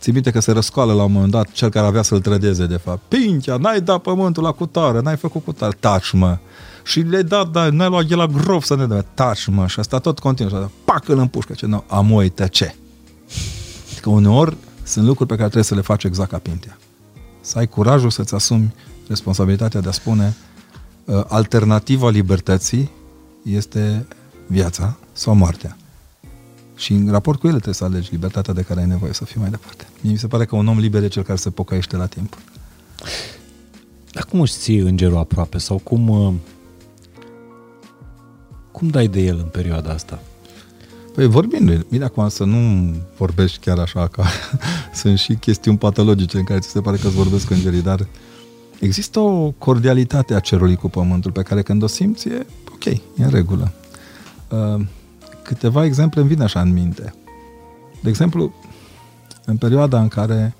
Ții 0.00 0.12
minte 0.12 0.30
că 0.30 0.40
se 0.40 0.52
răscoală 0.52 0.92
la 0.92 1.04
un 1.04 1.12
moment 1.12 1.30
dat 1.30 1.50
cel 1.50 1.68
care 1.68 1.86
avea 1.86 2.02
să-l 2.02 2.20
trădeze, 2.20 2.66
de 2.66 2.76
fapt. 2.76 3.00
Pinchea, 3.08 3.56
n-ai 3.56 3.80
dat 3.80 4.02
pământul 4.02 4.42
la 4.42 4.52
cutare, 4.52 5.00
n-ai 5.00 5.16
făcut 5.16 5.44
cutare. 5.44 5.76
Taci, 5.80 6.10
mă. 6.12 6.38
Și 6.82 7.00
le-ai 7.00 7.24
dat, 7.24 7.50
da, 7.50 7.70
n-ai 7.70 7.88
luat 7.88 8.10
el 8.10 8.16
la 8.16 8.26
grof 8.26 8.64
să 8.64 8.76
ne 8.76 8.86
dă. 8.86 9.04
Taci, 9.14 9.46
mă. 9.46 9.66
Și 9.66 9.80
asta 9.80 9.98
tot 9.98 10.18
continuă. 10.18 10.60
Și 10.60 10.68
pac, 10.84 11.08
îl 11.08 11.18
împușcă. 11.18 11.52
Ce, 11.52 11.66
nu, 11.66 11.84
amoi, 11.86 12.32
ce? 12.50 12.74
Că 14.00 14.08
uneori 14.08 14.56
sunt 14.82 15.06
lucruri 15.06 15.28
pe 15.28 15.34
care 15.34 15.48
trebuie 15.48 15.64
să 15.64 15.74
le 15.74 15.80
faci 15.80 16.04
exact 16.04 16.30
ca 16.30 16.38
Pintea. 16.38 16.78
Să 17.40 17.58
ai 17.58 17.66
curajul 17.66 18.10
să-ți 18.10 18.34
asumi 18.34 18.74
responsabilitatea 19.08 19.80
de 19.80 19.88
a 19.88 19.92
spune 19.92 20.36
uh, 21.04 21.24
alternativa 21.28 22.10
libertății 22.10 22.90
este 23.42 24.06
viața 24.46 24.96
sau 25.12 25.34
moartea. 25.34 25.76
Și 26.76 26.92
în 26.92 27.10
raport 27.10 27.38
cu 27.38 27.46
ele 27.46 27.54
trebuie 27.54 27.74
să 27.74 27.84
alegi 27.84 28.08
libertatea 28.10 28.54
de 28.54 28.62
care 28.62 28.80
ai 28.80 28.86
nevoie 28.86 29.12
să 29.12 29.24
fii 29.24 29.40
mai 29.40 29.50
departe. 29.50 29.86
Mie 30.00 30.12
mi 30.12 30.18
se 30.18 30.26
pare 30.26 30.44
că 30.44 30.56
un 30.56 30.68
om 30.68 30.78
liber 30.78 31.02
e 31.02 31.08
cel 31.08 31.22
care 31.22 31.38
se 31.38 31.50
pocăiește 31.50 31.96
la 31.96 32.06
timp. 32.06 32.36
Dar 34.12 34.24
cum 34.24 34.40
își 34.40 34.54
ții 34.54 34.78
îngerul 34.78 35.16
aproape? 35.16 35.58
Sau 35.58 35.78
cum, 35.78 36.08
uh, 36.08 36.34
cum 38.72 38.88
dai 38.88 39.06
de 39.06 39.20
el 39.20 39.38
în 39.38 39.48
perioada 39.48 39.90
asta? 39.90 40.22
Păi 41.14 41.26
vorbim, 41.26 41.84
bine 41.90 42.04
acum 42.04 42.28
să 42.28 42.44
nu 42.44 42.92
vorbești 43.16 43.58
chiar 43.58 43.78
așa, 43.78 44.06
că 44.06 44.22
sunt 45.00 45.18
și 45.18 45.34
chestiuni 45.34 45.78
patologice 45.78 46.36
în 46.38 46.44
care 46.44 46.60
ți 46.60 46.68
se 46.68 46.80
pare 46.80 46.96
că 46.96 47.06
îți 47.06 47.16
vorbesc 47.16 47.50
îngerii, 47.50 47.82
dar 47.82 48.06
există 48.80 49.18
o 49.18 49.50
cordialitate 49.50 50.34
a 50.34 50.40
cerului 50.40 50.76
cu 50.76 50.88
pământul 50.88 51.30
pe 51.30 51.42
care 51.42 51.62
când 51.62 51.82
o 51.82 51.86
simți 51.86 52.28
e 52.28 52.46
ok, 52.72 52.84
e 52.84 53.00
în 53.16 53.30
regulă. 53.30 53.72
Uh, 54.48 54.84
câteva 55.42 55.84
exemple 55.84 56.20
îmi 56.20 56.28
vin 56.28 56.42
așa 56.42 56.60
în 56.60 56.72
minte. 56.72 57.14
De 58.02 58.08
exemplu, 58.08 58.54
în 59.44 59.56
perioada 59.56 60.00
în 60.00 60.08
care 60.08 60.54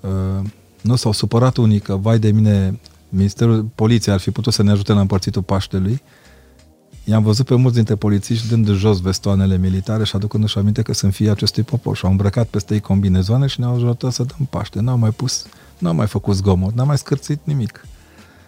uh, 0.00 0.48
nu 0.80 0.96
s-au 0.96 1.12
supărat 1.12 1.56
unii 1.56 1.80
că, 1.80 1.96
vai 1.96 2.18
de 2.18 2.30
mine, 2.30 2.80
Ministerul 3.08 3.68
Poliției 3.74 4.14
ar 4.14 4.20
fi 4.20 4.30
putut 4.30 4.52
să 4.52 4.62
ne 4.62 4.70
ajute 4.70 4.92
la 4.92 5.00
împărțitul 5.00 5.42
Paștelui, 5.42 6.02
i-am 7.10 7.22
văzut 7.22 7.46
pe 7.46 7.54
mulți 7.54 7.74
dintre 7.74 7.94
polițiști 7.94 8.48
dând 8.48 8.70
jos 8.70 9.00
vestoanele 9.00 9.58
militare 9.58 10.04
și 10.04 10.16
aducându-și 10.16 10.58
aminte 10.58 10.82
că 10.82 10.92
sunt 10.92 11.14
fii 11.14 11.28
acestui 11.28 11.62
popor 11.62 11.96
și 11.96 12.04
au 12.04 12.10
îmbrăcat 12.10 12.46
peste 12.46 12.74
ei 12.74 12.80
combinezoane 12.80 13.46
și 13.46 13.60
ne-au 13.60 13.74
ajutat 13.74 14.12
să 14.12 14.22
dăm 14.22 14.46
Paște. 14.50 14.80
N-au 14.80 14.98
mai 14.98 15.10
pus, 15.10 15.46
n-au 15.78 15.94
mai 15.94 16.06
făcut 16.06 16.34
zgomot, 16.34 16.74
n-au 16.74 16.86
mai 16.86 16.98
scârțit 16.98 17.40
nimic. 17.44 17.72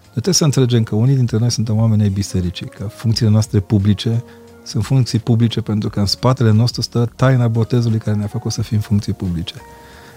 De 0.03 0.11
trebuie 0.11 0.35
să 0.35 0.45
înțelegem 0.45 0.83
că 0.83 0.95
unii 0.95 1.15
dintre 1.15 1.39
noi 1.39 1.51
suntem 1.51 1.77
oameni 1.77 2.03
ai 2.03 2.09
bisericii, 2.09 2.67
că 2.67 2.85
funcțiile 2.85 3.31
noastre 3.31 3.61
publice 3.61 4.25
sunt 4.65 4.85
funcții 4.85 5.19
publice 5.19 5.61
pentru 5.61 5.89
că 5.91 6.01
în 6.01 6.07
spatele 6.07 6.51
nostru 6.51 6.83
stă 6.83 7.11
taina 7.17 7.49
botezului 7.49 7.99
care 7.99 8.17
ne-a 8.17 8.27
făcut 8.27 8.53
să 8.53 8.63
fim 8.63 8.79
funcții 8.79 9.13
publice. 9.13 9.55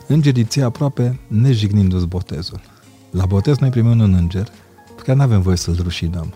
Îngerii 0.07 0.43
ție 0.43 0.63
aproape 0.63 1.19
nejignindu-ți 1.27 2.05
botezul. 2.05 2.59
La 3.11 3.25
botez 3.25 3.57
noi 3.57 3.69
primim 3.69 3.99
un 3.99 4.13
înger 4.13 4.47
pe 4.95 5.01
care 5.01 5.17
nu 5.17 5.23
avem 5.23 5.41
voie 5.41 5.55
să-l 5.55 5.79
rușinăm. 5.81 6.33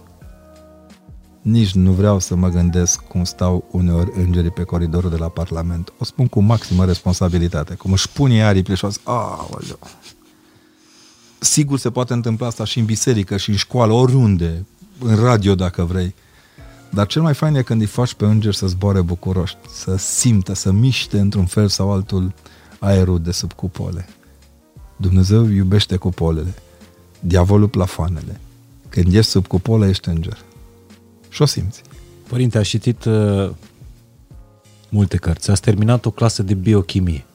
Nici 1.42 1.74
nu 1.74 1.92
vreau 1.92 2.20
să 2.20 2.36
mă 2.36 2.50
gândesc 2.50 3.02
cum 3.02 3.24
stau 3.24 3.68
uneori 3.72 4.12
îngerii 4.16 4.52
pe 4.52 4.64
coridorul 4.64 5.10
de 5.10 5.16
la 5.16 5.28
Parlament. 5.28 5.94
O 5.98 6.04
spun 6.04 6.28
cu 6.28 6.40
maximă 6.40 6.86
responsabilitate. 6.86 7.74
Cum 7.74 7.92
își 7.92 8.10
pune 8.10 8.34
ei 8.34 8.44
aripile 8.44 8.76
și 8.76 8.86
o 8.86 8.90
zic, 8.90 9.02
Aoleu. 9.04 9.80
Sigur 11.40 11.80
se 11.80 11.90
poate 11.90 12.14
întâmpla 12.14 12.48
asta 12.48 12.64
și 12.64 12.80
în 12.80 12.86
biserică, 12.86 13.38
și 13.38 13.50
în 13.50 13.56
școală, 13.56 13.94
oriunde, 13.94 14.66
în 15.00 15.16
radio 15.16 15.56
dacă 15.56 15.84
vrei. 15.84 16.16
Dar 16.90 17.08
cel 17.08 17.22
mai 17.22 17.34
fain 17.34 17.56
e 17.56 17.62
când 17.62 17.82
îi 17.82 17.88
faci 17.88 18.14
pe 18.14 18.26
înger 18.26 18.54
să 18.54 18.68
zboare 18.68 19.02
bucuroși, 19.02 19.58
să 19.74 19.96
simtă, 19.96 20.54
să 20.54 20.72
miște 20.72 21.20
într-un 21.20 21.46
fel 21.46 21.68
sau 21.68 21.92
altul 21.92 22.34
aerul 22.80 23.20
de 23.22 23.32
sub 23.32 23.54
cupole. 23.54 24.08
Dumnezeu 24.98 25.46
iubește 25.48 25.96
cupolele, 25.96 26.54
diavolul 27.20 27.68
plafoanele. 27.68 28.40
Când 28.90 29.14
ești 29.14 29.32
sub 29.32 29.48
cupolă, 29.48 29.88
ești 29.88 30.10
înger. 30.10 30.38
Și 31.30 31.42
o 31.42 31.46
simți. 31.46 31.82
Părinte, 32.28 32.58
a 32.58 32.64
citit 32.64 33.06
uh, 33.06 33.50
multe 34.90 35.18
cărți. 35.18 35.52
Ați 35.52 35.62
terminat 35.62 36.06
o 36.06 36.12
clasă 36.12 36.44
de 36.44 36.54
biochimie. 36.54 37.26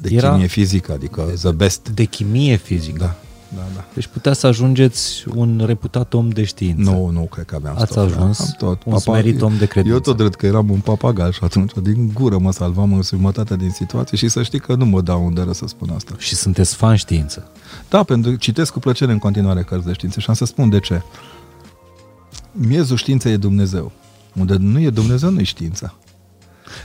De 0.00 0.08
Era 0.14 0.30
chimie 0.30 0.46
fizică, 0.46 0.92
adică 0.92 1.22
the 1.42 1.50
best. 1.52 1.88
De 1.88 2.04
chimie 2.04 2.56
fizică. 2.56 2.98
Da, 2.98 3.16
da, 3.56 3.62
da. 3.74 3.84
Deci 3.94 4.06
putea 4.06 4.32
să 4.32 4.46
ajungeți 4.46 5.24
un 5.34 5.62
reputat 5.66 6.14
om 6.14 6.28
de 6.28 6.44
știință. 6.44 6.90
Nu, 6.90 7.08
nu, 7.08 7.20
cred 7.20 7.44
că 7.44 7.54
aveam 7.54 7.74
Ați 7.78 7.92
stop, 7.92 8.04
ajuns 8.04 8.40
am 8.40 8.54
tot. 8.58 8.82
un 8.84 8.98
smerit 8.98 9.42
om 9.42 9.56
de 9.58 9.66
credință. 9.66 9.96
Eu 9.96 10.02
tot 10.02 10.16
drept 10.16 10.34
că 10.34 10.46
eram 10.46 10.70
un 10.70 10.78
papagal 10.78 11.32
și 11.32 11.40
atunci 11.42 11.72
din 11.82 12.10
gură 12.14 12.38
mă 12.38 12.52
salvam 12.52 12.92
în 12.92 13.02
jumătate 13.02 13.56
din 13.56 13.70
situație 13.70 14.16
și 14.16 14.28
să 14.28 14.42
știi 14.42 14.60
că 14.60 14.74
nu 14.74 14.84
mă 14.84 15.00
dau 15.00 15.24
unde 15.24 15.52
să 15.52 15.64
spun 15.66 15.90
asta. 15.90 16.14
Și 16.18 16.34
sunteți 16.34 16.74
fan 16.74 16.96
știință. 16.96 17.50
Da, 17.88 18.02
pentru 18.02 18.30
că 18.30 18.36
citesc 18.36 18.72
cu 18.72 18.78
plăcere 18.78 19.12
în 19.12 19.18
continuare 19.18 19.62
cărți 19.62 19.86
de 19.86 19.92
știință 19.92 20.20
și 20.20 20.26
am 20.28 20.34
să 20.34 20.44
spun 20.44 20.68
de 20.68 20.80
ce. 20.80 21.02
Miezul 22.52 22.96
științei 22.96 23.32
e 23.32 23.36
Dumnezeu. 23.36 23.92
Unde 24.34 24.56
nu 24.56 24.80
e 24.80 24.90
Dumnezeu, 24.90 25.30
nu 25.30 25.40
e 25.40 25.42
știința. 25.42 25.94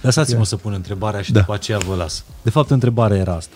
Lăsați-mă 0.01 0.45
să 0.45 0.55
pun 0.55 0.73
întrebarea 0.73 1.21
și 1.21 1.31
Da. 1.31 1.39
după 1.39 1.53
aceea 1.53 1.77
vă 1.77 1.95
las. 1.95 2.23
De 2.41 2.49
fapt, 2.49 2.69
întrebarea 2.69 3.17
era 3.17 3.33
asta. 3.33 3.55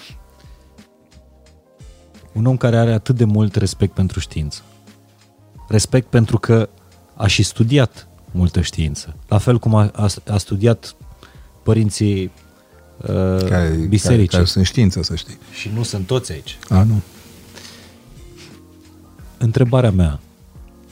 Un 2.31 2.45
om 2.45 2.57
care 2.57 2.77
are 2.77 2.93
atât 2.93 3.15
de 3.15 3.23
mult 3.23 3.55
respect 3.55 3.93
pentru 3.93 4.19
știință. 4.19 4.61
Respect 5.67 6.07
pentru 6.09 6.37
că 6.39 6.69
a 7.15 7.27
și 7.27 7.43
studiat 7.43 8.07
multă 8.31 8.61
știință. 8.61 9.15
La 9.27 9.37
fel 9.37 9.59
cum 9.59 9.75
a, 9.75 9.91
a, 9.93 10.07
a 10.27 10.37
studiat 10.37 10.95
părinții 11.63 12.23
uh, 12.23 13.07
Care, 13.07 13.45
care, 13.49 13.85
bisericii. 13.89 14.27
care 14.27 14.43
sunt 14.45 14.65
știință, 14.65 15.03
să 15.03 15.15
știi. 15.15 15.37
Și 15.53 15.69
nu 15.75 15.83
sunt 15.83 16.05
toți 16.07 16.31
aici. 16.31 16.57
A, 16.69 16.83
nu. 16.83 17.01
Întrebarea 19.37 19.91
mea, 19.91 20.19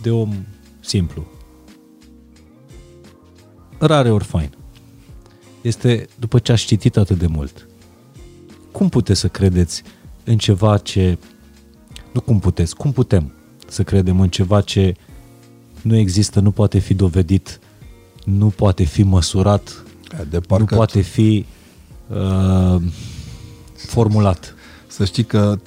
de 0.01 0.11
om 0.11 0.35
simplu, 0.87 1.27
rare 3.77 4.11
ori 4.11 4.23
fain, 4.23 4.49
este 5.61 6.07
după 6.19 6.39
ce 6.39 6.51
ați 6.51 6.65
citit 6.65 6.97
atât 6.97 7.17
de 7.17 7.27
mult, 7.27 7.67
cum 8.71 8.89
puteți 8.89 9.19
să 9.19 9.27
credeți 9.27 9.83
în 10.23 10.37
ceva 10.37 10.77
ce... 10.77 11.17
Nu 12.13 12.21
cum 12.21 12.39
puteți, 12.39 12.75
cum 12.75 12.91
putem 12.91 13.31
să 13.67 13.83
credem 13.83 14.19
în 14.19 14.29
ceva 14.29 14.61
ce 14.61 14.95
nu 15.81 15.95
există, 15.95 16.39
nu 16.39 16.51
poate 16.51 16.79
fi 16.79 16.93
dovedit, 16.93 17.59
nu 18.23 18.47
poate 18.47 18.83
fi 18.83 19.03
măsurat, 19.03 19.83
De 20.29 20.37
nu 20.37 20.39
parcă 20.39 20.75
poate 20.75 21.01
fi 21.01 21.45
uh, 22.07 22.81
formulat. 23.75 24.55
Să 24.87 25.05
știi 25.05 25.23
că 25.23 25.59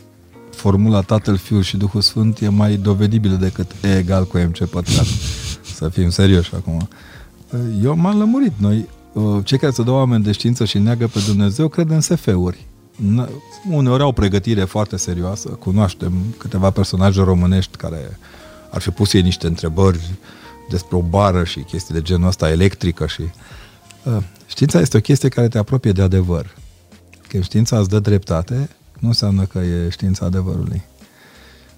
formula 0.61 1.01
Tatăl, 1.01 1.37
Fiul 1.37 1.63
și 1.63 1.77
Duhul 1.77 2.01
Sfânt 2.01 2.41
e 2.41 2.49
mai 2.49 2.77
dovedibilă 2.77 3.35
decât 3.35 3.71
E 3.83 3.99
egal 3.99 4.27
cu 4.27 4.39
MC 4.39 4.65
pătrat. 4.65 5.07
să 5.77 5.89
fim 5.89 6.11
serioși 6.11 6.55
acum. 6.55 6.89
Eu 7.83 7.97
m-am 7.97 8.19
lămurit. 8.19 8.53
Noi, 8.57 8.89
cei 9.45 9.59
care 9.59 9.73
se 9.73 9.83
dau 9.83 9.95
oameni 9.95 10.25
de 10.25 10.33
știință 10.33 10.65
și 10.65 10.79
neagă 10.79 11.07
pe 11.07 11.19
Dumnezeu, 11.27 11.69
cred 11.69 11.91
în 11.91 12.01
SF-uri. 12.01 12.67
N- 13.15 13.29
Uneori 13.71 14.03
au 14.03 14.13
pregătire 14.13 14.65
foarte 14.65 14.97
serioasă. 14.97 15.49
Cunoaștem 15.49 16.13
câteva 16.39 16.71
personaje 16.71 17.23
românești 17.23 17.77
care 17.77 18.19
ar 18.71 18.81
fi 18.81 18.91
pus 18.91 19.13
ei 19.13 19.23
niște 19.23 19.47
întrebări 19.47 20.01
despre 20.71 20.97
o 20.97 21.01
bară 21.01 21.45
și 21.45 21.61
chestii 21.61 21.95
de 21.95 22.03
genul 22.03 22.29
ăsta 22.29 22.51
electrică 22.51 23.07
și... 23.07 23.23
Uh, 24.03 24.17
Știința 24.47 24.81
este 24.81 24.97
o 24.97 25.01
chestie 25.01 25.29
care 25.29 25.49
te 25.49 25.59
apropie 25.59 25.93
de 25.93 26.03
adevăr. 26.03 26.57
Când 27.29 27.45
știința 27.45 27.79
îți 27.79 27.89
dă 27.89 27.99
dreptate, 27.99 28.69
nu 29.01 29.09
înseamnă 29.09 29.45
că 29.45 29.59
e 29.59 29.89
știința 29.89 30.27
adevărului. 30.27 30.83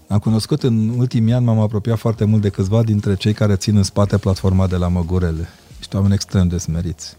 Am 0.09 0.19
cunoscut 0.19 0.63
în 0.63 0.89
ultimii 0.89 1.33
ani, 1.33 1.45
m-am 1.45 1.59
apropiat 1.59 1.99
foarte 1.99 2.25
mult 2.25 2.43
de 2.43 2.49
câțiva 2.49 2.83
dintre 2.83 3.15
cei 3.15 3.33
care 3.33 3.57
țin 3.57 3.77
în 3.77 3.83
spate 3.83 4.19
platforma 4.19 4.67
de 4.67 4.77
la 4.77 4.89
Măgurele. 4.89 5.49
Niște 5.77 5.97
oameni 5.97 6.15
extrem 6.15 6.49
de 6.49 6.59
smeriți. 6.59 7.17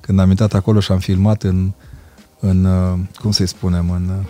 Când 0.00 0.18
am 0.18 0.30
intrat 0.30 0.54
acolo 0.54 0.80
și 0.80 0.92
am 0.92 0.98
filmat 0.98 1.42
în, 1.42 1.72
în 2.40 2.64
uh, 2.64 2.98
cum 3.20 3.30
să-i 3.30 3.46
spunem, 3.46 3.90
în, 3.90 4.08
uh, 4.08 4.26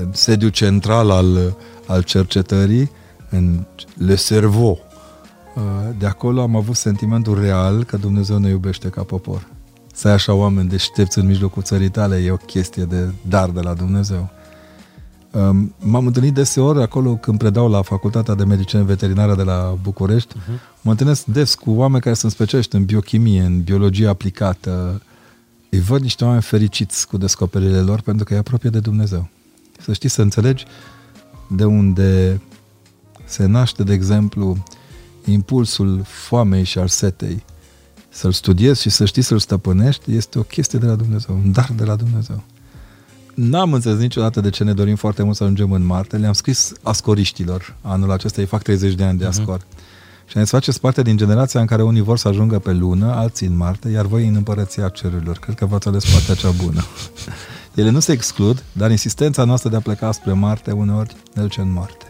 în 0.00 0.10
sediul 0.12 0.50
central 0.50 1.10
al, 1.10 1.56
al 1.86 2.02
cercetării, 2.02 2.90
în 3.30 3.66
Le 3.96 4.14
Cerveau, 4.14 4.78
uh, 5.56 5.62
de 5.98 6.06
acolo 6.06 6.42
am 6.42 6.56
avut 6.56 6.76
sentimentul 6.76 7.40
real 7.40 7.84
că 7.84 7.96
Dumnezeu 7.96 8.38
ne 8.38 8.48
iubește 8.48 8.88
ca 8.88 9.02
popor. 9.02 9.46
Să 9.98 10.08
ai 10.08 10.14
așa 10.14 10.32
oameni 10.32 10.68
deștepți 10.68 11.18
în 11.18 11.26
mijlocul 11.26 11.62
țării 11.62 11.88
tale 11.88 12.16
e 12.16 12.30
o 12.30 12.36
chestie 12.36 12.84
de 12.84 13.12
dar 13.28 13.50
de 13.50 13.60
la 13.60 13.74
Dumnezeu. 13.74 14.30
Um, 15.30 15.74
M-am 15.78 16.06
întâlnit 16.06 16.34
deseori 16.34 16.82
acolo 16.82 17.16
când 17.16 17.38
predau 17.38 17.68
la 17.68 17.82
Facultatea 17.82 18.34
de 18.34 18.44
Medicină 18.44 18.82
Veterinară 18.82 19.34
de 19.34 19.42
la 19.42 19.78
București. 19.82 20.34
Uh-huh. 20.34 20.80
Mă 20.80 20.90
întâlnesc 20.90 21.24
des 21.24 21.54
cu 21.54 21.70
oameni 21.70 22.02
care 22.02 22.14
sunt 22.14 22.32
specialiști 22.32 22.76
în 22.76 22.84
biochimie, 22.84 23.42
în 23.42 23.62
biologie 23.62 24.08
aplicată. 24.08 25.02
Îi 25.70 25.80
văd 25.80 26.00
niște 26.00 26.24
oameni 26.24 26.42
fericiți 26.42 27.08
cu 27.08 27.16
descoperirile 27.16 27.80
lor 27.80 28.00
pentru 28.00 28.24
că 28.24 28.34
e 28.34 28.38
apropie 28.38 28.70
de 28.70 28.80
Dumnezeu. 28.80 29.28
Să 29.80 29.92
știi, 29.92 30.08
să 30.08 30.22
înțelegi 30.22 30.64
de 31.48 31.64
unde 31.64 32.40
se 33.24 33.46
naște, 33.46 33.82
de 33.82 33.92
exemplu, 33.92 34.56
impulsul 35.24 36.02
foamei 36.04 36.64
și 36.64 36.78
al 36.78 36.88
setei. 36.88 37.44
Să-l 38.18 38.32
studiezi 38.32 38.80
și 38.80 38.90
să 38.90 39.04
știi 39.04 39.22
să-l 39.22 39.38
stăpânești 39.38 40.12
este 40.12 40.38
o 40.38 40.42
chestie 40.42 40.78
de 40.78 40.86
la 40.86 40.94
Dumnezeu, 40.94 41.34
un 41.34 41.52
dar 41.52 41.70
de 41.76 41.84
la 41.84 41.94
Dumnezeu. 41.94 42.42
N-am 43.34 43.72
înțeles 43.72 43.98
niciodată 43.98 44.40
de 44.40 44.50
ce 44.50 44.64
ne 44.64 44.72
dorim 44.72 44.96
foarte 44.96 45.22
mult 45.22 45.36
să 45.36 45.42
ajungem 45.42 45.72
în 45.72 45.86
Marte. 45.86 46.16
Le-am 46.16 46.32
scris 46.32 46.72
ascoriștilor. 46.82 47.76
Anul 47.80 48.10
acesta 48.10 48.40
îi 48.40 48.46
fac 48.46 48.62
30 48.62 48.94
de 48.94 49.04
ani 49.04 49.18
de 49.18 49.24
ascor. 49.24 49.58
Uh-huh. 49.58 50.26
Și 50.26 50.36
am 50.36 50.42
zis, 50.42 50.50
faceți 50.50 50.80
parte 50.80 51.02
din 51.02 51.16
generația 51.16 51.60
în 51.60 51.66
care 51.66 51.82
unii 51.82 52.00
vor 52.00 52.18
să 52.18 52.28
ajungă 52.28 52.58
pe 52.58 52.72
lună, 52.72 53.12
alții 53.12 53.46
în 53.46 53.56
Marte, 53.56 53.88
iar 53.88 54.06
voi 54.06 54.26
în 54.26 54.34
împărăția 54.34 54.88
cerurilor. 54.88 55.38
Cred 55.38 55.54
că 55.54 55.66
v-ați 55.66 55.88
ales 55.88 56.12
partea 56.12 56.34
cea 56.34 56.50
bună. 56.50 56.84
Ele 57.80 57.90
nu 57.90 58.00
se 58.00 58.12
exclud, 58.12 58.64
dar 58.72 58.90
insistența 58.90 59.44
noastră 59.44 59.70
de 59.70 59.76
a 59.76 59.80
pleca 59.80 60.12
spre 60.12 60.32
Marte 60.32 60.70
uneori 60.70 61.16
ne 61.34 61.42
duce 61.42 61.60
în 61.60 61.72
Marte. 61.72 62.06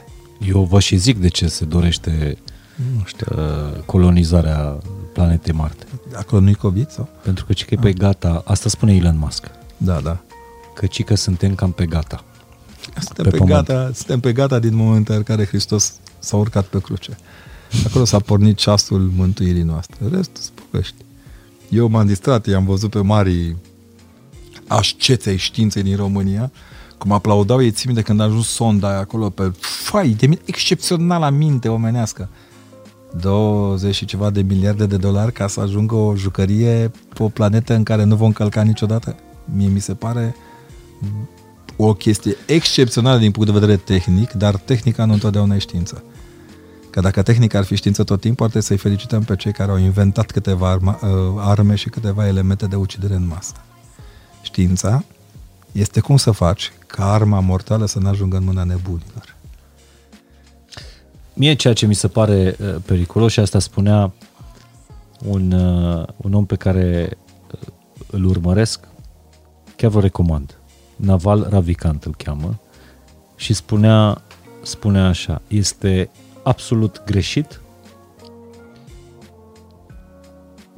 Eu 0.48 0.62
vă 0.62 0.80
și 0.80 0.96
zic 0.96 1.18
de 1.18 1.28
ce 1.28 1.46
se 1.48 1.64
dorește 1.64 2.38
Nu 2.96 3.04
știu. 3.04 3.26
uh, 3.36 3.82
colonizarea 3.84 4.78
planetei 5.18 5.52
Marte. 5.54 5.86
Acolo 6.14 6.40
nu-i 6.42 6.54
COVID 6.54 6.90
sau? 6.90 7.08
Pentru 7.22 7.44
că 7.44 7.52
ci 7.52 7.64
că 7.64 7.74
e 7.74 7.78
pe 7.80 7.92
gata, 7.92 8.42
asta 8.46 8.68
spune 8.68 8.94
Elon 8.94 9.18
Musk, 9.18 9.50
Da, 9.76 10.00
da. 10.00 10.16
că 10.74 10.86
ci 10.86 11.04
că 11.04 11.14
suntem 11.14 11.54
cam 11.54 11.72
pe 11.72 11.86
gata. 11.86 12.24
Suntem 13.00 13.24
Pe 13.24 13.30
pe, 13.30 13.36
pământ. 13.36 13.54
gata, 13.66 13.90
suntem 13.94 14.20
pe 14.20 14.32
gata 14.32 14.58
din 14.58 14.74
momentul 14.74 15.14
în 15.14 15.22
care 15.22 15.46
Hristos 15.46 15.92
s-a 16.18 16.36
urcat 16.36 16.64
pe 16.66 16.80
cruce. 16.80 17.16
Acolo 17.86 18.04
s-a 18.04 18.18
pornit 18.18 18.56
ceasul 18.56 19.10
mântuirii 19.16 19.62
noastre. 19.62 19.96
Restul 20.12 20.42
se 20.42 20.50
povești. 20.70 20.94
Eu 21.68 21.88
m-am 21.88 22.06
distrat, 22.06 22.46
i-am 22.46 22.64
văzut 22.64 22.90
pe 22.90 22.98
mari 22.98 23.56
asceței 24.66 25.36
științei 25.36 25.82
din 25.82 25.96
România, 25.96 26.50
cum 26.98 27.12
aplaudau 27.12 27.62
ei, 27.62 27.70
țin 27.70 27.94
de 27.94 28.02
când 28.02 28.20
a 28.20 28.24
ajuns 28.24 28.48
sonda 28.48 28.88
aia 28.88 28.98
acolo 28.98 29.30
pe 29.30 29.52
fai 29.60 30.08
de 30.08 30.26
mine, 30.26 30.40
excepțională 30.44 31.30
minte 31.30 31.68
omenească. 31.68 32.28
20 33.16 33.94
și 33.94 34.04
ceva 34.04 34.30
de 34.30 34.42
miliarde 34.42 34.86
de 34.86 34.96
dolari 34.96 35.32
ca 35.32 35.46
să 35.46 35.60
ajungă 35.60 35.94
o 35.94 36.16
jucărie 36.16 36.90
pe 37.14 37.22
o 37.22 37.28
planetă 37.28 37.74
în 37.74 37.82
care 37.82 38.04
nu 38.04 38.16
vom 38.16 38.32
călca 38.32 38.62
niciodată. 38.62 39.16
Mie 39.44 39.68
mi 39.68 39.80
se 39.80 39.94
pare 39.94 40.34
o 41.76 41.94
chestie 41.94 42.36
excepțională 42.46 43.18
din 43.18 43.30
punct 43.30 43.52
de 43.52 43.58
vedere 43.58 43.76
tehnic, 43.76 44.32
dar 44.32 44.56
tehnica 44.56 45.04
nu 45.04 45.12
întotdeauna 45.12 45.54
e 45.54 45.58
știință. 45.58 46.02
Că 46.90 47.00
dacă 47.00 47.22
tehnica 47.22 47.58
ar 47.58 47.64
fi 47.64 47.74
știință 47.74 48.04
tot 48.04 48.20
timpul, 48.20 48.44
ar 48.44 48.50
trebui 48.50 48.68
să-i 48.68 48.76
felicităm 48.76 49.22
pe 49.22 49.36
cei 49.36 49.52
care 49.52 49.70
au 49.70 49.78
inventat 49.78 50.30
câteva 50.30 50.70
arma, 50.70 50.98
uh, 51.02 51.08
arme 51.36 51.74
și 51.74 51.88
câteva 51.88 52.26
elemente 52.26 52.66
de 52.66 52.76
ucidere 52.76 53.14
în 53.14 53.26
masă. 53.26 53.54
Știința 54.42 55.04
este 55.72 56.00
cum 56.00 56.16
să 56.16 56.30
faci 56.30 56.72
ca 56.86 57.12
arma 57.12 57.40
mortală 57.40 57.86
să 57.86 57.98
nu 57.98 58.08
ajungă 58.08 58.36
în 58.36 58.44
mâna 58.44 58.64
nebunilor. 58.64 59.27
Mie 61.38 61.54
ceea 61.54 61.72
ce 61.72 61.86
mi 61.86 61.94
se 61.94 62.08
pare 62.08 62.56
uh, 62.60 62.74
periculos 62.84 63.32
și 63.32 63.40
asta 63.40 63.58
spunea 63.58 64.12
un, 65.24 65.52
uh, 65.52 66.06
un 66.16 66.32
om 66.34 66.46
pe 66.46 66.56
care 66.56 67.18
uh, 67.52 67.68
îl 68.10 68.24
urmăresc, 68.24 68.88
chiar 69.76 69.90
vă 69.90 70.00
recomand. 70.00 70.58
Naval 70.96 71.46
Ravikant 71.50 72.04
îl 72.04 72.14
cheamă 72.14 72.58
și 73.36 73.52
spunea, 73.52 74.22
spunea 74.62 75.06
așa, 75.06 75.42
este 75.48 76.10
absolut 76.42 77.02
greșit 77.04 77.60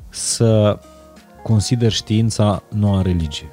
să 0.08 0.78
consider 1.42 1.92
știința 1.92 2.62
noua 2.68 3.02
religie. 3.02 3.50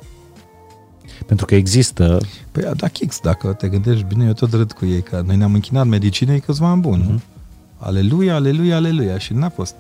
Pentru 1.28 1.46
că 1.46 1.56
există... 1.56 2.20
Păi 2.52 2.72
da, 2.76 2.88
Chix, 2.88 3.20
dacă 3.20 3.54
te 3.54 3.68
gândești 3.68 4.04
bine, 4.04 4.26
eu 4.26 4.34
tot 4.34 4.54
râd 4.54 4.72
cu 4.72 4.86
ei, 4.86 5.02
că 5.02 5.24
noi 5.26 5.36
ne-am 5.36 5.54
închinat 5.54 5.86
medicinei 5.86 6.40
câțiva 6.40 6.68
ani 6.68 6.82
buni, 6.82 7.04
mm-hmm. 7.04 7.36
Aleluia, 7.78 8.36
aleluia, 8.36 8.76
aleluia. 8.76 9.18
Și 9.18 9.34
n-a 9.34 9.50
fost. 9.50 9.76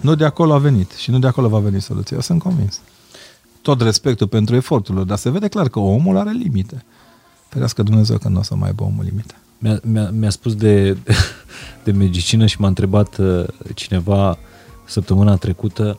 Nu 0.00 0.14
de 0.14 0.24
acolo 0.24 0.52
a 0.52 0.58
venit 0.58 0.90
și 0.90 1.10
nu 1.10 1.18
de 1.18 1.26
acolo 1.26 1.48
va 1.48 1.58
veni 1.58 1.80
soluția. 1.80 2.16
Eu 2.16 2.22
sunt 2.22 2.42
convins. 2.42 2.80
Tot 3.62 3.80
respectul 3.80 4.26
pentru 4.26 4.54
efortul 4.54 5.06
dar 5.06 5.18
se 5.18 5.30
vede 5.30 5.48
clar 5.48 5.68
că 5.68 5.78
omul 5.78 6.16
are 6.16 6.30
limite. 6.30 6.84
Ferească 7.48 7.82
Dumnezeu 7.82 8.18
că 8.18 8.28
nu 8.28 8.38
o 8.38 8.42
să 8.42 8.54
mai 8.54 8.68
aibă 8.68 8.82
omul 8.82 9.04
limite. 9.04 9.34
Mi-a, 9.58 9.80
mi-a, 9.82 10.10
mi-a 10.10 10.30
spus 10.30 10.54
de, 10.54 10.96
de 11.84 11.92
medicină 11.92 12.46
și 12.46 12.60
m-a 12.60 12.66
întrebat 12.66 13.18
uh, 13.18 13.44
cineva 13.74 14.38
săptămâna 14.84 15.36
trecută 15.36 15.98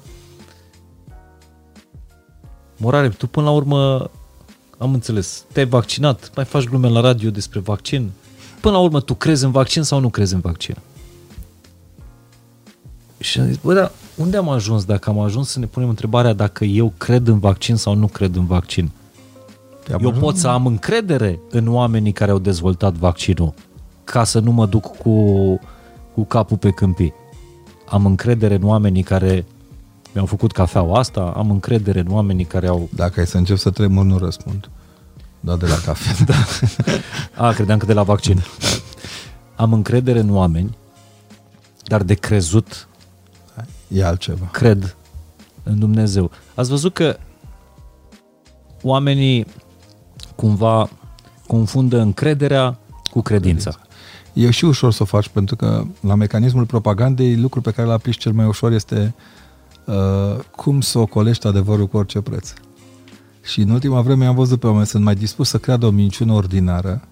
Morare, 2.84 3.10
tu 3.10 3.28
până 3.28 3.46
la 3.46 3.52
urmă 3.52 4.10
am 4.78 4.94
înțeles, 4.94 5.46
te-ai 5.52 5.66
vaccinat, 5.66 6.32
mai 6.36 6.46
faci 6.46 6.64
glume 6.64 6.90
la 6.90 7.00
radio 7.00 7.30
despre 7.30 7.60
vaccin. 7.60 8.12
Până 8.62 8.76
la 8.76 8.82
urmă, 8.82 9.00
tu 9.00 9.14
crezi 9.14 9.46
în 9.46 9.52
vaccin 9.52 9.84
sau 9.84 10.00
nu 10.00 10.10
crezi 10.10 10.34
în 10.34 10.40
vaccin? 10.40 10.76
Și 13.20 13.40
am 13.40 13.46
zis, 13.46 13.58
bă, 13.58 13.74
dar 13.74 13.92
unde 14.16 14.38
am 14.38 14.50
ajuns 14.50 14.86
dacă 14.86 15.10
am 15.10 15.20
ajuns 15.20 15.50
să 15.50 15.60
ne 15.60 15.66
punem 15.66 15.90
întrebarea 15.90 16.34
dacă 16.34 16.66
eu 16.66 16.94
cred 16.98 17.28
în 17.28 17.40
vaccin 17.40 17.76
sau 17.76 17.96
nu 17.96 18.08
cred 18.08 18.36
în 18.36 18.46
vaccin? 18.46 18.92
Eu 19.90 19.96
ajuns? 19.96 20.18
pot 20.18 20.38
să 20.38 20.48
am 20.48 20.66
încredere 20.66 21.40
în 21.50 21.68
oamenii 21.68 22.12
care 22.12 22.32
au 22.32 22.40
dezvoltat 22.40 22.94
vaccinul 22.94 23.54
ca 24.04 24.24
să 24.24 24.40
nu 24.40 24.52
mă 24.52 24.66
duc 24.66 24.98
cu, 24.98 25.60
cu 26.14 26.24
capul 26.24 26.58
pe 26.58 26.70
câmpii. 26.70 27.14
Am 27.90 28.06
încredere 28.06 28.56
în 28.56 28.64
oamenii 28.64 29.04
care 29.04 29.46
mi-au 30.14 30.26
făcut 30.26 30.52
cafeaua 30.52 31.00
asta, 31.00 31.34
am 31.36 31.52
încredere 31.52 32.00
în 32.00 32.08
oamenii 32.10 32.46
care 32.46 32.68
au... 32.68 32.90
Dacă 32.96 33.20
ai 33.20 33.28
să 33.28 33.38
încep 33.38 33.58
să 33.58 33.70
tremur, 33.70 34.06
nu 34.06 34.18
răspund. 34.18 34.70
Da, 35.40 35.56
de 35.56 35.66
la 35.66 35.76
cafea. 35.86 36.26
da. 36.32 36.36
A, 37.48 37.52
credeam 37.52 37.78
că 37.78 37.86
de 37.86 37.94
la 37.94 38.04
vaccin. 38.04 38.44
Am 39.56 39.74
încredere 39.74 40.20
în 40.20 40.36
oameni, 40.36 40.78
dar 41.84 42.04
de 42.04 42.14
crezut 42.14 42.88
e 43.88 44.06
altceva. 44.06 44.46
Cred 44.52 44.96
în 45.64 45.80
Dumnezeu. 45.80 46.32
Ați 46.56 46.70
văzut 46.70 46.94
că 46.94 47.18
oamenii 48.82 49.46
cumva 50.36 50.90
confundă 51.48 52.00
încrederea 52.00 52.78
cu 53.12 53.22
credința. 53.22 53.80
E 54.34 54.52
și 54.52 54.66
ușor 54.66 54.92
să 54.92 55.04
o 55.04 55.06
faci, 55.06 55.28
pentru 55.28 55.56
că 55.56 55.84
la 56.00 56.16
mecanismul 56.16 56.66
propagandei, 56.66 57.38
lucrul 57.38 57.62
pe 57.62 57.72
care 57.72 57.88
îl 57.88 57.94
aplici 57.94 58.18
cel 58.18 58.32
mai 58.32 58.46
ușor 58.46 58.72
este 58.72 59.14
uh, 59.86 60.40
cum 60.56 60.82
să 60.82 61.00
ocolești 61.00 61.48
adevărul 61.48 61.88
cu 61.88 61.98
orice 61.98 62.22
preț. 62.22 62.54
Și 63.44 63.62
în 63.62 63.70
ultima 63.70 64.02
vreme 64.02 64.26
am 64.26 64.36
văzut 64.36 64.60
pe 64.60 64.68
oameni 64.68 64.86
sunt 64.86 65.04
mai 65.04 65.16
dispus 65.16 65.50
să 65.50 65.58
creadă 65.58 65.86
o 65.86 65.90
minciună 65.90 66.34
ordinară, 66.34 67.08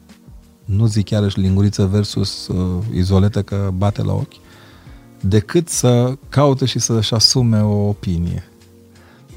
nu 0.65 0.85
zic 0.85 1.05
chiar 1.05 1.33
linguriță 1.35 1.85
versus 1.85 2.47
uh, 2.47 2.83
izoletă 2.93 3.41
că 3.41 3.71
bate 3.77 4.03
la 4.03 4.13
ochi, 4.13 4.33
decât 5.21 5.69
să 5.69 6.17
caute 6.29 6.65
și 6.65 6.79
să-și 6.79 7.13
asume 7.13 7.61
o 7.61 7.87
opinie. 7.87 8.49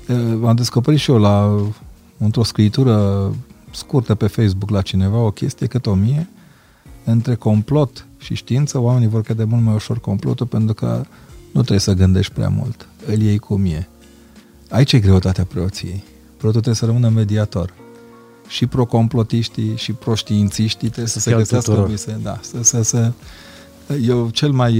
Uh, 0.09 0.47
am 0.47 0.55
descoperit 0.55 0.99
și 0.99 1.11
eu 1.11 1.18
la, 1.18 1.61
într-o 2.18 2.43
scritură 2.43 3.30
scurtă 3.70 4.14
pe 4.14 4.26
Facebook 4.26 4.70
la 4.70 4.82
cineva 4.82 5.18
o 5.18 5.30
chestie 5.30 5.66
cât 5.66 5.87
o 5.87 5.95
mie, 5.95 6.28
între 7.05 7.35
complot 7.35 8.07
și 8.18 8.35
știință, 8.35 8.78
oamenii 8.78 9.09
vor 9.09 9.22
crede 9.22 9.45
mult 9.45 9.62
mai 9.62 9.74
ușor 9.74 10.01
complotul 10.01 10.47
pentru 10.47 10.74
că 10.74 11.03
nu 11.53 11.61
trebuie 11.61 11.78
să 11.78 11.93
gândești 11.93 12.32
prea 12.32 12.49
mult. 12.49 12.89
Îl 13.07 13.20
iei 13.20 13.38
cum 13.38 13.64
e. 13.64 13.88
Aici 14.68 14.92
e 14.92 14.98
greutatea 14.98 15.44
preoției 15.44 16.05
preotul 16.44 16.62
trebuie 16.62 16.74
să 16.74 16.84
rămână 16.84 17.09
mediator. 17.09 17.74
Și 18.48 18.66
pro-complotiștii 18.66 19.76
și 19.76 19.92
pro-științiștii 19.92 20.88
trebuie 20.88 21.07
să 21.07 21.20
se 21.20 21.32
găsească 21.32 21.86
vise. 21.88 22.20
Da, 22.22 22.38
să, 22.42 22.62
să, 22.62 22.82
să, 22.82 23.12
eu 24.02 24.28
cel 24.30 24.50
mai, 24.50 24.72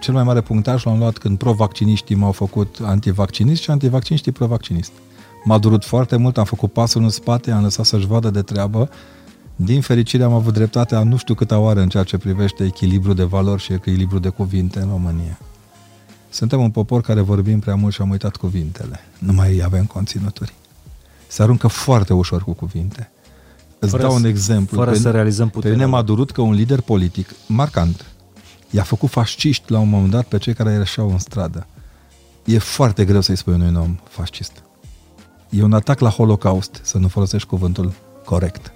cel 0.00 0.14
mai 0.14 0.22
mare 0.22 0.40
punctaj 0.40 0.84
l-am 0.84 0.98
luat 0.98 1.18
când 1.18 1.38
pro-vacciniștii 1.38 2.14
m-au 2.14 2.32
făcut 2.32 2.78
antivaccinist 2.82 3.62
și 3.62 3.70
antivacciniștii 3.70 4.32
pro-vaccinist. 4.32 4.92
M-a 5.44 5.58
durut 5.58 5.84
foarte 5.84 6.16
mult, 6.16 6.38
am 6.38 6.44
făcut 6.44 6.72
pasul 6.72 7.02
în 7.02 7.08
spate, 7.08 7.50
am 7.50 7.62
lăsat 7.62 7.84
să-și 7.84 8.06
vadă 8.06 8.30
de 8.30 8.42
treabă. 8.42 8.88
Din 9.56 9.80
fericire 9.80 10.22
am 10.22 10.32
avut 10.32 10.52
dreptatea 10.52 11.02
nu 11.02 11.16
știu 11.16 11.34
câta 11.34 11.58
oară 11.58 11.80
în 11.80 11.88
ceea 11.88 12.04
ce 12.04 12.18
privește 12.18 12.64
echilibru 12.64 13.12
de 13.12 13.24
valori 13.24 13.62
și 13.62 13.72
echilibru 13.72 14.18
de 14.18 14.28
cuvinte 14.28 14.78
în 14.78 14.88
România. 14.88 15.38
Suntem 16.30 16.60
un 16.60 16.70
popor 16.70 17.00
care 17.00 17.20
vorbim 17.20 17.58
prea 17.58 17.74
mult 17.74 17.94
și 17.94 18.00
am 18.00 18.10
uitat 18.10 18.36
cuvintele. 18.36 19.00
Nu 19.18 19.32
mai 19.32 19.60
avem 19.64 19.84
conținuturi 19.84 20.54
se 21.30 21.42
aruncă 21.42 21.66
foarte 21.66 22.12
ușor 22.12 22.42
cu 22.42 22.52
cuvinte. 22.52 23.10
Îți 23.78 23.90
fără 23.90 24.02
dau 24.02 24.14
un 24.14 24.24
exemplu. 24.24 24.76
Fără 24.76 24.90
pe, 24.90 24.98
să 24.98 25.10
realizăm 25.10 25.48
puterea. 25.48 25.76
Pe 25.76 25.82
mine 25.82 25.96
m-a 25.96 26.02
durut 26.02 26.30
că 26.30 26.40
un 26.40 26.52
lider 26.52 26.80
politic 26.80 27.34
marcant 27.46 28.04
i-a 28.70 28.82
făcut 28.82 29.10
fasciști 29.10 29.72
la 29.72 29.78
un 29.78 29.88
moment 29.88 30.10
dat 30.10 30.26
pe 30.26 30.38
cei 30.38 30.54
care 30.54 30.72
ieșeau 30.72 31.10
în 31.10 31.18
stradă. 31.18 31.66
E 32.44 32.58
foarte 32.58 33.04
greu 33.04 33.20
să-i 33.20 33.36
spui 33.36 33.52
unui 33.52 33.74
om 33.76 33.98
fascist. 34.08 34.52
E 35.50 35.62
un 35.62 35.72
atac 35.72 35.98
la 35.98 36.08
Holocaust 36.08 36.80
să 36.82 36.98
nu 36.98 37.08
folosești 37.08 37.48
cuvântul 37.48 37.92
corect. 38.24 38.72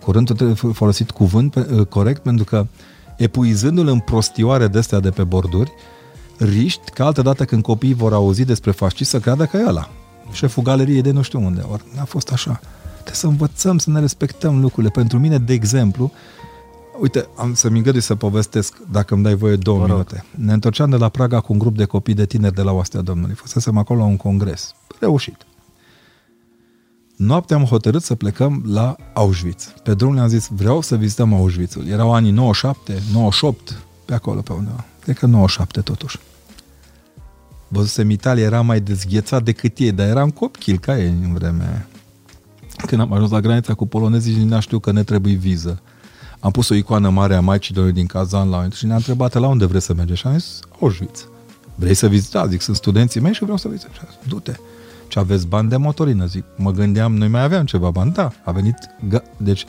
Curântul 0.00 0.34
trebuie 0.34 0.72
folosit 0.72 1.10
cuvânt 1.10 1.54
uh, 1.54 1.86
corect 1.86 2.22
pentru 2.22 2.44
că 2.44 2.66
epuizându-l 3.16 3.88
în 3.88 3.98
prostioare 3.98 4.66
de 4.66 4.78
astea 4.78 5.00
de 5.00 5.10
pe 5.10 5.24
borduri, 5.24 5.72
riști 6.44 6.90
că 6.90 7.02
altă 7.02 7.22
dată 7.22 7.44
când 7.44 7.62
copiii 7.62 7.94
vor 7.94 8.12
auzi 8.12 8.44
despre 8.44 8.70
fascist 8.70 9.10
să 9.10 9.20
creadă 9.20 9.46
că 9.46 9.56
e 9.56 9.66
ăla 9.66 9.90
șeful 10.32 10.62
galeriei 10.62 11.02
de 11.02 11.10
nu 11.10 11.22
știu 11.22 11.40
unde. 11.44 11.64
Ori 11.70 11.82
n-a 11.96 12.04
fost 12.04 12.32
așa. 12.32 12.60
Trebuie 12.92 13.14
să 13.14 13.26
învățăm 13.26 13.78
să 13.78 13.90
ne 13.90 14.00
respectăm 14.00 14.60
lucrurile. 14.60 14.92
Pentru 14.92 15.18
mine, 15.18 15.38
de 15.38 15.52
exemplu, 15.52 16.12
uite, 17.00 17.28
am 17.36 17.54
să-mi 17.54 17.76
îngădui 17.76 18.00
să 18.00 18.14
povestesc, 18.14 18.76
dacă 18.90 19.14
îmi 19.14 19.22
dai 19.22 19.34
voie 19.34 19.56
două 19.56 19.78
Vă 19.78 19.86
minute. 19.86 20.24
Ne 20.34 20.52
întorceam 20.52 20.90
de 20.90 20.96
la 20.96 21.08
Praga 21.08 21.40
cu 21.40 21.52
un 21.52 21.58
grup 21.58 21.76
de 21.76 21.84
copii 21.84 22.14
de 22.14 22.26
tineri 22.26 22.54
de 22.54 22.62
la 22.62 22.72
Oastea 22.72 23.00
Domnului. 23.00 23.34
Fusesem 23.34 23.76
acolo 23.76 23.98
la 23.98 24.06
un 24.06 24.16
congres. 24.16 24.74
Reușit. 24.98 25.36
Noaptea 27.16 27.56
am 27.56 27.64
hotărât 27.64 28.02
să 28.02 28.14
plecăm 28.14 28.62
la 28.66 28.96
Auschwitz. 29.14 29.74
Pe 29.82 29.94
drum 29.94 30.14
le-am 30.14 30.28
zis, 30.28 30.48
vreau 30.52 30.80
să 30.80 30.96
vizităm 30.96 31.34
Auschwitzul. 31.34 31.86
Erau 31.86 32.14
anii 32.14 32.30
97, 32.30 33.02
98, 33.12 33.82
pe 34.04 34.14
acolo, 34.14 34.40
pe 34.40 34.52
undeva. 34.52 34.84
Cred 35.10 35.22
că 35.22 35.28
97 35.28 35.80
totuși. 35.80 36.18
Văzusem 37.68 38.10
Italia, 38.10 38.44
era 38.44 38.60
mai 38.60 38.80
dezghețat 38.80 39.42
decât 39.42 39.78
ei, 39.78 39.92
dar 39.92 40.06
eram 40.06 40.30
copil 40.30 40.78
ca 40.78 40.98
ei 40.98 41.14
în 41.22 41.32
vremea 41.32 41.68
aia. 41.68 41.86
Când 42.86 43.00
am 43.00 43.12
ajuns 43.12 43.30
la 43.30 43.40
granița 43.40 43.74
cu 43.74 43.86
polonezii, 43.86 44.34
nici 44.34 44.48
nu 44.48 44.60
știu 44.60 44.78
că 44.78 44.92
ne 44.92 45.02
trebuie 45.02 45.34
viză. 45.34 45.82
Am 46.40 46.50
pus 46.50 46.68
o 46.68 46.74
icoană 46.74 47.08
mare 47.08 47.34
a 47.34 47.40
Maicii 47.40 47.74
Domnului 47.74 47.98
din 47.98 48.06
Kazan 48.06 48.48
la 48.48 48.68
și 48.74 48.86
ne-a 48.86 48.96
întrebat 48.96 49.34
la 49.34 49.46
unde 49.46 49.66
vreți 49.66 49.84
să 49.84 49.94
mergi. 49.94 50.14
Și 50.14 50.26
am 50.26 50.38
zis, 50.38 50.58
Auschwitz. 50.80 51.28
Vrei 51.74 51.94
să 51.94 52.08
vizitați? 52.08 52.50
Zic, 52.50 52.60
sunt 52.60 52.76
studenții 52.76 53.20
mei 53.20 53.32
și 53.32 53.42
vreau 53.42 53.56
să 53.56 53.68
vizitez. 53.68 54.18
Du-te. 54.28 54.52
Ce 55.08 55.18
aveți 55.18 55.46
bani 55.46 55.68
de 55.68 55.76
motorină? 55.76 56.26
Zic, 56.26 56.44
mă 56.56 56.70
gândeam, 56.70 57.16
noi 57.16 57.28
mai 57.28 57.42
aveam 57.42 57.64
ceva 57.64 57.90
bani. 57.90 58.12
Da, 58.12 58.32
a 58.44 58.50
venit... 58.50 58.76
Deci, 59.36 59.66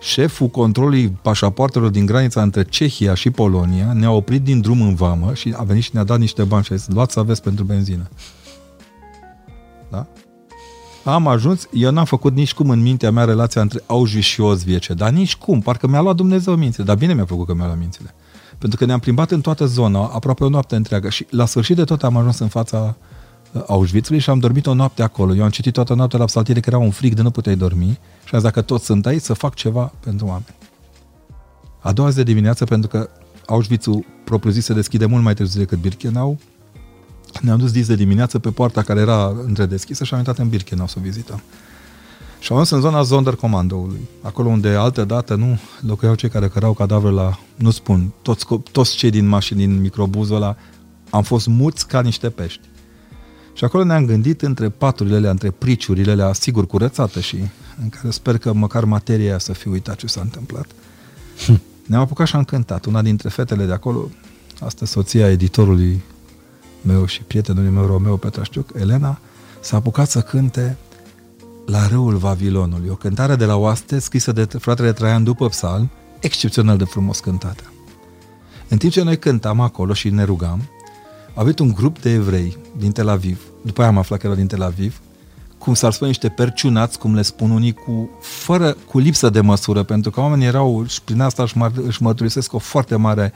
șeful 0.00 0.48
controlului 0.48 1.08
pașapoartelor 1.08 1.90
din 1.90 2.06
granița 2.06 2.42
între 2.42 2.64
Cehia 2.64 3.14
și 3.14 3.30
Polonia 3.30 3.92
ne-a 3.92 4.10
oprit 4.10 4.42
din 4.42 4.60
drum 4.60 4.80
în 4.80 4.94
vamă 4.94 5.34
și 5.34 5.54
a 5.56 5.62
venit 5.62 5.82
și 5.82 5.90
ne-a 5.92 6.04
dat 6.04 6.18
niște 6.18 6.42
bani 6.42 6.64
și 6.64 6.72
a 6.72 6.76
zis, 6.76 6.88
luați 6.88 7.12
să 7.12 7.18
aveți 7.18 7.42
pentru 7.42 7.64
benzină. 7.64 8.08
Da? 9.90 10.06
Am 11.04 11.26
ajuns, 11.26 11.68
eu 11.72 11.90
n-am 11.90 12.04
făcut 12.04 12.34
nici 12.34 12.54
cum 12.54 12.70
în 12.70 12.82
mintea 12.82 13.10
mea 13.10 13.24
relația 13.24 13.60
între 13.60 13.82
Auschwitz 13.86 14.26
și 14.26 14.40
Ozviece, 14.40 14.94
dar 14.94 15.10
nici 15.10 15.36
cum, 15.36 15.60
parcă 15.60 15.86
mi-a 15.86 16.00
luat 16.00 16.16
Dumnezeu 16.16 16.54
mințile, 16.54 16.84
dar 16.84 16.96
bine 16.96 17.14
mi-a 17.14 17.24
făcut 17.24 17.46
că 17.46 17.54
mi-a 17.54 17.64
luat 17.64 17.78
mințile. 17.78 18.14
Pentru 18.58 18.78
că 18.78 18.84
ne-am 18.84 18.98
plimbat 18.98 19.30
în 19.30 19.40
toată 19.40 19.66
zona, 19.66 20.00
aproape 20.00 20.44
o 20.44 20.48
noapte 20.48 20.76
întreagă 20.76 21.08
și 21.08 21.26
la 21.30 21.46
sfârșit 21.46 21.76
de 21.76 21.84
tot 21.84 22.02
am 22.02 22.16
ajuns 22.16 22.38
în 22.38 22.48
fața 22.48 22.96
Auschwitzului 23.66 24.20
și 24.20 24.30
am 24.30 24.38
dormit 24.38 24.66
o 24.66 24.74
noapte 24.74 25.02
acolo. 25.02 25.34
Eu 25.34 25.42
am 25.42 25.50
citit 25.50 25.72
toată 25.72 25.94
noaptea 25.94 26.18
la 26.18 26.24
psaltire 26.24 26.60
că 26.60 26.68
era 26.68 26.78
un 26.78 26.90
frig 26.90 27.14
de 27.14 27.22
nu 27.22 27.30
puteai 27.30 27.56
dormi 27.56 27.98
și 28.28 28.34
am 28.34 28.40
zis 28.40 28.50
dacă 28.50 28.62
toți 28.62 28.84
sunt 28.84 29.06
aici 29.06 29.22
să 29.22 29.32
fac 29.32 29.54
ceva 29.54 29.92
pentru 30.00 30.26
oameni. 30.26 30.54
A 31.80 31.92
doua 31.92 32.10
zi 32.10 32.16
de 32.16 32.22
dimineață, 32.22 32.64
pentru 32.64 32.88
că 32.88 33.10
Auschwitz-ul 33.46 34.04
propriu 34.24 34.52
se 34.52 34.72
deschide 34.72 35.06
mult 35.06 35.22
mai 35.22 35.34
târziu 35.34 35.60
decât 35.60 35.78
Birkenau, 35.78 36.38
ne-am 37.40 37.58
dus 37.58 37.72
dis 37.72 37.86
de 37.86 37.94
dimineață 37.94 38.38
pe 38.38 38.50
poarta 38.50 38.82
care 38.82 39.00
era 39.00 39.26
întredeschisă 39.44 40.04
și 40.04 40.12
am 40.12 40.18
intrat 40.18 40.38
în 40.38 40.48
Birkenau 40.48 40.86
să 40.86 40.94
o 40.98 41.02
vizităm. 41.02 41.42
Și 42.38 42.52
am 42.52 42.58
ajuns 42.58 42.70
în 42.70 42.90
zona 42.90 43.02
Sonderkommandoului, 43.02 44.08
acolo 44.22 44.48
unde 44.48 44.68
altă 44.68 45.04
dată 45.04 45.34
nu 45.34 45.58
locuiau 45.86 46.14
cei 46.14 46.28
care 46.28 46.48
cărau 46.48 46.72
cadavre 46.72 47.10
la, 47.10 47.38
nu 47.54 47.70
spun, 47.70 48.12
toți, 48.22 48.46
toți 48.72 48.96
cei 48.96 49.10
din 49.10 49.26
mașini, 49.26 49.58
din 49.58 49.80
microbuzul 49.80 50.36
ăla, 50.36 50.56
am 51.10 51.22
fost 51.22 51.46
muți 51.46 51.86
ca 51.86 52.00
niște 52.00 52.30
pești. 52.30 52.60
Și 53.52 53.64
acolo 53.64 53.84
ne-am 53.84 54.06
gândit 54.06 54.42
între 54.42 54.68
paturile 54.68 55.16
alea, 55.16 55.30
între 55.30 55.50
priciurile 55.50 56.10
alea, 56.10 56.32
sigur 56.32 56.66
curățate 56.66 57.20
și 57.20 57.36
în 57.82 57.88
care 57.88 58.10
sper 58.10 58.38
că 58.38 58.52
măcar 58.52 58.84
materia 58.84 59.26
aia 59.26 59.38
să 59.38 59.52
fi 59.52 59.68
uitat 59.68 59.96
ce 59.96 60.06
s-a 60.06 60.20
întâmplat. 60.20 60.66
Hm. 61.46 61.60
Ne-am 61.86 62.02
apucat 62.02 62.26
și 62.26 62.36
am 62.36 62.44
cântat. 62.44 62.84
Una 62.84 63.02
dintre 63.02 63.28
fetele 63.28 63.64
de 63.64 63.72
acolo, 63.72 64.08
asta 64.60 64.86
soția 64.86 65.30
editorului 65.30 66.02
meu 66.82 67.06
și 67.06 67.22
prietenului 67.22 67.70
meu, 67.70 67.86
Romeo 67.86 68.16
Petrașciuc, 68.16 68.70
Elena, 68.74 69.18
s-a 69.60 69.76
apucat 69.76 70.10
să 70.10 70.20
cânte 70.20 70.76
La 71.66 71.86
râul 71.86 72.16
Vavilonului, 72.16 72.88
o 72.88 72.94
cântare 72.94 73.36
de 73.36 73.44
la 73.44 73.56
oaste 73.56 73.98
scrisă 73.98 74.32
de 74.32 74.44
fratele 74.44 74.92
Traian 74.92 75.24
după 75.24 75.48
psalm, 75.48 75.90
excepțional 76.20 76.76
de 76.76 76.84
frumos 76.84 77.20
cântată. 77.20 77.72
În 78.68 78.78
timp 78.78 78.92
ce 78.92 79.02
noi 79.02 79.18
cântam 79.18 79.60
acolo 79.60 79.92
și 79.92 80.10
ne 80.10 80.24
rugam, 80.24 80.68
a 81.34 81.40
avut 81.40 81.58
un 81.58 81.72
grup 81.72 82.00
de 82.00 82.10
evrei 82.10 82.56
din 82.76 82.92
Tel 82.92 83.08
Aviv, 83.08 83.40
după 83.64 83.80
aia 83.80 83.90
am 83.90 83.98
aflat 83.98 84.18
că 84.18 84.26
erau 84.26 84.38
din 84.38 84.46
Tel 84.46 84.62
Aviv, 84.62 85.00
cum 85.68 85.76
s-ar 85.76 85.92
spune, 85.92 86.10
niște 86.10 86.28
perciunați, 86.28 86.98
cum 86.98 87.14
le 87.14 87.22
spun 87.22 87.50
unii, 87.50 87.72
cu, 87.72 88.10
fără, 88.20 88.72
cu 88.72 88.98
lipsă 88.98 89.30
de 89.30 89.40
măsură, 89.40 89.82
pentru 89.82 90.10
că 90.10 90.20
oamenii 90.20 90.46
erau, 90.46 90.84
și 90.86 91.02
prin 91.02 91.20
asta 91.20 91.42
își, 91.42 91.54
își 91.86 92.02
mărturisesc 92.02 92.52
o 92.52 92.58
foarte 92.58 92.96
mare 92.96 93.32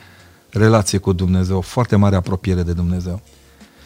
relație 0.50 0.98
cu 0.98 1.12
Dumnezeu, 1.12 1.56
o 1.56 1.60
foarte 1.60 1.96
mare 1.96 2.16
apropiere 2.16 2.62
de 2.62 2.72
Dumnezeu. 2.72 3.20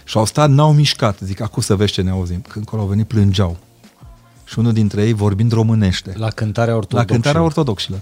Și 0.05 0.17
au 0.17 0.25
stat, 0.25 0.51
n-au 0.51 0.73
mișcat, 0.73 1.19
zic, 1.21 1.41
acum 1.41 1.63
să 1.63 1.77
vezi 1.77 1.93
ce 1.93 2.03
ne 2.03 2.11
auzim. 2.11 2.45
Când 2.49 2.65
acolo 2.67 2.83
au 2.83 2.89
venit, 2.89 3.07
plângeau. 3.07 3.57
Și 4.45 4.59
unul 4.59 4.73
dintre 4.73 5.03
ei 5.03 5.13
vorbind 5.13 5.53
românește. 5.53 6.15
La 6.17 6.29
cântarea 6.29 6.77
ortodoxilor. 6.77 7.07
La 7.07 7.13
cântarea 7.13 7.43
ortodoxilor. 7.43 8.01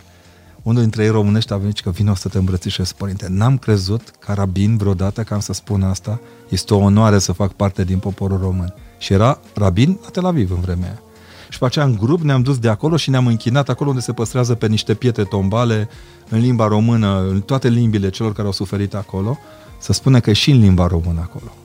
Unul 0.62 0.80
dintre 0.80 1.04
ei 1.04 1.10
românește 1.10 1.54
a 1.54 1.56
venit 1.56 1.76
și 1.76 1.82
că 1.82 1.90
vino 1.90 2.14
să 2.14 2.28
te 2.28 2.38
îmbrățișez, 2.38 2.92
părinte. 2.92 3.26
N-am 3.28 3.58
crezut 3.58 4.10
ca 4.18 4.32
rabin 4.34 4.76
vreodată 4.76 5.22
că 5.22 5.34
am 5.34 5.40
să 5.40 5.52
spun 5.52 5.82
asta. 5.82 6.20
Este 6.48 6.74
o 6.74 6.78
onoare 6.78 7.18
să 7.18 7.32
fac 7.32 7.52
parte 7.52 7.84
din 7.84 7.98
poporul 7.98 8.38
român. 8.38 8.74
Și 9.04 9.12
era 9.12 9.40
rabin 9.54 9.98
la 10.02 10.08
Tel 10.08 10.24
Aviv 10.24 10.50
în 10.50 10.60
vremea 10.60 10.88
aia. 10.88 11.02
Și 11.48 11.58
pe 11.58 11.64
aceea 11.64 11.84
în 11.84 11.96
grup 11.96 12.20
ne-am 12.20 12.42
dus 12.42 12.58
de 12.58 12.68
acolo 12.68 12.96
și 12.96 13.10
ne-am 13.10 13.26
închinat 13.26 13.68
acolo 13.68 13.88
unde 13.88 14.02
se 14.02 14.12
păstrează 14.12 14.54
pe 14.54 14.66
niște 14.66 14.94
pietre 14.94 15.24
tombale 15.24 15.88
în 16.28 16.38
limba 16.38 16.66
română, 16.66 17.26
în 17.28 17.40
toate 17.40 17.68
limbile 17.68 18.10
celor 18.10 18.32
care 18.32 18.46
au 18.46 18.52
suferit 18.52 18.94
acolo, 18.94 19.38
să 19.78 19.92
spună 19.92 20.20
că 20.20 20.30
e 20.30 20.32
și 20.32 20.50
în 20.50 20.58
limba 20.58 20.86
română 20.86 21.20
acolo. 21.20 21.56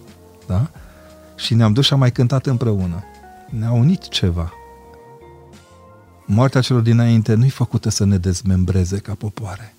Da? 0.47 0.69
Și 1.35 1.53
ne-am 1.53 1.73
dus 1.73 1.85
și 1.85 1.93
am 1.93 1.99
mai 1.99 2.11
cântat 2.11 2.45
împreună. 2.45 3.03
Ne-a 3.49 3.71
unit 3.71 4.07
ceva. 4.07 4.53
Moartea 6.25 6.61
celor 6.61 6.81
dinainte 6.81 7.33
nu 7.33 7.45
e 7.45 7.49
făcută 7.49 7.89
să 7.89 8.05
ne 8.05 8.17
dezmembreze 8.17 8.97
ca 8.97 9.13
popoare. 9.13 9.75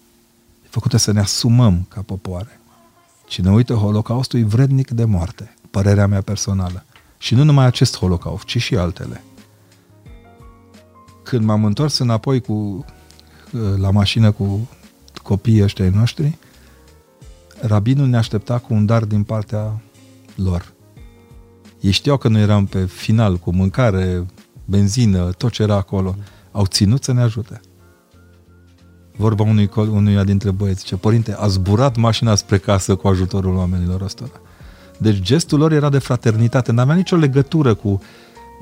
E 0.65 0.67
făcută 0.71 0.97
să 0.97 1.13
ne 1.13 1.21
asumăm 1.21 1.87
ca 1.89 2.01
popoare. 2.01 2.61
Cine 3.27 3.51
uită 3.51 3.75
Holocaustul 3.75 4.39
e 4.39 4.43
vrednic 4.43 4.91
de 4.91 5.05
moarte. 5.05 5.55
Părerea 5.71 6.07
mea 6.07 6.21
personală. 6.21 6.85
Și 7.23 7.35
nu 7.35 7.45
numai 7.45 7.65
acest 7.65 7.97
holocaust, 7.97 8.45
ci 8.45 8.61
și 8.61 8.77
altele. 8.77 9.25
Când 11.23 11.45
m-am 11.45 11.65
întors 11.65 11.99
înapoi 11.99 12.41
cu, 12.41 12.85
la 13.77 13.91
mașină 13.91 14.31
cu 14.31 14.69
copiii 15.23 15.63
ăștia 15.63 15.91
noștri, 15.91 16.39
rabinul 17.61 18.07
ne 18.07 18.17
aștepta 18.17 18.59
cu 18.59 18.75
un 18.75 18.87
dar 18.87 19.05
din 19.05 19.23
partea 19.23 19.81
lor. 20.35 20.73
Ei 21.81 21.91
știau 21.91 22.17
că 22.17 22.29
noi 22.29 22.41
eram 22.41 22.67
pe 22.67 22.85
final 22.85 23.37
cu 23.37 23.55
mâncare, 23.55 24.27
benzină, 24.65 25.31
tot 25.31 25.53
ce 25.53 25.63
era 25.63 25.75
acolo. 25.75 26.17
Au 26.53 26.67
ținut 26.67 27.05
să 27.05 27.13
ne 27.13 27.21
ajute. 27.21 27.61
Vorba 29.17 29.43
unui, 29.43 29.71
unuia 29.75 30.25
dintre 30.25 30.51
băieți, 30.51 30.85
ce 30.85 30.97
părinte, 30.97 31.35
a 31.35 31.47
zburat 31.47 31.97
mașina 31.97 32.35
spre 32.35 32.59
casă 32.59 32.97
cu 32.97 33.09
ajutorul 33.09 33.57
oamenilor 33.57 34.01
ăstora. 34.01 34.41
Deci 35.01 35.21
gestul 35.21 35.59
lor 35.59 35.73
era 35.73 35.89
de 35.89 35.99
fraternitate, 35.99 36.73
n-avea 36.73 36.95
nicio 36.95 37.17
legătură 37.17 37.75
cu 37.75 38.01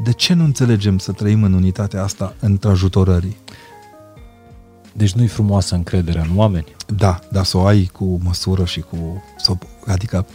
de 0.03 0.12
ce 0.12 0.34
nu 0.34 0.45
înțelegem 0.45 0.99
să 0.99 1.12
trăim 1.12 1.43
în 1.43 1.53
unitatea 1.53 2.03
asta 2.03 2.34
între 2.41 2.70
ajutorării. 2.70 3.36
Deci 4.93 5.12
nu-i 5.12 5.26
frumoasă 5.26 5.74
încrederea 5.74 6.22
în 6.22 6.39
oameni? 6.39 6.76
Da, 6.86 7.18
dar 7.30 7.45
să 7.45 7.57
o 7.57 7.64
ai 7.64 7.91
cu 7.93 8.20
măsură 8.24 8.64
și 8.64 8.80
cu... 8.80 9.22
Adică 9.86 10.26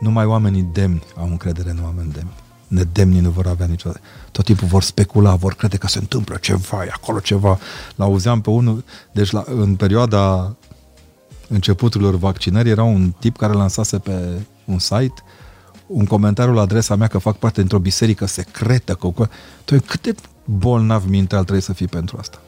numai 0.00 0.24
oamenii 0.24 0.68
demni 0.72 1.02
au 1.16 1.26
încredere 1.26 1.70
în 1.70 1.78
oameni 1.82 2.12
demni. 2.12 2.32
Nedemnii 2.68 3.20
nu 3.20 3.30
vor 3.30 3.46
avea 3.46 3.66
niciodată. 3.66 4.00
Tot 4.32 4.44
timpul 4.44 4.68
vor 4.68 4.82
specula, 4.82 5.34
vor 5.34 5.54
crede 5.54 5.76
că 5.76 5.86
se 5.86 5.98
întâmplă 5.98 6.36
ceva, 6.36 6.84
e 6.84 6.90
acolo 6.92 7.18
ceva. 7.18 7.58
L-auzeam 7.94 8.40
pe 8.40 8.50
unul, 8.50 8.84
deci 9.12 9.30
la, 9.30 9.44
în 9.46 9.74
perioada 9.74 10.56
începuturilor 11.48 12.14
vaccinării 12.14 12.70
era 12.70 12.82
un 12.82 13.14
tip 13.18 13.36
care 13.36 13.52
lansase 13.52 13.98
pe 13.98 14.40
un 14.64 14.78
site 14.78 15.22
un 15.86 16.04
comentariu 16.04 16.52
la 16.52 16.60
adresa 16.60 16.96
mea 16.96 17.06
că 17.06 17.18
fac 17.18 17.36
parte 17.36 17.58
dintr-o 17.58 17.78
biserică 17.78 18.26
secretă. 18.26 18.94
Că... 18.94 19.28
Tu 19.64 19.80
cât 19.86 20.02
de 20.02 20.14
bolnav 20.44 21.04
mental 21.08 21.40
trebuie 21.40 21.62
să 21.62 21.72
fii 21.72 21.88
pentru 21.88 22.16
asta? 22.20 22.40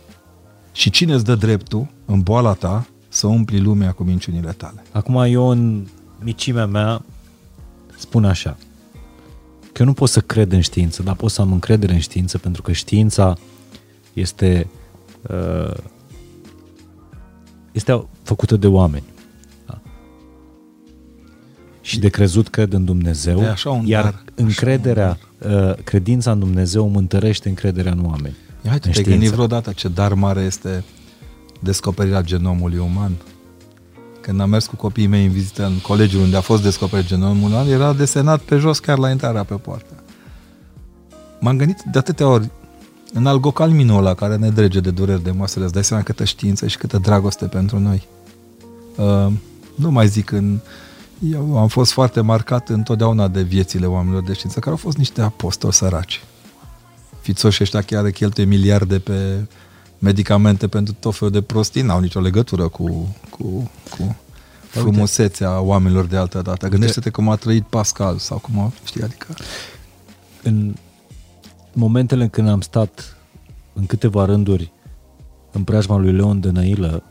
Și 0.73 0.91
cine 0.91 1.15
îți 1.15 1.25
dă 1.25 1.35
dreptul 1.35 1.89
în 2.05 2.21
boala 2.21 2.53
ta 2.53 2.87
să 3.09 3.27
umpli 3.27 3.61
lumea 3.61 3.93
cu 3.93 4.03
minciunile 4.03 4.53
tale? 4.53 4.83
Acum 4.93 5.17
eu 5.17 5.49
în 5.49 5.87
micimea 6.21 6.67
mea 6.67 7.03
spun 7.99 8.25
așa, 8.25 8.57
că 9.61 9.83
eu 9.83 9.87
nu 9.87 9.93
pot 9.93 10.09
să 10.09 10.21
cred 10.21 10.53
în 10.53 10.61
știință, 10.61 11.03
dar 11.03 11.15
pot 11.15 11.31
să 11.31 11.41
am 11.41 11.53
încredere 11.53 11.93
în 11.93 11.99
știință 11.99 12.39
pentru 12.39 12.63
că 12.63 12.73
știința 12.73 13.37
este 14.13 14.69
uh, 15.29 15.77
este 17.73 18.07
făcută 18.23 18.57
de 18.57 18.67
oameni 18.67 19.05
și 21.89 21.99
de 21.99 22.09
crezut 22.09 22.49
cred 22.49 22.73
în 22.73 22.85
Dumnezeu, 22.85 23.51
așa 23.51 23.71
un 23.71 23.87
iar 23.87 24.03
dar, 24.03 24.23
încrederea, 24.35 25.19
uh, 25.39 25.75
credința 25.85 26.31
în 26.31 26.39
Dumnezeu 26.39 26.89
mă 26.89 26.99
întărește 26.99 27.49
încrederea 27.49 27.93
în 27.93 28.05
oameni. 28.05 28.37
Ia 28.63 28.71
hai, 28.71 28.79
te 28.79 29.03
gândi 29.03 29.29
vreodată 29.29 29.73
ce 29.73 29.89
dar 29.89 30.15
mare 30.15 30.41
este 30.41 30.85
descoperirea 31.61 32.23
genomului 32.23 32.79
uman? 32.79 33.13
Când 34.21 34.41
am 34.41 34.51
mers 34.51 34.67
cu 34.67 34.77
copiii 34.77 35.07
mei 35.07 35.25
în 35.25 35.33
vizită 35.33 35.65
în 35.65 35.79
colegiul 35.83 36.23
unde 36.23 36.37
a 36.37 36.41
fost 36.41 36.63
descoperit 36.63 37.07
genomul 37.07 37.51
uman, 37.51 37.69
era 37.69 37.93
desenat 37.93 38.41
pe 38.41 38.57
jos 38.57 38.79
chiar 38.79 38.99
la 38.99 39.11
intrarea 39.11 39.45
pe 39.45 39.55
poartă. 39.55 39.95
M-am 41.41 41.57
gândit 41.57 41.83
de 41.93 41.99
atâtea 41.99 42.29
ori 42.29 42.51
în 43.13 43.27
algocalminul 43.27 43.99
ăla 43.99 44.15
care 44.15 44.37
ne 44.37 44.51
drege 44.51 44.81
de 44.81 44.91
dureri 44.91 45.23
de 45.23 45.31
masele, 45.31 45.65
îți 45.65 45.73
dai 45.73 45.85
seama 45.85 46.03
câtă 46.03 46.25
știință 46.25 46.67
și 46.67 46.79
câtă 46.79 46.99
dragoste 46.99 47.45
pentru 47.45 47.79
noi. 47.79 48.07
Uh, 48.97 49.33
nu 49.75 49.91
mai 49.91 50.09
zic 50.09 50.31
în 50.31 50.59
eu 51.25 51.59
am 51.59 51.69
fost 51.69 51.93
foarte 51.93 52.21
marcat 52.21 52.69
întotdeauna 52.69 53.29
de 53.29 53.43
viețile 53.43 53.87
oamenilor 53.87 54.23
de 54.23 54.33
știință, 54.33 54.59
care 54.59 54.71
au 54.71 54.77
fost 54.77 54.97
niște 54.97 55.21
apostoli 55.21 55.73
săraci. 55.73 56.25
Fițoși 57.21 57.63
ăștia 57.63 57.83
chiar 57.83 58.11
cheltuie 58.11 58.47
miliarde 58.47 58.99
pe 58.99 59.47
medicamente 59.99 60.69
pentru 60.69 60.95
tot 60.99 61.17
felul 61.17 61.33
de 61.33 61.43
prostii, 61.43 61.83
n-au 61.83 62.01
nicio 62.01 62.21
legătură 62.21 62.69
cu, 62.69 63.17
cu, 63.31 63.71
cu 63.91 64.17
frumusețea 64.69 65.61
oamenilor 65.61 66.05
de 66.05 66.17
altă 66.17 66.43
dată. 66.43 66.69
Gândește-te 66.69 67.11
cum 67.11 67.29
a 67.29 67.37
trăit 67.37 67.65
Pascal 67.65 68.19
sau 68.19 68.39
cum 68.39 68.59
a, 68.59 68.73
știi, 68.85 69.03
adică... 69.03 69.35
În 70.43 70.75
momentele 71.73 72.23
în 72.23 72.29
când 72.29 72.49
am 72.49 72.61
stat 72.61 73.17
în 73.73 73.87
câteva 73.87 74.25
rânduri 74.25 74.73
în 75.53 75.65
preajma 75.65 75.97
lui 75.97 76.13
Leon 76.13 76.41
de 76.41 76.51
Năilă, 76.51 77.03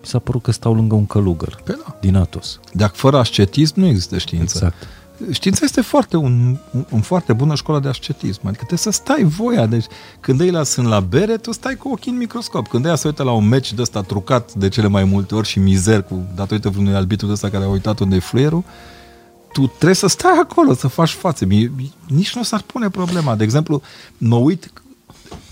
mi 0.00 0.06
s-a 0.06 0.18
părut 0.18 0.42
că 0.42 0.50
stau 0.50 0.74
lângă 0.74 0.94
un 0.94 1.06
călugăr 1.06 1.60
Pe 1.64 1.78
da. 1.86 1.96
din 2.00 2.16
Atos. 2.16 2.60
Dacă 2.72 2.92
fără 2.94 3.18
ascetism 3.18 3.80
nu 3.80 3.86
există 3.86 4.18
știință. 4.18 4.56
Exact. 4.56 4.86
Știința 5.30 5.60
este 5.64 5.80
foarte 5.80 6.16
un, 6.16 6.56
un, 6.70 6.84
un 6.90 7.00
foarte 7.00 7.32
bună 7.32 7.54
școală 7.54 7.80
de 7.80 7.88
ascetism. 7.88 8.40
Adică 8.42 8.64
trebuie 8.64 8.78
să 8.78 8.90
stai 8.90 9.22
voia. 9.22 9.66
Deci 9.66 9.84
când 10.20 10.40
ei 10.40 10.66
sunt 10.66 10.86
la 10.86 11.00
bere, 11.00 11.36
tu 11.36 11.52
stai 11.52 11.76
cu 11.76 11.88
ochii 11.88 12.10
în 12.12 12.16
microscop. 12.16 12.68
Când 12.68 12.84
ei 12.84 12.98
se 12.98 13.06
uită 13.08 13.22
la 13.22 13.32
un 13.32 13.48
meci 13.48 13.72
de 13.72 13.82
ăsta 13.82 14.02
trucat 14.02 14.54
de 14.54 14.68
cele 14.68 14.86
mai 14.88 15.04
multe 15.04 15.34
ori 15.34 15.46
și 15.46 15.58
mizer 15.58 16.02
cu 16.02 16.26
datorită 16.34 16.68
vreunui 16.68 16.94
albitru 16.94 17.26
de 17.26 17.32
ăsta 17.32 17.50
care 17.50 17.64
a 17.64 17.68
uitat 17.68 17.98
unde 17.98 18.16
e 18.16 18.18
fluierul, 18.18 18.64
tu 19.52 19.66
trebuie 19.66 19.94
să 19.94 20.06
stai 20.06 20.38
acolo, 20.40 20.74
să 20.74 20.88
faci 20.88 21.10
față. 21.10 21.44
Nici 22.06 22.34
nu 22.34 22.42
s-ar 22.42 22.62
pune 22.62 22.88
problema. 22.88 23.34
De 23.34 23.44
exemplu, 23.44 23.82
mă 24.18 24.36
uit, 24.36 24.72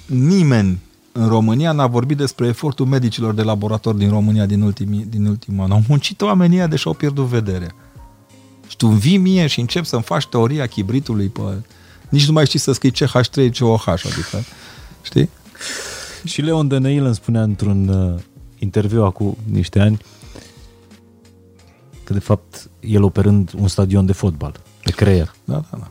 nimeni 0.07 0.79
în 1.17 1.29
România 1.29 1.73
n-a 1.73 1.87
vorbit 1.87 2.17
despre 2.17 2.47
efortul 2.47 2.87
medicilor 2.87 3.35
de 3.35 3.43
laborator 3.43 3.95
din 3.95 4.09
România 4.09 4.47
din, 4.47 4.63
ultimii, 4.63 5.07
din 5.11 5.27
ultimul 5.27 5.65
an. 5.65 5.71
Au 5.71 5.83
muncit 5.89 6.21
oamenii 6.21 6.57
ăia, 6.57 6.67
deși 6.67 6.87
au 6.87 6.95
pierdut 6.95 7.25
vederea. 7.25 7.75
Și 8.69 8.77
tu 8.77 8.87
vii 8.87 9.17
mie 9.17 9.47
și 9.47 9.61
începi 9.61 9.87
să-mi 9.87 10.03
faci 10.03 10.27
teoria 10.27 10.67
chibritului 10.67 11.29
pe... 11.29 11.41
Nici 12.09 12.27
nu 12.27 12.33
mai 12.33 12.47
știi 12.47 12.59
să 12.59 12.73
scrii 12.73 12.93
CH3, 12.93 13.59
COH, 13.59 13.87
adică, 13.87 14.43
știi? 15.03 15.31
Și 16.25 16.41
Leon 16.41 16.69
Dănăil 16.69 17.05
îmi 17.05 17.15
spunea 17.15 17.43
într-un 17.43 17.89
uh, 17.89 18.23
interviu 18.59 19.05
acum 19.05 19.37
niște 19.45 19.81
ani 19.81 19.99
că 22.05 22.13
de 22.13 22.19
fapt 22.19 22.71
el 22.81 23.03
operând 23.03 23.53
un 23.57 23.69
stadion 23.69 24.07
de 24.07 24.13
fotbal 24.13 24.61
pe 24.83 24.91
creier. 24.91 25.35
Da, 25.45 25.65
da, 25.71 25.79
da. 25.79 25.91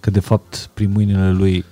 Că 0.00 0.10
de 0.10 0.20
fapt 0.20 0.70
prin 0.74 0.90
mâinile 0.90 1.30
lui 1.30 1.64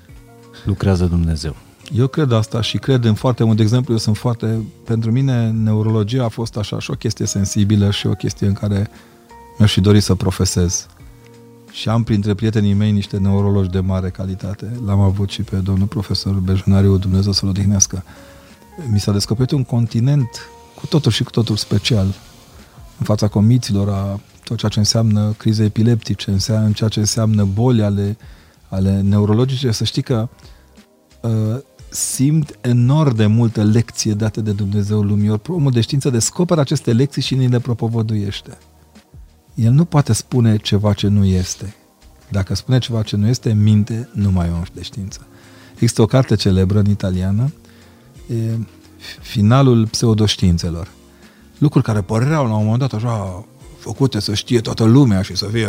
lucrează 0.65 1.05
Dumnezeu. 1.05 1.57
Eu 1.97 2.07
cred 2.07 2.33
asta 2.33 2.61
și 2.61 2.79
cred 2.79 3.05
în 3.05 3.15
foarte 3.15 3.45
mult. 3.45 3.57
De 3.57 3.63
exemplu, 3.63 3.93
eu 3.93 3.99
sunt 3.99 4.17
foarte... 4.17 4.65
Pentru 4.85 5.13
mine, 5.13 5.51
neurologia 5.51 6.25
a 6.25 6.29
fost 6.29 6.57
așa 6.57 6.79
și 6.79 6.91
o 6.91 6.95
chestie 6.95 7.27
sensibilă 7.27 7.91
și 7.91 8.07
o 8.07 8.13
chestie 8.13 8.47
în 8.47 8.53
care 8.53 8.91
mi-aș 9.59 9.73
fi 9.73 9.81
dorit 9.81 10.03
să 10.03 10.15
profesez. 10.15 10.87
și 11.71 11.89
am 11.89 12.03
printre 12.03 12.35
prietenii 12.35 12.73
mei 12.73 12.93
niște 12.93 13.19
neurologi 13.19 13.71
de 13.71 13.81
mare 13.81 14.11
calitate. 14.11 14.79
L-am 14.87 15.01
avut 15.01 15.31
și 15.31 15.43
pe 15.43 15.57
domnul 15.57 15.87
profesor 15.87 16.35
Bejunariu, 16.35 16.97
Dumnezeu 16.97 17.33
să-l 17.33 17.49
odihnească. 17.49 18.05
Mi 18.91 19.01
s-a 19.01 19.13
descoperit 19.13 19.51
un 19.51 19.65
continent 19.65 20.29
cu 20.75 20.87
totul 20.87 21.11
și 21.13 21.25
cu 21.25 21.31
totul 21.31 21.57
special 21.57 22.07
în 22.99 23.05
fața 23.05 23.29
comiților 23.29 23.89
a 23.89 24.21
tot 24.45 24.57
ceea 24.57 24.71
ce 24.71 24.79
înseamnă 24.79 25.35
crize 25.37 25.65
epileptice, 25.65 26.31
înseamnă 26.31 26.71
ceea 26.71 26.89
ce 26.89 26.99
înseamnă 26.99 27.45
boli 27.45 27.83
ale, 27.83 28.17
ale 28.69 29.01
neurologice. 29.01 29.71
Să 29.71 29.85
știi 29.85 30.03
că 30.03 30.29
uh, 31.21 31.59
simt 31.95 32.59
enorm 32.61 33.15
de 33.15 33.27
multă 33.27 33.63
lecție 33.63 34.13
date 34.13 34.41
de 34.41 34.53
Dumnezeu 34.53 35.03
lumii. 35.03 35.31
Ori 35.31 35.41
omul 35.49 35.71
de 35.71 35.81
știință 35.81 36.11
descoperă 36.11 36.61
aceste 36.61 36.93
lecții 36.93 37.23
și 37.23 37.35
ni 37.35 37.49
le 37.49 37.59
propovăduiește. 37.59 38.59
El 39.55 39.73
nu 39.73 39.85
poate 39.85 40.13
spune 40.13 40.57
ceva 40.57 40.93
ce 40.93 41.09
nu 41.09 41.25
este. 41.25 41.75
Dacă 42.31 42.55
spune 42.55 42.79
ceva 42.79 43.03
ce 43.03 43.17
nu 43.17 43.27
este, 43.27 43.53
minte 43.53 44.09
numai 44.13 44.51
om 44.55 44.63
de 44.73 44.83
știință. 44.83 45.27
Există 45.73 46.03
o 46.03 46.07
carte 46.07 46.35
celebră 46.35 46.79
în 46.79 46.91
italiană, 46.91 47.53
e 48.29 48.59
finalul 49.21 49.87
pseudoștiințelor. 49.87 50.89
Lucruri 51.59 51.85
care 51.85 52.01
păreau 52.01 52.47
la 52.47 52.55
un 52.55 52.63
moment 52.63 52.79
dat 52.79 52.93
așa 52.93 53.45
făcute 53.79 54.21
să 54.21 54.35
știe 54.35 54.61
toată 54.61 54.85
lumea 54.85 55.23
și 55.23 55.37
să 55.37 55.47
fie... 55.53 55.69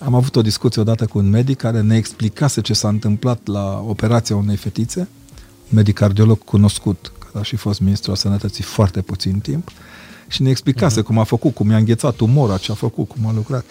Am 0.00 0.14
avut 0.14 0.36
o 0.36 0.42
discuție 0.42 0.80
odată 0.80 1.06
cu 1.06 1.18
un 1.18 1.30
medic 1.30 1.56
care 1.56 1.80
ne 1.80 1.96
explicase 1.96 2.60
ce 2.60 2.72
s-a 2.72 2.88
întâmplat 2.88 3.46
la 3.46 3.84
operația 3.86 4.36
unei 4.36 4.56
fetițe, 4.56 5.00
un 5.00 5.70
medic 5.70 5.94
cardiolog 5.94 6.38
cunoscut, 6.44 7.12
care 7.18 7.38
a 7.38 7.42
și 7.42 7.56
fost 7.56 7.80
ministru 7.80 8.10
al 8.10 8.16
sănătății 8.16 8.64
foarte 8.64 9.02
puțin 9.02 9.38
timp, 9.38 9.70
și 10.28 10.42
ne 10.42 10.50
explicase 10.50 11.00
uh-huh. 11.00 11.04
cum 11.04 11.18
a 11.18 11.24
făcut, 11.24 11.54
cum 11.54 11.70
i-a 11.70 11.76
înghețat 11.76 12.14
tumora, 12.14 12.56
ce 12.56 12.72
a 12.72 12.74
făcut, 12.74 13.08
cum 13.08 13.26
a 13.26 13.32
lucrat. 13.32 13.64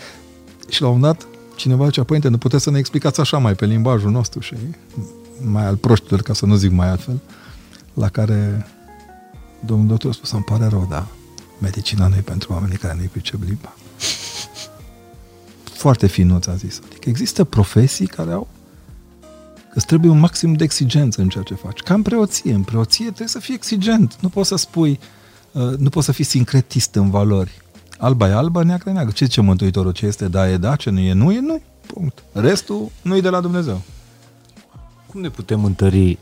Și 0.69 0.81
la 0.81 0.87
un 0.87 0.99
dat, 0.99 1.27
cineva 1.55 1.85
zicea, 1.85 2.03
părinte, 2.03 2.27
nu 2.27 2.37
puteți 2.37 2.63
să 2.63 2.71
ne 2.71 2.77
explicați 2.77 3.19
așa 3.19 3.37
mai 3.37 3.53
pe 3.53 3.65
limbajul 3.65 4.11
nostru 4.11 4.39
și 4.39 4.55
mai 5.41 5.65
al 5.65 5.75
proștilor, 5.75 6.21
ca 6.21 6.33
să 6.33 6.45
nu 6.45 6.55
zic 6.55 6.71
mai 6.71 6.89
altfel, 6.89 7.19
la 7.93 8.09
care 8.09 8.67
domnul 9.65 9.87
doctor 9.87 10.09
a 10.09 10.13
spus, 10.13 10.31
îmi 10.31 10.43
pare 10.43 10.67
rău, 10.67 10.87
da, 10.89 11.07
medicina 11.59 12.07
nu 12.07 12.15
e 12.15 12.19
pentru 12.19 12.53
oamenii 12.53 12.77
care 12.77 12.95
nu-i 12.97 13.07
pricep 13.07 13.43
limba. 13.43 13.75
Foarte 15.83 16.07
finuț 16.07 16.45
a 16.45 16.55
zis. 16.55 16.81
Adică 16.85 17.09
există 17.09 17.43
profesii 17.43 18.05
care 18.05 18.31
au 18.31 18.47
că 19.55 19.73
îți 19.73 19.85
trebuie 19.85 20.11
un 20.11 20.19
maxim 20.19 20.53
de 20.53 20.63
exigență 20.63 21.21
în 21.21 21.29
ceea 21.29 21.43
ce 21.43 21.53
faci. 21.53 21.79
Ca 21.79 21.93
în 21.93 22.01
preoție. 22.01 22.53
În 22.53 22.63
preoție 22.63 23.05
trebuie 23.05 23.27
să 23.27 23.39
fii 23.39 23.53
exigent. 23.53 24.17
Nu 24.19 24.29
poți 24.29 24.47
să 24.47 24.55
spui, 24.55 24.99
uh, 25.51 25.77
nu 25.77 25.89
poți 25.89 26.05
să 26.05 26.11
fii 26.11 26.23
sincretist 26.23 26.95
în 26.95 27.09
valori. 27.09 27.61
Alba 27.97 28.27
e 28.27 28.33
albă, 28.33 28.63
neagră 28.63 28.89
e 28.89 28.93
neagră. 28.93 29.13
Ce 29.13 29.25
zice 29.25 29.41
Mântuitorul? 29.41 29.91
Ce 29.91 30.05
este 30.05 30.27
da 30.27 30.49
e 30.49 30.57
da, 30.57 30.75
ce 30.75 30.89
nu 30.89 30.99
e 30.99 31.13
nu 31.13 31.31
e 31.31 31.39
nu. 31.39 31.61
Punct. 31.85 32.23
Restul 32.31 32.91
nu 33.01 33.15
e 33.15 33.21
de 33.21 33.29
la 33.29 33.41
Dumnezeu. 33.41 33.81
Cum 35.07 35.21
ne 35.21 35.29
putem 35.29 35.63
întări 35.63 36.17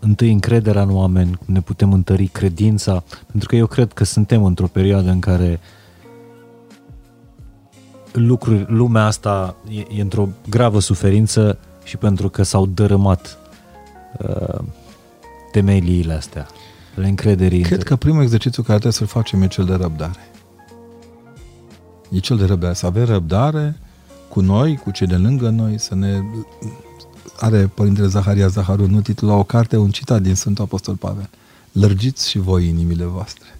întâi 0.00 0.32
încrederea 0.32 0.82
în 0.82 0.90
oameni, 0.90 1.38
cum 1.44 1.54
ne 1.54 1.60
putem 1.60 1.92
întări 1.92 2.26
credința, 2.26 3.04
pentru 3.26 3.48
că 3.48 3.56
eu 3.56 3.66
cred 3.66 3.92
că 3.92 4.04
suntem 4.04 4.44
într-o 4.44 4.66
perioadă 4.66 5.10
în 5.10 5.20
care 5.20 5.60
lucruri, 8.18 8.64
lumea 8.68 9.04
asta 9.04 9.56
e, 9.70 9.98
e 9.98 10.00
într-o 10.00 10.28
gravă 10.48 10.80
suferință 10.80 11.58
și 11.84 11.96
pentru 11.96 12.28
că 12.28 12.42
s-au 12.42 12.66
dărâmat 12.66 13.38
uh, 14.18 14.64
temeliile 15.52 16.12
astea, 16.12 16.46
le 16.94 17.08
încrederii. 17.08 17.62
Cred 17.62 17.82
că 17.82 17.96
primul 17.96 18.22
exercițiu 18.22 18.62
care 18.62 18.78
trebuie 18.78 18.92
să-l 18.92 19.06
facem 19.06 19.42
e 19.42 19.46
cel 19.46 19.64
de 19.64 19.74
răbdare. 19.74 20.30
E 22.10 22.18
cel 22.18 22.36
de 22.36 22.44
răbdare, 22.44 22.74
să 22.74 22.86
avem 22.86 23.04
răbdare 23.04 23.76
cu 24.28 24.40
noi, 24.40 24.76
cu 24.76 24.90
cei 24.90 25.06
de 25.06 25.16
lângă 25.16 25.48
noi, 25.48 25.78
să 25.78 25.94
ne 25.94 26.20
are 27.40 27.66
Părintele 27.66 28.06
Zaharia 28.06 28.48
Zaharu 28.48 28.86
nu 28.86 29.00
titlul 29.00 29.30
la 29.30 29.36
o 29.36 29.42
carte, 29.42 29.76
un 29.76 29.90
citat 29.90 30.22
din 30.22 30.34
Sfântul 30.34 30.64
Apostol 30.64 30.94
Pavel. 30.94 31.28
Lărgiți 31.72 32.30
și 32.30 32.38
voi 32.38 32.68
inimile 32.68 33.04
voastre. 33.04 33.58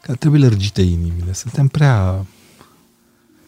Că 0.00 0.14
trebuie 0.14 0.40
lărgite 0.40 0.82
inimile. 0.82 1.32
Suntem 1.32 1.68
prea, 1.68 2.24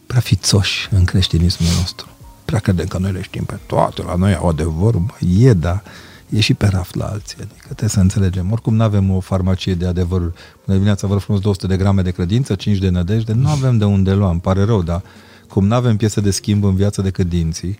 prea 0.07 0.19
fițoși 0.19 0.87
în 0.91 1.03
creștinismul 1.03 1.69
nostru. 1.79 2.07
Prea 2.45 2.59
credem 2.59 2.85
că 2.85 2.97
noi 2.97 3.11
le 3.11 3.21
știm 3.21 3.43
pe 3.43 3.59
toate, 3.65 4.01
la 4.01 4.15
noi 4.15 4.35
au 4.35 4.47
adevăr, 4.47 4.95
bă, 4.97 5.25
e, 5.39 5.53
da, 5.53 5.81
e 6.29 6.39
și 6.39 6.53
pe 6.53 6.67
raft 6.67 6.95
la 6.95 7.05
alții. 7.05 7.37
Adică 7.39 7.63
trebuie 7.63 7.89
să 7.89 7.99
înțelegem. 7.99 8.51
Oricum 8.51 8.75
nu 8.75 8.83
avem 8.83 9.11
o 9.11 9.19
farmacie 9.19 9.75
de 9.75 9.85
adevăr. 9.85 10.19
Bună 10.19 10.33
dimineața, 10.65 11.07
vă 11.07 11.17
frumos 11.17 11.41
200 11.41 11.67
de 11.67 11.77
grame 11.77 12.01
de 12.01 12.11
credință, 12.11 12.55
5 12.55 12.77
de 12.77 12.89
nădejde. 12.89 13.33
Nu 13.33 13.49
avem 13.49 13.77
de 13.77 13.85
unde 13.85 14.13
lua, 14.13 14.29
îmi 14.29 14.39
pare 14.39 14.63
rău, 14.63 14.81
dar 14.81 15.01
cum 15.47 15.67
nu 15.67 15.75
avem 15.75 15.97
piese 15.97 16.21
de 16.21 16.31
schimb 16.31 16.63
în 16.63 16.75
viață 16.75 17.01
decât 17.01 17.29
dinții, 17.29 17.79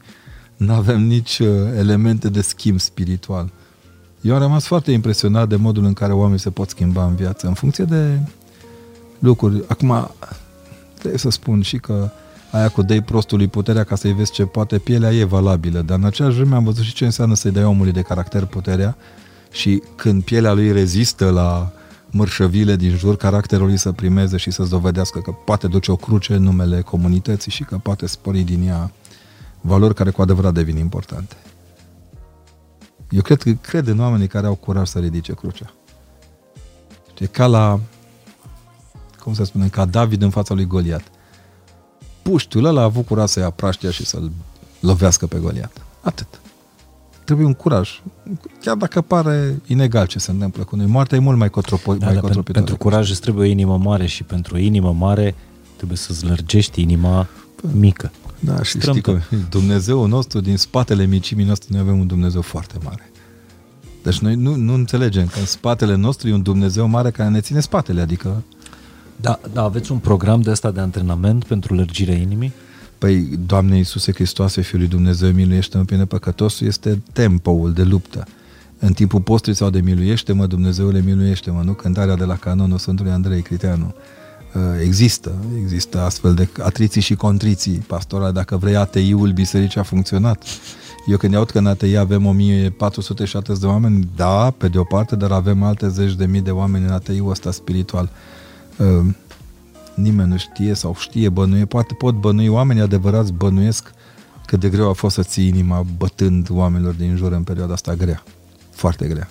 nu 0.58 0.74
avem 0.74 1.02
nici 1.02 1.40
uh, 1.40 1.48
elemente 1.78 2.30
de 2.30 2.42
schimb 2.42 2.80
spiritual. 2.80 3.52
Eu 4.22 4.34
am 4.34 4.40
rămas 4.40 4.66
foarte 4.66 4.92
impresionat 4.92 5.48
de 5.48 5.56
modul 5.56 5.84
în 5.84 5.94
care 5.94 6.14
oamenii 6.14 6.40
se 6.40 6.50
pot 6.50 6.70
schimba 6.70 7.06
în 7.06 7.16
viață, 7.16 7.48
în 7.48 7.54
funcție 7.54 7.84
de 7.84 8.20
lucruri. 9.20 9.64
Acum, 9.68 10.12
trebuie 11.08 11.32
să 11.32 11.40
spun 11.40 11.62
și 11.62 11.78
că 11.78 12.10
aia 12.52 12.70
cu 12.70 12.82
dei 12.82 13.02
prostului 13.02 13.48
puterea 13.48 13.84
ca 13.84 13.96
să-i 13.96 14.14
vezi 14.14 14.32
ce 14.32 14.46
poate, 14.46 14.78
pielea 14.78 15.14
e 15.14 15.24
valabilă, 15.24 15.82
dar 15.82 15.98
în 15.98 16.06
aceeași 16.06 16.36
vreme 16.36 16.56
am 16.56 16.64
văzut 16.64 16.84
și 16.84 16.94
ce 16.94 17.06
înseamnă 17.06 17.36
să-i 17.36 17.52
dai 17.52 17.64
omului 17.64 17.92
de 17.92 18.02
caracter 18.02 18.46
puterea 18.46 18.98
și 19.52 19.84
când 19.96 20.24
pielea 20.24 20.54
lui 20.54 20.72
rezistă 20.72 21.30
la 21.30 21.72
mărșăvile 22.10 22.76
din 22.76 22.96
jur, 22.96 23.16
caracterul 23.16 23.68
lui 23.68 23.78
să 23.78 23.92
primeze 23.92 24.38
și 24.38 24.52
să-ți 24.52 24.70
dovedească 24.70 25.20
că 25.20 25.32
poate 25.32 25.68
duce 25.68 25.92
o 25.92 25.96
cruce 25.96 26.34
în 26.34 26.44
numele 26.44 26.82
comunității 26.82 27.52
și 27.52 27.64
că 27.64 27.78
poate 27.78 28.06
spori 28.06 28.40
din 28.40 28.68
ea 28.68 28.92
valori 29.62 29.94
care 29.94 30.10
cu 30.10 30.22
adevărat 30.22 30.54
devin 30.54 30.78
importante. 30.78 31.36
Eu 33.10 33.22
cred 33.22 33.42
că 33.42 33.52
cred 33.52 33.88
în 33.88 34.00
oamenii 34.00 34.28
care 34.28 34.48
au 34.48 34.56
curaj 34.56 34.88
să 34.88 35.00
ridice 35.00 35.34
crucea. 35.34 35.74
E 37.20 37.26
ca 37.26 37.46
la, 37.46 37.80
cum 39.26 39.34
să 39.34 39.44
spunem, 39.44 39.70
ca 39.70 39.86
David 39.86 40.22
în 40.22 40.30
fața 40.30 40.54
lui 40.54 40.66
Goliat. 40.66 41.04
Puștiul 42.22 42.66
ăla 42.66 42.82
a 42.82 42.84
avut 42.84 43.06
curaj 43.06 43.30
să 43.30 43.40
ia 43.40 43.50
praștia 43.50 43.92
și 43.92 44.06
să-l 44.06 44.32
lovească 44.80 45.28
pe 45.28 45.38
Goliat. 45.38 45.86
Atât. 46.02 46.28
Trebuie 47.24 47.46
un 47.46 47.54
curaj. 47.54 48.02
Chiar 48.62 48.76
dacă 48.76 49.02
pare 49.02 49.62
inegal 49.68 50.06
ce 50.06 50.20
se 50.20 50.32
întâmplă 50.32 50.64
cu 50.64 50.76
noi. 50.76 50.86
Moartea 50.86 51.18
e 51.18 51.20
mult 51.20 51.38
mai, 51.38 51.50
cotropo- 51.50 51.98
da, 51.98 52.06
mai 52.06 52.20
pentru, 52.20 52.44
pentru 52.44 52.78
curaj 52.78 53.10
îți 53.10 53.22
trebuie 53.22 53.48
o 53.48 53.52
inimă 53.52 53.78
mare 53.78 54.06
și 54.06 54.24
pentru 54.24 54.56
o 54.56 54.58
inimă 54.58 54.94
mare 54.94 55.36
trebuie 55.76 55.98
să-ți 55.98 56.26
lărgești 56.26 56.82
inima 56.82 57.28
mică. 57.72 58.12
Da, 58.40 58.64
și 58.64 58.80
știi 58.80 59.02
că 59.02 59.20
Dumnezeu 59.50 60.06
nostru, 60.06 60.40
din 60.40 60.58
spatele 60.58 61.06
micimii 61.06 61.46
noastre, 61.46 61.68
noi 61.72 61.82
avem 61.82 62.00
un 62.00 62.08
Dumnezeu 62.08 62.42
foarte 62.42 62.76
mare. 62.84 63.12
Deci 64.04 64.20
noi 64.20 64.36
nu, 64.36 64.56
nu 64.56 64.74
înțelegem 64.74 65.28
că 65.28 65.40
în 65.40 65.46
spatele 65.46 65.96
nostru 65.96 66.28
e 66.28 66.34
un 66.34 66.42
Dumnezeu 66.42 66.88
mare 66.88 67.12
care 67.12 67.30
ne 67.30 67.40
ține 67.40 67.60
spatele, 67.60 68.02
adică... 68.02 68.44
Da, 69.22 69.40
da, 69.54 69.64
aveți 69.64 69.92
un 69.92 69.98
program 69.98 70.42
de 70.42 70.50
ăsta 70.50 70.72
de 70.72 70.80
antrenament 70.80 71.44
pentru 71.44 71.74
lărgirea 71.74 72.16
inimii? 72.16 72.54
Păi, 72.98 73.30
Doamne 73.46 73.78
Iisuse 73.78 74.12
Hristoase, 74.12 74.62
Fiul 74.62 74.82
lui 74.82 74.90
Dumnezeu, 74.90 75.32
miluiește-mă 75.32 75.84
pe 75.84 75.96
nepăcătosul, 75.96 76.68
este 76.68 77.02
tempoul 77.14 77.74
de 77.74 77.84
luptă. 77.84 78.28
În 78.80 78.94
timpul 78.94 79.22
postului 79.22 79.58
sau 79.58 79.70
de 79.70 79.80
miluiește-mă, 79.80 80.46
Dumnezeule, 80.46 81.02
miluiește-mă, 81.06 81.62
nu? 81.62 81.74
Cântarea 81.74 82.16
de 82.16 82.24
la 82.24 82.36
canonul 82.36 82.78
Sfântului 82.78 83.12
Andrei 83.12 83.42
Criteanu. 83.42 83.94
Uh, 84.54 84.62
există, 84.84 85.32
există 85.62 86.02
astfel 86.02 86.34
de 86.34 86.50
atriții 86.62 87.02
și 87.02 87.16
contriții 87.16 87.78
pastorale. 87.88 88.32
Dacă 88.32 88.58
vrei, 88.58 88.76
ATI-ul 88.76 89.32
bisericii 89.32 89.80
a 89.80 89.84
funcționat. 89.84 90.44
Eu 91.08 91.18
când 91.18 91.36
aud 91.36 91.50
că 91.50 91.58
în 91.58 91.66
ATI 91.66 91.96
avem 91.96 92.26
1470 92.26 93.62
de 93.62 93.68
oameni, 93.68 94.10
da, 94.16 94.54
pe 94.58 94.68
de 94.68 94.78
o 94.78 94.84
parte, 94.84 95.16
dar 95.16 95.32
avem 95.32 95.64
alte 95.64 95.90
zeci 95.90 96.14
de 96.14 96.26
mii 96.26 96.42
de 96.42 96.52
oameni 96.52 96.86
în 96.86 96.92
ATI-ul 96.92 97.30
ăsta 97.30 97.52
spiritual. 97.52 98.10
Uh, 98.78 99.14
nimeni 99.96 100.30
nu 100.30 100.38
știe 100.38 100.74
sau 100.74 100.96
știe, 101.00 101.30
bănuie, 101.30 101.66
poate 101.66 101.94
pot 101.94 102.16
bănui, 102.16 102.48
oamenii 102.48 102.82
adevărați 102.82 103.34
bănuiesc 103.34 103.94
cât 104.46 104.60
de 104.60 104.70
greu 104.70 104.90
a 104.90 104.94
fost 104.94 105.16
să 105.16 105.24
ții 105.24 105.48
inima 105.48 105.86
bătând 105.98 106.48
oamenilor 106.52 106.94
din 106.94 107.16
jur 107.16 107.32
în 107.32 107.44
perioada 107.44 107.74
asta 107.74 107.94
grea. 107.94 108.24
Foarte 108.72 109.08
grea. 109.08 109.30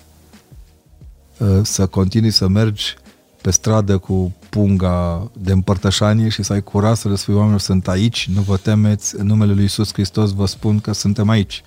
Uh, 1.37 1.59
să 1.63 1.87
continui 1.87 2.31
să 2.31 2.47
mergi 2.47 2.95
pe 3.41 3.51
stradă 3.51 3.97
cu 3.97 4.35
punga 4.49 5.31
de 5.39 5.51
împărtășanie 5.51 6.29
și 6.29 6.43
să 6.43 6.53
ai 6.53 6.63
curaj 6.63 6.97
să 6.97 7.09
le 7.09 7.15
spui 7.15 7.33
oamenilor, 7.33 7.59
sunt 7.59 7.87
aici, 7.87 8.29
nu 8.33 8.41
vă 8.41 8.57
temeți, 8.57 9.19
în 9.19 9.25
numele 9.25 9.53
Lui 9.53 9.61
Iisus 9.61 9.93
Hristos 9.93 10.31
vă 10.33 10.45
spun 10.45 10.79
că 10.79 10.91
suntem 10.91 11.29
aici. 11.29 11.63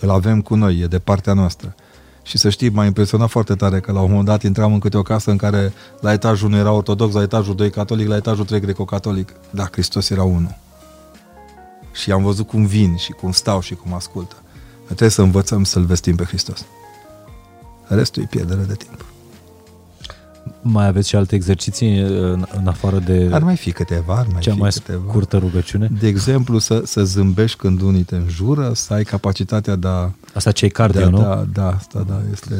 Îl 0.00 0.10
avem 0.10 0.40
cu 0.40 0.54
noi, 0.54 0.78
e 0.78 0.86
de 0.86 0.98
partea 0.98 1.32
noastră. 1.32 1.74
Și 2.28 2.38
să 2.38 2.48
știi, 2.48 2.68
m-a 2.68 2.84
impresionat 2.84 3.28
foarte 3.28 3.54
tare 3.54 3.80
că 3.80 3.92
la 3.92 4.00
un 4.00 4.08
moment 4.08 4.26
dat 4.26 4.42
intram 4.42 4.72
în 4.72 4.78
câte 4.78 4.96
o 4.96 5.02
casă 5.02 5.30
în 5.30 5.36
care 5.36 5.72
la 6.00 6.12
etajul 6.12 6.48
1 6.48 6.56
era 6.56 6.72
ortodox, 6.72 7.14
la 7.14 7.22
etajul 7.22 7.54
2 7.54 7.70
catolic, 7.70 8.08
la 8.08 8.16
etajul 8.16 8.44
3 8.44 8.60
greco-catolic. 8.60 9.32
Da, 9.50 9.68
Hristos 9.72 10.10
era 10.10 10.22
unul. 10.22 10.54
Și 11.92 12.12
am 12.12 12.22
văzut 12.22 12.46
cum 12.46 12.66
vin 12.66 12.96
și 12.96 13.12
cum 13.12 13.32
stau 13.32 13.60
și 13.60 13.74
cum 13.74 13.94
ascultă. 13.94 14.34
Trebuie 14.84 15.08
să 15.08 15.22
învățăm 15.22 15.64
să-L 15.64 15.84
vestim 15.84 16.16
pe 16.16 16.24
Hristos. 16.24 16.64
Restul 17.86 18.22
e 18.22 18.26
pierdere 18.30 18.62
de 18.62 18.74
timp 18.74 19.04
Mai 20.62 20.86
aveți 20.86 21.08
și 21.08 21.16
alte 21.16 21.34
exerciții 21.34 21.98
în, 21.98 22.46
în 22.56 22.66
afară 22.66 22.98
de 22.98 23.28
Ar 23.32 23.42
mai 23.42 23.56
fi 23.56 23.72
câteva, 23.72 24.14
ar 24.14 24.26
mai 24.32 24.40
cea 24.40 24.52
fi 24.52 24.58
mai 24.58 24.70
câteva. 24.70 25.02
scurtă 25.08 25.36
rugăciune? 25.36 25.90
De 26.00 26.06
exemplu, 26.06 26.58
să, 26.58 26.82
să 26.84 27.04
zâmbești 27.04 27.58
când 27.58 27.80
unii 27.80 28.02
te 28.02 28.16
înjură, 28.16 28.72
să 28.74 28.92
ai 28.92 29.04
capacitatea 29.04 29.76
de 29.76 29.88
a... 29.88 30.10
Asta 30.34 30.50
ce 30.50 30.68
cardio, 30.68 31.00
de, 31.00 31.10
nu? 31.10 31.18
Da, 31.18 31.46
da, 31.52 31.68
asta 31.68 32.04
da, 32.08 32.20
este, 32.32 32.54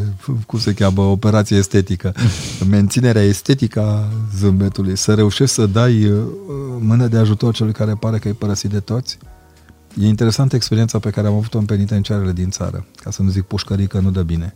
cum 0.46 0.58
se 0.58 0.74
cheamă, 0.74 1.02
operație 1.02 1.56
estetică. 1.56 2.14
Menținerea 2.70 3.22
estetică 3.22 3.80
a 3.80 4.08
zâmbetului, 4.36 4.96
să 4.96 5.14
reușești 5.14 5.54
să 5.54 5.66
dai 5.66 6.04
uh, 6.04 6.20
mână 6.78 7.06
de 7.06 7.16
ajutor 7.16 7.54
celui 7.54 7.72
care 7.72 7.94
pare 7.94 8.18
că 8.18 8.28
e 8.28 8.32
părăsit 8.32 8.70
de 8.70 8.80
toți. 8.80 9.18
E 10.00 10.06
interesantă 10.06 10.56
experiența 10.56 10.98
pe 10.98 11.10
care 11.10 11.26
am 11.26 11.34
avut-o 11.34 11.58
în 11.58 11.64
penitenciarele 11.64 12.32
din 12.32 12.50
țară, 12.50 12.86
ca 12.96 13.10
să 13.10 13.22
nu 13.22 13.28
zic 13.28 13.42
pușcării 13.42 13.86
că 13.86 13.98
nu 13.98 14.10
dă 14.10 14.22
bine. 14.22 14.54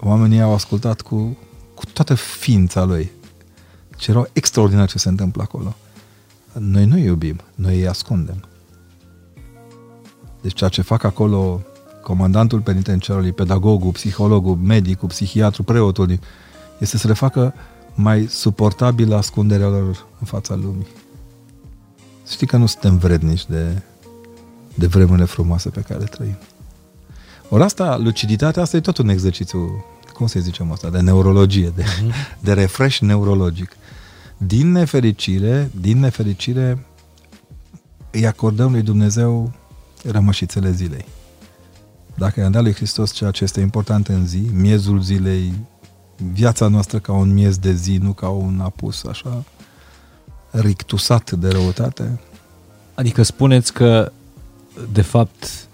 Oamenii 0.00 0.40
au 0.40 0.54
ascultat 0.54 1.00
cu, 1.00 1.36
cu 1.76 1.84
toată 1.92 2.14
ființa 2.14 2.84
lui. 2.84 3.10
Ce 3.96 4.10
erau 4.10 4.28
extraordinar 4.32 4.88
ce 4.88 4.98
se 4.98 5.08
întâmplă 5.08 5.42
acolo. 5.42 5.76
Noi 6.52 6.84
nu 6.84 6.96
iubim, 6.96 7.40
noi 7.54 7.76
îi 7.76 7.88
ascundem. 7.88 8.44
Deci 10.40 10.54
ceea 10.54 10.70
ce 10.70 10.82
fac 10.82 11.04
acolo 11.04 11.62
comandantul 12.02 12.60
penitenciarului, 12.60 13.32
pedagogul, 13.32 13.90
psihologul, 13.90 14.56
medicul, 14.56 15.08
psihiatru, 15.08 15.62
preotul, 15.62 16.18
este 16.78 16.98
să 16.98 17.06
le 17.06 17.12
facă 17.12 17.54
mai 17.94 18.26
suportabil 18.30 19.12
ascunderea 19.12 19.68
lor 19.68 20.06
în 20.18 20.26
fața 20.26 20.54
lumii. 20.54 20.86
Știi 22.28 22.46
că 22.46 22.56
nu 22.56 22.66
suntem 22.66 22.98
vrednici 22.98 23.46
de, 23.46 23.82
de 24.74 24.86
vremurile 24.86 25.24
frumoase 25.24 25.68
pe 25.68 25.80
care 25.80 26.00
le 26.00 26.06
trăim. 26.06 26.36
Ori 27.48 27.62
asta, 27.62 27.96
luciditatea 27.96 28.62
asta 28.62 28.76
e 28.76 28.80
tot 28.80 28.98
un 28.98 29.08
exercițiu, 29.08 29.84
cum 30.16 30.26
să 30.26 30.40
zicem 30.40 30.72
asta, 30.72 30.90
de 30.90 31.00
neurologie, 31.00 31.72
de, 31.76 31.82
uh-huh. 31.82 32.38
de 32.40 32.52
refresh 32.52 32.98
neurologic. 32.98 33.76
Din 34.36 34.72
nefericire, 34.72 35.70
din 35.80 35.98
nefericire, 35.98 36.86
îi 38.10 38.26
acordăm 38.26 38.70
lui 38.72 38.82
Dumnezeu 38.82 39.52
rămășițele 40.02 40.70
zilei. 40.70 41.04
Dacă 42.14 42.40
i-am 42.40 42.50
dat 42.50 42.62
lui 42.62 42.74
Hristos 42.74 43.12
ceea 43.12 43.30
ce 43.30 43.44
este 43.44 43.60
important 43.60 44.08
în 44.08 44.26
zi, 44.26 44.42
miezul 44.52 45.00
zilei, 45.00 45.52
viața 46.32 46.68
noastră 46.68 46.98
ca 46.98 47.12
un 47.12 47.32
miez 47.32 47.58
de 47.58 47.72
zi, 47.72 47.96
nu 47.96 48.12
ca 48.12 48.28
un 48.28 48.60
apus 48.60 49.04
așa 49.04 49.44
rictusat 50.50 51.30
de 51.30 51.48
răutate. 51.48 52.20
Adică 52.94 53.22
spuneți 53.22 53.72
că, 53.72 54.12
de 54.92 55.02
fapt, 55.02 55.68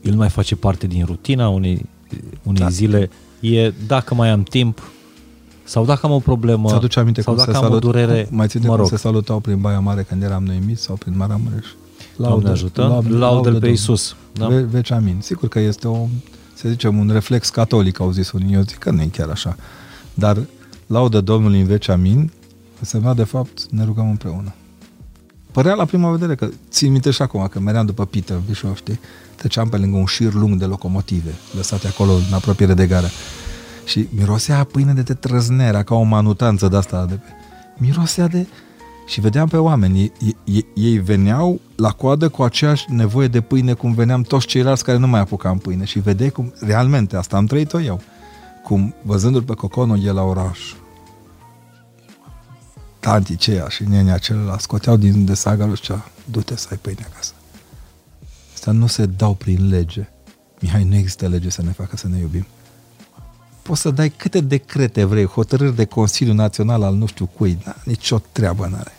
el 0.00 0.10
nu 0.10 0.16
mai 0.16 0.30
face 0.30 0.56
parte 0.56 0.86
din 0.86 1.04
rutina 1.04 1.48
unei, 1.48 1.88
unei 2.42 2.62
da. 2.62 2.68
zile. 2.68 3.10
E 3.40 3.72
dacă 3.86 4.14
mai 4.14 4.30
am 4.30 4.42
timp 4.42 4.82
sau 5.64 5.84
dacă 5.84 6.06
am 6.06 6.12
o 6.12 6.18
problemă 6.18 6.68
Ți 6.68 6.74
aduce 6.74 7.00
aminte 7.00 7.20
sau 7.20 7.34
cum 7.34 7.44
dacă 7.44 7.58
se 7.58 7.64
am 7.64 7.70
salut, 7.70 7.84
o 7.84 7.90
durere, 7.90 8.24
cum, 8.24 8.36
mai 8.36 8.48
ține 8.48 8.66
mă 8.66 8.76
rog. 8.76 8.88
cum 8.88 8.96
se 8.96 9.02
salutau 9.02 9.40
prin 9.40 9.60
Baia 9.60 9.80
Mare 9.80 10.02
când 10.02 10.22
eram 10.22 10.44
noi 10.44 10.62
mici 10.66 10.78
sau 10.78 10.94
prin 10.94 11.14
Maramureș. 11.16 11.66
Doamne 12.16 12.48
ajută, 12.48 12.82
laudă, 12.82 13.16
laudă 13.16 13.50
pe 13.50 13.68
Iisus. 13.68 14.16
Da? 14.32 14.46
Ve, 14.46 14.60
veci 14.60 14.90
amin. 14.90 15.16
Sigur 15.20 15.48
că 15.48 15.58
este 15.58 15.88
o, 15.88 16.06
să 16.54 16.68
zicem, 16.68 16.98
un 16.98 17.10
reflex 17.12 17.48
catolic, 17.48 18.00
au 18.00 18.10
zis 18.10 18.30
unii. 18.30 18.54
Eu 18.54 18.60
zic 18.60 18.78
că 18.78 18.90
nu 18.90 19.00
e 19.00 19.06
chiar 19.06 19.28
așa. 19.28 19.56
Dar 20.14 20.38
laudă 20.86 21.20
Domnului 21.20 21.60
în 21.60 21.66
veci 21.66 21.88
amin 21.88 22.30
însemna 22.78 23.14
de 23.14 23.24
fapt 23.24 23.66
ne 23.70 23.84
rugăm 23.84 24.08
împreună. 24.08 24.54
Părea 25.52 25.74
la 25.74 25.84
prima 25.84 26.10
vedere 26.10 26.34
că, 26.34 26.48
țin 26.70 26.90
minte 26.90 27.10
și 27.10 27.22
acum, 27.22 27.46
că 27.46 27.60
meream 27.60 27.86
după 27.86 28.04
Peter 28.04 28.40
Bishop, 28.46 28.76
știi? 28.76 29.00
Treceam 29.42 29.68
pe 29.68 29.76
lângă 29.76 29.96
un 29.96 30.06
șir 30.06 30.32
lung 30.32 30.54
de 30.54 30.64
locomotive, 30.64 31.34
lăsate 31.56 31.86
acolo 31.86 32.12
în 32.12 32.32
apropiere 32.32 32.74
de 32.74 32.86
gară. 32.86 33.06
Și 33.84 34.08
mirosea 34.14 34.64
pâine 34.64 34.92
de 34.92 35.14
trăznera, 35.14 35.82
ca 35.82 35.94
o 35.94 36.02
manutanță 36.02 36.68
de 36.68 36.76
asta. 36.76 37.06
De 37.06 37.14
pe... 37.14 37.26
Mirosea 37.76 38.26
de... 38.26 38.46
Și 39.06 39.20
vedeam 39.20 39.48
pe 39.48 39.56
oameni, 39.56 40.00
ei, 40.00 40.36
ei, 40.44 40.66
ei 40.74 40.98
veneau 40.98 41.60
la 41.76 41.90
coadă 41.90 42.28
cu 42.28 42.42
aceeași 42.42 42.84
nevoie 42.92 43.28
de 43.28 43.40
pâine 43.40 43.72
cum 43.72 43.94
veneam 43.94 44.22
toți 44.22 44.46
ceilalți 44.46 44.84
care 44.84 44.98
nu 44.98 45.06
mai 45.06 45.20
apucam 45.20 45.58
pâine. 45.58 45.84
Și 45.84 45.98
vedeai 45.98 46.30
cum, 46.30 46.52
realmente, 46.60 47.16
asta 47.16 47.36
am 47.36 47.46
trăit-o 47.46 47.80
eu, 47.80 48.00
cum 48.64 48.94
văzându-l 49.02 49.42
pe 49.42 49.54
coconul 49.54 50.04
el 50.04 50.14
la 50.14 50.22
oraș, 50.22 50.58
tantii 53.00 53.36
ceia 53.36 53.68
și 53.68 53.84
nenea 53.88 54.18
celălalt 54.18 54.60
scoteau 54.60 54.96
din 54.96 55.24
de 55.24 55.34
saga 55.34 55.66
lui 55.66 55.76
cea, 55.76 56.04
du-te 56.24 56.56
să 56.56 56.66
ai 56.70 56.78
pâine 56.82 57.06
acasă. 57.12 57.32
Asta 58.62 58.74
nu 58.74 58.86
se 58.86 59.06
dau 59.06 59.34
prin 59.34 59.68
lege. 59.68 60.08
Mihai, 60.60 60.84
nu 60.84 60.94
există 60.94 61.28
lege 61.28 61.50
să 61.50 61.62
ne 61.62 61.70
facă 61.70 61.96
să 61.96 62.08
ne 62.08 62.18
iubim. 62.18 62.46
Poți 63.62 63.80
să 63.80 63.90
dai 63.90 64.10
câte 64.10 64.40
decrete 64.40 65.04
vrei, 65.04 65.24
hotărâri 65.24 65.74
de 65.76 65.84
Consiliu 65.84 66.32
Național 66.32 66.82
al 66.82 66.94
nu 66.94 67.06
știu 67.06 67.26
cui, 67.26 67.58
da, 67.64 67.74
nicio 67.84 68.20
treabă 68.32 68.66
n-are. 68.66 68.92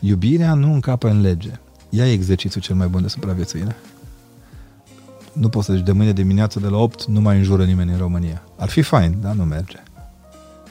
Iubirea 0.00 0.54
nu 0.54 0.72
încape 0.72 1.08
în 1.08 1.20
lege. 1.20 1.50
Ea 1.90 2.08
e 2.08 2.12
exercițiul 2.12 2.62
cel 2.62 2.74
mai 2.74 2.86
bun 2.86 3.02
de 3.02 3.08
supraviețuire. 3.08 3.76
Nu 5.32 5.48
poți 5.48 5.66
să 5.66 5.72
zici 5.72 5.84
de 5.84 5.92
mâine 5.92 6.12
dimineață 6.12 6.60
de 6.60 6.66
la 6.66 6.76
8 6.76 7.04
nu 7.04 7.20
mai 7.20 7.36
înjură 7.36 7.64
nimeni 7.64 7.90
în 7.92 7.98
România. 7.98 8.42
Ar 8.56 8.68
fi 8.68 8.82
fain, 8.82 9.18
dar 9.20 9.34
nu 9.34 9.44
merge. 9.44 9.82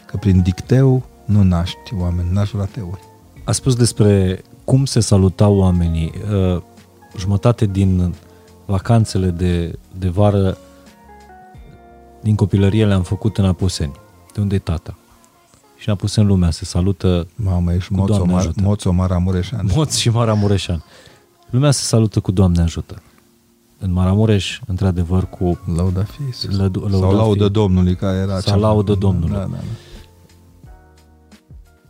Că 0.06 0.18
prin 0.18 0.42
dicteu 0.42 1.06
nu 1.26 1.44
naști 1.44 1.94
oameni, 1.94 2.32
naști 2.32 2.56
rateuri. 2.58 3.02
A 3.44 3.52
spus 3.52 3.76
despre 3.76 4.42
cum 4.64 4.86
se 4.86 5.00
salutau 5.00 5.58
oamenii. 5.58 6.12
Uh, 7.16 7.20
jumătate 7.22 7.66
din 7.66 8.14
vacanțele 8.66 9.30
de, 9.30 9.80
de 9.98 10.10
vară 10.10 10.58
din 12.22 12.36
copilărie 12.36 12.86
le-am 12.86 13.04
făcut 13.04 13.38
în 13.38 13.46
Apuseni, 13.46 13.92
de 14.34 14.42
unde 14.42 14.56
e 14.56 14.60
tata. 14.60 14.98
Și 15.78 15.88
în 15.88 15.94
Apuseni 15.94 16.28
lumea 16.28 16.52
se 16.52 16.66
salută 16.66 17.28
Mamă, 17.36 17.74
ești 17.74 17.94
cu 17.94 18.06
Doamne 18.06 18.26
Moțo, 18.32 18.36
ajută. 18.38 18.62
Moțo 18.64 18.92
Maramureșan. 18.92 19.70
Moț 19.76 19.96
și 19.96 20.10
Maramureșan. 20.10 20.84
Lumea 21.50 21.72
se 21.72 21.84
salută 21.84 22.20
cu 22.20 22.32
Doamne 22.32 22.62
ajută. 22.62 23.02
În 23.80 23.92
Maramureș, 23.92 24.60
într-adevăr, 24.66 25.30
cu 25.30 25.60
Lauda 25.76 26.04
fi 26.04 26.22
Iisus. 26.26 26.58
lădu, 26.58 26.80
lăuda 26.80 26.98
Sau 26.98 27.12
laudă 27.16 27.46
fi. 27.46 27.52
Domnului, 27.52 27.96
care 27.96 28.18
era 28.18 28.40
Sau 28.40 28.54
cea- 28.54 28.60
laudă 28.60 28.94
Domnului. 28.94 29.34
Da, 29.34 29.40
da, 29.40 29.46
da. 29.46 29.58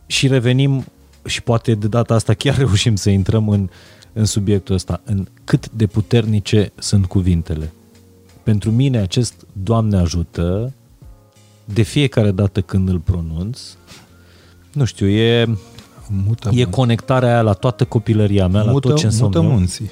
Și 0.06 0.26
revenim 0.26 0.84
și 1.24 1.42
poate 1.42 1.74
de 1.74 1.88
data 1.88 2.14
asta 2.14 2.34
chiar 2.34 2.56
reușim 2.56 2.96
să 2.96 3.10
intrăm 3.10 3.48
în, 3.48 3.68
în 4.16 4.24
subiectul 4.24 4.74
ăsta, 4.74 5.00
în 5.04 5.26
cât 5.44 5.70
de 5.70 5.86
puternice 5.86 6.72
sunt 6.78 7.06
cuvintele. 7.06 7.72
Pentru 8.42 8.70
mine 8.70 8.98
acest 8.98 9.46
Doamne 9.52 9.96
ajută, 9.96 10.72
de 11.64 11.82
fiecare 11.82 12.30
dată 12.30 12.60
când 12.60 12.88
îl 12.88 12.98
pronunț, 12.98 13.60
nu 14.72 14.84
știu, 14.84 15.06
e, 15.06 15.56
Mută, 16.24 16.50
e 16.52 16.64
conectarea 16.64 17.28
aia 17.28 17.42
la 17.42 17.52
toată 17.52 17.84
copilăria 17.84 18.46
mea, 18.46 18.62
mută, 18.62 18.88
la 18.88 18.94
tot 18.94 19.00
ce 19.00 19.06
mută 19.06 19.06
înseamnă 19.06 19.50
eu. 19.50 19.56
munții. 19.56 19.90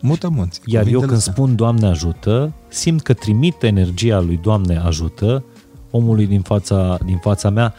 Mută 0.00 0.28
munții. 0.28 0.62
Iar 0.66 0.74
eu 0.74 0.82
Cuvintele 0.82 1.06
când 1.06 1.18
astea. 1.18 1.32
spun 1.32 1.56
Doamne 1.56 1.86
ajută, 1.86 2.52
simt 2.68 3.02
că 3.02 3.12
trimit 3.12 3.62
energia 3.62 4.20
lui 4.20 4.38
Doamne 4.42 4.78
ajută 4.78 5.44
omului 5.90 6.26
din 6.26 6.40
fața, 6.40 6.98
din 7.04 7.18
fața 7.18 7.50
mea 7.50 7.74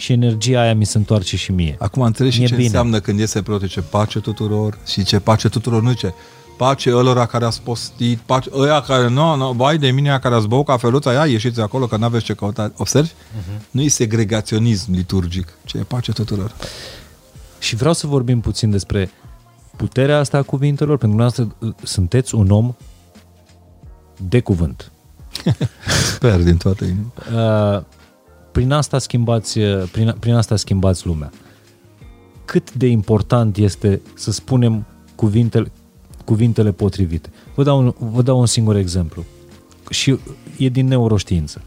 și 0.00 0.12
energia 0.12 0.60
aia 0.60 0.74
mi 0.74 0.84
se 0.84 0.98
întoarce 0.98 1.36
și 1.36 1.52
mie. 1.52 1.76
Acum 1.78 2.02
înțelegi 2.02 2.34
și 2.34 2.40
Mi-e 2.40 2.48
ce 2.48 2.54
bine. 2.54 2.66
înseamnă 2.66 3.00
când 3.00 3.18
iese 3.18 3.42
preotul, 3.42 3.68
ce 3.68 3.80
pace 3.80 4.20
tuturor 4.20 4.78
și 4.86 5.04
ce 5.04 5.18
pace 5.18 5.48
tuturor, 5.48 5.82
nu 5.82 5.92
ce 5.92 6.14
pace 6.56 6.92
ălora 6.92 7.26
care 7.26 7.44
ați 7.44 7.62
postit, 7.62 8.18
pace, 8.18 8.50
ăia 8.52 8.80
care, 8.80 9.08
nu, 9.08 9.36
nu, 9.36 9.52
bai 9.52 9.78
de 9.78 9.90
mine, 9.90 10.08
ăia 10.08 10.18
care 10.18 10.34
ați 10.34 10.48
băut 10.48 10.66
cafeluța, 10.66 11.12
ia, 11.12 11.26
ieșiți 11.26 11.60
acolo 11.60 11.86
că 11.86 11.96
n-aveți 11.96 12.24
ce 12.24 12.34
căuta. 12.34 12.72
Observi? 12.76 13.10
Uh-huh. 13.10 13.70
Nu 13.70 13.80
e 13.80 13.88
segregaționism 13.88 14.92
liturgic, 14.92 15.52
ce 15.64 15.78
e 15.78 15.82
pace 15.82 16.12
tuturor. 16.12 16.52
Și 17.58 17.76
vreau 17.76 17.94
să 17.94 18.06
vorbim 18.06 18.40
puțin 18.40 18.70
despre 18.70 19.10
puterea 19.76 20.18
asta 20.18 20.38
a 20.38 20.42
cuvintelor, 20.42 20.98
pentru 20.98 21.16
că 21.18 21.32
dumneavoastră 21.34 21.76
sunteți 21.82 22.34
un 22.34 22.50
om 22.50 22.74
de 24.16 24.40
cuvânt. 24.40 24.90
Sper 26.14 26.42
din 26.42 26.56
toată 26.56 26.84
inima. 26.84 27.12
Uh, 27.76 27.82
Prin 28.52 28.72
asta 28.72 28.98
schimbați, 28.98 29.58
uh, 29.58 29.88
prin, 29.92 30.14
prin 30.20 30.34
asta 30.34 30.56
schimbați 30.56 31.06
lumea. 31.06 31.30
Cât 32.44 32.74
de 32.74 32.86
important 32.86 33.56
este 33.56 34.00
să 34.14 34.30
spunem 34.30 34.86
cuvintele, 35.14 35.72
cuvintele 36.24 36.72
potrivite. 36.72 37.30
Vă 37.54 37.62
dau, 37.62 37.78
un, 37.78 37.94
vă 37.98 38.22
dau 38.22 38.38
un 38.38 38.46
singur 38.46 38.76
exemplu. 38.76 39.24
Și 39.90 40.18
e 40.58 40.68
din 40.68 40.86
neuroștiință. 40.86 41.62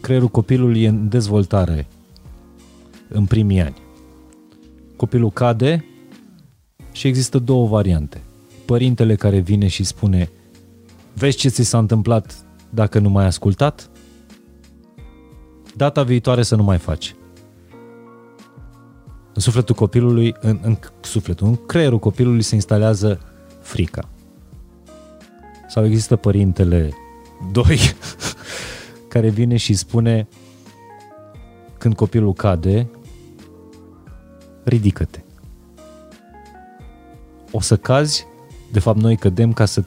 Creierul 0.00 0.28
copilului 0.28 0.82
e 0.82 0.88
în 0.88 1.08
dezvoltare 1.08 1.86
în 3.08 3.24
primii 3.24 3.60
ani. 3.60 3.76
Copilul 4.96 5.30
cade 5.30 5.84
și 6.92 7.06
există 7.06 7.38
două 7.38 7.66
variante. 7.66 8.22
Părintele 8.64 9.14
care 9.14 9.38
vine 9.38 9.66
și 9.66 9.84
spune 9.84 10.30
vezi 11.14 11.36
ce 11.36 11.48
ți 11.48 11.62
s-a 11.62 11.78
întâmplat 11.78 12.43
dacă 12.74 12.98
nu 12.98 13.08
mai 13.08 13.22
ai 13.22 13.28
ascultat? 13.28 13.90
Data 15.76 16.02
viitoare 16.02 16.42
să 16.42 16.56
nu 16.56 16.62
mai 16.62 16.78
faci. 16.78 17.14
În 19.32 19.40
sufletul 19.40 19.74
copilului, 19.74 20.34
în, 20.40 20.58
în 20.62 20.78
sufletul, 21.00 21.46
în 21.46 21.56
creierul 21.66 21.98
copilului 21.98 22.42
se 22.42 22.54
instalează 22.54 23.20
frica. 23.60 24.08
Sau 25.68 25.84
există 25.84 26.16
părintele 26.16 26.90
Doi, 27.52 27.78
care 29.12 29.28
vine 29.28 29.56
și 29.56 29.74
spune 29.74 30.28
când 31.78 31.94
copilul 31.94 32.32
cade, 32.32 32.88
ridică-te. 34.64 35.22
O 37.50 37.60
să 37.60 37.76
cazi, 37.76 38.26
de 38.72 38.78
fapt 38.78 39.00
noi 39.00 39.16
cădem 39.16 39.52
ca 39.52 39.64
să 39.64 39.84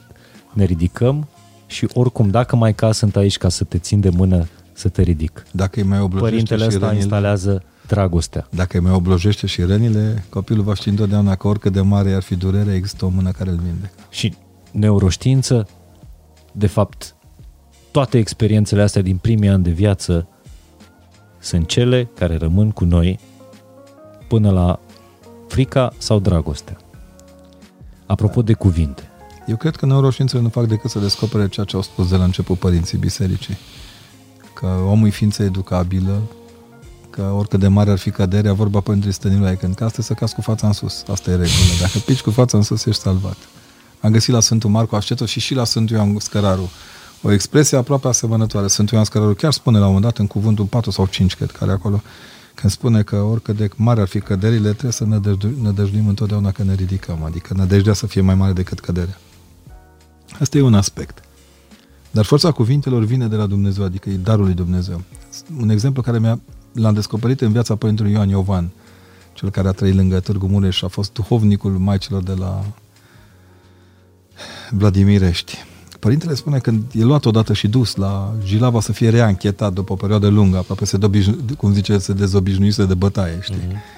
ne 0.52 0.64
ridicăm 0.64 1.28
și 1.68 1.88
oricum 1.94 2.28
dacă 2.28 2.56
mai 2.56 2.74
caz 2.74 2.96
sunt 2.96 3.16
aici 3.16 3.38
ca 3.38 3.48
să 3.48 3.64
te 3.64 3.78
țin 3.78 4.00
de 4.00 4.08
mână 4.08 4.46
să 4.72 4.88
te 4.88 5.02
ridic. 5.02 5.46
Dacă 5.50 5.80
îi 5.80 5.86
mai 5.86 6.00
oblojește 6.00 6.30
Părintele 6.30 6.60
și 6.60 6.68
ăsta 6.68 6.78
rănile, 6.78 7.00
instalează 7.00 7.62
dragostea. 7.86 8.46
dacă 8.50 8.76
îi 8.76 8.82
mai 8.82 8.92
oblojește 8.92 9.46
și 9.46 9.62
rănile, 9.62 10.24
copilul 10.28 10.64
va 10.64 10.74
ști 10.74 10.88
întotdeauna 10.88 11.34
că 11.34 11.48
oricât 11.48 11.72
de 11.72 11.80
mare 11.80 12.12
ar 12.12 12.22
fi 12.22 12.36
durerea, 12.36 12.74
există 12.74 13.04
o 13.04 13.08
mână 13.08 13.30
care 13.30 13.50
îl 13.50 13.56
vindecă. 13.56 13.92
Și 14.10 14.34
neuroștiință, 14.70 15.68
de 16.52 16.66
fapt, 16.66 17.16
toate 17.90 18.18
experiențele 18.18 18.82
astea 18.82 19.02
din 19.02 19.16
primii 19.16 19.48
ani 19.48 19.62
de 19.62 19.70
viață 19.70 20.28
sunt 21.38 21.66
cele 21.66 22.10
care 22.14 22.36
rămân 22.36 22.70
cu 22.70 22.84
noi 22.84 23.18
până 24.28 24.50
la 24.50 24.80
frica 25.48 25.92
sau 25.98 26.18
dragostea. 26.18 26.76
Apropo 28.06 28.42
de 28.42 28.52
cuvinte, 28.52 29.10
Eu 29.48 29.56
cred 29.56 29.76
că 29.76 29.86
neuroștiințele 29.86 30.42
nu 30.42 30.48
fac 30.48 30.66
decât 30.66 30.90
să 30.90 30.98
descopere 30.98 31.48
ceea 31.48 31.66
ce 31.66 31.76
au 31.76 31.82
spus 31.82 32.08
de 32.08 32.16
la 32.16 32.24
început 32.24 32.58
părinții 32.58 32.98
bisericii. 32.98 33.58
Că 34.54 34.66
omul 34.66 35.06
e 35.06 35.10
ființă 35.10 35.42
educabilă, 35.42 36.20
că 37.10 37.22
oricât 37.22 37.60
de 37.60 37.68
mare 37.68 37.90
ar 37.90 37.98
fi 37.98 38.10
căderea, 38.10 38.52
vorba 38.52 38.80
Părintele 38.80 39.12
Stănilui 39.12 39.56
când 39.56 39.74
că 39.74 39.84
asta 39.84 39.96
e 40.00 40.04
să 40.04 40.12
cazi 40.12 40.34
cu 40.34 40.40
fața 40.40 40.66
în 40.66 40.72
sus. 40.72 41.04
Asta 41.10 41.30
e 41.30 41.32
regulă. 41.32 41.74
Dacă 41.80 41.98
pici 41.98 42.20
cu 42.20 42.30
fața 42.30 42.56
în 42.56 42.62
sus, 42.62 42.84
ești 42.84 43.02
salvat. 43.02 43.36
Am 44.00 44.10
găsit 44.12 44.32
la 44.32 44.40
Sfântul 44.40 44.70
Marcu 44.70 44.96
Asceto 44.96 45.26
și 45.26 45.40
și 45.40 45.54
la 45.54 45.64
Sfântul 45.64 45.96
Ioan 45.96 46.18
Scăraru 46.18 46.70
o 47.22 47.32
expresie 47.32 47.76
aproape 47.76 48.08
asemănătoare. 48.08 48.66
Sfântul 48.66 48.94
Ioan 48.94 49.06
Scăraru 49.06 49.34
chiar 49.34 49.52
spune 49.52 49.78
la 49.78 49.86
un 49.86 49.92
moment 49.92 50.10
dat 50.10 50.18
în 50.18 50.26
cuvântul 50.26 50.64
4 50.64 50.90
sau 50.90 51.06
5, 51.06 51.34
cred 51.34 51.50
că 51.50 51.64
are 51.64 51.72
acolo, 51.72 52.02
când 52.54 52.72
spune 52.72 53.02
că 53.02 53.16
oricât 53.16 53.56
de 53.56 53.68
mare 53.76 54.00
ar 54.00 54.08
fi 54.08 54.20
căderile, 54.20 54.68
trebuie 54.68 54.92
să 54.92 55.04
nădejdu- 55.04 55.62
nădăjduim 55.62 56.08
întotdeauna 56.08 56.50
că 56.50 56.62
ne 56.62 56.74
ridicăm, 56.74 57.22
adică 57.24 57.54
nădejdea 57.56 57.92
să 57.92 58.06
fie 58.06 58.20
mai 58.20 58.34
mare 58.34 58.52
decât 58.52 58.80
căderea. 58.80 59.18
Asta 60.40 60.58
e 60.58 60.62
un 60.62 60.74
aspect. 60.74 61.22
Dar 62.10 62.24
forța 62.24 62.50
cuvintelor 62.50 63.04
vine 63.04 63.26
de 63.26 63.36
la 63.36 63.46
Dumnezeu, 63.46 63.84
adică 63.84 64.10
e 64.10 64.16
darul 64.16 64.44
lui 64.44 64.54
Dumnezeu. 64.54 65.02
Un 65.60 65.68
exemplu 65.68 66.02
care 66.02 66.18
mi-a, 66.18 66.40
l-am 66.72 66.94
descoperit 66.94 67.40
în 67.40 67.52
viața 67.52 67.76
Părintelui 67.76 68.12
Ioan 68.12 68.28
Iovan, 68.28 68.70
cel 69.32 69.50
care 69.50 69.68
a 69.68 69.72
trăit 69.72 69.94
lângă 69.94 70.20
Târgu 70.20 70.46
Mureș 70.46 70.76
și 70.76 70.84
a 70.84 70.88
fost 70.88 71.12
duhovnicul 71.12 71.70
maicilor 71.70 72.22
de 72.22 72.32
la 72.32 72.64
Vladimirești. 74.70 75.56
Părintele 76.00 76.34
spune 76.34 76.58
că 76.58 76.72
e 76.92 77.02
luat 77.02 77.24
odată 77.24 77.52
și 77.52 77.68
dus 77.68 77.94
la 77.94 78.34
Jilava 78.44 78.80
să 78.80 78.92
fie 78.92 79.10
reanchetat 79.10 79.72
după 79.72 79.92
o 79.92 79.96
perioadă 79.96 80.28
lungă, 80.28 80.56
aproape 80.56 80.84
se 80.84 80.96
dobijnu- 80.98 81.56
cum 81.56 81.72
zice, 81.72 81.98
se 81.98 82.12
dezobișnuise 82.12 82.84
de 82.84 82.94
bătaie, 82.94 83.38
știi? 83.40 83.56
Uh-huh. 83.56 83.97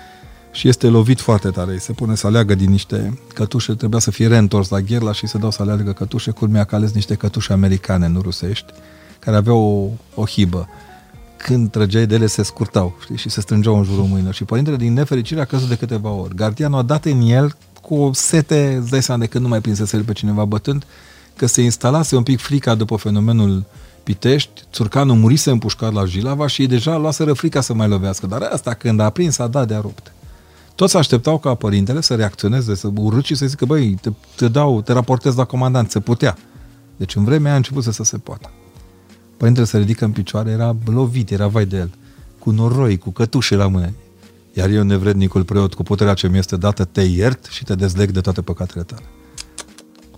Și 0.53 0.69
este 0.69 0.87
lovit 0.87 1.21
foarte 1.21 1.51
tare. 1.51 1.79
Se 1.79 1.93
pune 1.93 2.15
să 2.15 2.27
aleagă 2.27 2.55
din 2.55 2.71
niște 2.71 3.19
cătușe, 3.35 3.75
trebuia 3.75 4.01
să 4.01 4.11
fie 4.11 4.27
reîntors 4.27 4.69
la 4.69 4.81
Gherla 4.81 5.13
și 5.13 5.27
se 5.27 5.39
dau 5.39 5.51
să 5.51 5.63
aleagă 5.63 5.93
cătușe, 5.93 6.31
culmea 6.31 6.65
că 6.65 6.75
a 6.75 6.79
ales 6.79 6.93
niște 6.93 7.15
cătușe 7.15 7.53
americane, 7.53 8.09
nu 8.09 8.21
rusești, 8.21 8.73
care 9.19 9.37
aveau 9.37 9.59
o, 10.15 10.21
o 10.21 10.27
hibă. 10.27 10.69
Când 11.37 11.71
trăgeai 11.71 12.07
de 12.07 12.15
ele 12.15 12.27
se 12.27 12.43
scurtau 12.43 12.97
știi? 13.03 13.17
și 13.17 13.29
se 13.29 13.41
strângeau 13.41 13.77
în 13.79 13.85
jurul 13.85 14.05
mâinilor. 14.05 14.35
Și 14.35 14.45
părintele 14.45 14.77
din 14.77 14.93
nefericire 14.93 15.41
a 15.41 15.45
căzut 15.45 15.69
de 15.69 15.77
câteva 15.77 16.11
ori. 16.11 16.35
Gardianul 16.35 16.79
a 16.79 16.83
dat 16.83 17.05
în 17.05 17.21
el 17.21 17.57
cu 17.83 17.95
o 17.95 18.13
sete, 18.13 18.79
îți 18.81 18.91
dai 18.91 19.03
seama 19.03 19.21
de 19.21 19.27
când 19.27 19.45
nu 19.45 19.51
mai 19.51 19.61
prinsese 19.61 19.97
el 19.97 20.03
pe 20.03 20.13
cineva 20.13 20.45
bătând, 20.45 20.85
că 21.37 21.47
se 21.47 21.63
instalase 21.63 22.17
un 22.17 22.23
pic 22.23 22.41
frica 22.41 22.75
după 22.75 22.97
fenomenul 22.97 23.65
Pitești, 24.03 24.63
Țurcanul 24.73 25.17
murise 25.17 25.51
împușcat 25.51 25.93
la 25.93 26.05
Jilava 26.05 26.47
și 26.47 26.61
ei 26.61 26.67
deja 26.67 26.97
luaseră 26.97 27.33
frica 27.33 27.61
să 27.61 27.75
mai 27.75 27.89
lovească. 27.89 28.27
Dar 28.27 28.43
asta 28.43 28.75
când 28.75 29.01
a 29.01 29.11
prins 29.11 29.39
a 29.39 29.47
dat 29.47 29.69
de-a 29.69 29.81
rupt. 29.81 30.13
Toți 30.81 30.97
așteptau 30.97 31.39
ca 31.39 31.55
părintele 31.55 32.01
să 32.01 32.15
reacționeze, 32.15 32.75
să 32.75 32.91
urât 32.97 33.25
și 33.25 33.35
să 33.35 33.47
zică, 33.47 33.65
băi, 33.65 33.99
te, 34.01 34.11
te 34.37 34.49
dau, 34.49 34.83
te 34.83 34.93
raportez 34.93 35.35
la 35.35 35.45
comandant, 35.45 35.91
se 35.91 36.01
putea. 36.01 36.37
Deci 36.97 37.17
în 37.17 37.25
vremea 37.25 37.45
aia 37.45 37.55
a 37.55 37.57
început 37.57 37.83
să, 37.83 37.91
să 37.91 38.05
se 38.05 38.19
poată. 38.19 38.51
Părintele 39.37 39.67
se 39.67 39.79
ridică 39.79 40.05
în 40.05 40.13
picioare, 40.13 40.51
era 40.51 40.77
lovit, 40.85 41.31
era 41.31 41.47
vai 41.47 41.67
de 41.67 41.77
el, 41.77 41.91
cu 42.39 42.51
noroi, 42.51 42.99
cu 42.99 43.11
cătușe 43.11 43.55
la 43.55 43.67
mână. 43.67 43.93
Iar 44.53 44.71
eu, 44.71 44.83
nevrednicul 44.83 45.45
preot, 45.45 45.75
cu 45.75 45.83
puterea 45.83 46.15
ce 46.15 46.29
mi 46.29 46.39
este 46.39 46.57
dată, 46.57 46.85
te 46.85 47.03
iert 47.03 47.45
și 47.45 47.65
te 47.65 47.75
dezleg 47.75 48.11
de 48.11 48.21
toate 48.21 48.43
păcatele 48.43 48.83
tale. 48.83 49.05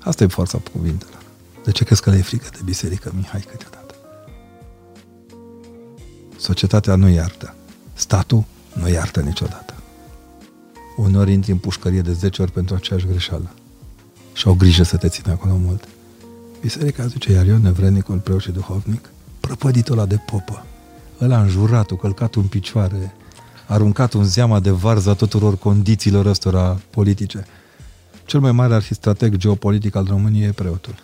Asta 0.00 0.24
e 0.24 0.26
forța 0.26 0.62
cuvintelor. 0.72 1.22
De 1.64 1.70
ce 1.70 1.84
crezi 1.84 2.02
că 2.02 2.10
le 2.10 2.16
e 2.16 2.22
frică 2.22 2.46
de 2.52 2.60
biserică, 2.64 3.12
Mihai, 3.16 3.44
câteodată? 3.50 3.94
Societatea 6.38 6.94
nu 6.94 7.08
iartă. 7.08 7.54
Statul 7.92 8.44
nu 8.72 8.88
iartă 8.88 9.20
niciodată. 9.20 9.71
Uneori 10.96 11.32
intri 11.32 11.50
în 11.50 11.58
pușcărie 11.58 12.00
de 12.00 12.12
10 12.12 12.42
ori 12.42 12.52
pentru 12.52 12.74
aceeași 12.74 13.06
greșeală. 13.06 13.50
Și 14.32 14.46
au 14.46 14.54
grijă 14.54 14.82
să 14.82 14.96
te 14.96 15.08
țină 15.08 15.32
acolo 15.32 15.56
mult. 15.56 15.88
Biserica 16.60 17.06
zice, 17.06 17.32
iar 17.32 17.46
eu, 17.46 17.56
nevrednicul 17.56 18.18
preot 18.18 18.40
și 18.40 18.50
duhovnic, 18.50 19.10
prăpăditul 19.40 19.98
ăla 19.98 20.06
de 20.06 20.16
popă, 20.26 20.66
ăla 21.20 21.40
înjuratul, 21.40 21.96
călcat 21.96 22.34
în 22.34 22.42
picioare, 22.42 23.14
aruncat 23.66 24.12
un 24.12 24.24
zeama 24.24 24.60
de 24.60 24.70
varză 24.70 25.14
tuturor 25.14 25.58
condițiilor 25.58 26.26
ăstora 26.26 26.80
politice. 26.90 27.46
Cel 28.24 28.40
mai 28.40 28.52
mare 28.52 28.74
arhistrateg 28.74 29.36
geopolitic 29.36 29.94
al 29.94 30.06
României 30.08 30.46
e 30.46 30.52
preotul. 30.52 30.94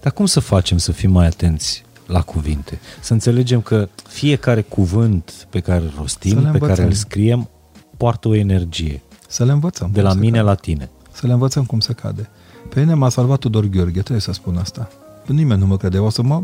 Dar 0.00 0.12
cum 0.12 0.26
să 0.26 0.40
facem 0.40 0.78
să 0.78 0.92
fim 0.92 1.10
mai 1.10 1.26
atenți 1.26 1.84
la 2.06 2.22
cuvinte? 2.22 2.80
Să 3.00 3.12
înțelegem 3.12 3.60
că 3.60 3.88
fiecare 4.08 4.60
cuvânt 4.62 5.46
pe 5.50 5.60
care 5.60 5.84
îl 5.84 5.90
Să 5.90 6.00
rostim, 6.00 6.38
le 6.38 6.50
pe 6.50 6.58
care 6.58 6.60
învățăm. 6.60 6.84
îl 6.84 6.92
scriem, 6.92 7.48
poartă 7.96 8.28
o 8.28 8.34
energie. 8.34 9.02
Să 9.28 9.44
le 9.44 9.52
învățăm. 9.52 9.90
De 9.92 10.00
cum 10.00 10.08
la 10.08 10.10
se 10.10 10.18
mine 10.18 10.36
cade. 10.36 10.48
la 10.48 10.54
tine. 10.54 10.90
Să 11.12 11.26
le 11.26 11.32
învățăm 11.32 11.64
cum 11.64 11.80
se 11.80 11.92
cade. 11.92 12.28
Pe 12.68 12.80
mine 12.80 12.94
m-a 12.94 13.08
salvat 13.08 13.38
Tudor 13.38 13.64
Gheorghe, 13.64 14.00
trebuie 14.00 14.20
să 14.20 14.32
spun 14.32 14.56
asta. 14.56 14.88
Nimeni 15.26 15.60
nu 15.60 15.66
mă 15.66 15.76
crede. 15.76 15.98
O 15.98 16.10
să 16.10 16.22
mă... 16.22 16.42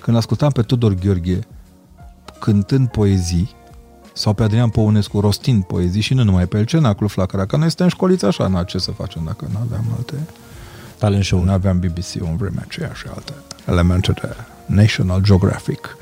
Când 0.00 0.16
ascultam 0.16 0.50
pe 0.50 0.62
Tudor 0.62 0.94
Gheorghe 0.94 1.38
cântând 2.40 2.88
poezii, 2.88 3.54
sau 4.12 4.32
pe 4.32 4.42
Adrian 4.42 4.68
Păunescu 4.68 5.20
rostind 5.20 5.64
poezii 5.64 6.00
și 6.00 6.14
nu 6.14 6.24
numai 6.24 6.46
pe 6.46 6.58
el, 6.58 6.64
Cenaclu 6.64 7.08
Flacăra, 7.08 7.46
că 7.46 7.56
noi 7.56 7.68
suntem 7.68 7.88
școliți 7.88 8.24
așa, 8.24 8.46
na, 8.46 8.62
ce 8.62 8.78
să 8.78 8.90
facem 8.90 9.22
dacă 9.24 9.46
nu 9.52 9.58
aveam 9.64 9.84
alte... 9.96 10.14
Talent 10.98 11.24
show. 11.24 11.44
Nu 11.44 11.52
aveam 11.52 11.78
BBC 11.78 12.14
în 12.14 12.36
vremea 12.36 12.64
aceea 12.68 12.92
și 12.94 13.06
alte 13.14 13.32
elemente 13.66 14.12
de 14.12 14.36
National 14.66 15.22
Geographic. 15.22 15.96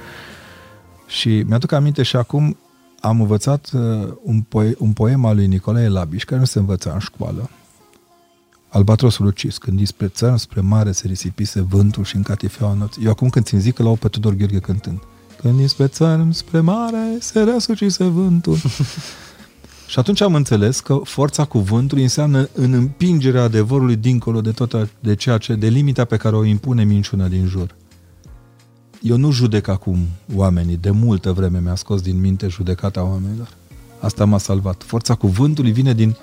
Și 1.07 1.45
mi-aduc 1.47 1.73
aminte 1.73 2.03
și 2.03 2.17
acum 2.17 2.57
am 3.01 3.21
învățat 3.21 3.71
uh, 3.73 3.81
un, 4.23 4.41
poe- 4.41 4.77
un 4.79 4.93
poem 4.93 5.25
al 5.25 5.35
lui 5.35 5.47
Nicolae 5.47 5.89
Labiș, 5.89 6.25
care 6.25 6.41
nu 6.41 6.47
se 6.47 6.59
învăța 6.59 6.93
în 6.93 6.99
școală. 6.99 7.51
Albatrosul 8.69 9.27
ucis, 9.27 9.59
când 9.59 9.77
dispre 9.77 10.09
țărm, 10.09 10.37
spre 10.37 10.61
mare 10.61 10.93
se 10.93 11.07
risipise 11.07 11.61
vântul 11.61 12.05
și 12.05 12.17
în 12.17 12.23
catifeaua 12.23 12.73
nopții. 12.73 13.05
Eu 13.05 13.11
acum 13.11 13.29
când 13.29 13.45
ți-mi 13.45 13.61
zic 13.61 13.75
că 13.75 13.83
l-au 13.83 13.97
pe 13.97 14.09
Tudor 14.09 14.35
Gheorghe 14.35 14.59
cântând. 14.59 14.99
Când 15.41 15.59
dispre 15.59 15.87
țărm, 15.87 16.31
spre 16.31 16.61
mare 16.61 17.17
se 17.21 17.41
răsucise 17.41 18.05
vântul. 18.05 18.57
Și 19.87 19.99
atunci 19.99 20.21
am 20.21 20.35
înțeles 20.35 20.81
că 20.81 21.01
forța 21.05 21.45
cuvântului 21.45 22.03
înseamnă 22.03 22.49
în 22.53 22.73
împingerea 22.73 23.43
adevărului 23.43 23.97
dincolo 23.97 24.41
de, 24.41 24.51
tot 24.51 24.89
de 25.01 25.15
ceea 25.15 25.39
ce, 25.39 25.55
de 25.55 25.69
limita 25.69 26.05
pe 26.05 26.17
care 26.17 26.37
o 26.37 26.45
impune 26.45 26.85
minciuna 26.85 27.29
din 27.29 27.47
jur. 27.47 27.75
Eu 29.01 29.17
nu 29.17 29.31
judec 29.31 29.69
acum 29.69 29.99
oamenii, 30.35 30.77
de 30.77 30.91
multă 30.91 31.33
vreme 31.33 31.61
mi-a 31.61 31.75
scos 31.75 32.01
din 32.01 32.21
minte 32.21 32.49
judecata 32.49 33.03
oamenilor. 33.05 33.49
Asta 34.01 34.25
m-a 34.25 34.39
salvat. 34.39 34.83
Forța 34.83 35.15
cuvântului 35.15 35.73
vine 35.73 35.95
din, 35.95 36.17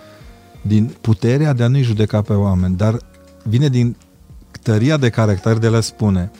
din 0.61 0.95
puterea 1.01 1.53
de 1.53 1.63
a 1.63 1.67
nu-i 1.67 1.81
judeca 1.81 2.21
pe 2.21 2.33
oameni, 2.33 2.75
dar 2.75 2.99
vine 3.43 3.69
din 3.69 3.95
tăria 4.61 4.97
de 4.97 5.09
caracter 5.09 5.57
de 5.57 5.67
a 5.67 5.69
le 5.69 5.79
spune 5.79 6.31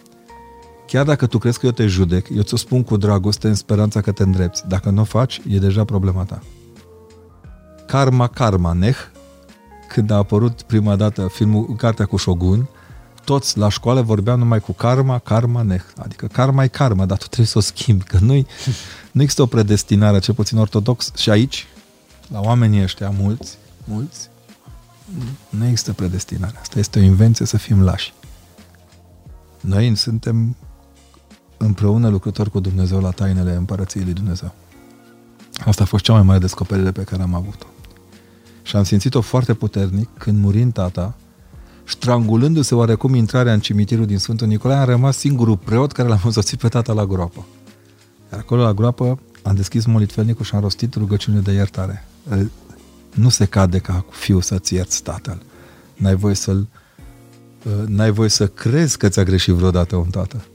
chiar 0.87 1.05
dacă 1.05 1.25
tu 1.25 1.37
crezi 1.37 1.59
că 1.59 1.65
eu 1.65 1.71
te 1.71 1.87
judec, 1.87 2.29
eu 2.29 2.41
ți-o 2.41 2.57
spun 2.57 2.83
cu 2.83 2.97
dragoste 2.97 3.47
în 3.47 3.55
speranța 3.55 4.01
că 4.01 4.11
te 4.11 4.23
îndrepți. 4.23 4.67
Dacă 4.67 4.89
nu 4.89 5.01
o 5.01 5.03
faci, 5.03 5.41
e 5.49 5.57
deja 5.57 5.83
problema 5.83 6.23
ta. 6.23 6.41
Karma 7.87 8.27
Karma 8.27 8.73
Neh, 8.73 8.97
când 9.87 10.11
a 10.11 10.15
apărut 10.15 10.61
prima 10.61 10.95
dată 10.95 11.27
filmul, 11.31 11.75
cartea 11.77 12.05
cu 12.05 12.17
Shogun, 12.17 12.67
toți 13.27 13.57
la 13.57 13.69
școală 13.69 14.01
vorbeau 14.01 14.37
numai 14.37 14.59
cu 14.59 14.71
karma, 14.71 15.19
karma, 15.19 15.61
neh. 15.61 15.81
Adică 15.97 16.27
karma 16.27 16.63
e 16.63 16.67
karma, 16.67 17.05
dar 17.05 17.17
tu 17.17 17.25
trebuie 17.25 17.47
să 17.47 17.57
o 17.57 17.61
schimbi, 17.61 18.03
că 18.03 18.17
nu 18.21 18.45
nu 19.11 19.21
există 19.21 19.41
o 19.41 19.45
predestinare, 19.45 20.19
cel 20.19 20.33
puțin 20.33 20.57
ortodox. 20.57 21.11
Și 21.15 21.29
aici, 21.29 21.67
la 22.27 22.39
oamenii 22.39 22.83
ăștia 22.83 23.09
mulți, 23.09 23.57
mulți, 23.83 24.29
nu 25.49 25.65
există 25.65 25.93
predestinare. 25.93 26.57
Asta 26.61 26.79
este 26.79 26.99
o 26.99 27.01
invenție 27.01 27.45
să 27.45 27.57
fim 27.57 27.83
lași. 27.83 28.13
Noi 29.61 29.95
suntem 29.95 30.55
împreună 31.57 32.09
lucrători 32.09 32.49
cu 32.51 32.59
Dumnezeu 32.59 32.99
la 32.99 33.11
tainele 33.11 33.53
împărăției 33.53 34.03
lui 34.03 34.13
Dumnezeu. 34.13 34.53
Asta 35.65 35.83
a 35.83 35.85
fost 35.85 36.03
cea 36.03 36.13
mai 36.13 36.21
mare 36.21 36.39
descoperire 36.39 36.91
pe 36.91 37.03
care 37.03 37.21
am 37.21 37.33
avut-o. 37.33 37.65
Și 38.61 38.75
am 38.75 38.83
simțit-o 38.83 39.21
foarte 39.21 39.53
puternic 39.53 40.09
când 40.17 40.43
murind 40.43 40.73
tata, 40.73 41.15
strangulându-se 41.87 42.75
oarecum 42.75 43.13
intrarea 43.13 43.53
în 43.53 43.59
cimitirul 43.59 44.05
din 44.05 44.17
Sfântul 44.17 44.47
Nicolae, 44.47 44.77
am 44.77 44.85
rămas 44.85 45.17
singurul 45.17 45.57
preot 45.57 45.91
care 45.91 46.07
l-am 46.07 46.21
însoțit 46.23 46.59
pe 46.59 46.67
tata 46.67 46.93
la 46.93 47.05
groapă. 47.05 47.45
Iar 48.31 48.39
acolo 48.39 48.61
la 48.61 48.73
groapă 48.73 49.19
am 49.41 49.55
deschis 49.55 49.85
molitvelnicul 49.85 50.45
și 50.45 50.55
am 50.55 50.61
rostit 50.61 50.95
rugăciune 50.95 51.39
de 51.39 51.51
iertare. 51.51 52.07
Nu 53.13 53.29
se 53.29 53.45
cade 53.45 53.77
ca 53.77 54.05
fiu 54.09 54.39
să-ți 54.39 54.73
ierți 54.73 55.03
tatăl. 55.03 55.41
N-ai 55.95 56.15
voie 56.15 56.35
să-l 56.35 56.67
n-ai 57.85 58.11
voie 58.11 58.29
să 58.29 58.47
crezi 58.47 58.97
că 58.97 59.09
ți-a 59.09 59.23
greșit 59.23 59.53
vreodată 59.53 59.95
un 59.95 60.09
tată. 60.09 60.45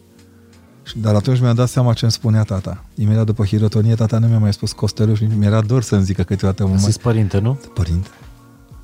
Dar 0.95 1.15
atunci 1.15 1.41
mi-am 1.41 1.55
dat 1.55 1.69
seama 1.69 1.93
ce 1.93 2.05
îmi 2.05 2.13
spunea 2.13 2.43
tata. 2.43 2.85
Imediat 2.95 3.27
după 3.27 3.45
hirotonie, 3.45 3.95
tata 3.95 4.19
nu 4.19 4.27
mi-a 4.27 4.39
mai 4.39 4.53
spus 4.53 4.73
Costelu 4.73 5.15
și 5.15 5.25
mi-era 5.25 5.61
dor 5.61 5.83
să-mi 5.83 6.05
zică 6.05 6.23
câteodată. 6.23 6.67
Mă 6.67 6.77
zis 6.77 6.97
părinte, 6.97 7.39
nu? 7.39 7.61
Părinte. 7.75 8.09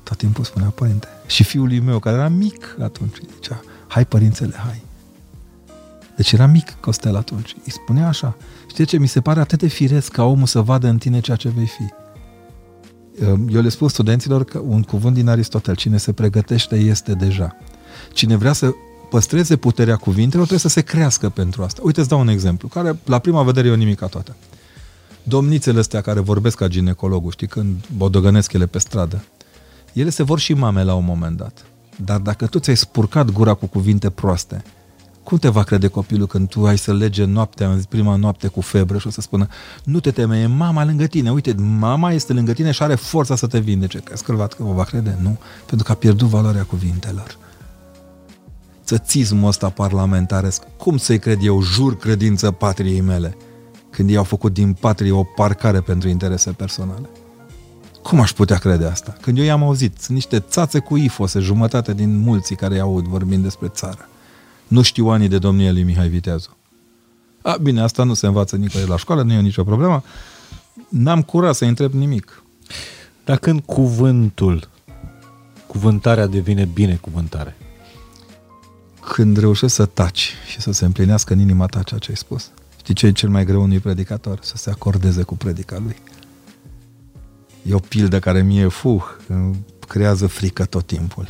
Tot 0.09 0.17
timpul 0.17 0.43
spunea 0.43 0.69
părinte. 0.69 1.07
Și 1.27 1.43
fiul 1.43 1.71
meu, 1.71 1.99
care 1.99 2.15
era 2.15 2.27
mic 2.27 2.75
atunci, 2.81 3.15
zicea, 3.33 3.61
hai 3.87 4.05
părințele, 4.05 4.55
hai. 4.55 4.81
Deci 6.15 6.31
era 6.31 6.45
mic 6.45 6.71
Costel 6.79 7.15
atunci. 7.15 7.55
Îi 7.65 7.71
spunea 7.71 8.07
așa. 8.07 8.37
Știi 8.69 8.85
ce? 8.85 8.97
Mi 8.97 9.07
se 9.07 9.21
pare 9.21 9.39
atât 9.39 9.59
de 9.59 9.67
firesc 9.67 10.11
ca 10.11 10.23
omul 10.23 10.47
să 10.47 10.61
vadă 10.61 10.87
în 10.87 10.97
tine 10.97 11.19
ceea 11.19 11.37
ce 11.37 11.49
vei 11.49 11.65
fi. 11.65 11.93
Eu 13.53 13.61
le 13.61 13.69
spun 13.69 13.87
studenților 13.89 14.43
că 14.43 14.59
un 14.59 14.81
cuvânt 14.81 15.13
din 15.13 15.27
Aristotel, 15.27 15.75
cine 15.75 15.97
se 15.97 16.11
pregătește 16.11 16.75
este 16.75 17.13
deja. 17.13 17.55
Cine 18.13 18.35
vrea 18.35 18.53
să 18.53 18.71
păstreze 19.09 19.55
puterea 19.55 19.95
cuvintelor, 19.95 20.45
trebuie 20.45 20.69
să 20.69 20.79
se 20.79 20.81
crească 20.81 21.29
pentru 21.29 21.63
asta. 21.63 21.81
Uite, 21.83 21.99
îți 21.99 22.09
dau 22.09 22.19
un 22.19 22.27
exemplu, 22.27 22.67
care 22.67 22.99
la 23.05 23.19
prima 23.19 23.43
vedere 23.43 23.67
e 23.67 23.71
o 23.71 23.75
nimica 23.75 24.05
toată. 24.05 24.35
Domnițele 25.23 25.79
astea 25.79 26.01
care 26.01 26.19
vorbesc 26.19 26.57
ca 26.57 26.67
ginecologul, 26.67 27.31
știi, 27.31 27.47
când 27.47 27.75
bodogănesc 27.95 28.53
ele 28.53 28.65
pe 28.65 28.79
stradă, 28.79 29.23
ele 29.93 30.09
se 30.09 30.23
vor 30.23 30.39
și 30.39 30.53
mame 30.53 30.83
la 30.83 30.93
un 30.93 31.05
moment 31.05 31.37
dat. 31.37 31.65
Dar 32.03 32.19
dacă 32.19 32.47
tu 32.47 32.59
ți-ai 32.59 32.77
spurcat 32.77 33.29
gura 33.29 33.53
cu 33.53 33.65
cuvinte 33.65 34.09
proaste, 34.09 34.63
cum 35.23 35.37
te 35.37 35.49
va 35.49 35.63
crede 35.63 35.87
copilul 35.87 36.27
când 36.27 36.47
tu 36.47 36.65
ai 36.65 36.77
să 36.77 36.93
lege 36.93 37.25
noaptea, 37.25 37.69
în 37.69 37.81
prima 37.89 38.15
noapte 38.15 38.47
cu 38.47 38.61
febră 38.61 38.97
și 38.97 39.07
o 39.07 39.09
să 39.09 39.21
spună 39.21 39.47
nu 39.83 39.99
te 39.99 40.11
teme, 40.11 40.39
e 40.39 40.45
mama 40.45 40.85
lângă 40.85 41.05
tine, 41.05 41.31
uite, 41.31 41.55
mama 41.79 42.11
este 42.11 42.33
lângă 42.33 42.53
tine 42.53 42.71
și 42.71 42.83
are 42.83 42.95
forța 42.95 43.35
să 43.35 43.47
te 43.47 43.59
vindece. 43.59 43.99
Crezi 43.99 44.23
că 44.23 44.49
o 44.59 44.73
va 44.73 44.83
crede? 44.83 45.17
Nu, 45.21 45.37
pentru 45.65 45.85
că 45.85 45.91
a 45.91 45.95
pierdut 45.95 46.27
valoarea 46.27 46.63
cuvintelor 46.63 47.37
țățismul 48.89 49.47
ăsta 49.47 49.69
parlamentaresc. 49.69 50.63
Cum 50.77 50.97
să-i 50.97 51.19
cred 51.19 51.39
eu, 51.41 51.61
jur 51.61 51.97
credință 51.97 52.51
patriei 52.51 53.01
mele, 53.01 53.37
când 53.89 54.09
ei 54.09 54.17
au 54.17 54.23
făcut 54.23 54.53
din 54.53 54.73
patrie 54.73 55.11
o 55.11 55.23
parcare 55.23 55.81
pentru 55.81 56.09
interese 56.09 56.51
personale? 56.51 57.09
Cum 58.01 58.19
aș 58.19 58.31
putea 58.31 58.57
crede 58.57 58.85
asta? 58.85 59.17
Când 59.21 59.37
eu 59.37 59.43
i-am 59.43 59.63
auzit, 59.63 59.99
sunt 59.99 60.15
niște 60.15 60.39
țațe 60.39 60.79
cu 60.79 60.97
ifose, 60.97 61.39
jumătate 61.39 61.93
din 61.93 62.17
mulții 62.17 62.55
care 62.55 62.75
i 62.75 62.79
aud 62.79 63.05
vorbind 63.05 63.43
despre 63.43 63.67
țară. 63.67 64.09
Nu 64.67 64.81
știu 64.81 65.07
anii 65.07 65.27
de 65.27 65.37
domnie 65.37 65.71
lui 65.71 65.83
Mihai 65.83 66.07
Viteazu. 66.07 66.57
A, 67.41 67.57
bine, 67.61 67.81
asta 67.81 68.03
nu 68.03 68.13
se 68.13 68.27
învață 68.27 68.55
nicăieri 68.55 68.89
la 68.89 68.97
școală, 68.97 69.21
nu 69.21 69.33
e 69.33 69.41
nicio 69.41 69.63
problemă. 69.63 70.03
N-am 70.89 71.21
curat 71.21 71.55
să 71.55 71.65
întreb 71.65 71.93
nimic. 71.93 72.43
Dar 73.25 73.37
când 73.37 73.61
cuvântul, 73.65 74.69
cuvântarea 75.67 76.27
devine 76.27 76.65
binecuvântare, 76.73 77.57
când 79.13 79.37
reușești 79.37 79.75
să 79.75 79.85
taci 79.85 80.33
și 80.47 80.61
să 80.61 80.71
se 80.71 80.85
împlinească 80.85 81.33
în 81.33 81.39
inima 81.39 81.65
ta 81.65 81.83
ceea 81.83 81.99
ce 81.99 82.09
ai 82.09 82.17
spus. 82.17 82.49
Știi 82.77 82.93
ce 82.93 83.05
e 83.05 83.11
cel 83.11 83.29
mai 83.29 83.45
greu 83.45 83.61
unui 83.61 83.79
predicator? 83.79 84.39
Să 84.41 84.57
se 84.57 84.69
acordeze 84.69 85.23
cu 85.23 85.35
predica 85.35 85.77
lui. 85.83 85.95
E 87.63 87.73
o 87.73 87.79
pildă 87.79 88.19
care 88.19 88.41
mie, 88.41 88.67
fuh, 88.67 89.03
creează 89.87 90.27
frică 90.27 90.65
tot 90.65 90.85
timpul. 90.85 91.27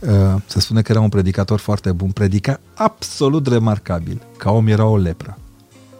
Uh, 0.00 0.42
se 0.46 0.60
spune 0.60 0.82
că 0.82 0.92
era 0.92 1.00
un 1.00 1.08
predicator 1.08 1.58
foarte 1.58 1.92
bun, 1.92 2.10
predica 2.10 2.60
absolut 2.74 3.46
remarcabil. 3.46 4.22
Ca 4.36 4.50
om 4.50 4.66
era 4.66 4.84
o 4.84 4.96
lepră. 4.96 5.38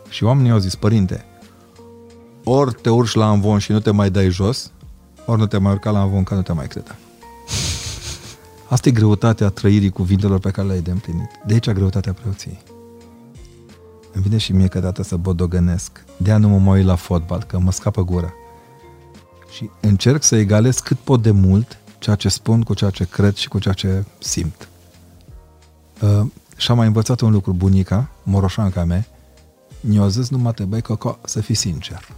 Și 0.09 0.25
oamenii 0.25 0.51
au 0.51 0.59
zis, 0.59 0.75
părinte, 0.75 1.25
ori 2.45 2.75
te 2.75 2.91
urci 2.91 3.15
la 3.15 3.31
învon 3.31 3.59
și 3.59 3.73
nu 3.73 3.81
te 3.81 3.91
mai 3.91 4.11
dai 4.11 4.31
jos, 4.31 4.71
ori 5.25 5.39
nu 5.39 5.47
te 5.47 5.59
mai 5.59 5.73
urca 5.73 5.91
la 5.91 6.03
învon 6.03 6.23
că 6.23 6.35
nu 6.35 6.43
te 6.43 6.53
mai 6.53 6.67
credea. 6.67 6.99
Asta 8.69 8.89
e 8.89 8.93
greutatea 8.93 9.49
trăirii 9.49 9.91
cuvintelor 9.91 10.39
pe 10.39 10.51
care 10.51 10.67
le-ai 10.67 10.81
de 10.81 10.91
împlinit. 10.91 11.31
De 11.47 11.53
aici 11.53 11.71
greutatea 11.71 12.13
preoției. 12.13 12.63
Îmi 14.13 14.23
vine 14.23 14.37
și 14.37 14.53
mie 14.53 14.67
câteodată 14.67 15.03
să 15.03 15.17
bodogănesc. 15.17 16.05
De-aia 16.17 16.39
nu 16.39 16.49
mă 16.49 16.59
mai 16.59 16.79
uit 16.79 16.87
la 16.87 16.95
fotbal, 16.95 17.43
că 17.43 17.59
mă 17.59 17.73
scapă 17.73 18.05
gura. 18.05 18.33
Și 19.53 19.71
încerc 19.81 20.23
să 20.23 20.37
egalez 20.37 20.79
cât 20.79 20.99
pot 20.99 21.23
de 21.23 21.31
mult 21.31 21.79
ceea 21.99 22.17
ce 22.17 22.29
spun 22.29 22.63
cu 22.63 22.75
ceea 22.75 22.91
ce 22.91 23.05
cred 23.05 23.35
și 23.35 23.49
cu 23.49 23.59
ceea 23.59 23.75
ce 23.75 24.05
simt. 24.19 24.69
Uh, 26.01 26.27
și 26.57 26.71
am 26.71 26.77
mai 26.77 26.87
învățat 26.87 27.21
un 27.21 27.33
lucru, 27.33 27.53
bunica, 27.53 28.11
moroșanca 28.23 28.85
mea, 28.85 29.07
mi-a 29.81 30.09
zis 30.09 30.29
numai 30.29 30.53
te 30.53 30.65
băi, 30.65 30.83
coco, 30.83 31.19
să 31.25 31.41
fii 31.41 31.55
sincer. 31.55 32.09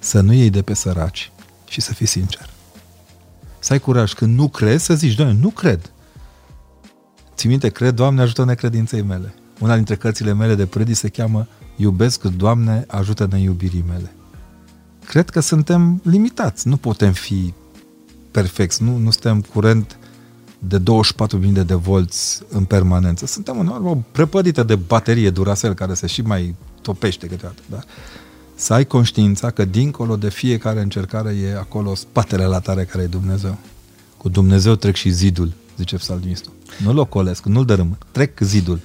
Să 0.00 0.20
nu 0.20 0.32
iei 0.32 0.50
de 0.50 0.62
pe 0.62 0.74
săraci 0.74 1.32
și 1.68 1.80
să 1.80 1.92
fii 1.92 2.06
sincer 2.06 2.52
să 3.64 3.72
ai 3.72 3.78
curaj. 3.78 4.12
Când 4.12 4.36
nu 4.36 4.48
crezi, 4.48 4.84
să 4.84 4.94
zici, 4.94 5.14
doamne, 5.14 5.38
nu 5.40 5.48
cred. 5.48 5.92
Ți 7.34 7.46
minte, 7.46 7.68
cred, 7.68 7.94
Doamne, 7.94 8.20
ajută 8.20 8.44
necredinței 8.44 9.02
mele. 9.02 9.34
Una 9.60 9.74
dintre 9.74 9.96
cărțile 9.96 10.32
mele 10.32 10.54
de 10.54 10.66
predii 10.66 10.94
se 10.94 11.08
cheamă 11.08 11.46
Iubesc, 11.76 12.22
Doamne, 12.22 12.84
ajută-ne 12.88 13.40
iubirii 13.40 13.84
mele. 13.88 14.12
Cred 15.06 15.30
că 15.30 15.40
suntem 15.40 16.00
limitați, 16.04 16.68
nu 16.68 16.76
putem 16.76 17.12
fi 17.12 17.52
perfecți, 18.30 18.82
nu, 18.82 18.96
nu 18.96 19.10
suntem 19.10 19.40
curent 19.40 19.98
de 20.58 20.78
24.000 20.78 21.64
de 21.66 21.74
volți 21.74 22.42
în 22.48 22.64
permanență. 22.64 23.26
Suntem 23.26 23.58
în 23.58 23.68
o 23.68 23.96
prăpădită 24.12 24.62
de 24.62 24.76
baterie 24.76 25.30
Duracell 25.30 25.74
care 25.74 25.94
se 25.94 26.06
și 26.06 26.22
mai 26.22 26.54
topește 26.82 27.26
câteodată. 27.26 27.62
Da? 27.70 27.78
să 28.54 28.72
ai 28.72 28.84
conștiința 28.84 29.50
că 29.50 29.64
dincolo 29.64 30.16
de 30.16 30.28
fiecare 30.28 30.80
încercare 30.80 31.36
e 31.36 31.56
acolo 31.56 31.94
spatele 31.94 32.44
la 32.44 32.60
tare 32.60 32.84
care 32.84 33.02
e 33.02 33.06
Dumnezeu. 33.06 33.58
Cu 34.16 34.28
Dumnezeu 34.28 34.74
trec 34.74 34.94
și 34.94 35.10
zidul, 35.10 35.52
zice 35.76 35.96
psalmistul. 35.96 36.52
Nu-l 36.82 36.98
ocolesc, 36.98 37.44
nu-l 37.44 37.64
dărâm, 37.64 37.98
trec 38.10 38.40
zidul. 38.40 38.80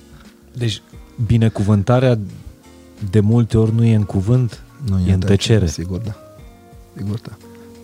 Deci 0.54 0.82
binecuvântarea 1.26 2.20
de 3.10 3.20
multe 3.20 3.58
ori 3.58 3.74
nu 3.74 3.84
e 3.84 3.96
în 3.96 4.04
cuvânt, 4.04 4.64
nu 4.86 5.00
e, 5.00 5.10
e 5.10 5.14
în 5.14 5.20
tăcere. 5.20 5.68
Sigur, 5.68 6.00
da. 6.00 6.16
Sigur, 6.96 7.20
da. 7.20 7.38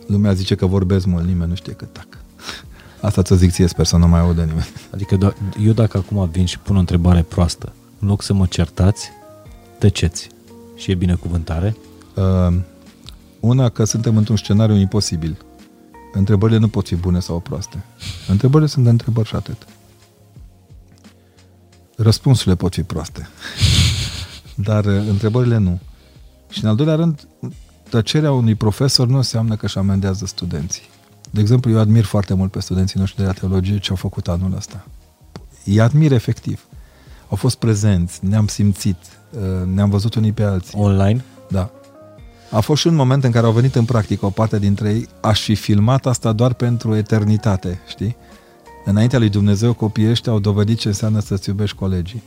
Lumea 0.08 0.34
zice 0.34 0.56
că 0.56 0.66
vorbesc 0.66 1.06
mult, 1.06 1.26
nimeni 1.26 1.50
nu 1.50 1.56
știe 1.56 1.74
că 1.74 1.86
tac. 1.86 2.08
Asta 3.02 3.22
ți 3.22 3.36
zic 3.36 3.52
ție, 3.52 3.68
sper 3.68 3.86
să 3.86 3.98
nu 3.98 4.08
mai 4.08 4.20
audă 4.20 4.44
nimeni. 4.44 4.68
Adică 4.94 5.36
eu 5.64 5.72
dacă 5.72 5.98
acum 5.98 6.30
vin 6.30 6.46
și 6.46 6.60
pun 6.60 6.76
o 6.76 6.80
întrebare 6.80 7.22
proastă, 7.22 7.74
în 8.00 8.08
loc 8.08 8.22
să 8.22 8.34
mă 8.34 8.46
certați, 8.46 9.10
tăceți 9.80 10.30
și 10.76 10.92
e 10.92 10.96
binecuvântare? 10.96 11.76
Uh, 12.16 12.58
una, 13.40 13.70
că 13.70 13.84
suntem 13.84 14.18
într-un 14.18 14.38
scenariu 14.38 14.76
imposibil. 14.76 15.38
Întrebările 16.14 16.58
nu 16.58 16.68
pot 16.68 16.88
fi 16.88 16.96
bune 16.96 17.20
sau 17.20 17.40
proaste. 17.40 17.84
Întrebările 18.28 18.70
sunt 18.70 18.84
de 18.84 18.90
întrebări 18.90 19.28
și 19.28 19.36
atât. 19.36 19.68
Răspunsurile 21.96 22.56
pot 22.56 22.74
fi 22.74 22.84
proaste. 22.84 23.28
Dar 24.68 24.86
uh, 24.86 25.04
întrebările 25.10 25.58
nu. 25.58 25.80
Și 26.50 26.64
în 26.64 26.70
al 26.70 26.76
doilea 26.76 26.96
rând, 26.96 27.28
tăcerea 27.90 28.32
unui 28.32 28.56
profesor 28.56 29.08
nu 29.08 29.16
înseamnă 29.16 29.56
că 29.56 29.66
își 29.66 29.78
amendează 29.78 30.26
studenții. 30.26 30.90
De 31.32 31.42
exemplu, 31.42 31.72
eu 31.72 31.80
admir 31.80 32.04
foarte 32.04 32.34
mult 32.34 32.52
pe 32.52 32.60
studenții 32.60 33.00
noștri 33.00 33.22
de 33.22 33.26
la 33.26 33.34
teologie 33.34 33.80
ce 33.80 33.90
au 33.90 33.96
făcut 33.96 34.28
anul 34.28 34.54
ăsta. 34.56 34.86
Îi 35.66 35.80
admir 35.80 36.12
efectiv. 36.12 36.66
Au 37.30 37.38
fost 37.38 37.56
prezenți, 37.56 38.26
ne-am 38.26 38.48
simțit, 38.48 38.98
Uh, 39.36 39.68
ne-am 39.74 39.90
văzut 39.90 40.16
unii 40.16 40.32
pe 40.32 40.44
alții. 40.44 40.80
Online? 40.80 41.24
Da. 41.50 41.70
A 42.52 42.60
fost 42.60 42.82
și 42.82 42.88
un 42.88 42.96
moment 42.96 43.24
în 43.24 43.32
care 43.32 43.46
au 43.46 43.52
venit 43.52 43.76
în 43.76 43.86
practică 43.86 44.26
o 44.26 44.30
parte 44.30 44.60
dintre 44.60 44.90
ei, 44.90 45.08
aș 45.22 45.42
fi 45.42 45.56
filmat 45.56 46.06
asta 46.06 46.32
doar 46.32 46.54
pentru 46.54 46.96
eternitate, 46.96 47.82
știi? 47.88 48.16
Înaintea 48.86 49.20
lui 49.20 49.30
Dumnezeu 49.30 49.74
copiii 49.74 50.10
ăștia 50.10 50.32
au 50.32 50.40
dovedit 50.40 50.78
ce 50.78 50.88
înseamnă 50.88 51.20
să-ți 51.20 51.50
iubești 51.50 51.76
colegii. 51.76 52.24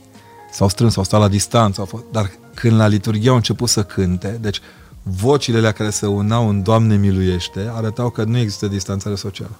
S-au 0.51 0.69
strâns, 0.69 0.97
au 0.97 1.03
stat 1.03 1.19
la 1.19 1.27
distanță, 1.27 1.79
au 1.79 1.85
fost... 1.85 2.03
dar 2.11 2.31
când 2.53 2.75
la 2.75 2.87
liturghie 2.87 3.29
au 3.29 3.35
început 3.35 3.69
să 3.69 3.83
cânte, 3.83 4.37
deci 4.41 4.59
vocile 5.03 5.59
la 5.59 5.71
care 5.71 5.89
se 5.89 6.05
unau 6.05 6.49
în 6.49 6.63
Doamne 6.63 6.95
miluiește 6.95 7.71
arătau 7.73 8.09
că 8.09 8.23
nu 8.23 8.37
există 8.37 8.67
distanțare 8.67 9.15
socială. 9.15 9.59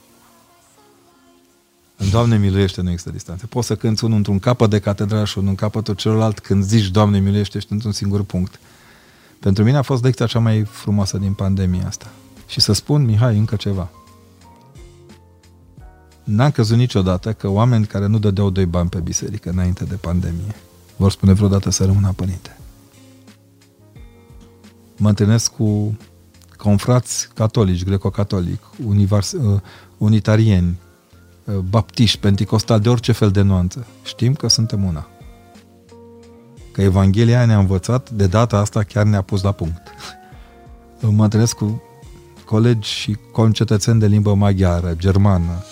În 1.98 2.10
Doamne 2.10 2.38
miluiește 2.38 2.82
nu 2.82 2.90
există 2.90 3.11
distanțe. 3.11 3.45
Poți 3.45 3.68
să 3.68 3.76
cânți 3.76 4.03
unul 4.03 4.18
într-un 4.18 4.40
capăt 4.40 4.70
de 4.70 4.80
catedrală 4.80 5.26
și 5.26 5.38
unul 5.38 5.49
în 5.49 5.56
capătul 5.56 5.95
celălalt. 5.95 6.40
Când 6.40 6.64
zici 6.64 6.88
Doamne 6.88 7.20
miluiește, 7.20 7.57
ești 7.57 7.72
într-un 7.72 7.91
singur 7.91 8.24
punct. 8.24 8.60
Pentru 9.40 9.64
mine 9.64 9.78
a 9.78 9.82
fost 9.82 10.03
lecția 10.03 10.26
cea 10.26 10.40
mai 10.40 10.64
frumoasă 10.64 11.18
din 11.18 11.34
pandemia 11.34 11.88
asta. 11.88 12.11
Și 12.48 12.60
să 12.60 12.74
spun, 12.74 13.06
Mihai, 13.06 13.38
încă 13.38 13.56
ceva. 13.56 13.90
N-am 16.24 16.52
căzut 16.52 16.78
niciodată 16.78 17.34
că 17.34 17.48
oameni 17.48 17.86
care 17.86 18.07
nu 18.07 18.20
dădeau 18.20 18.49
doi 18.49 18.66
bani 18.66 18.90
pe 18.90 18.99
biserică 18.99 19.49
înainte 19.49 19.84
de 19.84 19.95
pandemie 19.95 20.56
vor 20.99 21.11
spune 21.11 21.34
vreodată 21.34 21.69
să 21.69 21.85
rămână 21.85 22.13
părinte. 22.15 22.57
Mă 24.97 25.09
întâlnesc 25.09 25.51
cu 25.51 25.97
confrați 26.57 27.30
catolici, 27.34 27.84
greco-catolic, 27.84 28.63
univers, 28.85 29.31
uh, 29.31 29.61
unitarieni, 29.97 30.80
uh, 31.43 31.55
baptiști, 31.55 32.19
penticostali, 32.19 32.81
de 32.81 32.89
orice 32.89 33.11
fel 33.11 33.31
de 33.31 33.41
nuanță. 33.41 33.88
Știm 34.03 34.34
că 34.34 34.47
suntem 34.47 34.84
una. 34.84 35.07
Că 36.71 36.81
Evanghelia 36.81 37.45
ne-a 37.45 37.59
învățat, 37.59 38.09
de 38.09 38.27
data 38.27 38.57
asta 38.57 38.84
chiar 38.84 39.05
ne-a 39.05 39.21
pus 39.21 39.41
la 39.41 39.51
punct. 39.51 39.81
Mă 41.17 41.23
întâlnesc 41.23 41.55
cu 41.55 41.81
colegi 42.45 42.89
și 42.89 43.17
concetățeni 43.31 43.99
de 43.99 44.07
limbă 44.07 44.34
maghiară, 44.34 44.93
germană. 44.97 45.63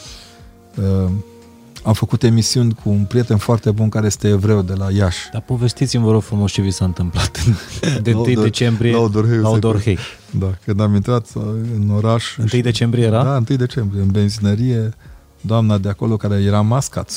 Uh, 1.79 1.87
am 1.87 1.93
făcut 1.93 2.23
emisiuni 2.23 2.73
cu 2.73 2.89
un 2.89 3.03
prieten 3.03 3.37
foarte 3.37 3.71
bun 3.71 3.89
care 3.89 4.05
este 4.05 4.27
evreu 4.27 4.61
de 4.61 4.73
la 4.73 4.91
Iași. 4.91 5.29
Dar 5.31 5.41
povestiți-mi, 5.41 6.03
vă 6.03 6.11
rog 6.11 6.21
frumos, 6.21 6.51
ce 6.51 6.61
vi 6.61 6.71
s-a 6.71 6.85
întâmplat 6.85 7.39
de 8.01 8.13
1 8.13 8.41
decembrie 8.41 8.91
la 8.91 8.99
Odorhei. 8.99 9.37
La 9.37 9.49
Odorhei. 9.49 9.97
Da, 10.31 10.57
când 10.65 10.79
am 10.79 10.95
intrat 10.95 11.27
în 11.75 11.89
oraș... 11.89 12.37
1 12.37 12.61
decembrie 12.61 13.05
era? 13.05 13.23
Da, 13.23 13.43
1 13.49 13.57
decembrie, 13.57 14.01
în 14.01 14.07
benzinărie, 14.07 14.93
doamna 15.41 15.77
de 15.77 15.89
acolo 15.89 16.17
care 16.17 16.35
era 16.35 16.61
mascat 16.61 17.11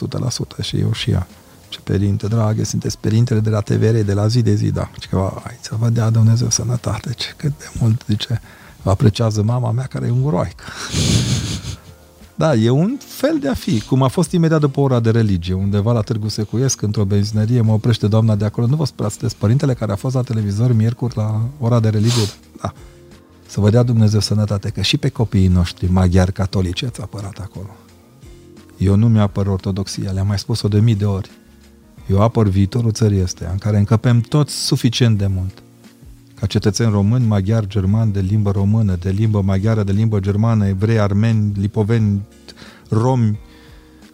100% 0.60 0.62
și 0.62 0.76
eu 0.76 0.92
și 0.92 1.10
ea. 1.10 1.26
Ce 1.68 1.78
părinte, 1.84 2.26
dragă, 2.26 2.64
sunteți 2.64 2.98
părintele 2.98 3.40
de 3.40 3.50
la 3.50 3.60
TVR, 3.60 3.94
de 3.94 4.12
la 4.12 4.26
zi 4.26 4.42
de 4.42 4.54
zi, 4.54 4.70
da. 4.70 4.90
Și 5.00 5.08
că, 5.08 5.32
ai, 5.46 5.58
să 5.60 5.74
vă 5.78 5.88
dea 5.88 6.10
Dumnezeu 6.10 6.50
sănătate, 6.50 7.12
ce 7.16 7.32
cât 7.36 7.58
de 7.58 7.70
mult, 7.78 8.02
zice, 8.06 8.40
apreciază 8.82 9.42
mama 9.42 9.70
mea 9.70 9.84
care 9.84 10.06
e 10.06 10.10
unguroaică. 10.10 10.64
Da, 12.40 12.54
e 12.54 12.70
un 12.70 12.96
fel 12.98 13.38
de 13.38 13.48
a 13.48 13.54
fi, 13.54 13.80
cum 13.80 14.02
a 14.02 14.08
fost 14.08 14.32
imediat 14.32 14.60
după 14.60 14.80
ora 14.80 15.00
de 15.00 15.10
religie, 15.10 15.54
undeva 15.54 15.92
la 15.92 16.00
Târgu 16.00 16.28
Secuiesc, 16.28 16.82
într-o 16.82 17.04
benzinărie, 17.04 17.60
mă 17.60 17.72
oprește 17.72 18.06
doamna 18.06 18.34
de 18.34 18.44
acolo, 18.44 18.66
nu 18.66 18.76
vă 18.76 18.84
sperați, 18.84 19.14
sunteți 19.14 19.40
părintele 19.40 19.74
care 19.74 19.92
a 19.92 19.94
fost 19.94 20.14
la 20.14 20.22
televizor 20.22 20.72
miercuri 20.72 21.16
la 21.16 21.40
ora 21.58 21.80
de 21.80 21.88
religie? 21.88 22.26
Da. 22.62 22.72
Să 23.46 23.60
vă 23.60 23.70
dea 23.70 23.82
Dumnezeu 23.82 24.20
sănătate, 24.20 24.70
că 24.70 24.80
și 24.80 24.96
pe 24.96 25.08
copiii 25.08 25.48
noștri 25.48 25.90
maghiari 25.90 26.32
catolici 26.32 26.82
ați 26.82 27.00
apărat 27.00 27.38
acolo. 27.38 27.76
Eu 28.76 28.96
nu 28.96 29.08
mi-apăr 29.08 29.46
ortodoxia, 29.46 30.10
le-am 30.10 30.26
mai 30.26 30.38
spus-o 30.38 30.68
de 30.68 30.80
mii 30.80 30.94
de 30.94 31.04
ori. 31.04 31.30
Eu 32.06 32.22
apăr 32.22 32.48
viitorul 32.48 32.92
țării 32.92 33.20
este, 33.20 33.48
în 33.50 33.58
care 33.58 33.78
încăpem 33.78 34.20
toți 34.20 34.64
suficient 34.66 35.18
de 35.18 35.26
mult 35.26 35.62
ca 36.40 36.46
cetățeni 36.46 36.90
români, 36.90 37.26
maghiari, 37.26 37.68
germani, 37.68 38.12
de 38.12 38.20
limbă 38.20 38.50
română, 38.50 38.96
de 39.00 39.10
limbă 39.10 39.40
maghiară, 39.40 39.82
de 39.82 39.92
limbă 39.92 40.20
germană, 40.20 40.66
evrei, 40.66 40.98
armeni, 40.98 41.52
lipoveni, 41.56 42.20
romi, 42.88 43.38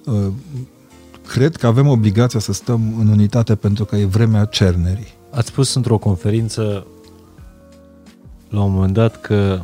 uh, 0.04 0.26
cred 1.26 1.56
că 1.56 1.66
avem 1.66 1.86
obligația 1.86 2.40
să 2.40 2.52
stăm 2.52 2.94
în 2.98 3.08
unitate 3.08 3.54
pentru 3.54 3.84
că 3.84 3.96
e 3.96 4.04
vremea 4.04 4.44
cernerii. 4.44 5.14
Ați 5.30 5.48
spus 5.48 5.74
într-o 5.74 5.98
conferință 5.98 6.86
la 8.48 8.62
un 8.62 8.72
moment 8.72 8.92
dat 8.92 9.20
că 9.20 9.60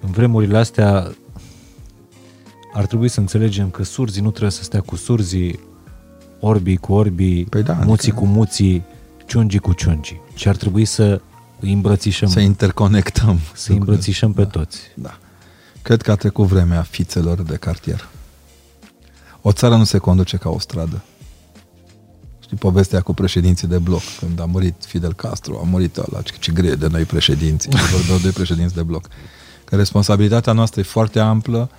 în 0.00 0.10
vremurile 0.10 0.58
astea 0.58 1.14
ar 2.72 2.86
trebui 2.86 3.08
să 3.08 3.20
înțelegem 3.20 3.70
că 3.70 3.82
surzii 3.82 4.22
nu 4.22 4.30
trebuie 4.30 4.50
să 4.50 4.62
stea 4.62 4.80
cu 4.80 4.96
surzii, 4.96 5.58
orbii 6.40 6.76
cu 6.76 6.92
orbii, 6.92 7.44
păi 7.44 7.62
da, 7.62 7.72
muții 7.72 8.10
adică... 8.10 8.26
cu 8.26 8.26
muții, 8.26 8.84
ciungii 9.26 9.58
cu 9.58 9.72
ciungii. 9.72 10.20
Și 10.34 10.48
ar 10.48 10.56
trebui 10.56 10.84
să 10.84 11.20
îi 11.60 11.72
îmbrățișăm. 11.72 12.28
Să 12.28 12.40
interconectăm. 12.40 13.40
Să 13.54 13.70
îi 13.70 13.76
îmbrățișăm 13.76 14.32
pe 14.32 14.42
da, 14.42 14.48
toți. 14.48 14.78
Da. 14.94 15.18
Cred 15.82 16.02
că 16.02 16.10
a 16.10 16.14
trecut 16.14 16.46
vremea 16.46 16.82
fițelor 16.82 17.42
de 17.42 17.56
cartier. 17.56 18.08
O 19.42 19.52
țară 19.52 19.76
nu 19.76 19.84
se 19.84 19.98
conduce 19.98 20.36
ca 20.36 20.48
o 20.48 20.58
stradă. 20.58 21.04
Știi 22.40 22.56
povestea 22.56 23.00
cu 23.00 23.14
președinții 23.14 23.68
de 23.68 23.78
bloc, 23.78 24.02
când 24.18 24.40
a 24.40 24.44
murit 24.44 24.74
Fidel 24.86 25.14
Castro, 25.14 25.58
a 25.58 25.62
murit 25.62 25.96
ăla, 25.96 26.22
ce 26.22 26.52
greu 26.52 26.74
de 26.74 26.86
noi 26.86 27.04
președinți, 27.04 27.68
vorbeau 27.96 28.18
de 28.18 28.30
președinți 28.30 28.74
de 28.74 28.82
bloc. 28.82 29.08
Că 29.64 29.76
responsabilitatea 29.76 30.52
noastră 30.52 30.80
e 30.80 30.84
foarte 30.84 31.18
amplă, 31.18 31.70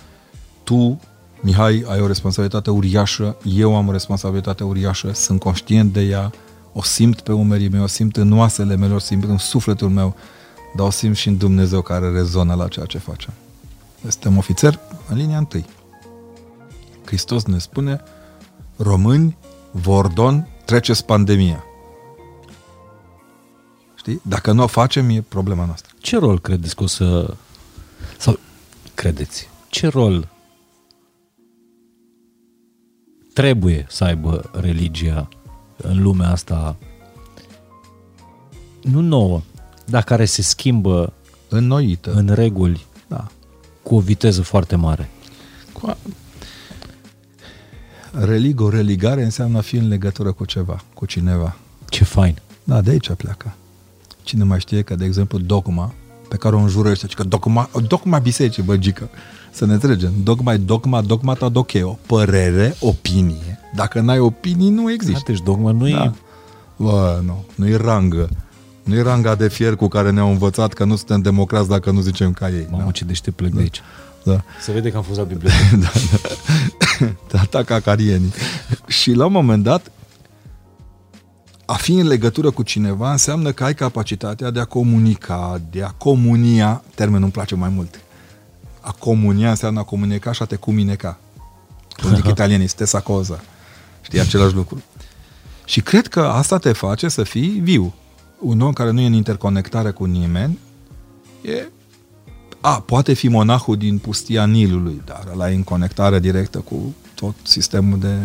tu, 0.64 1.00
Mihai, 1.40 1.84
ai 1.88 2.00
o 2.00 2.06
responsabilitate 2.06 2.70
uriașă, 2.70 3.36
eu 3.44 3.76
am 3.76 3.88
o 3.88 3.92
responsabilitate 3.92 4.64
uriașă, 4.64 5.10
sunt 5.14 5.40
conștient 5.40 5.92
de 5.92 6.00
ea, 6.00 6.32
o 6.78 6.82
simt 6.82 7.20
pe 7.20 7.32
umerii 7.32 7.68
mei, 7.68 7.80
o 7.80 7.86
simt 7.86 8.16
în 8.16 8.32
oasele 8.32 8.76
mele, 8.76 8.94
o 8.94 8.98
simt 8.98 9.24
în 9.24 9.38
sufletul 9.38 9.88
meu, 9.88 10.16
dar 10.74 10.86
o 10.86 10.90
simt 10.90 11.16
și 11.16 11.28
în 11.28 11.36
Dumnezeu 11.36 11.82
care 11.82 12.10
rezonă 12.10 12.54
la 12.54 12.68
ceea 12.68 12.86
ce 12.86 12.98
facem. 12.98 13.32
Suntem 14.00 14.36
ofițeri 14.36 14.78
în 15.08 15.16
linia 15.16 15.38
întâi. 15.38 15.64
Hristos 17.04 17.44
ne 17.44 17.58
spune, 17.58 18.00
români, 18.76 19.36
Vordon, 19.70 20.48
treceți 20.64 21.04
pandemia. 21.04 21.64
Știi? 23.94 24.20
Dacă 24.22 24.52
nu 24.52 24.62
o 24.62 24.66
facem, 24.66 25.08
e 25.08 25.20
problema 25.20 25.64
noastră. 25.64 25.94
Ce 25.98 26.18
rol 26.18 26.40
credeți 26.40 26.76
că 26.76 26.82
o 26.82 26.86
să... 26.86 27.34
Sau 28.18 28.38
credeți? 28.94 29.48
Ce 29.68 29.88
rol 29.88 30.28
trebuie 33.32 33.86
să 33.88 34.04
aibă 34.04 34.50
religia 34.52 35.28
în 35.76 36.02
lumea 36.02 36.30
asta 36.30 36.76
nu 38.82 39.00
nouă, 39.00 39.40
dar 39.84 40.02
care 40.02 40.24
se 40.24 40.42
schimbă 40.42 41.12
înnoită 41.48 42.12
în 42.12 42.28
reguli 42.34 42.86
da. 43.08 43.26
cu 43.82 43.94
o 43.94 44.00
viteză 44.00 44.42
foarte 44.42 44.76
mare. 44.76 45.10
Cu 45.72 45.86
a... 45.86 45.96
Religo, 48.10 48.68
religare 48.68 49.24
înseamnă 49.24 49.58
a 49.58 49.60
fi 49.60 49.76
în 49.76 49.88
legătură 49.88 50.32
cu 50.32 50.44
ceva, 50.44 50.84
cu 50.94 51.06
cineva. 51.06 51.56
Ce 51.88 52.04
fain. 52.04 52.38
Da, 52.64 52.80
de 52.80 52.90
aici 52.90 53.12
pleacă. 53.12 53.54
Cine 54.22 54.44
mai 54.44 54.60
știe 54.60 54.82
că, 54.82 54.94
de 54.94 55.04
exemplu, 55.04 55.38
dogma, 55.38 55.94
pe 56.28 56.36
care 56.36 56.54
o 56.54 56.58
înjurăște, 56.58 57.06
că 57.14 57.22
dogma, 57.22 57.70
dogma 57.86 58.18
bisericii, 58.18 58.62
băgică, 58.62 59.08
să 59.56 59.66
ne 59.66 59.72
înțelegem, 59.72 60.12
dogma 60.22 60.52
e 60.52 60.56
dogma, 60.56 61.00
dogma 61.00 61.34
ta 61.34 61.48
docheo, 61.48 61.98
părere, 62.06 62.76
opinie. 62.80 63.58
Dacă 63.74 64.00
n-ai 64.00 64.18
opinii, 64.18 64.70
nu 64.70 64.92
există. 64.92 65.22
Da, 65.26 65.32
deci 65.32 65.42
dogma 65.42 65.70
nu 65.70 65.88
da. 65.88 66.02
e... 66.04 66.12
Bă, 66.76 67.20
nu, 67.24 67.44
nu 67.54 67.68
e 67.68 67.76
rangă. 67.76 68.28
Nu 68.82 68.94
e 68.94 69.02
ranga 69.02 69.34
de 69.34 69.48
fier 69.48 69.76
cu 69.76 69.88
care 69.88 70.10
ne-au 70.10 70.30
învățat 70.30 70.72
că 70.72 70.84
nu 70.84 70.96
suntem 70.96 71.20
democrați 71.20 71.68
dacă 71.68 71.90
nu 71.90 72.00
zicem 72.00 72.32
ca 72.32 72.48
ei. 72.48 72.66
Mamă, 72.70 72.84
da. 72.84 72.90
ce 72.90 73.04
deștept 73.04 73.36
plec 73.36 73.50
da. 73.50 73.56
de 73.56 73.62
aici. 73.62 73.80
Da. 74.24 74.42
Se 74.60 74.72
vede 74.72 74.90
că 74.90 74.96
am 74.96 75.02
fost 75.02 75.18
la 75.18 75.24
bibliotecă. 75.32 75.76
da, 75.76 75.90
da. 76.98 77.38
Tata 77.38 77.62
cacarienii. 77.62 78.32
și 78.86 79.12
la 79.12 79.26
un 79.26 79.32
moment 79.32 79.62
dat, 79.62 79.90
a 81.64 81.74
fi 81.74 81.92
în 81.92 82.06
legătură 82.06 82.50
cu 82.50 82.62
cineva 82.62 83.10
înseamnă 83.10 83.52
că 83.52 83.64
ai 83.64 83.74
capacitatea 83.74 84.50
de 84.50 84.60
a 84.60 84.64
comunica, 84.64 85.60
de 85.70 85.82
a 85.82 85.90
comunia, 85.90 86.82
termenul 86.94 87.22
îmi 87.22 87.32
place 87.32 87.54
mai 87.54 87.68
mult. 87.74 88.00
A 88.86 88.92
comunia 88.98 89.50
înseamnă 89.50 89.80
a 89.80 89.82
comunica 89.82 90.32
și 90.32 90.42
a 90.42 90.44
te 90.44 90.56
cumineca. 90.56 91.18
Cum 92.02 92.14
zic 92.14 92.26
italienii, 92.36 92.66
stessa 92.66 93.00
cosa. 93.00 93.40
Știi, 94.00 94.20
același 94.20 94.54
lucru. 94.54 94.82
Și 95.64 95.80
cred 95.80 96.06
că 96.06 96.20
asta 96.20 96.58
te 96.58 96.72
face 96.72 97.08
să 97.08 97.22
fii 97.22 97.48
viu. 97.48 97.94
Un 98.38 98.60
om 98.60 98.72
care 98.72 98.90
nu 98.90 99.00
e 99.00 99.06
în 99.06 99.12
interconectare 99.12 99.90
cu 99.90 100.04
nimeni 100.04 100.58
e... 101.42 101.68
A, 102.60 102.80
poate 102.80 103.12
fi 103.12 103.28
monahul 103.28 103.76
din 103.76 103.98
pustia 103.98 104.46
Nilului, 104.46 105.02
dar 105.04 105.28
ăla 105.32 105.50
e 105.50 105.54
în 105.54 105.62
conectare 105.62 106.20
directă 106.20 106.58
cu 106.58 106.94
tot 107.14 107.34
sistemul 107.42 107.98
de 107.98 108.16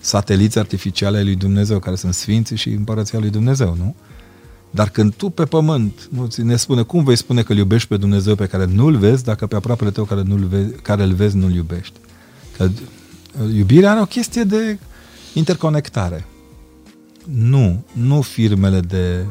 sateliți 0.00 0.58
artificiale 0.58 1.16
ai 1.16 1.24
lui 1.24 1.34
Dumnezeu, 1.34 1.78
care 1.78 1.96
sunt 1.96 2.14
sfinții 2.14 2.56
și 2.56 2.68
împărăția 2.68 3.18
lui 3.18 3.30
Dumnezeu, 3.30 3.74
nu? 3.74 3.94
Dar 4.70 4.88
când 4.88 5.14
tu 5.14 5.30
pe 5.30 5.44
pământ 5.44 6.08
nu 6.10 6.26
ți 6.26 6.42
ne 6.42 6.56
spune 6.56 6.82
cum 6.82 7.04
vei 7.04 7.16
spune 7.16 7.42
că 7.42 7.52
îl 7.52 7.58
iubești 7.58 7.88
pe 7.88 7.96
Dumnezeu 7.96 8.34
pe 8.34 8.46
care 8.46 8.64
nu-l 8.64 8.96
vezi, 8.96 9.24
dacă 9.24 9.46
pe 9.46 9.56
aproapele 9.56 9.90
tău 9.90 10.04
care, 10.04 10.22
nu-l 10.22 10.44
vezi, 10.44 10.72
care 10.72 11.02
îl 11.02 11.12
vezi 11.12 11.36
nu-l 11.36 11.54
iubești. 11.54 11.98
Că 12.56 12.68
iubirea 13.54 13.90
are 13.90 14.00
o 14.00 14.04
chestie 14.04 14.42
de 14.42 14.78
interconectare. 15.34 16.26
Nu, 17.24 17.84
nu 17.92 18.20
firmele 18.20 18.80
de 18.80 19.24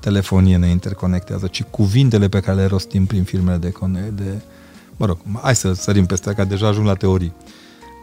telefonie 0.00 0.56
ne 0.56 0.68
interconectează, 0.68 1.46
ci 1.46 1.62
cuvintele 1.62 2.28
pe 2.28 2.40
care 2.40 2.56
le 2.56 2.66
rostim 2.66 3.06
prin 3.06 3.22
firmele 3.22 3.56
de, 3.56 3.72
de 4.14 4.42
mă 4.96 5.06
rog, 5.06 5.18
hai 5.42 5.56
să 5.56 5.72
sărim 5.72 6.06
peste 6.06 6.32
ca 6.32 6.44
deja 6.44 6.66
ajung 6.68 6.86
la 6.86 6.94
teorii. 6.94 7.32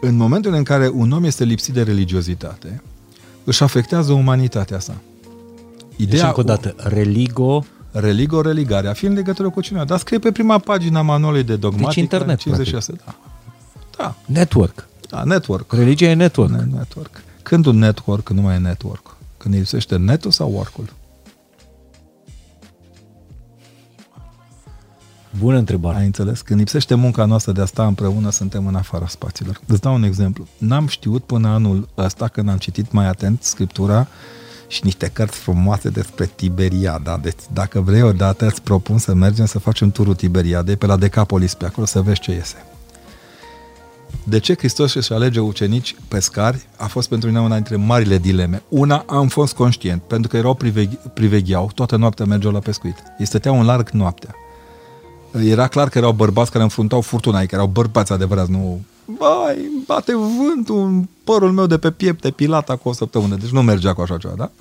În 0.02 0.16
momentul 0.16 0.54
în 0.54 0.64
care 0.64 0.90
un 0.94 1.12
om 1.12 1.24
este 1.24 1.44
lipsit 1.44 1.74
de 1.74 1.82
religiozitate, 1.82 2.82
își 3.44 3.64
afectează 3.64 4.12
umanitatea 4.14 4.80
sa. 4.80 5.02
Ideea 5.96 6.22
deci, 6.22 6.22
încă 6.22 6.40
o 6.40 6.44
dată, 6.44 6.76
religo... 6.78 7.66
Religo, 7.92 8.42
religare, 8.42 8.88
a 8.88 8.94
fi 8.94 9.06
în 9.06 9.14
legătură 9.14 9.50
cu 9.50 9.62
cineva. 9.62 9.86
Dar 9.86 10.00
scrie 10.00 10.20
pe 10.20 10.32
prima 10.32 10.58
pagina 10.58 11.02
manualului 11.02 11.44
de 11.44 11.56
dogmatică. 11.56 11.90
Deci 11.90 12.02
internet, 12.02 12.38
56, 12.38 12.94
da. 13.06 13.16
da. 13.98 14.16
Network. 14.26 14.88
Da, 15.10 15.24
network. 15.24 15.72
Religia 15.72 16.06
e 16.06 16.14
network. 16.14 16.52
Ne- 16.52 16.78
network. 16.78 17.24
Când 17.42 17.66
un 17.66 17.78
network 17.78 18.30
nu 18.30 18.42
mai 18.42 18.56
e 18.56 18.58
network? 18.58 19.18
Când 19.38 19.54
îi 19.54 19.60
lipsește 19.60 19.96
netul 19.98 20.32
sau 20.32 20.52
work-ul? 20.52 20.94
Bună 25.40 25.58
întrebare. 25.58 25.98
Ai 25.98 26.06
înțeles? 26.06 26.42
Când 26.42 26.60
lipsește 26.60 26.96
munca 26.96 27.26
noastră 27.26 27.52
de 27.52 27.62
a 27.62 27.66
sta 27.66 27.88
împreună, 27.88 28.30
suntem 28.30 28.68
în 28.68 28.76
afara 28.76 29.08
spațiilor. 29.08 29.62
Îți 29.68 29.82
dau 29.82 29.94
un 29.94 30.04
exemplu. 30.04 30.48
N-am 30.58 30.88
știut 30.88 31.24
până 31.24 31.48
anul 31.48 31.90
ăsta, 31.98 32.28
când 32.28 32.50
am 32.50 32.58
citit 32.58 32.92
mai 32.92 33.08
atent 33.08 33.44
Scriptura 33.44 34.08
și 34.76 34.84
niște 34.84 35.10
cărți 35.14 35.38
frumoase 35.38 35.90
despre 35.90 36.32
Tiberiada. 36.36 37.20
Deci, 37.22 37.40
dacă 37.54 37.82
vrei 37.82 38.02
odată, 38.02 38.46
îți 38.46 38.62
propun 38.62 38.98
să 38.98 39.14
mergem 39.14 39.46
să 39.46 39.60
facem 39.60 39.92
turul 39.92 40.16
Tiberiadei 40.16 40.76
pe 40.76 40.86
la 40.86 40.98
Decapolis, 40.98 41.54
pe 41.54 41.66
acolo, 41.66 41.86
să 41.86 42.02
vezi 42.02 42.20
ce 42.20 42.32
iese. 42.32 42.66
De 44.24 44.40
ce 44.40 44.56
Hristos 44.58 44.94
își 44.94 45.14
alege 45.14 45.40
ucenici 45.40 45.96
pescari 46.08 46.66
a 46.78 46.86
fost 46.88 47.10
pentru 47.10 47.28
mine 47.28 47.42
una 47.42 47.54
dintre 47.54 47.76
marile 47.76 48.18
dileme. 48.18 48.62
Una, 48.70 49.04
am 49.08 49.28
fost 49.28 49.54
conștient, 49.54 50.02
pentru 50.02 50.30
că 50.30 50.38
erau 50.38 50.54
priveghe, 50.54 51.00
privegheau, 51.14 51.72
toată 51.76 51.96
noaptea 51.96 52.26
mergeau 52.26 52.52
la 52.52 52.60
pescuit. 52.60 52.96
Ei 53.20 53.26
stăteau 53.26 53.60
în 53.60 53.66
larg 53.66 53.90
noaptea. 53.90 54.36
Era 55.44 55.68
clar 55.68 55.90
că 55.90 55.98
erau 55.98 56.12
bărbați 56.12 56.52
care 56.52 56.64
înfruntau 56.64 57.02
furtuna, 57.02 57.40
că 57.40 57.56
erau 57.56 57.68
bărbați 57.68 58.12
adevărați, 58.12 58.52
nu... 58.52 58.82
Bai, 59.06 59.84
bate 59.86 60.14
vântul, 60.16 61.08
părul 61.24 61.52
meu 61.52 61.66
de 61.66 61.78
pe 61.78 61.92
piept 61.92 62.30
pilat 62.30 62.70
acum 62.70 62.92
o 62.92 62.94
săptămână, 62.94 63.36
deci 63.36 63.50
nu 63.50 63.62
mergea 63.62 63.94
cu 63.94 64.02
așa 64.02 64.18
ceva, 64.18 64.34
da? 64.38 64.52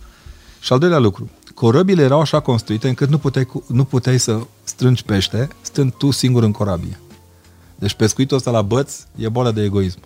Și 0.64 0.72
al 0.72 0.78
doilea 0.78 0.98
lucru, 0.98 1.30
corăbile 1.54 2.02
erau 2.02 2.20
așa 2.20 2.40
construite 2.40 2.88
încât 2.88 3.08
nu 3.08 3.18
puteai, 3.18 3.48
nu 3.66 3.84
puteai 3.84 4.18
să 4.18 4.40
strângi 4.62 5.04
pește 5.04 5.48
stând 5.60 5.92
tu 5.92 6.10
singur 6.10 6.42
în 6.42 6.52
corabie. 6.52 7.00
Deci 7.74 7.94
pescuitul 7.94 8.36
ăsta 8.36 8.50
la 8.50 8.62
băț 8.62 8.94
e 9.16 9.28
boală 9.28 9.50
de 9.50 9.62
egoism. 9.62 9.98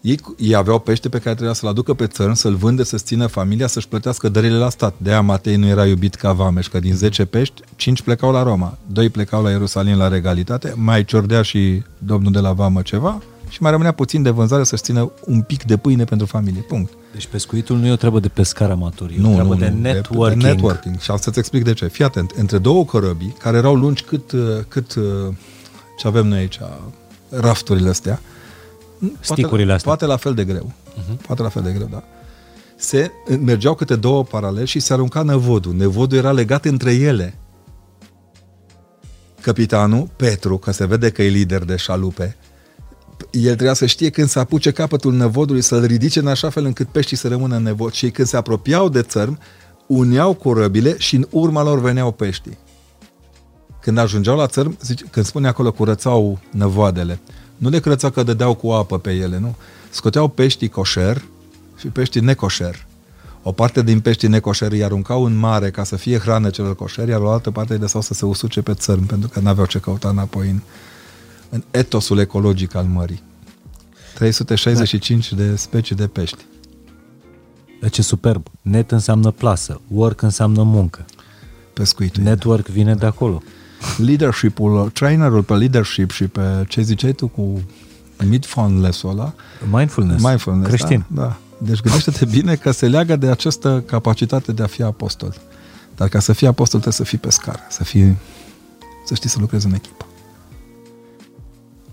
Ei, 0.00 0.20
ei 0.38 0.54
aveau 0.54 0.78
pește 0.78 1.08
pe 1.08 1.18
care 1.18 1.34
trebuia 1.34 1.54
să-l 1.54 1.68
aducă 1.68 1.94
pe 1.94 2.06
țărm, 2.06 2.32
să-l 2.32 2.54
vânde, 2.54 2.82
să-ți 2.82 3.04
țină 3.04 3.26
familia, 3.26 3.66
să-și 3.66 3.88
plătească 3.88 4.28
dările 4.28 4.56
la 4.56 4.70
stat. 4.70 4.94
De 4.98 5.10
aia 5.10 5.20
Matei 5.20 5.56
nu 5.56 5.66
era 5.66 5.86
iubit 5.86 6.14
ca 6.14 6.32
Vameș, 6.32 6.68
că 6.68 6.78
din 6.78 6.94
10 6.94 7.24
pești, 7.24 7.62
5 7.76 8.02
plecau 8.02 8.32
la 8.32 8.42
Roma, 8.42 8.78
2 8.86 9.08
plecau 9.08 9.42
la 9.42 9.50
Ierusalim 9.50 9.96
la 9.96 10.08
regalitate, 10.08 10.72
mai 10.76 11.04
ciordea 11.04 11.42
și 11.42 11.82
domnul 11.98 12.32
de 12.32 12.38
la 12.38 12.52
Vamă 12.52 12.82
ceva 12.82 13.22
și 13.48 13.62
mai 13.62 13.70
rămânea 13.70 13.92
puțin 13.92 14.22
de 14.22 14.30
vânzare 14.30 14.64
să-și 14.64 14.82
țină 14.82 15.12
un 15.24 15.42
pic 15.42 15.64
de 15.64 15.76
pâine 15.76 16.04
pentru 16.04 16.26
familie. 16.26 16.60
Punct. 16.60 16.92
Deci 17.12 17.26
pescuitul 17.26 17.76
nu 17.76 17.86
e 17.86 17.92
o 17.92 17.96
treabă 17.96 18.20
de 18.20 18.28
pescar 18.28 18.70
amator, 18.70 19.10
e 19.10 19.14
nu, 19.18 19.30
o 19.30 19.32
treabă 19.32 19.54
nu, 19.54 19.60
de 19.60 19.68
nu, 19.68 19.80
networking. 19.80 20.42
De, 20.42 20.48
de 20.48 20.52
networking. 20.52 21.00
Și 21.00 21.10
am 21.10 21.16
să-ți 21.16 21.38
explic 21.38 21.64
de 21.64 21.72
ce. 21.72 21.86
Fii 21.86 22.04
atent, 22.04 22.30
între 22.30 22.58
două 22.58 22.84
corăbii, 22.84 23.34
care 23.38 23.56
erau 23.56 23.74
lungi 23.74 24.02
cât, 24.02 24.32
cât 24.68 24.92
ce 25.98 26.06
avem 26.06 26.26
noi 26.26 26.38
aici, 26.38 26.58
rafturile 27.28 27.88
astea, 27.88 28.20
Sticurile 29.20 29.72
astea. 29.72 29.86
Poate 29.86 30.06
la 30.06 30.16
fel 30.16 30.34
de 30.34 30.44
greu. 30.44 30.72
Uh-huh. 30.72 31.26
Poate 31.26 31.42
la 31.42 31.48
fel 31.48 31.62
de 31.62 31.72
greu, 31.72 31.88
da. 31.90 32.02
Se 32.76 33.10
mergeau 33.44 33.74
câte 33.74 33.96
două 33.96 34.24
paralel 34.24 34.64
și 34.64 34.80
se 34.80 34.92
arunca 34.92 35.22
năvodul. 35.22 35.74
Năvodul 35.74 36.18
era 36.18 36.32
legat 36.32 36.64
între 36.64 36.92
ele. 36.94 37.38
Capitanul, 39.40 40.08
Petru, 40.16 40.58
că 40.58 40.70
se 40.70 40.86
vede 40.86 41.10
că 41.10 41.22
e 41.22 41.28
lider 41.28 41.64
de 41.64 41.76
șalupe, 41.76 42.36
el 43.30 43.52
trebuia 43.54 43.74
să 43.74 43.86
știe 43.86 44.10
când 44.10 44.28
să 44.28 44.38
apuce 44.38 44.70
capătul 44.70 45.12
năvodului, 45.12 45.62
să-l 45.62 45.84
ridice 45.84 46.18
în 46.18 46.26
așa 46.26 46.50
fel 46.50 46.64
încât 46.64 46.88
peștii 46.88 47.16
să 47.16 47.28
rămână 47.28 47.56
în 47.56 47.62
nevod. 47.62 47.92
Și 47.92 48.10
când 48.10 48.28
se 48.28 48.36
apropiau 48.36 48.88
de 48.88 49.02
țărm, 49.02 49.38
uneau 49.86 50.34
corăbile 50.34 50.94
și 50.98 51.16
în 51.16 51.26
urma 51.30 51.62
lor 51.62 51.80
veneau 51.80 52.12
peștii. 52.12 52.58
Când 53.80 53.98
ajungeau 53.98 54.36
la 54.36 54.46
țărm, 54.46 54.76
zice, 54.82 55.04
când 55.10 55.26
spune 55.26 55.48
acolo 55.48 55.72
curățau 55.72 56.38
năvoadele, 56.50 57.20
nu 57.56 57.68
le 57.68 57.80
curățau 57.80 58.10
că 58.10 58.22
dădeau 58.22 58.54
cu 58.54 58.70
apă 58.70 58.98
pe 58.98 59.10
ele, 59.10 59.38
nu? 59.38 59.54
Scoteau 59.90 60.28
peștii 60.28 60.68
coșer 60.68 61.22
și 61.76 61.86
peștii 61.86 62.20
necoșer. 62.20 62.86
O 63.42 63.52
parte 63.52 63.82
din 63.82 64.00
peștii 64.00 64.28
necoșer 64.28 64.72
îi 64.72 64.84
aruncau 64.84 65.24
în 65.24 65.36
mare 65.36 65.70
ca 65.70 65.84
să 65.84 65.96
fie 65.96 66.18
hrană 66.18 66.50
celor 66.50 66.74
coșeri, 66.74 67.10
iar 67.10 67.20
o 67.20 67.30
altă 67.30 67.50
parte 67.50 67.72
îi 67.72 67.78
lăsau 67.78 68.00
să 68.00 68.14
se 68.14 68.24
usuce 68.24 68.62
pe 68.62 68.74
țărm, 68.74 69.06
pentru 69.06 69.28
că 69.28 69.40
n-aveau 69.40 69.66
ce 69.66 69.78
căuta 69.78 70.08
înapoi 70.08 70.48
în, 70.48 70.60
în 71.48 71.62
etosul 71.70 72.18
ecologic 72.18 72.74
al 72.74 72.84
mării. 72.84 73.22
365 74.14 75.32
da. 75.32 75.42
de 75.42 75.56
specii 75.56 75.96
de 75.96 76.06
pești. 76.06 76.44
Deci 77.80 77.98
e 77.98 78.02
superb. 78.02 78.46
Net 78.62 78.90
înseamnă 78.90 79.30
plasă, 79.30 79.80
work 79.88 80.22
înseamnă 80.22 80.62
muncă. 80.62 81.04
Pescuitul. 81.72 82.22
Network 82.22 82.66
vine 82.66 82.94
de 82.94 83.06
acolo. 83.06 83.42
Leadership-ul, 83.96 84.90
trainerul 84.90 85.42
pe 85.42 85.54
leadership 85.54 86.10
și 86.10 86.24
pe 86.24 86.64
ce 86.68 86.82
ziceai 86.82 87.12
tu 87.12 87.28
cu 87.28 87.62
mindfulness-ul 88.24 89.10
ăla. 89.10 89.34
Mindfulness. 89.70 90.24
Mindfulness, 90.24 90.68
Creștin. 90.68 91.04
Da, 91.08 91.22
da. 91.22 91.38
Deci 91.58 91.80
gândește-te 91.80 92.24
bine 92.24 92.54
că 92.54 92.70
se 92.70 92.88
leagă 92.88 93.16
de 93.16 93.28
această 93.28 93.82
capacitate 93.86 94.52
de 94.52 94.62
a 94.62 94.66
fi 94.66 94.82
apostol. 94.82 95.34
Dar 95.96 96.08
ca 96.08 96.18
să 96.18 96.32
fii 96.32 96.46
apostol 96.46 96.80
trebuie 96.80 97.06
să 97.06 97.10
fii 97.10 97.18
pescar, 97.18 97.66
să 97.68 97.84
fii, 97.84 98.16
să 99.04 99.14
știi 99.14 99.28
să 99.28 99.36
lucrezi 99.40 99.66
în 99.66 99.72
echipă. 99.72 100.06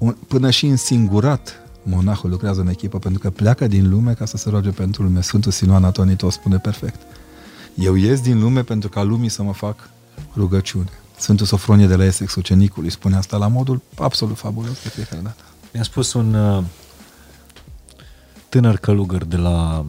Un, 0.06 0.16
până 0.28 0.50
și 0.50 0.66
în 0.66 0.78
singurat 0.78 1.60
monahul 1.84 2.30
lucrează 2.30 2.62
în 2.62 2.68
echipă 2.68 3.00
pentru 3.00 3.20
că 3.20 3.30
pleacă 3.30 3.68
din 3.68 3.90
lume 3.90 4.14
ca 4.14 4.26
să 4.26 4.38
se 4.38 4.50
roage 4.50 4.70
pentru 4.70 5.04
lume. 5.04 5.22
Sfântul 5.22 5.52
Sinuan 5.52 5.84
Atonit 5.84 6.22
o 6.22 6.30
spune 6.30 6.58
perfect. 6.58 7.02
Eu 7.76 7.96
ies 7.96 8.22
din 8.22 8.40
lume 8.40 8.64
pentru 8.64 8.90
ca 8.90 9.04
lumii 9.04 9.30
să 9.30 9.44
mă 9.44 9.54
fac 9.54 9.90
rugăciune. 10.36 10.90
Sfântul 11.18 11.46
Sofronie 11.46 11.88
de 11.88 11.96
la 11.96 12.06
Essex, 12.06 12.36
ucenicul, 12.36 12.84
îi 12.84 12.90
spune 12.90 13.16
asta 13.16 13.38
la 13.38 13.48
modul 13.48 13.82
absolut 13.96 14.38
fabulos 14.38 14.84
de 14.84 14.90
fiecare 14.90 15.22
dată. 15.22 15.44
Mi-a 15.74 15.84
spus 15.84 16.14
un 16.14 16.34
uh, 16.34 16.64
tânăr 18.50 18.78
călugăr 18.78 19.24
de 19.24 19.38
la, 19.38 19.86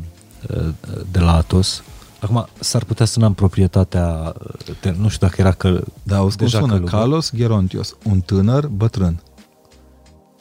uh, 0.50 0.68
de 1.10 1.18
la 1.18 1.34
Atos, 1.34 1.82
Acum, 2.20 2.46
s-ar 2.58 2.84
putea 2.84 3.06
să 3.06 3.18
n-am 3.18 3.34
proprietatea, 3.34 4.34
de, 4.80 4.94
nu 4.98 5.08
știu 5.08 5.26
dacă 5.26 5.40
era 5.40 5.52
că 5.52 5.82
Da, 6.02 6.22
o 6.22 6.28
deja 6.28 6.58
sună, 6.58 6.72
călugăr. 6.72 6.98
Carlos 6.98 7.32
Gerontios, 7.34 7.96
un 8.02 8.20
tânăr 8.20 8.66
bătrân. 8.66 9.20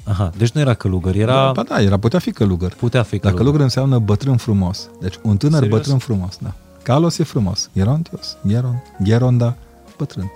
Aha, 0.06 0.32
deci 0.38 0.52
nu 0.52 0.61
era 0.61 0.73
călugăr, 0.73 1.15
era... 1.15 1.52
Da, 1.52 1.64
da, 1.64 1.82
era, 1.82 1.98
putea 1.98 2.19
fi 2.19 2.32
călugăr. 2.32 2.73
Putea 2.73 3.03
fi 3.03 3.10
călugăr. 3.10 3.32
Dar 3.32 3.40
călugăr 3.40 3.61
înseamnă 3.61 3.99
bătrân 3.99 4.38
frumos. 4.38 4.90
Deci 4.99 5.19
un 5.22 5.38
tânăr 5.38 5.60
Serios? 5.60 5.77
bătrân 5.77 5.98
frumos, 5.98 6.38
da. 6.41 6.53
Carlos 6.84 7.18
e 7.18 7.23
frumos. 7.23 7.69
Gerontios, 7.76 8.38
Geron, 8.48 8.84
Geronda, 9.03 9.57
bătrân. 9.98 10.32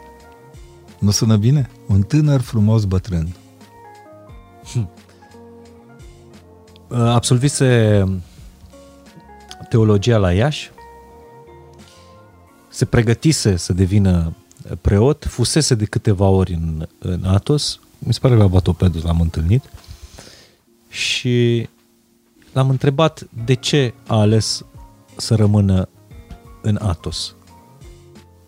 Nu 1.00 1.12
sună 1.12 1.36
bine? 1.36 1.70
Un 1.88 2.02
tânăr 2.02 2.42
frumos 2.42 2.86
bătrân. 2.86 3.36
Hm. 4.74 4.90
Absolvise 6.90 8.04
teologia 9.70 10.18
la 10.18 10.32
Iași, 10.34 10.72
se 12.70 12.86
pregătise 12.86 13.56
să 13.56 13.74
devină 13.74 14.34
preot, 14.82 15.26
fusese 15.26 15.76
de 15.76 15.86
câteva 15.86 16.28
ori 16.28 16.54
în, 16.54 16.88
în 17.00 17.24
Atos, 17.26 17.80
mi 18.00 18.14
se 18.14 18.20
pare 18.20 18.34
că 18.34 18.42
la 18.42 18.48
Batopedus 18.48 19.04
l-am 19.04 19.22
întâlnit 19.22 19.64
și 20.90 21.68
l-am 22.54 22.70
întrebat 22.70 23.28
de 23.46 23.54
ce 23.54 23.94
a 24.08 24.20
ales 24.20 24.66
să 25.16 25.36
rămână 25.36 25.90
în 26.62 26.80
Atos 26.82 27.34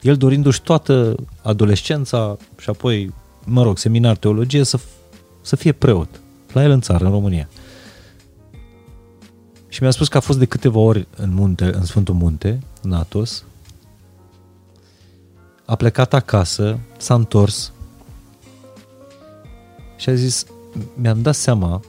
el 0.02 0.18
dorindu-și 0.18 0.62
toată 0.62 1.16
adolescența 1.42 2.38
și 2.58 2.70
apoi, 2.70 3.14
mă 3.46 3.64
rog, 3.64 3.78
seminar 3.78 4.18
teologie, 4.18 4.64
să, 4.64 4.80
să 5.42 5.56
fie 5.56 5.72
preot 5.72 6.22
la 6.54 6.64
el 6.64 6.72
în 6.72 6.82
țară, 6.82 7.06
în 7.06 7.12
România. 7.12 7.50
Și 9.68 9.82
mi-a 9.82 9.92
spus 9.92 10.08
că 10.08 10.18
a 10.18 10.20
fost 10.20 10.40
de 10.40 10.46
câteva 10.46 10.80
ori 10.80 11.08
în 11.16 11.34
munte, 11.34 11.66
în 11.76 11.86
Sfântul 11.86 12.14
Munte, 12.14 12.60
în 12.82 12.94
Atos, 12.94 13.44
a 15.66 15.76
plecat 15.76 16.14
acasă, 16.14 16.80
s-a 16.98 17.14
întors 17.14 17.72
și 20.02 20.10
a 20.10 20.14
zis, 20.14 20.46
mi-am 20.96 21.22
dat 21.22 21.36
seama 21.36 21.82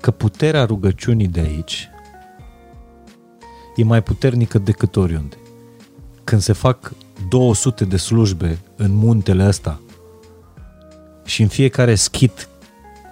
că 0.00 0.10
puterea 0.10 0.64
rugăciunii 0.64 1.28
de 1.28 1.40
aici 1.40 1.88
e 3.76 3.84
mai 3.84 4.02
puternică 4.02 4.58
decât 4.58 4.96
oriunde. 4.96 5.36
Când 6.24 6.40
se 6.40 6.52
fac 6.52 6.92
200 7.28 7.84
de 7.84 7.96
slujbe 7.96 8.58
în 8.76 8.94
muntele 8.94 9.46
ăsta 9.46 9.80
și 11.24 11.42
în 11.42 11.48
fiecare 11.48 11.94
schit, 11.94 12.48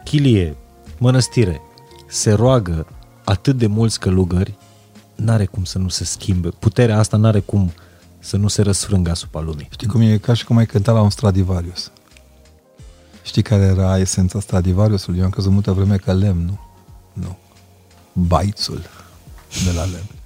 chilie, 0.04 0.56
mănăstire, 0.98 1.60
se 2.06 2.32
roagă 2.32 2.86
atât 3.24 3.56
de 3.56 3.66
mulți 3.66 4.00
călugări, 4.00 4.58
n-are 5.14 5.44
cum 5.44 5.64
să 5.64 5.78
nu 5.78 5.88
se 5.88 6.04
schimbe. 6.04 6.48
Puterea 6.48 6.98
asta 6.98 7.16
n-are 7.16 7.40
cum 7.40 7.72
să 8.18 8.36
nu 8.36 8.48
se 8.48 8.62
răsfrângă 8.62 9.10
asupra 9.10 9.40
lumii. 9.40 9.68
Știi 9.70 9.86
cum 9.86 10.00
e? 10.00 10.18
Ca 10.18 10.34
și 10.34 10.44
cum 10.44 10.56
ai 10.56 10.66
cânta 10.66 10.92
la 10.92 11.00
un 11.00 11.10
Stradivarius. 11.10 11.92
Știi 13.28 13.42
care 13.42 13.62
era 13.62 13.98
esența 13.98 14.40
Stradivariusului? 14.40 15.18
Eu 15.18 15.24
am 15.24 15.30
crezut 15.30 15.52
multă 15.52 15.72
vreme 15.72 15.96
că 15.96 16.12
lemnul. 16.12 16.58
Nu. 17.12 17.36
Baițul 18.12 18.80
de 19.64 19.72
la 19.72 19.84
lemn 19.84 20.18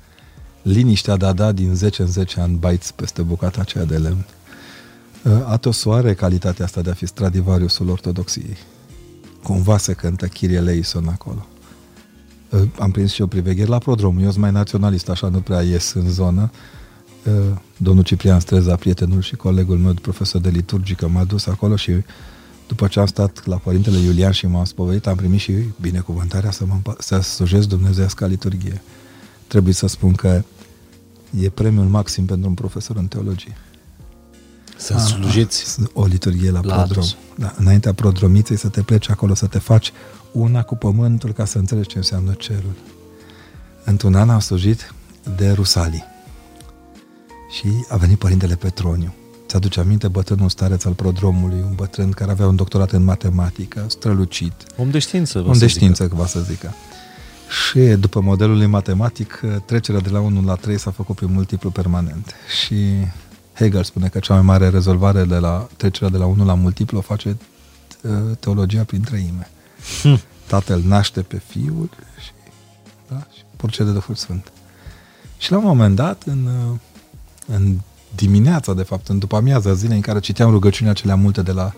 liniștea 0.63 1.17
de 1.17 1.27
a 1.27 1.33
da 1.33 1.53
din 1.53 1.75
10 1.75 2.03
în 2.03 2.09
10 2.09 2.41
ani 2.41 2.57
baiți 2.57 2.95
peste 2.95 3.23
bucata 3.23 3.61
aceea 3.61 3.85
de 3.85 3.97
lemn. 3.97 4.25
Uh, 5.23 5.33
Atos 5.45 5.87
are 5.87 6.15
calitatea 6.15 6.65
asta 6.65 6.81
de 6.81 6.91
a 6.91 6.95
fi 6.95 7.07
Stradivariusul 7.07 7.89
ortodoxiei. 7.89 8.57
Cumva 9.43 9.79
se 9.79 9.93
cântă 9.93 10.27
Kyrie 10.27 10.61
Leison 10.61 11.09
acolo. 11.09 11.47
Uh, 12.49 12.63
am 12.79 12.91
prins 12.91 13.13
și 13.13 13.23
o 13.23 13.27
priveghere 13.27 13.69
la 13.69 13.79
prodrom. 13.79 14.19
Eu 14.19 14.29
sunt 14.31 14.41
mai 14.41 14.53
naționalist, 14.53 15.09
așa 15.09 15.29
nu 15.29 15.41
prea 15.41 15.63
ies 15.63 15.93
în 15.93 16.11
zonă. 16.11 16.51
Uh, 17.25 17.57
domnul 17.77 18.05
Ciprian 18.05 18.41
Streza, 18.41 18.77
prietenul 18.77 19.21
și 19.21 19.37
colegul 19.37 19.79
meu, 19.79 19.95
profesor 19.95 20.41
de 20.41 20.49
liturgică, 20.49 21.09
m-a 21.09 21.25
dus 21.25 21.47
acolo 21.47 21.77
și 21.77 21.93
după 22.73 22.87
ce 22.87 23.01
am 23.01 23.07
stat 23.07 23.47
la 23.47 23.57
Părintele 23.57 23.99
Iulian 23.99 24.33
și 24.33 24.47
m-am 24.47 24.65
spovedit, 24.65 25.07
am 25.07 25.17
primit 25.17 25.41
și 25.41 25.53
binecuvântarea 25.81 26.51
să, 26.51 26.65
mă, 26.65 26.95
să 26.99 27.21
slujesc 27.21 27.69
Dumnezeiasca 27.69 28.27
liturghie 28.27 28.83
trebuie 29.47 29.75
să 29.75 29.87
spun 29.87 30.13
că 30.13 30.43
e 31.41 31.49
premiul 31.49 31.85
maxim 31.85 32.25
pentru 32.25 32.49
un 32.49 32.55
profesor 32.55 32.97
în 32.97 33.07
teologie. 33.07 33.57
Să 34.77 34.99
slujiți 34.99 35.77
o 35.93 36.05
liturghie 36.05 36.51
la, 36.51 36.61
la 36.63 36.75
prodrom. 36.75 37.05
Da, 37.37 37.55
înaintea 37.59 37.93
prodromiței 37.93 38.57
să 38.57 38.69
te 38.69 38.83
pleci 38.83 39.11
acolo, 39.11 39.35
să 39.35 39.47
te 39.47 39.59
faci 39.59 39.93
una 40.33 40.63
cu 40.63 40.75
pământul 40.75 41.33
ca 41.33 41.45
să 41.45 41.59
înțelegi 41.59 41.89
ce 41.89 41.97
înseamnă 41.97 42.33
cerul. 42.33 42.75
Într-un 43.85 44.15
an 44.15 44.31
am 44.31 44.41
slujit 44.41 44.95
de 45.37 45.51
Rusalii 45.51 46.05
și 47.51 47.67
a 47.89 47.97
venit 47.97 48.19
părintele 48.19 48.55
Petroniu. 48.55 49.15
Ți-aduce 49.53 49.81
aminte 49.81 50.09
bătrânul 50.09 50.49
stareț 50.49 50.85
al 50.85 50.93
prodromului, 50.93 51.61
un 51.61 51.75
bătrân 51.75 52.11
care 52.11 52.31
avea 52.31 52.47
un 52.47 52.57
doctorat 52.57 52.91
în 52.91 53.05
matematică, 53.05 53.85
strălucit. 53.89 54.53
Om 54.77 54.91
de 54.91 54.99
știință, 54.99 55.45
Om 55.47 55.59
de 55.59 55.67
știință, 55.67 56.11
va 56.13 56.27
să 56.27 56.41
zică. 56.41 56.75
Și 57.49 57.79
după 57.79 58.21
modelul 58.21 58.67
matematic, 58.67 59.41
trecerea 59.67 60.01
de 60.01 60.09
la 60.09 60.21
1 60.21 60.43
la 60.45 60.55
3 60.55 60.79
s-a 60.79 60.91
făcut 60.91 61.17
prin 61.17 61.33
multiplu 61.33 61.71
permanent. 61.71 62.35
Și 62.61 62.77
Hegel 63.55 63.83
spune 63.83 64.09
că 64.09 64.19
cea 64.19 64.35
mai 64.35 64.43
mare 64.43 64.69
rezolvare 64.69 65.25
de 65.25 65.37
la 65.37 65.69
trecerea 65.77 66.09
de 66.09 66.17
la 66.17 66.27
1 66.27 66.45
la 66.45 66.55
multiplu 66.55 66.99
o 66.99 67.01
face 67.01 67.37
uh, 68.03 68.11
teologia 68.41 68.85
prin 68.85 69.01
treime. 69.01 69.51
Hm. 70.03 70.21
Tatăl 70.47 70.83
naște 70.87 71.21
pe 71.23 71.43
fiul 71.47 71.91
și, 72.25 72.31
da, 73.09 73.27
și 73.35 73.43
procede 73.57 73.89
de 73.89 73.95
Duhul 73.95 74.15
Sfânt. 74.15 74.53
Și 75.39 75.51
la 75.51 75.59
un 75.59 75.65
moment 75.65 75.97
dat, 75.97 76.23
în, 76.27 76.47
uh, 76.47 76.79
în 77.47 77.77
dimineața, 78.15 78.75
de 78.75 78.83
fapt, 78.83 79.09
în 79.09 79.19
după 79.19 79.37
amiaza 79.37 79.73
zilei 79.73 79.97
în 79.97 80.03
care 80.03 80.21
citeam 80.21 80.51
rugăciunea 80.51 80.93
acelea 80.93 81.15
multe 81.15 81.43
de 81.43 81.53
la... 81.53 81.73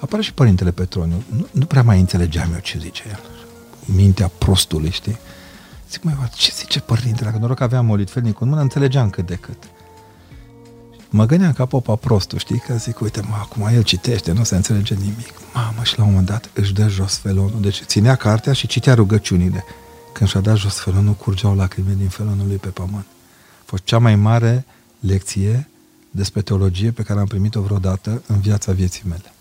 Apare 0.00 0.22
și 0.22 0.34
Părintele 0.34 0.70
Petroniu. 0.70 1.22
Nu, 1.36 1.46
nu 1.50 1.64
prea 1.64 1.82
mai 1.82 2.00
înțelegeam 2.00 2.52
eu 2.52 2.58
ce 2.58 2.78
zice 2.78 3.02
el. 3.08 3.20
Mintea 3.94 4.30
prostului, 4.38 4.90
știi? 4.90 5.18
Zic, 5.90 6.02
mai 6.02 6.14
ce 6.34 6.52
zice 6.54 6.80
Părintele? 6.80 7.24
Dacă 7.24 7.38
noroc 7.38 7.60
aveam 7.60 7.86
molitfelnic 7.86 8.40
în 8.40 8.48
mână, 8.48 8.60
înțelegeam 8.60 9.10
cât 9.10 9.26
de 9.26 9.34
cât. 9.34 9.62
Mă 11.10 11.26
gândeam 11.26 11.52
ca 11.52 11.66
popa 11.66 11.94
prostul, 11.94 12.38
știi? 12.38 12.58
Că 12.66 12.74
zic, 12.76 13.00
uite, 13.00 13.20
mă, 13.28 13.34
acum 13.38 13.68
el 13.74 13.82
citește, 13.82 14.32
nu 14.32 14.44
se 14.44 14.56
înțelege 14.56 14.94
nimic. 14.94 15.32
Mamă, 15.54 15.82
și 15.82 15.98
la 15.98 16.04
un 16.04 16.10
moment 16.10 16.28
dat 16.28 16.50
își 16.52 16.72
dă 16.72 16.88
jos 16.88 17.16
felonul. 17.16 17.60
Deci 17.60 17.82
ținea 17.82 18.14
cartea 18.14 18.52
și 18.52 18.66
citea 18.66 18.94
rugăciunile. 18.94 19.64
Când 20.12 20.28
și-a 20.28 20.40
dat 20.40 20.56
jos 20.56 20.78
felonul, 20.78 21.12
curgeau 21.12 21.54
lacrime 21.54 21.94
din 21.98 22.08
felonul 22.08 22.46
lui 22.46 22.56
pe 22.56 22.68
pământ. 22.68 23.06
A 23.60 23.62
fost 23.64 23.82
cea 23.84 23.98
mai 23.98 24.16
mare 24.16 24.64
lecție 25.00 25.69
despre 26.10 26.42
teologie 26.42 26.90
pe 26.90 27.02
care 27.02 27.20
am 27.20 27.26
primit-o 27.26 27.60
vreodată 27.60 28.22
în 28.26 28.40
viața 28.40 28.72
vieții 28.72 29.08
mele. 29.08 29.32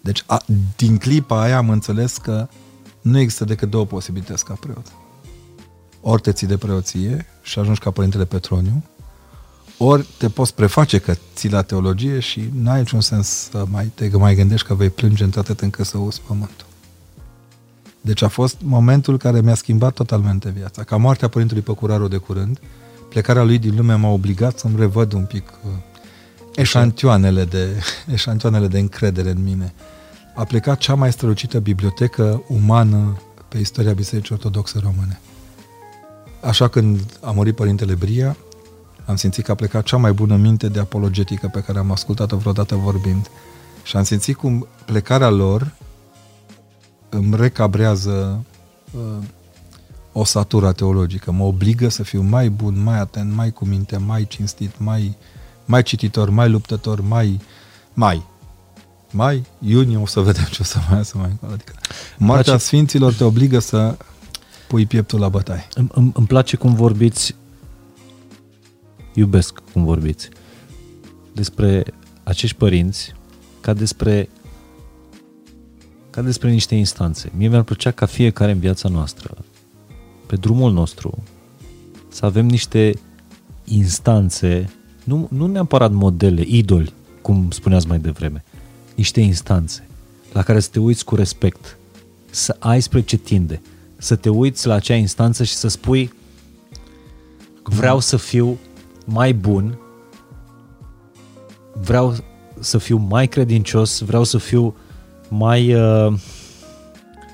Deci, 0.00 0.24
a, 0.26 0.42
din 0.76 0.96
clipa 0.96 1.42
aia 1.42 1.56
am 1.56 1.70
înțeles 1.70 2.16
că 2.16 2.48
nu 3.00 3.18
există 3.18 3.44
decât 3.44 3.70
două 3.70 3.84
posibilități 3.86 4.44
ca 4.44 4.54
preot. 4.54 4.92
Ori 6.00 6.22
te 6.22 6.32
ții 6.32 6.46
de 6.46 6.56
preoție 6.56 7.26
și 7.42 7.58
ajungi 7.58 7.80
ca 7.80 7.90
Părintele 7.90 8.24
Petroniu, 8.24 8.84
ori 9.78 10.06
te 10.18 10.28
poți 10.28 10.54
preface 10.54 10.98
că 10.98 11.14
ții 11.34 11.50
la 11.50 11.62
teologie 11.62 12.18
și 12.18 12.50
n-ai 12.52 12.78
niciun 12.78 13.00
sens 13.00 13.28
să 13.28 13.64
mai 13.70 13.84
te 13.84 14.10
mai 14.16 14.34
gândești 14.34 14.66
că 14.66 14.74
vei 14.74 14.90
plânge 14.90 15.24
într-atât 15.24 15.60
încât 15.60 15.86
să 15.86 15.98
uzi 15.98 16.20
pământul. 16.26 16.66
Deci 18.00 18.22
a 18.22 18.28
fost 18.28 18.56
momentul 18.62 19.18
care 19.18 19.40
mi-a 19.40 19.54
schimbat 19.54 19.94
totalmente 19.94 20.50
viața. 20.50 20.82
Ca 20.84 20.96
moartea 20.96 21.28
Părintelui 21.28 21.62
Păcuraru 21.62 22.08
de 22.08 22.16
curând, 22.16 22.60
plecarea 23.08 23.42
lui 23.42 23.58
din 23.58 23.76
lume 23.76 23.94
m-a 23.94 24.08
obligat 24.08 24.58
să-mi 24.58 24.78
revăd 24.78 25.12
un 25.12 25.24
pic 25.24 25.52
uh, 25.64 25.70
eșantioanele 26.54 27.44
de, 27.44 27.82
eșantioanele 28.12 28.66
de 28.66 28.78
încredere 28.78 29.30
în 29.30 29.42
mine. 29.42 29.74
A 30.34 30.44
plecat 30.44 30.78
cea 30.78 30.94
mai 30.94 31.12
strălucită 31.12 31.58
bibliotecă 31.58 32.42
umană 32.48 33.20
pe 33.48 33.58
istoria 33.58 33.92
Bisericii 33.92 34.34
Ortodoxe 34.34 34.78
Române. 34.78 35.20
Așa 36.40 36.68
când 36.68 37.18
a 37.20 37.30
murit 37.30 37.54
Părintele 37.54 37.94
Bria, 37.94 38.36
am 39.06 39.16
simțit 39.16 39.44
că 39.44 39.50
a 39.50 39.54
plecat 39.54 39.84
cea 39.84 39.96
mai 39.96 40.12
bună 40.12 40.36
minte 40.36 40.68
de 40.68 40.78
apologetică 40.80 41.48
pe 41.52 41.62
care 41.62 41.78
am 41.78 41.90
ascultat-o 41.90 42.36
vreodată 42.36 42.74
vorbind. 42.74 43.30
Și 43.82 43.96
am 43.96 44.02
simțit 44.02 44.36
cum 44.36 44.66
plecarea 44.84 45.28
lor 45.30 45.74
îmi 47.08 47.36
recabrează 47.36 48.44
uh, 48.90 49.24
o 50.18 50.24
satură 50.24 50.72
teologică. 50.72 51.32
Mă 51.32 51.44
obligă 51.44 51.88
să 51.88 52.02
fiu 52.02 52.22
mai 52.22 52.48
bun, 52.48 52.82
mai 52.82 52.98
atent, 52.98 53.34
mai 53.34 53.50
cu 53.50 53.64
minte, 53.64 53.96
mai 53.96 54.26
cinstit, 54.26 54.78
mai, 54.78 55.16
mai 55.64 55.82
cititor, 55.82 56.30
mai 56.30 56.48
luptător, 56.48 57.00
mai... 57.00 57.40
mai. 57.94 58.22
Mai, 59.10 59.44
iunie, 59.58 59.96
o 59.96 60.06
să 60.06 60.20
vedem 60.20 60.44
ce 60.50 60.58
o 60.60 60.64
să 60.64 60.78
mai 60.90 61.04
să 61.04 61.18
mai 61.18 61.28
încolo. 61.30 61.52
Adică, 61.52 61.72
Moartea 62.18 62.52
place... 62.52 62.64
Sfinților 62.64 63.12
te 63.12 63.24
obligă 63.24 63.58
să 63.58 63.96
pui 64.68 64.86
pieptul 64.86 65.18
la 65.18 65.28
bătaie. 65.28 65.68
Îmi, 65.74 65.88
îmi, 65.92 66.10
îmi 66.14 66.26
place 66.26 66.56
cum 66.56 66.74
vorbiți, 66.74 67.34
iubesc 69.14 69.62
cum 69.72 69.84
vorbiți, 69.84 70.28
despre 71.32 71.84
acești 72.24 72.56
părinți 72.56 73.14
ca 73.60 73.72
despre 73.72 74.28
ca 76.10 76.22
despre 76.22 76.50
niște 76.50 76.74
instanțe. 76.74 77.32
Mie 77.36 77.48
mi-ar 77.48 77.62
plăcea 77.62 77.90
ca 77.90 78.06
fiecare 78.06 78.50
în 78.50 78.58
viața 78.58 78.88
noastră 78.88 79.36
pe 80.28 80.36
drumul 80.36 80.72
nostru, 80.72 81.22
să 82.08 82.24
avem 82.24 82.46
niște 82.46 82.94
instanțe, 83.64 84.70
nu, 85.04 85.28
nu 85.30 85.46
neapărat 85.46 85.92
modele, 85.92 86.42
idoli, 86.46 86.92
cum 87.22 87.50
spuneați 87.50 87.86
mai 87.86 87.98
devreme, 87.98 88.44
niște 88.94 89.20
instanțe 89.20 89.86
la 90.32 90.42
care 90.42 90.60
să 90.60 90.68
te 90.72 90.78
uiți 90.78 91.04
cu 91.04 91.14
respect, 91.14 91.78
să 92.30 92.56
ai 92.58 92.80
spre 92.80 93.00
ce 93.00 93.16
tinde, 93.16 93.60
să 93.96 94.16
te 94.16 94.28
uiți 94.28 94.66
la 94.66 94.74
acea 94.74 94.94
instanță 94.94 95.44
și 95.44 95.54
să 95.54 95.68
spui 95.68 96.12
vreau 97.62 97.98
să 98.00 98.16
fiu 98.16 98.58
mai 99.04 99.34
bun, 99.34 99.78
vreau 101.72 102.16
să 102.58 102.78
fiu 102.78 102.96
mai 102.96 103.28
credincios, 103.28 104.00
vreau 104.00 104.24
să 104.24 104.38
fiu 104.38 104.76
mai 105.28 105.74
uh, 105.74 106.12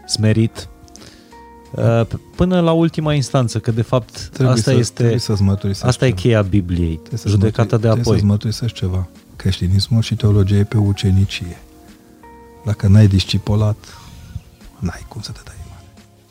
smerit, 0.06 0.68
Uh, 0.68 0.73
până 2.36 2.60
la 2.60 2.72
ultima 2.72 3.14
instanță, 3.14 3.59
că 3.59 3.70
de 3.70 3.82
fapt 3.82 4.28
trebuie 4.32 4.55
asta 4.55 4.70
să, 4.70 4.76
este 4.76 5.18
să 5.18 5.36
asta 5.82 6.06
e 6.06 6.10
cheia 6.10 6.42
Bibliei, 6.42 7.01
judecata 7.26 7.76
de 7.76 7.88
apoi. 7.88 8.01
Trebuie 8.01 8.18
să-ți 8.18 8.28
mărturisești 8.28 8.78
ceva. 8.78 9.09
Creștinismul 9.36 10.02
și 10.02 10.14
teologia 10.14 10.56
e 10.56 10.64
pe 10.64 10.76
ucenicie. 10.76 11.59
Dacă 12.64 12.86
n-ai 12.86 13.06
discipolat, 13.06 13.76
n-ai 14.78 15.05
cum 15.09 15.20
să 15.20 15.32
te 15.32 15.40
dai 15.44 15.55
mare. 15.68 15.84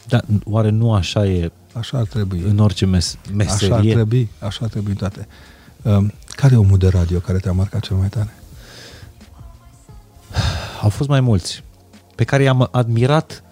Da, 0.08 0.22
oare 0.44 0.70
nu 0.70 0.94
așa 0.94 1.26
e 1.26 1.52
Așa 1.74 1.98
ar 1.98 2.06
trebui. 2.06 2.40
În 2.40 2.60
orice 2.60 2.86
mes- 2.86 3.18
meserie? 3.36 3.74
Așa 3.74 3.76
ar 3.76 3.94
trebui, 3.94 4.30
așa 4.40 4.60
ar 4.62 4.70
trebui 4.70 4.94
toate. 4.94 5.28
Um, 5.82 6.14
care 6.36 6.54
e 6.54 6.58
omul 6.58 6.78
de 6.78 6.88
radio 6.88 7.20
care 7.20 7.38
te-a 7.38 7.52
marcat 7.52 7.82
cel 7.82 7.96
mai 7.96 8.08
tare? 8.08 8.34
Au 10.82 10.90
fost 10.90 11.10
mai 11.10 11.20
mulți 11.20 11.64
pe 12.16 12.24
care 12.24 12.44
i-am 12.44 12.70
admirat 12.72 13.44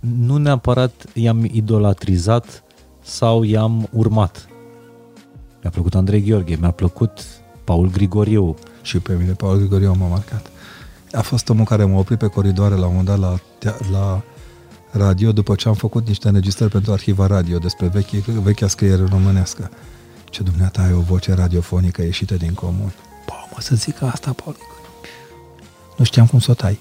nu 0.00 0.36
neapărat 0.36 1.04
i-am 1.14 1.44
idolatrizat 1.44 2.62
sau 3.02 3.42
i-am 3.42 3.88
urmat. 3.92 4.48
Mi-a 5.62 5.70
plăcut 5.70 5.94
Andrei 5.94 6.22
Gheorghe, 6.22 6.56
mi-a 6.60 6.70
plăcut 6.70 7.24
Paul 7.64 7.90
Grigoriu. 7.90 8.56
Și 8.82 8.98
pe 8.98 9.14
mine 9.14 9.32
Paul 9.32 9.56
Grigoriu 9.56 9.94
m-a 9.98 10.06
marcat. 10.06 10.50
A 11.12 11.20
fost 11.20 11.48
omul 11.48 11.64
care 11.64 11.84
m-a 11.84 11.98
oprit 11.98 12.18
pe 12.18 12.26
coridoare 12.26 12.74
la 12.74 12.86
un 12.86 12.94
moment 12.94 13.06
dat 13.06 13.18
la, 13.18 13.38
la 13.90 14.22
radio 14.90 15.32
după 15.32 15.54
ce 15.54 15.68
am 15.68 15.74
făcut 15.74 16.06
niște 16.06 16.28
înregistrări 16.28 16.70
pentru 16.70 16.92
arhiva 16.92 17.26
radio 17.26 17.58
despre 17.58 17.86
veche, 17.86 18.22
vechea 18.42 18.68
scriere 18.68 19.04
românească. 19.04 19.70
Ce 20.24 20.42
dumneata 20.42 20.82
ai 20.82 20.92
o 20.92 21.00
voce 21.00 21.34
radiofonică 21.34 22.02
ieșită 22.02 22.34
din 22.34 22.54
comun. 22.54 22.92
Bă, 23.26 23.34
mă 23.54 23.60
să 23.60 23.74
zic 23.74 24.02
asta, 24.02 24.32
Paul 24.32 24.56
Nu 25.96 26.04
știam 26.04 26.26
cum 26.26 26.38
să 26.38 26.50
o 26.50 26.54
tai. 26.54 26.78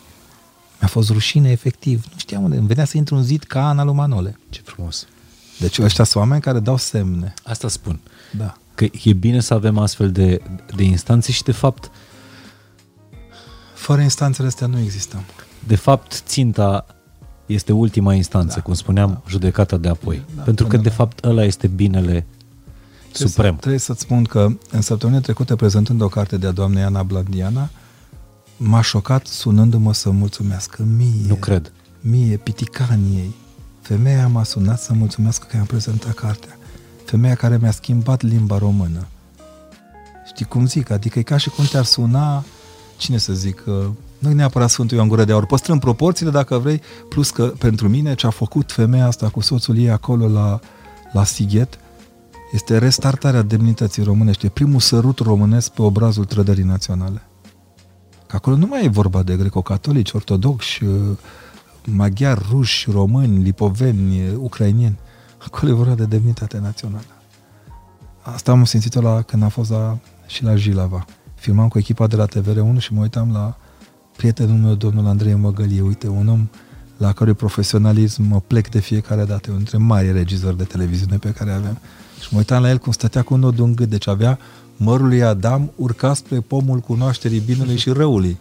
Mi-a 0.79 0.87
fost 0.87 1.09
rușine, 1.09 1.51
efectiv. 1.51 2.05
Nu 2.11 2.17
știam 2.17 2.43
unde. 2.43 2.57
Îmi 2.57 2.67
venea 2.67 2.85
să 2.85 2.97
intru 2.97 3.15
în 3.15 3.23
zid 3.23 3.43
ca 3.43 3.67
Ana 3.67 3.83
lui 3.83 3.93
Manole. 3.93 4.39
Ce 4.49 4.61
frumos. 4.63 5.07
Deci 5.59 5.79
ăștia 5.79 6.03
sunt 6.03 6.23
oameni 6.23 6.41
care 6.41 6.59
dau 6.59 6.77
semne. 6.77 7.33
Asta 7.43 7.67
spun. 7.67 7.99
Da. 8.37 8.57
Că 8.75 8.85
e 9.03 9.13
bine 9.13 9.39
să 9.39 9.53
avem 9.53 9.77
astfel 9.77 10.11
de, 10.11 10.41
de 10.75 10.83
instanțe 10.83 11.31
și, 11.31 11.43
de 11.43 11.51
fapt... 11.51 11.91
Fără 13.73 14.01
instanțele 14.01 14.47
astea 14.47 14.67
nu 14.67 14.79
existăm. 14.79 15.23
De 15.67 15.75
fapt, 15.75 16.23
ținta 16.25 16.85
este 17.45 17.73
ultima 17.73 18.13
instanță, 18.13 18.55
da, 18.55 18.61
cum 18.61 18.73
spuneam, 18.73 19.09
da. 19.09 19.29
judecata 19.29 19.77
de 19.77 19.87
apoi. 19.87 20.25
Da, 20.35 20.41
Pentru 20.41 20.67
că, 20.67 20.77
de 20.77 20.89
fapt, 20.89 21.25
ăla 21.25 21.43
este 21.43 21.67
binele 21.67 22.25
trebuie 23.17 23.27
suprem. 23.27 23.53
Să, 23.53 23.59
trebuie 23.59 23.79
să-ți 23.79 24.01
spun 24.01 24.23
că 24.23 24.47
în 24.71 24.81
săptămâna 24.81 25.19
trecută, 25.19 25.55
prezentând 25.55 26.01
o 26.01 26.07
carte 26.07 26.37
de-a 26.37 26.51
doamnei 26.51 26.83
Ana 26.83 27.03
Blandiana, 27.03 27.69
m-a 28.57 28.81
șocat 28.81 29.25
sunându-mă 29.25 29.93
să 29.93 30.09
mulțumească 30.09 30.83
mie. 30.97 31.27
Nu 31.27 31.35
cred. 31.35 31.71
Mie, 32.01 32.37
piticaniei. 32.37 33.35
Femeia 33.81 34.27
m-a 34.27 34.43
sunat 34.43 34.79
să 34.79 34.93
mulțumesc 34.93 35.43
că 35.43 35.55
i-am 35.55 35.65
prezentat 35.65 36.13
cartea. 36.13 36.57
Femeia 37.05 37.35
care 37.35 37.57
mi-a 37.61 37.71
schimbat 37.71 38.21
limba 38.21 38.57
română. 38.57 39.07
Știi 40.25 40.45
cum 40.45 40.65
zic? 40.65 40.89
Adică 40.89 41.19
e 41.19 41.21
ca 41.21 41.37
și 41.37 41.49
cum 41.49 41.65
te-ar 41.65 41.83
suna, 41.83 42.43
cine 42.97 43.17
să 43.17 43.33
zic, 43.33 43.63
nu 44.19 44.33
neapărat 44.33 44.69
Sfântul 44.69 44.97
Ioan 44.97 45.07
Gură 45.07 45.23
de 45.23 45.31
Aur, 45.31 45.45
păstrând 45.45 45.79
proporțiile 45.79 46.31
dacă 46.31 46.57
vrei, 46.57 46.81
plus 47.09 47.29
că 47.29 47.53
pentru 47.57 47.89
mine 47.89 48.15
ce 48.15 48.27
a 48.27 48.29
făcut 48.29 48.71
femeia 48.71 49.07
asta 49.07 49.29
cu 49.29 49.39
soțul 49.39 49.77
ei 49.77 49.89
acolo 49.89 50.27
la, 50.27 50.59
la 51.11 51.23
Sighet, 51.23 51.79
este 52.53 52.77
restartarea 52.77 53.41
demnității 53.41 54.03
românești, 54.03 54.49
primul 54.49 54.79
sărut 54.79 55.19
românesc 55.19 55.71
pe 55.71 55.81
obrazul 55.81 56.25
trădării 56.25 56.63
naționale. 56.63 57.21
Că 58.27 58.35
acolo 58.35 58.55
nu 58.55 58.65
mai 58.65 58.85
e 58.85 58.87
vorba 58.87 59.23
de 59.23 59.35
greco-catolici, 59.35 60.11
ortodoxi, 60.13 60.83
uh, 60.83 61.17
maghiari, 61.85 62.45
ruși, 62.49 62.91
români, 62.91 63.43
lipoveni, 63.43 64.35
ucrainieni. 64.35 64.97
Acolo 65.37 65.71
e 65.71 65.75
vorba 65.75 65.93
de 65.95 66.05
demnitate 66.05 66.59
națională. 66.59 67.05
Asta 68.21 68.51
am 68.51 68.63
simțit-o 68.63 69.01
la, 69.01 69.21
când 69.21 69.43
am 69.43 69.49
fost 69.49 69.69
la, 69.69 69.97
și 70.25 70.43
la 70.43 70.55
Jilava. 70.55 71.05
Filmam 71.35 71.67
cu 71.67 71.77
echipa 71.77 72.07
de 72.07 72.15
la 72.15 72.25
TVR1 72.25 72.77
și 72.77 72.93
mă 72.93 73.01
uitam 73.01 73.31
la 73.31 73.57
prietenul 74.17 74.57
meu, 74.57 74.73
domnul 74.73 75.05
Andrei 75.05 75.33
Măgălie. 75.33 75.81
Uite, 75.81 76.07
un 76.07 76.27
om 76.27 76.49
la 76.97 77.13
care 77.13 77.33
profesionalism 77.33 78.23
mă 78.23 78.39
plec 78.39 78.69
de 78.69 78.79
fiecare 78.79 79.23
dată. 79.23 79.41
Unul 79.47 79.57
dintre 79.57 79.77
mari 79.77 80.11
regizori 80.11 80.57
de 80.57 80.63
televiziune 80.63 81.17
pe 81.17 81.31
care 81.31 81.51
avem. 81.51 81.77
Și 82.21 82.27
mă 82.31 82.37
uitam 82.37 82.61
la 82.61 82.69
el 82.69 82.77
cum 82.77 82.91
stătea 82.91 83.21
cu 83.21 83.33
un 83.33 83.39
nod 83.39 83.59
în 83.59 83.75
gât. 83.75 83.89
Deci 83.89 84.07
avea 84.07 84.39
mărul 84.77 85.07
lui 85.07 85.23
Adam 85.23 85.71
urca 85.75 86.13
spre 86.13 86.39
pomul 86.39 86.79
cunoașterii 86.79 87.39
binelui 87.39 87.77
și 87.77 87.89
răului. 87.89 88.37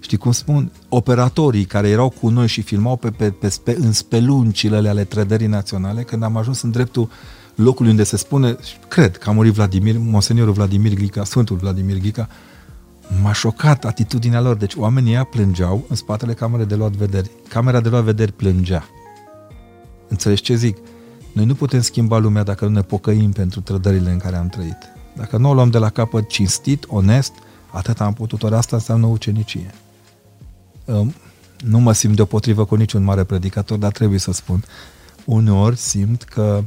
Știi 0.00 0.16
cum 0.16 0.32
spun? 0.32 0.72
Operatorii 0.88 1.64
care 1.64 1.88
erau 1.88 2.08
cu 2.08 2.28
noi 2.28 2.46
și 2.46 2.62
filmau 2.62 2.96
pe, 2.96 3.10
pe, 3.10 3.30
pe 3.30 3.48
spe, 3.48 3.76
în 3.80 3.92
speluncile 3.92 4.88
ale 4.88 5.04
trădării 5.04 5.46
naționale, 5.46 6.02
când 6.02 6.22
am 6.22 6.36
ajuns 6.36 6.62
în 6.62 6.70
dreptul 6.70 7.08
locului 7.54 7.90
unde 7.90 8.02
se 8.02 8.16
spune, 8.16 8.56
cred 8.88 9.16
că 9.16 9.28
a 9.28 9.32
murit 9.32 9.52
Vladimir, 9.52 9.96
Monseniorul 9.98 10.52
Vladimir 10.52 10.94
Ghica, 10.94 11.24
Sfântul 11.24 11.56
Vladimir 11.56 11.98
Ghica, 11.98 12.28
m-a 13.22 13.32
șocat 13.32 13.84
atitudinea 13.84 14.40
lor. 14.40 14.56
Deci 14.56 14.74
oamenii 14.74 15.10
ăia 15.10 15.24
plângeau 15.24 15.84
în 15.88 15.96
spatele 15.96 16.34
camerei 16.34 16.66
de 16.66 16.74
luat 16.74 16.92
vederi. 16.92 17.30
Camera 17.48 17.80
de 17.80 17.88
luat 17.88 18.02
vederi 18.02 18.32
plângea. 18.32 18.84
Înțelegi 20.08 20.42
ce 20.42 20.54
zic? 20.54 20.76
Noi 21.32 21.44
nu 21.44 21.54
putem 21.54 21.80
schimba 21.80 22.18
lumea 22.18 22.42
dacă 22.42 22.64
nu 22.64 22.70
ne 22.70 22.82
pocăim 22.82 23.32
pentru 23.32 23.60
trădările 23.60 24.10
în 24.10 24.18
care 24.18 24.36
am 24.36 24.48
trăit. 24.48 25.01
Dacă 25.16 25.36
nu 25.36 25.48
o 25.48 25.54
luăm 25.54 25.70
de 25.70 25.78
la 25.78 25.90
capăt 25.90 26.28
cinstit, 26.28 26.84
onest, 26.88 27.32
atât 27.70 28.00
am 28.00 28.12
putut, 28.12 28.42
ori 28.42 28.54
asta 28.54 28.76
înseamnă 28.76 29.06
ucenicie. 29.06 29.74
Nu 31.64 31.78
mă 31.78 31.92
simt 31.92 32.16
deopotrivă 32.16 32.64
cu 32.64 32.74
niciun 32.74 33.02
mare 33.02 33.24
predicator, 33.24 33.78
dar 33.78 33.92
trebuie 33.92 34.18
să 34.18 34.32
spun. 34.32 34.64
Uneori 35.24 35.76
simt 35.76 36.22
că 36.22 36.64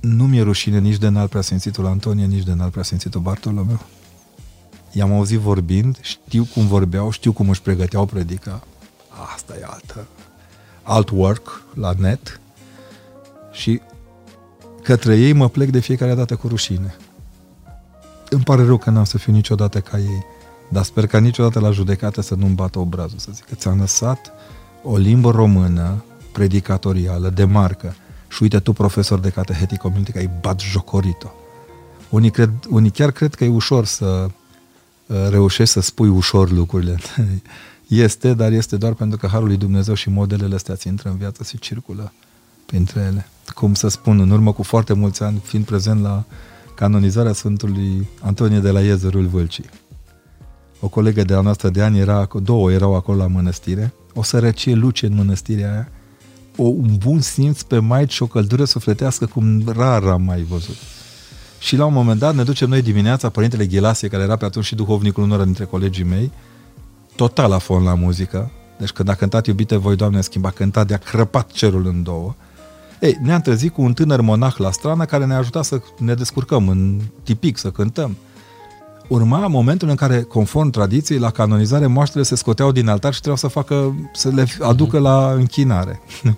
nu 0.00 0.26
mi-e 0.26 0.42
rușine 0.42 0.78
nici 0.78 0.96
de 0.96 1.06
înalt 1.06 1.30
preasfințitul 1.30 1.86
Antonie, 1.86 2.24
nici 2.24 2.44
de 2.44 2.50
înalt 2.50 2.70
preasfințitul 2.70 3.20
Bartolomeu. 3.20 3.80
I-am 4.92 5.12
auzit 5.12 5.38
vorbind, 5.38 5.98
știu 6.02 6.48
cum 6.54 6.66
vorbeau, 6.66 7.10
știu 7.10 7.32
cum 7.32 7.48
își 7.48 7.62
pregăteau 7.62 8.06
predica. 8.06 8.62
Asta 9.34 9.54
e 9.60 9.64
altă, 9.66 10.06
alt 10.82 11.10
work 11.10 11.62
la 11.74 11.92
net 11.98 12.40
și 13.52 13.80
către 14.88 15.16
ei 15.16 15.32
mă 15.32 15.48
plec 15.48 15.70
de 15.70 15.78
fiecare 15.78 16.14
dată 16.14 16.36
cu 16.36 16.48
rușine. 16.48 16.96
Îmi 18.30 18.42
pare 18.42 18.64
rău 18.64 18.78
că 18.78 18.90
n-am 18.90 19.04
să 19.04 19.18
fiu 19.18 19.32
niciodată 19.32 19.80
ca 19.80 19.98
ei, 19.98 20.24
dar 20.68 20.84
sper 20.84 21.06
ca 21.06 21.18
niciodată 21.18 21.60
la 21.60 21.70
judecată 21.70 22.20
să 22.20 22.34
nu-mi 22.34 22.54
bată 22.54 22.78
obrazul, 22.78 23.18
să 23.18 23.30
zic 23.32 23.44
că 23.44 23.54
ți-am 23.54 23.78
lăsat 23.78 24.32
o 24.82 24.96
limbă 24.96 25.30
română 25.30 26.04
predicatorială, 26.32 27.28
de 27.28 27.44
marcă, 27.44 27.94
și 28.28 28.42
uite 28.42 28.58
tu, 28.58 28.72
profesor 28.72 29.18
de 29.18 29.30
cateheti 29.30 29.76
community, 29.76 30.12
că 30.12 30.18
ai 30.18 30.30
bat 30.40 30.60
jocorito. 30.60 31.34
Unii, 32.08 32.30
cred, 32.30 32.50
unii 32.68 32.90
chiar 32.90 33.10
cred 33.10 33.34
că 33.34 33.44
e 33.44 33.48
ușor 33.48 33.84
să 33.84 34.30
uh, 35.06 35.16
reușești 35.30 35.72
să 35.72 35.80
spui 35.80 36.08
ușor 36.08 36.50
lucrurile. 36.50 36.98
este, 37.88 38.34
dar 38.34 38.52
este 38.52 38.76
doar 38.76 38.92
pentru 38.92 39.18
că 39.18 39.26
Harul 39.26 39.46
lui 39.46 39.56
Dumnezeu 39.56 39.94
și 39.94 40.10
modelele 40.10 40.54
astea 40.54 40.74
ți 40.74 40.88
intră 40.88 41.08
în 41.08 41.16
viață 41.16 41.42
și 41.42 41.58
circulă 41.58 42.12
printre 42.66 43.00
ele. 43.00 43.28
Cum 43.54 43.74
să 43.74 43.88
spun, 43.88 44.20
în 44.20 44.30
urmă 44.30 44.52
cu 44.52 44.62
foarte 44.62 44.92
mulți 44.92 45.22
ani, 45.22 45.40
fiind 45.44 45.64
prezent 45.64 46.02
la 46.02 46.24
canonizarea 46.74 47.32
Sfântului 47.32 48.08
Antonie 48.20 48.58
de 48.58 48.70
la 48.70 48.80
Iezărul 48.80 49.26
Vâlcii. 49.26 49.64
O 50.80 50.88
colegă 50.88 51.24
de 51.24 51.34
a 51.34 51.40
noastră 51.40 51.68
de 51.68 51.82
ani 51.82 51.98
era, 51.98 52.28
două 52.42 52.72
erau 52.72 52.94
acolo 52.94 53.18
la 53.18 53.26
mănăstire, 53.26 53.94
o 54.14 54.22
sărăcie 54.22 54.74
luce 54.74 55.06
în 55.06 55.14
mănăstirea 55.14 55.70
aia, 55.72 55.88
o, 56.56 56.62
un 56.62 56.96
bun 56.98 57.20
simț 57.20 57.62
pe 57.62 57.78
maici 57.78 58.12
și 58.12 58.22
o 58.22 58.26
căldură 58.26 58.64
sufletească 58.64 59.26
cum 59.26 59.62
rar 59.76 60.02
am 60.02 60.22
mai 60.22 60.42
văzut. 60.42 60.76
Și 61.58 61.76
la 61.76 61.84
un 61.84 61.92
moment 61.92 62.18
dat 62.18 62.34
ne 62.34 62.42
ducem 62.42 62.68
noi 62.68 62.82
dimineața, 62.82 63.28
Părintele 63.28 63.66
Ghelasie, 63.66 64.08
care 64.08 64.22
era 64.22 64.36
pe 64.36 64.44
atunci 64.44 64.64
și 64.64 64.74
duhovnicul 64.74 65.22
unor 65.22 65.42
dintre 65.42 65.64
colegii 65.64 66.04
mei, 66.04 66.32
total 67.16 67.50
la 67.50 67.58
fond 67.58 67.86
la 67.86 67.94
muzică, 67.94 68.50
deci 68.78 68.90
când 68.90 69.08
a 69.08 69.14
cântat 69.14 69.46
Iubite 69.46 69.76
voi, 69.76 69.96
Doamne, 69.96 70.20
schimba, 70.20 70.50
cântat 70.50 70.86
de-a 70.86 70.96
crăpat 70.96 71.50
cerul 71.50 71.86
în 71.86 72.02
două. 72.02 72.34
Ei, 73.00 73.18
ne-am 73.22 73.40
trezit 73.40 73.72
cu 73.72 73.82
un 73.82 73.92
tânăr 73.92 74.20
monah 74.20 74.56
la 74.56 74.70
strană 74.70 75.04
care 75.04 75.26
ne-a 75.26 75.36
ajutat 75.36 75.64
să 75.64 75.80
ne 75.98 76.14
descurcăm 76.14 76.68
în 76.68 77.00
tipic, 77.22 77.58
să 77.58 77.70
cântăm. 77.70 78.16
Urma 79.08 79.46
momentul 79.46 79.88
în 79.88 79.94
care, 79.94 80.22
conform 80.22 80.70
tradiției, 80.70 81.18
la 81.18 81.30
canonizare 81.30 81.86
moaștele 81.86 82.22
se 82.22 82.34
scoteau 82.34 82.72
din 82.72 82.88
altar 82.88 83.12
și 83.12 83.20
trebuiau 83.20 83.50
să 83.50 83.58
facă, 83.58 83.94
să 84.12 84.28
le 84.28 84.46
aducă 84.60 84.98
la 84.98 85.32
închinare. 85.32 86.00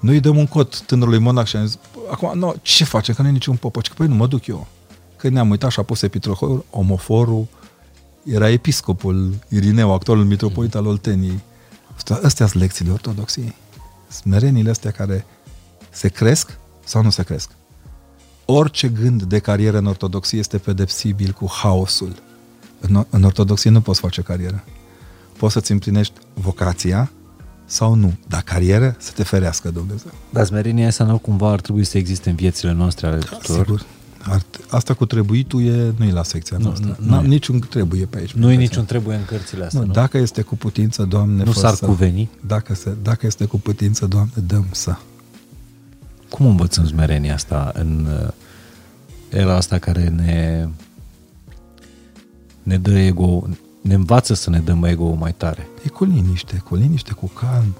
Noi 0.00 0.14
îi 0.14 0.20
dăm 0.20 0.36
un 0.36 0.46
cot 0.46 0.80
tânărului 0.80 1.18
monah 1.18 1.46
și 1.46 1.56
am 1.56 1.64
zis, 1.64 1.78
acum, 2.10 2.38
no, 2.38 2.52
ce 2.62 2.84
face? 2.84 3.12
Că 3.12 3.22
nu 3.22 3.28
e 3.28 3.30
niciun 3.30 3.56
popă. 3.56 3.80
Că, 3.80 3.92
păi 3.96 4.06
nu, 4.06 4.14
mă 4.14 4.26
duc 4.26 4.46
eu. 4.46 4.66
Când 5.16 5.32
ne-am 5.32 5.50
uitat 5.50 5.70
și 5.70 5.80
a 5.80 5.82
pus 5.82 6.02
epitrohorul, 6.02 6.64
omoforul, 6.70 7.46
era 8.24 8.50
episcopul 8.50 9.34
Irineu, 9.48 9.92
actualul 9.92 10.24
mitropolit 10.24 10.74
al 10.74 10.86
Olteniei. 10.86 11.40
Astea 12.22 12.46
sunt 12.46 12.62
lecțiile 12.62 12.92
ortodoxiei. 12.92 13.54
Smerenile 14.08 14.70
astea 14.70 14.90
care 14.90 15.26
se 15.98 16.08
cresc 16.08 16.58
sau 16.84 17.02
nu 17.02 17.10
se 17.10 17.22
cresc. 17.22 17.50
Orice 18.44 18.88
gând 18.88 19.22
de 19.22 19.38
carieră 19.38 19.78
în 19.78 19.86
ortodoxie 19.86 20.38
este 20.38 20.58
pedepsibil 20.58 21.30
cu 21.32 21.46
haosul. 21.50 22.14
În, 22.80 23.06
în 23.10 23.22
ortodoxie 23.22 23.70
nu 23.70 23.80
poți 23.80 24.00
face 24.00 24.22
carieră. 24.22 24.64
Poți 25.38 25.52
să-ți 25.52 25.72
împlinești 25.72 26.14
vocația 26.34 27.10
sau 27.64 27.94
nu, 27.94 28.12
dar 28.28 28.42
carieră 28.42 28.96
să 28.98 29.12
te 29.14 29.22
ferească 29.22 29.70
Dumnezeu. 29.70 30.10
Dar 30.30 30.44
smerenia 30.44 30.86
asta 30.86 31.04
nu 31.04 31.18
cumva 31.18 31.50
ar 31.50 31.60
trebui 31.60 31.84
să 31.84 31.98
existe 31.98 32.30
în 32.30 32.36
viețile 32.36 32.72
noastre 32.72 33.06
ale 33.06 33.18
da, 33.18 33.36
tuturor? 33.36 33.64
Sigur. 33.64 33.86
Ar, 34.22 34.42
asta 34.68 34.94
cu 34.94 35.06
trebuitul 35.06 35.66
e, 35.66 35.94
nu 35.96 36.04
e 36.04 36.12
la 36.12 36.22
secția 36.22 36.56
nu, 36.56 36.64
noastră. 36.64 36.96
Nu, 37.00 37.20
nu, 37.20 37.26
niciun 37.26 37.58
trebuie 37.58 38.04
pe 38.04 38.18
aici. 38.18 38.32
Nu 38.32 38.50
e 38.50 38.56
niciun 38.56 38.84
trebuie 38.84 39.16
în 39.16 39.24
cărțile 39.24 39.64
astea, 39.64 39.80
nu? 39.80 39.86
nu? 39.86 39.92
Dacă 39.92 40.18
este 40.18 40.42
cu 40.42 40.56
putință, 40.56 41.02
Doamne, 41.02 41.44
Nu 41.44 41.52
s-ar 41.52 41.74
cuveni? 41.74 42.28
Dacă, 42.46 42.74
se, 42.74 42.96
dacă 43.02 43.26
este 43.26 43.44
cu 43.44 43.60
putință, 43.60 44.06
Doamne, 44.06 44.32
dăm 44.46 44.66
să. 44.70 44.96
Cum 46.30 46.46
învățăm 46.46 46.86
smerenia 46.86 47.34
asta 47.34 47.72
în 47.74 48.06
uh, 48.22 48.28
era 49.28 49.54
asta 49.54 49.78
care 49.78 50.08
ne 50.08 50.68
ne 52.62 52.78
dă 52.78 52.98
ego, 52.98 53.46
ne 53.80 53.94
învață 53.94 54.34
să 54.34 54.50
ne 54.50 54.58
dăm 54.58 54.84
ego 54.84 55.12
mai 55.12 55.32
tare? 55.32 55.68
E 55.84 55.88
cu 55.88 56.04
liniște, 56.04 56.62
cu 56.64 56.74
liniște, 56.74 57.12
cu 57.12 57.26
calm. 57.26 57.74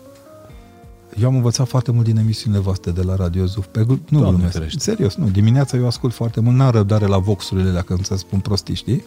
Eu 1.20 1.28
am 1.28 1.34
învățat 1.34 1.68
foarte 1.68 1.92
mult 1.92 2.04
din 2.04 2.16
emisiunile 2.16 2.60
voastre 2.60 2.90
de 2.90 3.02
la 3.02 3.14
Radio 3.14 3.46
Zuf. 3.46 3.66
Pe, 3.66 3.84
nu 3.88 3.98
Doamne 4.08 4.28
glumesc. 4.28 4.52
Ferește. 4.52 4.78
Serios, 4.78 5.14
nu. 5.14 5.28
Dimineața 5.28 5.76
eu 5.76 5.86
ascult 5.86 6.14
foarte 6.14 6.40
mult. 6.40 6.56
N-am 6.56 6.70
răbdare 6.70 7.06
la 7.06 7.18
voxurile 7.18 7.68
alea 7.68 7.82
când 7.82 8.04
să 8.04 8.16
spun 8.16 8.40
prostii, 8.40 8.74
știi? 8.74 9.04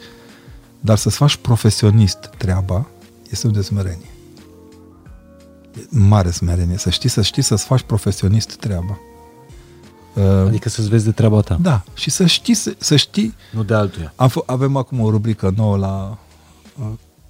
Dar 0.79 0.97
să-ți 0.97 1.15
faci 1.15 1.35
profesionist 1.35 2.29
treaba 2.37 2.87
este 3.29 3.47
un 3.47 3.53
de 3.53 3.61
smerenie. 3.61 4.09
Mare 5.89 6.31
smerenie. 6.31 6.77
Să 6.77 6.89
știi, 6.89 7.09
să 7.09 7.21
știi 7.21 7.41
să-ți 7.41 7.65
faci 7.65 7.81
profesionist 7.81 8.55
treaba. 8.55 8.99
Uh, 10.13 10.23
adică 10.47 10.69
să-ți 10.69 10.89
vezi 10.89 11.05
de 11.05 11.11
treaba 11.11 11.41
ta. 11.41 11.57
Da, 11.61 11.83
și 11.93 12.09
să 12.09 12.25
știi, 12.25 12.53
să, 12.53 12.73
să 12.77 12.95
știi... 12.95 13.35
Nu 13.51 13.63
de 13.63 13.73
altuia. 13.73 14.13
Am 14.15 14.29
f- 14.29 14.45
avem 14.45 14.75
acum 14.75 14.99
o 14.99 15.09
rubrică 15.09 15.53
nouă 15.55 15.77
la 15.77 16.17
uh, 16.79 16.85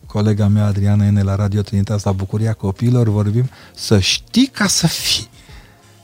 colega 0.06 0.48
mea 0.48 0.66
Adriana 0.66 1.06
Ene 1.06 1.22
la 1.22 1.36
Radio 1.36 1.62
Trinitas 1.62 2.04
la 2.04 2.12
Bucuria 2.12 2.54
Copiilor, 2.54 3.10
vorbim 3.10 3.50
să 3.76 4.00
știi 4.00 4.48
ca 4.48 4.68
să 4.68 4.88
fii. 4.88 5.30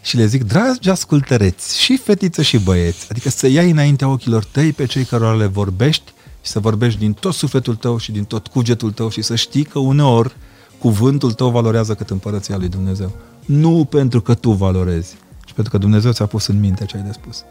Și 0.01 0.15
le 0.15 0.25
zic, 0.25 0.43
dragi 0.43 0.89
ascultăreți, 0.89 1.81
și 1.81 1.97
fetiță 1.97 2.41
și 2.41 2.57
băieți, 2.57 3.07
adică 3.09 3.29
să 3.29 3.47
iei 3.47 3.71
înaintea 3.71 4.07
ochilor 4.07 4.43
tăi 4.43 4.71
pe 4.71 4.85
cei 4.85 5.03
care 5.03 5.35
le 5.35 5.45
vorbești 5.45 6.13
și 6.41 6.51
să 6.51 6.59
vorbești 6.59 6.99
din 6.99 7.13
tot 7.13 7.33
sufletul 7.33 7.75
tău 7.75 7.97
și 7.97 8.11
din 8.11 8.23
tot 8.23 8.47
cugetul 8.47 8.91
tău 8.91 9.09
și 9.09 9.21
să 9.21 9.35
știi 9.35 9.63
că 9.63 9.79
uneori 9.79 10.35
cuvântul 10.79 11.33
tău 11.33 11.49
valorează 11.49 11.95
cât 11.95 12.09
împărăția 12.09 12.57
lui 12.57 12.67
Dumnezeu. 12.67 13.11
Nu 13.45 13.87
pentru 13.89 14.21
că 14.21 14.33
tu 14.33 14.51
valorezi, 14.51 15.15
pentru 15.53 15.71
că 15.71 15.77
Dumnezeu 15.77 16.11
ți-a 16.11 16.25
pus 16.25 16.47
în 16.47 16.59
minte 16.59 16.85
ce 16.85 16.97
ai 16.97 17.03
de 17.03 17.11
spus. 17.11 17.45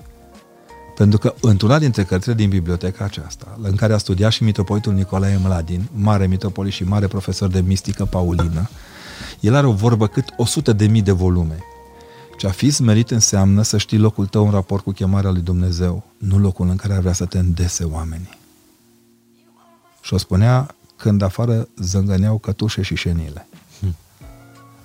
Pentru 0.97 1.19
că 1.19 1.35
într-una 1.41 1.79
dintre 1.79 2.05
cărțile 2.05 2.35
din 2.35 2.49
biblioteca 2.49 3.05
aceasta, 3.05 3.59
în 3.63 3.75
care 3.77 3.93
a 3.93 3.99
studiat 3.99 4.33
și 4.33 4.43
mitropolitul 4.43 4.93
Nicolae 4.93 5.39
Mladin, 5.43 5.89
mare 5.95 6.27
mitropolit 6.27 6.73
și 6.73 6.85
mare 6.85 7.07
profesor 7.07 7.49
de 7.49 7.61
mistică 7.61 8.05
paulină, 8.05 8.69
el 9.41 9.55
are 9.55 9.67
o 9.67 9.73
vorbă 9.73 10.07
cât 10.07 10.25
100 10.37 10.73
de 10.73 10.87
mii 10.87 11.03
de 11.03 11.13
volume. 11.13 11.59
Ce 12.39 12.47
a 12.47 12.51
fi 12.51 12.71
smerit 12.71 13.11
înseamnă 13.11 13.63
să 13.63 13.79
știi 13.79 13.99
locul 13.99 14.27
tău 14.27 14.45
în 14.45 14.51
raport 14.51 14.83
cu 14.83 14.91
chemarea 14.91 15.31
lui 15.31 15.41
Dumnezeu, 15.41 16.05
nu 16.19 16.39
locul 16.39 16.69
în 16.69 16.77
care 16.77 16.93
ar 16.93 17.01
vrea 17.01 17.13
să 17.13 17.25
te 17.25 17.39
îndese 17.39 17.85
oamenii. 17.85 18.39
Și 20.01 20.15
o 20.15 20.19
spunea 20.19 20.75
când 20.97 21.23
afară 21.23 21.69
zângăneau 21.77 22.39
cătușe 22.39 22.83
și 22.83 22.95
șenile. 22.95 23.47
Hm. 23.81 23.95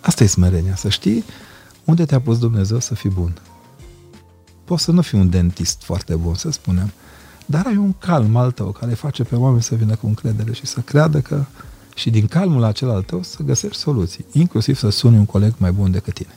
Asta 0.01 0.23
e 0.23 0.27
smerenia, 0.27 0.75
să 0.75 0.89
știi 0.89 1.23
unde 1.85 2.05
te-a 2.05 2.21
pus 2.21 2.39
Dumnezeu 2.39 2.79
să 2.79 2.95
fii 2.95 3.09
bun? 3.09 3.41
Poți 4.63 4.83
să 4.83 4.91
nu 4.91 5.01
fii 5.01 5.19
un 5.19 5.29
dentist 5.29 5.83
foarte 5.83 6.15
bun, 6.15 6.35
să 6.35 6.51
spunem, 6.51 6.91
dar 7.45 7.65
ai 7.65 7.75
un 7.75 7.93
calm 7.93 8.35
al 8.35 8.51
tău 8.51 8.71
care 8.71 8.93
face 8.93 9.23
pe 9.23 9.35
oameni 9.35 9.63
să 9.63 9.75
vină 9.75 9.95
cu 9.95 10.07
încredere 10.07 10.53
și 10.53 10.65
să 10.65 10.79
creadă 10.79 11.19
că 11.19 11.45
și 11.95 12.09
din 12.09 12.27
calmul 12.27 12.63
acela 12.63 12.93
al 12.93 13.03
tău 13.03 13.23
să 13.23 13.43
găsești 13.43 13.77
soluții, 13.77 14.25
inclusiv 14.31 14.77
să 14.77 14.89
suni 14.89 15.17
un 15.17 15.25
coleg 15.25 15.53
mai 15.57 15.71
bun 15.71 15.91
decât 15.91 16.13
tine. 16.13 16.35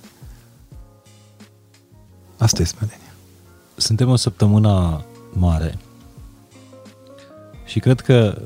Asta 2.39 2.63
e 2.63 2.65
smerenia. 2.65 3.15
Suntem 3.77 4.09
o 4.09 4.17
săptămână 4.17 5.05
mare 5.33 5.79
și 7.65 7.79
cred 7.79 8.01
că 8.01 8.43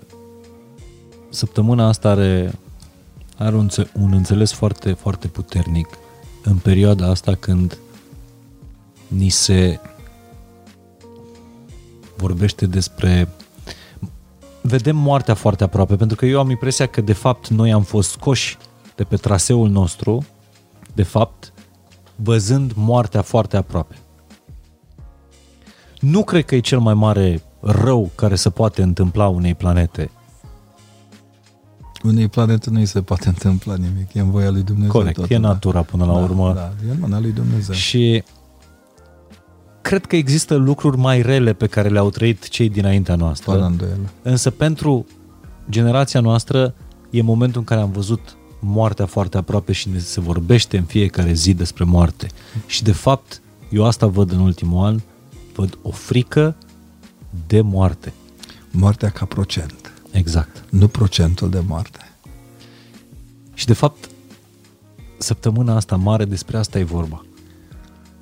săptămâna 1.30 1.88
asta 1.88 2.08
are, 2.08 2.58
are 3.36 3.56
un, 3.56 3.68
un 3.92 4.12
înțeles 4.12 4.52
foarte, 4.52 4.92
foarte 4.92 5.28
puternic 5.28 5.88
în 6.43 6.56
perioada 6.56 7.06
asta 7.06 7.35
când 7.35 7.78
ni 9.09 9.28
se 9.28 9.81
vorbește 12.16 12.66
despre 12.66 13.28
vedem 14.60 14.97
moartea 14.97 15.35
foarte 15.35 15.65
aproape, 15.65 15.97
pentru 15.97 16.16
că 16.16 16.27
eu 16.27 16.39
am 16.39 16.51
impresia 16.51 16.86
că 16.86 17.01
de 17.01 17.12
fapt 17.12 17.48
noi 17.48 17.73
am 17.73 17.82
fost 17.82 18.10
scoși 18.10 18.56
de 18.94 19.05
pe 19.05 19.16
traseul 19.16 19.69
nostru, 19.69 20.27
de 20.94 21.02
fapt, 21.02 21.52
văzând 22.16 22.73
moartea 22.74 23.23
foarte 23.23 23.56
aproape. 23.56 23.94
Nu 26.01 26.24
cred 26.24 26.44
că 26.44 26.55
e 26.55 26.60
cel 26.60 26.78
mai 26.78 26.94
mare 26.94 27.43
rău 27.60 28.10
care 28.15 28.35
se 28.35 28.51
poate 28.51 28.82
întâmpla 28.82 29.28
unei 29.28 29.55
planete. 29.55 30.10
Unei 32.02 32.28
planete 32.28 32.70
nu 32.70 32.78
îi 32.78 32.86
se 32.86 33.02
poate 33.02 33.28
întâmpla 33.28 33.74
nimic, 33.74 34.14
e 34.14 34.20
în 34.20 34.30
voia 34.30 34.50
lui 34.50 34.62
Dumnezeu. 34.62 34.90
Corect, 34.90 35.14
totul, 35.14 35.36
e 35.36 35.38
da. 35.38 35.48
natura 35.48 35.82
până 35.82 36.04
la 36.04 36.12
da, 36.12 36.18
urmă. 36.18 36.52
Da, 36.54 36.72
e 36.88 36.90
în 36.90 36.96
mâna 37.00 37.20
lui 37.20 37.32
Dumnezeu. 37.32 37.74
Și 37.74 38.22
cred 39.80 40.06
că 40.06 40.16
există 40.16 40.54
lucruri 40.54 40.96
mai 40.96 41.22
rele 41.22 41.52
pe 41.52 41.66
care 41.66 41.88
le-au 41.88 42.10
trăit 42.10 42.48
cei 42.48 42.68
dinaintea 42.68 43.14
noastră. 43.14 43.52
Fără 43.52 43.64
îndoială. 43.64 44.10
Însă 44.22 44.50
pentru 44.50 45.06
generația 45.70 46.20
noastră 46.20 46.74
e 47.10 47.22
momentul 47.22 47.60
în 47.60 47.66
care 47.66 47.80
am 47.80 47.90
văzut 47.90 48.36
moartea 48.60 49.06
foarte 49.06 49.36
aproape 49.36 49.72
și 49.72 49.88
ne 49.88 49.98
se 49.98 50.20
vorbește 50.20 50.76
în 50.76 50.84
fiecare 50.84 51.32
zi 51.32 51.54
despre 51.54 51.84
moarte. 51.84 52.26
Și 52.66 52.82
de 52.82 52.92
fapt, 52.92 53.40
eu 53.70 53.84
asta 53.84 54.06
văd 54.06 54.32
în 54.32 54.38
ultimul 54.38 54.84
an, 54.84 55.00
văd 55.54 55.78
o 55.82 55.90
frică 55.90 56.56
de 57.46 57.60
moarte. 57.60 58.12
Moartea 58.70 59.08
ca 59.08 59.24
procent, 59.24 59.88
Exact. 60.10 60.64
nu 60.70 60.89
procentul 60.89 61.51
de 61.51 61.62
moarte. 61.66 61.98
Și 63.55 63.66
de 63.66 63.72
fapt, 63.72 64.09
săptămâna 65.18 65.76
asta 65.76 65.97
mare 65.97 66.24
despre 66.24 66.56
asta 66.56 66.78
e 66.78 66.82
vorba. 66.85 67.24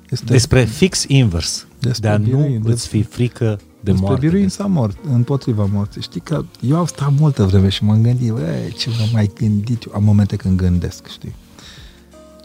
Este 0.09 0.25
Despre 0.25 0.65
fix 0.65 1.03
invers. 1.07 1.67
Despre 1.79 2.07
de 2.09 2.13
a 2.15 2.17
nu 2.17 2.23
biruin, 2.25 2.61
îți 2.65 2.87
fi 2.87 3.03
frică 3.03 3.45
de 3.45 3.63
despre 3.81 4.01
moarte. 4.05 4.25
biruința 4.25 4.65
mort, 4.65 4.97
împotriva 5.11 5.65
morții. 5.65 6.01
Știi 6.01 6.21
că 6.21 6.45
eu 6.61 6.77
am 6.77 6.85
stat 6.85 7.11
multă 7.19 7.43
vreme 7.43 7.69
și 7.69 7.83
m-am 7.83 8.01
gândit, 8.01 8.31
"Băi, 8.31 8.73
ce 8.77 8.89
m-am 8.89 9.09
mai 9.13 9.31
gândit 9.35 9.83
eu? 9.83 9.91
Am 9.95 10.03
momente 10.03 10.35
când 10.35 10.57
gândesc, 10.57 11.07
știi? 11.07 11.35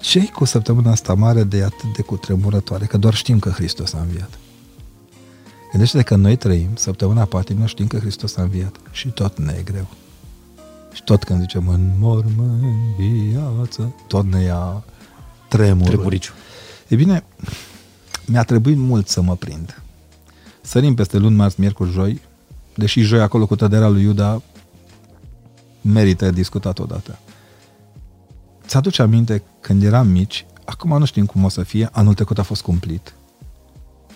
ce 0.01 0.29
cu 0.29 0.45
săptămâna 0.45 0.91
asta 0.91 1.15
mare 1.15 1.45
de 1.45 1.63
atât 1.63 1.95
de 1.97 2.03
cutremurătoare? 2.03 2.85
Că 2.85 2.97
doar 2.97 3.15
știm 3.15 3.39
că 3.39 3.49
Hristos 3.49 3.93
a 3.93 4.01
înviat. 4.01 4.39
Gândește-te 5.73 6.03
că 6.03 6.17
noi 6.17 6.37
trăim 6.37 6.69
săptămâna 6.75 7.25
patimilor 7.25 7.69
știm 7.69 7.87
că 7.87 7.99
Hristos 7.99 8.37
a 8.37 8.43
înviat 8.43 8.77
și 8.91 9.09
tot 9.09 9.39
ne 9.39 9.55
e 9.59 9.63
greu. 9.63 9.87
Și 10.93 11.03
tot 11.05 11.25
când 11.25 11.41
zicem 11.41 11.69
în 11.69 11.91
mormânt 11.99 12.97
viață, 12.99 13.95
tot 14.07 14.25
ne 14.25 14.43
ia 14.43 14.85
tremurul. 15.49 15.95
Tremuriciu. 15.95 16.33
E 16.89 16.95
bine, 16.97 17.25
mi-a 18.27 18.43
trebuit 18.43 18.77
mult 18.77 19.09
să 19.09 19.23
mă 19.23 19.37
prind. 19.37 19.83
Sărim 20.61 20.95
peste 20.95 21.19
luni, 21.19 21.37
marți, 21.37 21.61
miercuri, 21.61 21.91
joi, 21.91 22.21
deși 22.75 23.01
joi 23.01 23.21
acolo 23.21 23.47
cu 23.47 23.57
tăderea 23.57 23.89
lui 23.89 24.03
Iuda 24.03 24.43
merită 25.81 26.31
discutat 26.31 26.79
odată. 26.79 27.19
Ți-aduce 28.67 29.03
aminte 29.03 29.43
când 29.61 29.83
eram 29.83 30.09
mici, 30.09 30.47
acum 30.65 30.99
nu 30.99 31.05
știm 31.05 31.27
cum 31.27 31.45
o 31.45 31.49
să 31.49 31.63
fie, 31.63 31.89
anul 31.93 32.15
trecut 32.15 32.39
a 32.39 32.43
fost 32.43 32.63
cumplit. 32.63 33.15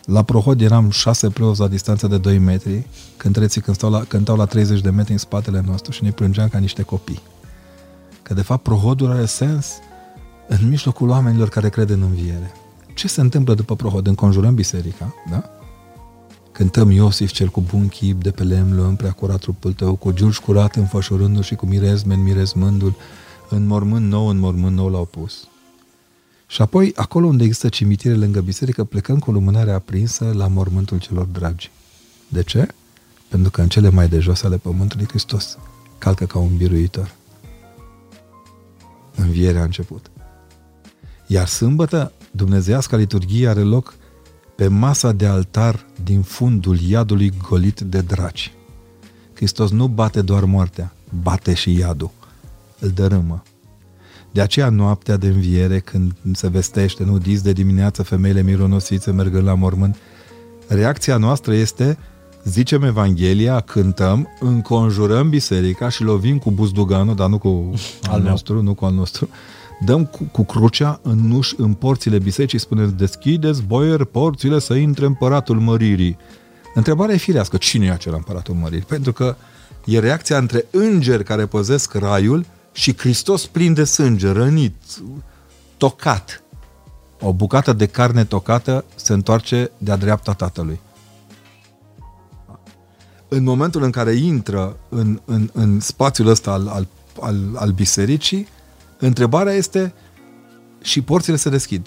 La 0.06 0.22
Prohod 0.22 0.60
eram 0.60 0.90
șase 0.90 1.30
preoți 1.30 1.60
la 1.60 1.68
distanță 1.68 2.06
de 2.06 2.18
2 2.18 2.38
metri, 2.38 2.86
cântreții 3.16 3.60
când 3.60 3.76
stau 3.76 3.90
la, 3.90 4.00
cântau 4.00 4.36
la 4.36 4.44
30 4.44 4.80
de 4.80 4.90
metri 4.90 5.12
în 5.12 5.18
spatele 5.18 5.62
nostru 5.66 5.92
și 5.92 6.02
ne 6.02 6.10
plângeam 6.10 6.48
ca 6.48 6.58
niște 6.58 6.82
copii. 6.82 7.22
Că 8.22 8.34
de 8.34 8.42
fapt 8.42 8.62
Prohodul 8.62 9.10
are 9.10 9.24
sens 9.24 9.66
în 10.48 10.68
mijlocul 10.68 11.08
oamenilor 11.08 11.48
care 11.48 11.68
cred 11.68 11.90
în 11.90 12.02
înviere. 12.02 12.52
Ce 12.94 13.08
se 13.08 13.20
întâmplă 13.20 13.54
după 13.54 13.76
Prohod? 13.76 14.06
Înconjurăm 14.06 14.54
biserica, 14.54 15.14
da? 15.30 15.50
Cântăm 16.52 16.90
Iosif 16.90 17.32
cel 17.32 17.48
cu 17.48 17.60
bun 17.60 17.88
chip 17.88 18.22
de 18.22 18.30
pe 18.30 18.42
lemn, 18.42 18.76
luăm 18.76 18.96
prea 18.96 19.12
curat 19.12 19.38
trupul 19.38 19.72
tău, 19.72 19.94
cu 19.94 20.12
giurgi 20.12 20.40
curat 20.40 20.76
înfășurându 20.76 21.40
și 21.40 21.54
cu 21.54 21.66
mirezme 21.66 22.14
în 22.14 22.22
mirezmândul, 22.22 22.94
în 23.48 23.66
mormânt 23.66 24.06
nou, 24.06 24.26
în 24.26 24.38
mormânt 24.38 24.76
nou 24.76 24.88
l-au 24.88 25.04
pus. 25.04 25.48
Și 26.46 26.62
apoi, 26.62 26.92
acolo 26.96 27.26
unde 27.26 27.44
există 27.44 27.68
cimitire 27.68 28.14
lângă 28.14 28.40
biserică, 28.40 28.84
plecăm 28.84 29.18
cu 29.18 29.30
lumânarea 29.30 29.74
aprinsă 29.74 30.32
la 30.34 30.46
mormântul 30.46 30.98
celor 30.98 31.24
dragi. 31.24 31.70
De 32.28 32.42
ce? 32.42 32.66
Pentru 33.28 33.50
că 33.50 33.60
în 33.60 33.68
cele 33.68 33.90
mai 33.90 34.08
de 34.08 34.18
jos 34.18 34.42
ale 34.42 34.56
pământului 34.56 35.06
Hristos 35.08 35.58
calcă 35.98 36.24
ca 36.24 36.38
un 36.38 36.56
biruitor. 36.56 37.14
Învierea 39.14 39.60
a 39.60 39.64
început. 39.64 40.10
Iar 41.26 41.46
sâmbătă, 41.46 42.12
dumnezeiasca 42.30 42.96
liturghie 42.96 43.48
are 43.48 43.60
loc 43.60 43.94
pe 44.56 44.68
masa 44.68 45.12
de 45.12 45.26
altar 45.26 45.86
din 46.04 46.22
fundul 46.22 46.80
iadului 46.80 47.32
golit 47.48 47.80
de 47.80 48.00
draci. 48.00 48.52
Hristos 49.34 49.70
nu 49.70 49.88
bate 49.88 50.22
doar 50.22 50.44
moartea, 50.44 50.92
bate 51.22 51.54
și 51.54 51.78
iadul. 51.78 52.10
Îl 52.78 52.88
dărâmă. 52.88 53.42
De 54.36 54.42
aceea 54.42 54.68
noaptea 54.68 55.16
de 55.16 55.26
înviere, 55.26 55.78
când 55.78 56.12
se 56.32 56.48
vestește, 56.48 57.04
nu 57.04 57.18
dis 57.18 57.42
de 57.42 57.52
dimineață, 57.52 58.02
femeile 58.02 58.42
mironosițe 58.42 59.10
mergând 59.10 59.46
la 59.46 59.54
mormânt, 59.54 59.96
reacția 60.66 61.16
noastră 61.16 61.54
este, 61.54 61.98
zicem 62.44 62.82
Evanghelia, 62.82 63.60
cântăm, 63.60 64.28
înconjurăm 64.40 65.28
biserica 65.28 65.88
și 65.88 66.02
lovim 66.02 66.38
cu 66.38 66.50
buzduganul, 66.50 67.14
dar 67.14 67.28
nu 67.28 67.38
cu 67.38 67.70
al, 68.02 68.12
Al 68.12 68.20
meu. 68.20 68.30
nostru, 68.30 68.62
nu 68.62 68.74
cu 68.74 68.84
al 68.84 68.92
nostru, 68.92 69.28
dăm 69.84 70.04
cu, 70.04 70.24
cu 70.32 70.44
crucea 70.44 71.00
în 71.02 71.30
uși, 71.30 71.54
în 71.56 71.72
porțile 71.72 72.18
bisericii, 72.18 72.58
spunem, 72.58 72.94
deschideți, 72.96 73.62
boier, 73.62 74.04
porțile 74.04 74.58
să 74.58 74.74
intre 74.74 75.06
împăratul 75.06 75.60
măririi. 75.60 76.16
Întrebarea 76.74 77.14
e 77.14 77.18
firească, 77.18 77.56
cine 77.56 77.86
e 77.86 77.90
acela 77.92 78.16
împăratul 78.16 78.54
măririi? 78.54 78.84
Pentru 78.88 79.12
că 79.12 79.36
e 79.84 79.98
reacția 79.98 80.38
între 80.38 80.64
îngeri 80.70 81.24
care 81.24 81.46
păzesc 81.46 81.94
raiul 81.94 82.44
și 82.76 82.96
Hristos 82.96 83.46
plin 83.46 83.74
de 83.74 83.84
sânge, 83.84 84.30
rănit, 84.30 84.74
tocat. 85.76 86.42
O 87.20 87.32
bucată 87.32 87.72
de 87.72 87.86
carne 87.86 88.24
tocată 88.24 88.84
se 88.94 89.12
întoarce 89.12 89.70
de-a 89.78 89.96
dreapta 89.96 90.32
Tatălui. 90.32 90.80
În 93.28 93.42
momentul 93.42 93.82
în 93.82 93.90
care 93.90 94.12
intră 94.12 94.76
în, 94.88 95.20
în, 95.24 95.50
în 95.52 95.80
spațiul 95.80 96.26
ăsta 96.26 96.52
al, 96.52 96.68
al, 96.68 96.86
al, 97.20 97.36
al 97.54 97.70
bisericii, 97.70 98.48
întrebarea 98.98 99.52
este 99.52 99.94
și 100.82 101.02
porțile 101.02 101.36
se 101.36 101.50
deschid. 101.50 101.86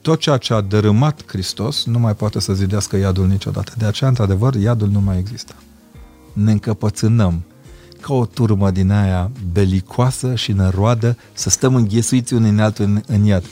Tot 0.00 0.20
ceea 0.20 0.36
ce 0.36 0.54
a 0.54 0.60
dărâmat 0.60 1.22
Hristos 1.26 1.84
nu 1.84 1.98
mai 1.98 2.14
poate 2.14 2.40
să 2.40 2.52
zidească 2.52 2.96
iadul 2.96 3.26
niciodată. 3.26 3.72
De 3.78 3.84
aceea, 3.84 4.10
într-adevăr, 4.10 4.54
iadul 4.54 4.88
nu 4.88 5.00
mai 5.00 5.18
există. 5.18 5.54
Ne 6.32 6.50
încăpățânăm 6.50 7.42
ca 8.06 8.14
o 8.14 8.26
turmă 8.26 8.70
din 8.70 8.90
aia 8.90 9.30
belicoasă 9.52 10.34
și 10.34 10.52
năroadă 10.52 11.16
să 11.32 11.50
stăm 11.50 11.74
înghesuiți 11.74 12.34
unii 12.34 12.50
în 12.50 12.58
altul 12.58 12.84
în, 12.84 13.02
în 13.06 13.24
iad. 13.24 13.44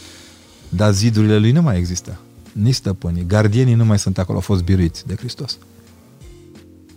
Dar 0.69 0.93
zidurile 0.93 1.39
lui 1.39 1.53
nu 1.53 1.63
mai 1.63 1.79
există. 1.79 2.19
Nici 2.53 2.75
stăpânii. 2.75 3.27
Gardienii 3.27 3.75
nu 3.75 3.85
mai 3.85 3.99
sunt 3.99 4.19
acolo, 4.19 4.37
au 4.37 4.45
fost 4.45 4.63
biruiți 4.63 5.07
de 5.07 5.15
Hristos. 5.15 5.59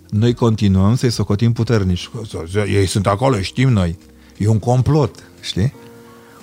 Noi 0.10 0.34
continuăm 0.34 0.96
să-i 0.96 1.10
socotim 1.10 1.54
puternici. 1.54 2.10
Ei 2.68 2.86
sunt 2.86 3.08
acolo, 3.08 3.42
știm 3.42 3.70
noi. 3.70 3.98
E 4.38 4.48
un 4.48 4.60
complot, 4.60 5.24
știi? 5.42 5.74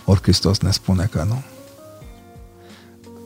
Ori 0.04 0.22
Hristos 0.22 0.58
ne 0.58 0.70
spune 0.70 1.08
că 1.10 1.24
nu. 1.28 1.42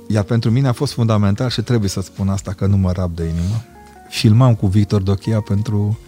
Iar 0.08 0.22
pentru 0.22 0.50
mine 0.50 0.68
a 0.68 0.72
fost 0.72 0.92
fundamental 0.92 1.50
și 1.50 1.62
trebuie 1.62 1.88
să 1.88 2.00
spun 2.00 2.28
asta 2.28 2.52
că 2.52 2.66
nu 2.66 2.76
mă 2.76 2.92
rab 2.92 3.14
de 3.14 3.22
inimă. 3.22 3.64
Filmam 4.08 4.54
cu 4.54 4.66
Victor 4.66 5.02
Dochia 5.02 5.40
pentru 5.40 5.98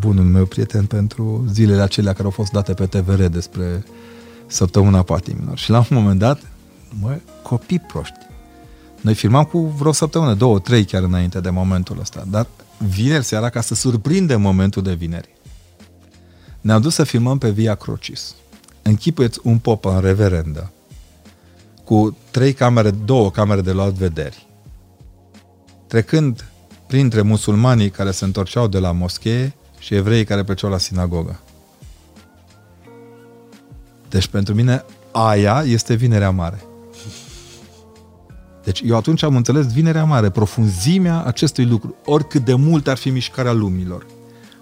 bunul 0.00 0.24
meu 0.24 0.44
prieten 0.44 0.86
pentru 0.86 1.44
zilele 1.52 1.82
acelea 1.82 2.12
care 2.12 2.24
au 2.24 2.30
fost 2.30 2.52
date 2.52 2.74
pe 2.74 2.86
TVR 2.86 3.22
despre 3.22 3.84
săptămâna 4.46 5.02
patimilor. 5.02 5.58
Și 5.58 5.70
la 5.70 5.78
un 5.78 5.86
moment 5.90 6.18
dat, 6.18 6.40
mă, 7.00 7.18
copii 7.42 7.78
proști. 7.78 8.26
Noi 9.00 9.14
filmam 9.14 9.44
cu 9.44 9.58
vreo 9.58 9.92
săptămână, 9.92 10.34
două, 10.34 10.58
trei 10.58 10.84
chiar 10.84 11.02
înainte 11.02 11.40
de 11.40 11.50
momentul 11.50 11.98
ăsta, 12.00 12.24
dar 12.30 12.46
vineri 12.78 13.24
seara, 13.24 13.48
ca 13.48 13.60
să 13.60 13.74
surprindem 13.74 14.40
momentul 14.40 14.82
de 14.82 14.94
vineri, 14.94 15.28
ne-am 16.60 16.80
dus 16.80 16.94
să 16.94 17.04
filmăm 17.04 17.38
pe 17.38 17.50
Via 17.50 17.74
Crucis. 17.74 18.34
Închipuieți 18.82 19.40
un 19.42 19.58
pop 19.58 19.84
în 19.84 20.00
reverendă, 20.00 20.70
cu 21.84 22.16
trei 22.30 22.52
camere, 22.52 22.90
două 22.90 23.30
camere 23.30 23.60
de 23.60 23.72
luat 23.72 23.92
vederi, 23.92 24.46
trecând 25.86 26.44
printre 26.86 27.22
musulmanii 27.22 27.90
care 27.90 28.10
se 28.10 28.24
întorceau 28.24 28.66
de 28.66 28.78
la 28.78 28.92
moschee 28.92 29.54
și 29.78 29.94
evreii 29.94 30.24
care 30.24 30.44
pleceau 30.44 30.70
la 30.70 30.78
sinagogă. 30.78 31.40
Deci 34.08 34.26
pentru 34.26 34.54
mine 34.54 34.84
aia 35.12 35.62
este 35.66 35.94
vinerea 35.94 36.30
mare. 36.30 36.64
Deci 38.64 38.82
eu 38.84 38.96
atunci 38.96 39.22
am 39.22 39.36
înțeles 39.36 39.72
vinerea 39.72 40.04
mare, 40.04 40.30
profunzimea 40.30 41.22
acestui 41.24 41.64
lucru, 41.64 41.94
oricât 42.04 42.44
de 42.44 42.54
mult 42.54 42.88
ar 42.88 42.96
fi 42.96 43.10
mișcarea 43.10 43.52
lumilor, 43.52 44.06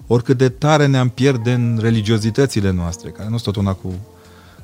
oricât 0.07 0.37
de 0.37 0.49
tare 0.49 0.87
ne-am 0.87 1.09
pierde 1.09 1.53
în 1.53 1.79
religiozitățile 1.81 2.71
noastre, 2.71 3.11
care 3.11 3.29
nu 3.29 3.37
sunt 3.39 3.55
tot 3.55 3.63
una 3.63 3.73
cu 3.73 3.95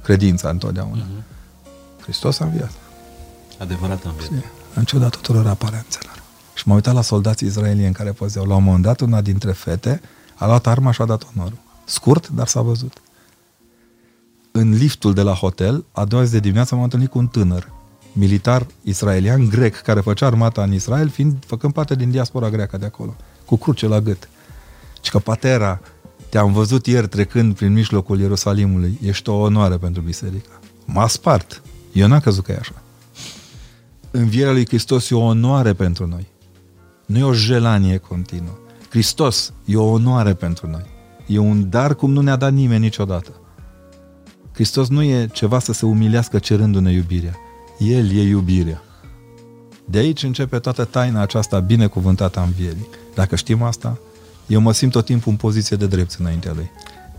credința 0.02 0.48
întotdeauna. 0.48 1.02
Uh-huh. 1.02 2.02
Hristos 2.02 2.40
a 2.40 2.44
înviat. 2.44 2.72
Adevărat 3.58 4.04
a 4.04 4.08
înviat. 4.08 4.44
În 4.74 4.84
ciuda 4.84 5.08
tuturor 5.08 5.46
aparențelor. 5.46 6.22
Și 6.54 6.62
m-am 6.66 6.76
uitat 6.76 6.94
la 6.94 7.02
soldații 7.02 7.46
izraelieni 7.46 7.94
care 7.94 8.12
pozeau. 8.12 8.44
La 8.46 8.54
un 8.54 8.64
moment 8.64 8.82
dat, 8.82 9.00
una 9.00 9.20
dintre 9.20 9.52
fete 9.52 10.00
a 10.40 10.46
luat 10.46 10.66
arma 10.66 10.90
și 10.90 11.02
a 11.02 11.04
dat 11.04 11.26
onorul. 11.36 11.58
Scurt, 11.84 12.28
dar 12.28 12.46
s-a 12.46 12.60
văzut. 12.60 12.92
În 14.50 14.70
liftul 14.70 15.14
de 15.14 15.22
la 15.22 15.32
hotel, 15.32 15.84
a 15.92 16.04
doua 16.04 16.24
zi 16.24 16.32
de 16.32 16.40
dimineață 16.40 16.74
m-am 16.74 16.84
întâlnit 16.84 17.10
cu 17.10 17.18
un 17.18 17.26
tânăr 17.26 17.72
militar 18.12 18.66
israelian 18.82 19.48
grec 19.48 19.76
care 19.76 20.00
făcea 20.00 20.26
armata 20.26 20.62
în 20.62 20.72
Israel, 20.72 21.08
fiind, 21.08 21.44
făcând 21.46 21.72
parte 21.72 21.94
din 21.94 22.10
diaspora 22.10 22.50
greacă 22.50 22.76
de 22.76 22.86
acolo, 22.86 23.16
cu 23.44 23.56
cruce 23.56 23.86
la 23.86 24.00
gât. 24.00 24.28
Și 25.02 25.10
că 25.10 25.18
Patera, 25.18 25.80
te-am 26.28 26.52
văzut 26.52 26.86
ieri 26.86 27.08
trecând 27.08 27.54
prin 27.54 27.72
mijlocul 27.72 28.20
Ierusalimului, 28.20 28.98
ești 29.02 29.28
o 29.28 29.34
onoare 29.34 29.76
pentru 29.76 30.02
biserică. 30.02 30.60
M-a 30.84 31.06
spart. 31.06 31.62
Eu 31.92 32.06
n-am 32.06 32.20
crezut 32.20 32.44
că 32.44 32.52
e 32.52 32.56
așa. 32.60 32.82
Învierea 34.10 34.52
lui 34.52 34.66
Hristos 34.66 35.10
e 35.10 35.14
o 35.14 35.20
onoare 35.20 35.72
pentru 35.72 36.06
noi. 36.06 36.26
Nu 37.06 37.18
e 37.18 37.22
o 37.22 37.32
jelanie 37.32 37.96
continuă. 37.96 38.59
Hristos 38.90 39.52
e 39.64 39.76
o 39.76 39.84
onoare 39.84 40.34
pentru 40.34 40.66
noi. 40.66 40.84
E 41.26 41.38
un 41.38 41.68
dar 41.68 41.94
cum 41.94 42.12
nu 42.12 42.20
ne-a 42.20 42.36
dat 42.36 42.52
nimeni 42.52 42.82
niciodată. 42.82 43.30
Hristos 44.52 44.88
nu 44.88 45.02
e 45.02 45.28
ceva 45.32 45.58
să 45.58 45.72
se 45.72 45.86
umilească 45.86 46.38
cerându-ne 46.38 46.92
iubirea. 46.92 47.36
El 47.78 48.10
e 48.10 48.22
iubirea. 48.22 48.82
De 49.84 49.98
aici 49.98 50.22
începe 50.22 50.58
toată 50.58 50.84
taina 50.84 51.20
aceasta 51.20 51.58
binecuvântată 51.58 52.38
a 52.38 52.42
învierii. 52.42 52.88
Dacă 53.14 53.36
știm 53.36 53.62
asta, 53.62 53.98
eu 54.46 54.60
mă 54.60 54.72
simt 54.72 54.92
tot 54.92 55.04
timpul 55.04 55.32
în 55.32 55.38
poziție 55.38 55.76
de 55.76 55.86
drept 55.86 56.16
înaintea 56.18 56.52
lui. 56.54 56.70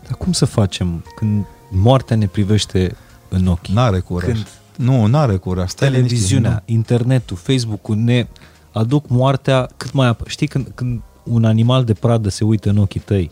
Dar 0.04 0.18
cum 0.18 0.32
să 0.32 0.46
facem 0.46 1.04
când 1.16 1.46
moartea 1.70 2.16
ne 2.16 2.28
privește 2.28 2.96
în 3.30 3.48
ochi? 3.48 3.68
N-are 3.68 4.00
curaj. 4.00 4.32
Când 4.32 4.48
nu, 4.76 5.06
n-are 5.06 5.36
curaj. 5.36 5.70
Stai 5.70 5.90
televiziunea, 5.90 6.50
liniștit, 6.50 6.70
internetul, 6.70 7.38
Facebook-ul 7.38 7.96
ne 7.96 8.28
aduc 8.72 9.08
moartea 9.08 9.70
cât 9.78 9.92
mai 9.92 10.08
apă. 10.08 10.24
Știi 10.28 10.48
când, 10.48 10.72
când 10.76 11.02
un 11.24 11.46
animal 11.46 11.84
de 11.84 11.94
pradă 11.94 12.30
se 12.30 12.44
uită 12.44 12.70
în 12.70 12.78
ochii 12.78 13.00
tăi? 13.00 13.32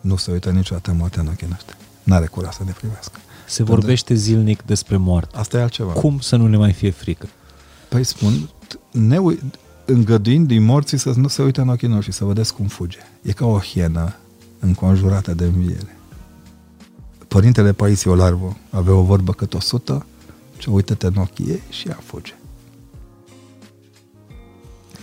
Nu 0.00 0.16
se 0.16 0.32
uită 0.32 0.50
niciodată 0.50 0.92
moartea 0.92 1.22
în 1.22 1.28
ochii 1.28 1.46
noștri. 1.50 1.76
N-are 2.02 2.26
curaj 2.26 2.54
să 2.54 2.62
ne 2.64 2.70
privească. 2.70 3.18
Se 3.46 3.62
vorbește 3.62 4.14
zilnic 4.14 4.62
despre 4.62 4.96
moarte. 4.96 5.36
Asta 5.36 5.58
e 5.58 5.60
altceva. 5.60 5.92
Cum 5.92 6.18
să 6.20 6.36
nu 6.36 6.46
ne 6.46 6.56
mai 6.56 6.72
fie 6.72 6.90
frică? 6.90 7.28
Păi 7.88 8.04
spun, 8.04 8.48
ne 8.90 9.18
îngăduind 9.84 10.46
din 10.46 10.64
morții 10.64 10.98
să 10.98 11.12
nu 11.16 11.28
se 11.28 11.42
uite 11.42 11.60
în 11.60 11.68
ochii 11.68 11.88
noștri, 11.88 12.14
să 12.14 12.24
vedeți 12.24 12.54
cum 12.54 12.66
fuge. 12.66 12.98
E 13.22 13.32
ca 13.32 13.46
o 13.46 13.58
hienă 13.58 14.14
înconjurată 14.58 15.34
de 15.34 15.44
înviere. 15.44 15.96
Părintele 17.28 17.72
Paisie 17.72 18.10
Olarvo 18.10 18.56
avea 18.70 18.94
o 18.94 19.02
vorbă 19.02 19.32
cât 19.32 19.54
o 19.54 19.60
sută, 19.60 20.06
ce 20.56 20.70
uită-te 20.70 21.06
în 21.06 21.16
ochii 21.16 21.46
ei 21.46 21.62
și 21.68 21.88
ea 21.88 21.98
fuge. 22.04 22.34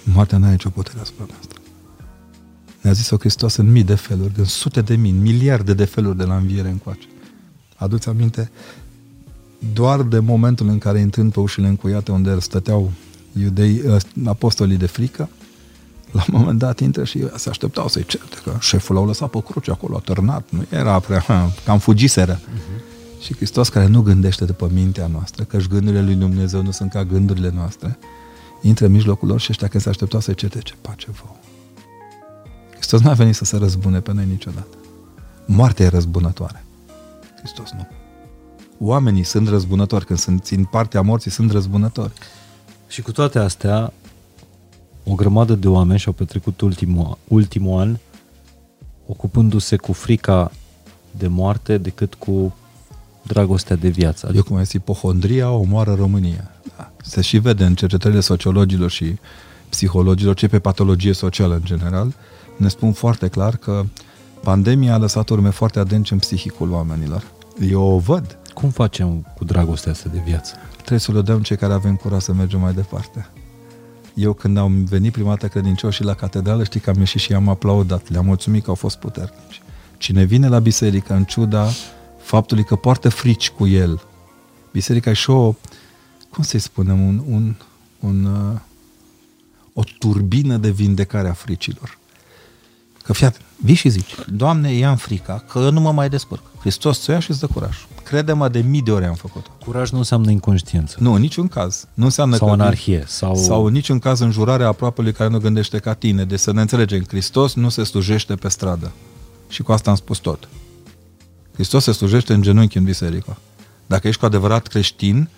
Moartea 0.03 0.37
n-are 0.37 0.51
nicio 0.51 0.69
putere 0.69 0.99
asupra 0.99 1.25
noastră. 1.29 1.56
Ne-a 2.87 2.95
zis-o 2.95 3.17
Hristos 3.17 3.55
în 3.55 3.71
mii 3.71 3.83
de 3.83 3.95
feluri, 3.95 4.33
în 4.37 4.45
sute 4.45 4.81
de 4.81 4.95
mii, 4.95 5.11
în 5.11 5.21
miliarde 5.21 5.73
de 5.73 5.85
feluri 5.85 6.17
de 6.17 6.23
la 6.23 6.35
înviere 6.35 6.69
încoace. 6.69 7.07
Aduți 7.75 8.09
aminte 8.09 8.51
doar 9.73 10.01
de 10.01 10.19
momentul 10.19 10.67
în 10.67 10.77
care 10.77 10.99
intrând 10.99 11.31
pe 11.31 11.39
ușile 11.39 11.67
încuiate 11.67 12.11
unde 12.11 12.39
stăteau 12.39 12.91
iudei, 13.41 13.81
ă, 13.87 13.97
apostolii 14.25 14.77
de 14.77 14.85
frică, 14.85 15.29
la 16.11 16.25
un 16.31 16.39
moment 16.39 16.59
dat 16.59 16.79
intră 16.79 17.03
și 17.03 17.27
se 17.35 17.49
așteptau 17.49 17.87
să-i 17.87 18.05
certe, 18.05 18.35
că 18.43 18.57
șeful 18.59 18.95
l-au 18.95 19.05
lăsat 19.05 19.29
pe 19.29 19.43
cruce 19.43 19.71
acolo, 19.71 19.95
atârnat, 19.95 20.47
nu 20.49 20.65
era 20.69 20.99
prea, 20.99 21.51
cam 21.65 21.79
fugiseră. 21.79 22.39
Uh-huh. 22.39 23.21
Și 23.21 23.35
Hristos 23.35 23.69
care 23.69 23.87
nu 23.87 24.01
gândește 24.01 24.45
după 24.45 24.69
mintea 24.73 25.07
noastră, 25.07 25.43
că 25.43 25.59
și 25.59 25.67
gândurile 25.67 26.03
lui 26.03 26.15
Dumnezeu 26.15 26.61
nu 26.61 26.71
sunt 26.71 26.91
ca 26.91 27.03
gândurile 27.03 27.51
noastre, 27.55 27.97
intră 28.61 28.85
în 28.85 28.91
mijlocul 28.91 29.27
lor 29.27 29.39
și 29.39 29.47
ăștia 29.49 29.67
când 29.67 29.83
se 29.83 29.89
așteptau 29.89 30.19
să-i 30.19 30.35
certe, 30.35 30.59
ce 30.59 30.73
pace 30.81 31.07
vouă. 31.11 31.36
Hristos 32.77 33.01
nu 33.01 33.09
a 33.09 33.13
venit 33.13 33.35
să 33.35 33.45
se 33.45 33.57
răzbune 33.57 33.99
pe 33.99 34.13
noi 34.13 34.25
niciodată. 34.25 34.77
Moartea 35.45 35.85
e 35.85 35.89
răzbunătoare. 35.89 36.63
Hristos 37.37 37.71
nu. 37.71 37.87
Oamenii 38.79 39.23
sunt 39.23 39.47
răzbunători, 39.47 40.05
când 40.05 40.19
sunt 40.19 40.47
în 40.47 40.63
partea 40.63 41.01
morții, 41.01 41.31
sunt 41.31 41.51
răzbunători. 41.51 42.11
Și 42.87 43.01
cu 43.01 43.11
toate 43.11 43.39
astea, 43.39 43.93
o 45.03 45.13
grămadă 45.13 45.55
de 45.55 45.67
oameni 45.67 45.99
și-au 45.99 46.13
petrecut 46.13 46.61
ultimul, 46.61 47.17
ultimul 47.27 47.79
an 47.79 47.97
ocupându-se 49.07 49.75
cu 49.75 49.93
frica 49.93 50.51
de 51.11 51.27
moarte 51.27 51.77
decât 51.77 52.13
cu 52.13 52.55
dragostea 53.21 53.75
de 53.75 53.89
viață. 53.89 54.25
Adică... 54.25 54.37
Eu 54.37 54.43
cum 54.43 54.55
ai 54.55 54.63
zis, 54.63 54.73
ipohondria 54.73 55.51
omoară 55.51 55.93
România. 55.93 56.51
Da. 56.77 56.91
Se 57.03 57.21
și 57.21 57.37
vede 57.37 57.65
în 57.65 57.75
cercetările 57.75 58.19
sociologilor 58.19 58.89
și 58.89 59.15
psihologilor, 59.69 60.35
ce 60.35 60.47
pe 60.47 60.59
patologie 60.59 61.13
socială 61.13 61.53
în 61.53 61.63
general, 61.63 62.13
ne 62.57 62.67
spun 62.67 62.91
foarte 62.91 63.27
clar 63.27 63.55
că 63.55 63.83
pandemia 64.43 64.93
a 64.93 64.97
lăsat 64.97 65.29
urme 65.29 65.49
foarte 65.49 65.79
adânci 65.79 66.11
în 66.11 66.17
psihicul 66.17 66.71
oamenilor. 66.71 67.23
Eu 67.69 67.81
o 67.81 67.97
văd. 67.97 68.37
Cum 68.53 68.69
facem 68.69 69.33
cu 69.35 69.45
dragostea 69.45 69.91
asta 69.91 70.09
de 70.09 70.21
viață? 70.25 70.55
Trebuie 70.75 70.99
să 70.99 71.11
le 71.11 71.21
dăm 71.21 71.41
cei 71.41 71.57
care 71.57 71.73
avem 71.73 71.95
curaj 71.95 72.21
să 72.21 72.33
mergem 72.33 72.59
mai 72.59 72.73
departe. 72.73 73.29
Eu 74.13 74.33
când 74.33 74.57
am 74.57 74.83
venit 74.83 75.11
prima 75.11 75.29
dată 75.29 75.47
credincioși 75.47 76.03
la 76.03 76.13
catedrală, 76.13 76.63
știi 76.63 76.79
că 76.79 76.89
am 76.89 76.99
ieșit 76.99 77.21
și 77.21 77.33
am 77.33 77.49
aplaudat. 77.49 78.09
Le-am 78.09 78.25
mulțumit 78.25 78.63
că 78.63 78.69
au 78.69 78.75
fost 78.75 78.97
puternici. 78.97 79.61
Cine 79.97 80.23
vine 80.23 80.47
la 80.47 80.59
biserică 80.59 81.13
în 81.13 81.23
ciuda 81.23 81.67
faptului 82.21 82.63
că 82.63 82.75
poartă 82.75 83.09
frici 83.09 83.49
cu 83.49 83.67
el, 83.67 84.01
biserica 84.71 85.09
e 85.09 85.13
și 85.13 85.29
o, 85.29 85.55
cum 86.29 86.43
să-i 86.43 86.59
spunem, 86.59 87.07
un, 87.07 87.21
un, 87.29 87.55
un, 87.99 88.25
uh, 88.25 88.59
o 89.73 89.83
turbină 89.99 90.57
de 90.57 90.69
vindecare 90.69 91.29
a 91.29 91.33
fricilor. 91.33 91.97
Că 93.07 93.13
fiat, 93.13 93.37
vii 93.55 93.75
și 93.75 93.89
zici, 93.89 94.15
Doamne, 94.33 94.73
ia-mi 94.73 94.97
frica, 94.97 95.43
că 95.49 95.69
nu 95.69 95.79
mă 95.79 95.91
mai 95.91 96.09
descurc. 96.09 96.41
Hristos 96.59 96.99
ți-o 96.99 97.13
ia 97.13 97.19
și 97.19 97.29
îți 97.31 97.39
dă 97.39 97.47
curaj. 97.47 97.85
Crede-mă, 98.03 98.47
de 98.47 98.59
mii 98.59 98.81
de 98.81 98.91
ori 98.91 99.05
am 99.05 99.13
făcut-o. 99.13 99.49
Curaj 99.65 99.89
nu 99.89 99.97
înseamnă 99.97 100.31
inconștiență. 100.31 100.95
Nu, 100.99 101.13
în 101.13 101.21
niciun 101.21 101.47
caz. 101.47 101.87
Nu 101.93 102.05
înseamnă 102.05 102.35
sau 102.35 102.47
că 102.47 102.53
anarhie. 102.53 103.03
Sau... 103.07 103.35
sau 103.35 103.65
în 103.65 103.73
niciun 103.73 103.99
caz 103.99 104.19
înjurarea 104.19 104.67
aproapelui 104.67 105.11
care 105.11 105.29
nu 105.29 105.39
gândește 105.39 105.79
ca 105.79 105.93
tine. 105.93 106.25
Deci 106.25 106.39
să 106.39 106.51
ne 106.51 106.61
înțelegem, 106.61 107.03
Hristos 107.07 107.53
nu 107.53 107.69
se 107.69 107.83
slujește 107.83 108.35
pe 108.35 108.47
stradă. 108.47 108.91
Și 109.49 109.61
cu 109.63 109.71
asta 109.71 109.89
am 109.89 109.95
spus 109.95 110.17
tot. 110.17 110.47
Hristos 111.53 111.83
se 111.83 111.91
slujește 111.91 112.33
în 112.33 112.41
genunchi 112.41 112.77
în 112.77 112.83
biserică. 112.83 113.37
Dacă 113.85 114.07
ești 114.07 114.19
cu 114.19 114.25
adevărat 114.25 114.67
creștin, 114.67 115.29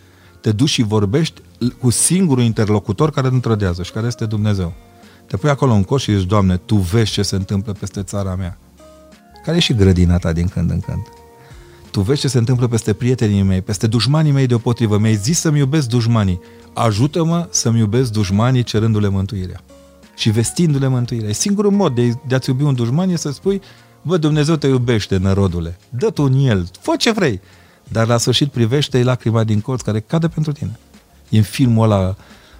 te 0.41 0.51
duci 0.51 0.69
și 0.69 0.83
vorbești 0.83 1.41
cu 1.79 1.89
singurul 1.89 2.43
interlocutor 2.43 3.11
care 3.11 3.29
nu 3.29 3.39
trădează 3.39 3.83
și 3.83 3.91
care 3.91 4.07
este 4.07 4.25
Dumnezeu. 4.25 4.73
Te 5.29 5.37
pui 5.37 5.49
acolo 5.49 5.73
în 5.73 5.83
coș 5.83 6.03
și 6.03 6.17
zici, 6.17 6.27
Doamne, 6.27 6.57
Tu 6.57 6.75
vezi 6.75 7.11
ce 7.11 7.21
se 7.21 7.35
întâmplă 7.35 7.73
peste 7.73 8.03
țara 8.03 8.35
mea. 8.35 8.57
Care 9.43 9.57
e 9.57 9.59
și 9.59 9.73
grădina 9.73 10.17
ta 10.17 10.33
din 10.33 10.47
când 10.47 10.69
în 10.69 10.79
când. 10.79 11.01
Tu 11.91 12.01
vezi 12.01 12.19
ce 12.19 12.27
se 12.27 12.37
întâmplă 12.37 12.67
peste 12.67 12.93
prietenii 12.93 13.41
mei, 13.41 13.61
peste 13.61 13.87
dușmanii 13.87 14.31
mei 14.31 14.47
deopotrivă. 14.47 14.97
Mi-ai 14.97 15.15
zis 15.15 15.39
să-mi 15.39 15.57
iubesc 15.57 15.87
dușmanii. 15.87 16.39
Ajută-mă 16.73 17.47
să-mi 17.49 17.79
iubesc 17.79 18.11
dușmanii 18.11 18.63
cerându-le 18.63 19.07
mântuirea. 19.07 19.61
Și 20.15 20.29
vestindu-le 20.29 20.87
mântuirea. 20.87 21.29
E 21.29 21.33
singurul 21.33 21.71
mod 21.71 21.95
de, 21.95 22.13
de 22.27 22.35
a-ți 22.35 22.49
iubi 22.49 22.63
un 22.63 22.75
dușman 22.75 23.09
e 23.09 23.15
să 23.15 23.31
spui, 23.31 23.61
bă, 24.01 24.17
Dumnezeu 24.17 24.55
te 24.55 24.67
iubește, 24.67 25.17
nărodule. 25.17 25.77
Dă 25.89 26.09
tu 26.09 26.23
în 26.23 26.45
el, 26.45 26.69
fă 26.81 26.93
ce 26.97 27.11
vrei. 27.11 27.41
Dar 27.87 28.07
la 28.07 28.17
sfârșit 28.17 28.51
privește 28.51 29.03
lacrima 29.03 29.43
din 29.43 29.61
colț 29.61 29.81
care 29.81 29.99
cade 29.99 30.27
pentru 30.27 30.51
tine. 30.51 30.79
E 31.29 31.37
în 31.37 31.43
filmul 31.43 31.91
ăla 31.91 32.15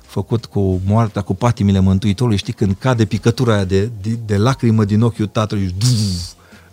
făcut 0.10 0.45
cu 0.45 0.81
moartea, 0.86 1.22
cu 1.22 1.36
patimile 1.36 1.80
Mântuitorului, 1.80 2.38
știi, 2.38 2.53
când 2.53 2.76
cade 2.80 3.06
picătura 3.06 3.53
aia 3.53 3.64
de, 3.64 3.91
de, 4.02 4.19
de 4.26 4.38
lacrimă 4.38 4.86
din 4.86 5.02
ochiul 5.02 5.27
tatălui, 5.27 5.76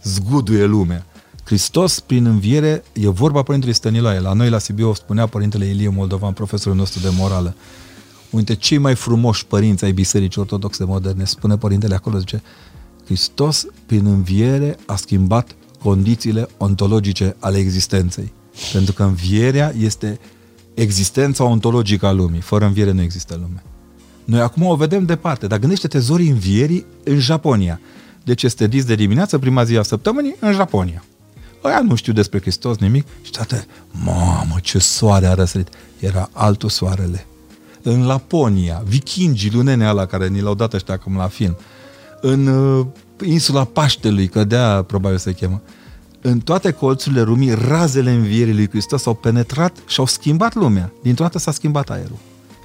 zguduie 0.02 0.64
lumea. 0.64 1.06
Hristos, 1.44 2.00
prin 2.00 2.26
înviere, 2.26 2.84
e 2.92 3.08
vorba 3.08 3.42
Părintele 3.42 3.72
Stăniloae. 3.72 4.20
La 4.20 4.32
noi, 4.32 4.50
la 4.50 4.58
Sibiu, 4.58 4.94
spunea 4.94 5.26
Părintele 5.26 5.64
Ilie 5.64 5.88
Moldovan, 5.88 6.32
profesorul 6.32 6.78
nostru 6.78 7.00
de 7.00 7.08
morală. 7.16 7.54
Uite, 8.30 8.54
cei 8.54 8.78
mai 8.78 8.94
frumoși 8.94 9.46
părinți 9.46 9.84
ai 9.84 9.92
Bisericii 9.92 10.40
Ortodoxe 10.40 10.84
moderne, 10.84 11.24
spune 11.24 11.56
Părintele 11.56 11.94
acolo, 11.94 12.18
zice, 12.18 12.42
Hristos, 13.04 13.66
prin 13.86 14.06
înviere, 14.06 14.76
a 14.86 14.96
schimbat 14.96 15.56
condițiile 15.82 16.48
ontologice 16.56 17.36
ale 17.38 17.58
existenței. 17.58 18.32
Pentru 18.72 18.92
că 18.92 19.02
învierea 19.02 19.74
este 19.78 20.18
existența 20.76 21.44
ontologică 21.44 22.06
a 22.06 22.12
lumii. 22.12 22.40
Fără 22.40 22.64
înviere 22.64 22.92
nu 22.92 23.02
există 23.02 23.34
lume. 23.34 23.62
Noi 24.24 24.40
acum 24.40 24.62
o 24.62 24.74
vedem 24.74 25.04
departe, 25.04 25.46
dar 25.46 25.58
gândește-te 25.58 25.98
zorii 25.98 26.30
învierii 26.30 26.86
în 27.04 27.18
Japonia. 27.18 27.80
Deci 28.24 28.42
este 28.42 28.66
dis 28.66 28.84
de 28.84 28.94
dimineață, 28.94 29.38
prima 29.38 29.64
zi 29.64 29.76
a 29.76 29.82
săptămânii, 29.82 30.36
în 30.40 30.52
Japonia. 30.52 31.04
Ăia 31.64 31.80
nu 31.80 31.94
știu 31.94 32.12
despre 32.12 32.40
Hristos 32.40 32.76
nimic 32.76 33.06
și 33.22 33.30
toate, 33.30 33.66
mamă, 34.04 34.56
ce 34.62 34.78
soare 34.78 35.26
a 35.26 35.34
răsărit. 35.34 35.68
Era 35.98 36.28
altul 36.32 36.68
soarele. 36.68 37.26
În 37.82 38.06
Laponia, 38.06 38.82
vikingii 38.86 39.50
lunene 39.50 39.86
ala 39.86 40.06
care 40.06 40.28
ni 40.28 40.40
l-au 40.40 40.54
dat 40.54 40.72
ăștia 40.72 40.94
acum 40.94 41.16
la 41.16 41.28
film. 41.28 41.56
În 42.20 42.46
uh, 42.46 42.86
insula 43.24 43.64
Paștelui, 43.64 44.28
că 44.28 44.44
de 44.44 44.56
probabil 44.86 45.18
se 45.18 45.32
chemă. 45.32 45.62
În 46.20 46.40
toate 46.40 46.70
colțurile 46.70 47.22
lumii, 47.22 47.54
razele 47.54 48.10
învierii 48.10 48.54
lui 48.54 48.68
Hristos 48.68 49.06
au 49.06 49.14
penetrat 49.14 49.76
și 49.86 50.00
au 50.00 50.06
schimbat 50.06 50.54
lumea. 50.54 50.92
Dintr-o 51.02 51.24
dată 51.24 51.38
s-a 51.38 51.50
schimbat 51.50 51.90
aerul. 51.90 52.18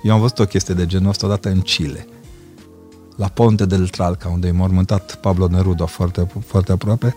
Eu 0.04 0.14
am 0.14 0.20
văzut 0.20 0.40
o 0.40 0.46
chestie 0.46 0.74
de 0.74 0.86
genul 0.86 1.10
ăsta 1.10 1.26
odată 1.26 1.50
în 1.50 1.62
Chile. 1.62 2.08
La 3.16 3.28
Ponte 3.28 3.66
del 3.66 3.88
Tralca, 3.88 4.30
unde 4.30 4.48
e 4.48 4.52
mormântat 4.52 5.16
Pablo 5.16 5.48
Neruda 5.48 5.86
foarte, 5.86 6.28
foarte 6.46 6.72
aproape, 6.72 7.16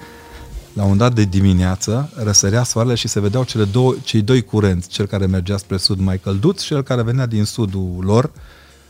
la 0.72 0.84
un 0.84 0.96
dat 0.96 1.14
de 1.14 1.24
dimineață 1.24 2.10
răsărea 2.14 2.62
soarele 2.62 2.94
și 2.94 3.08
se 3.08 3.20
vedeau 3.20 3.44
cele 3.44 3.64
două, 3.64 3.94
cei 4.02 4.22
doi 4.22 4.42
curenți, 4.42 4.88
cel 4.88 5.06
care 5.06 5.26
mergea 5.26 5.56
spre 5.56 5.76
sud 5.76 6.00
mai 6.00 6.18
călduț 6.18 6.60
și 6.60 6.66
cel 6.66 6.82
care 6.82 7.02
venea 7.02 7.26
din 7.26 7.44
sudul 7.44 7.96
lor, 8.00 8.30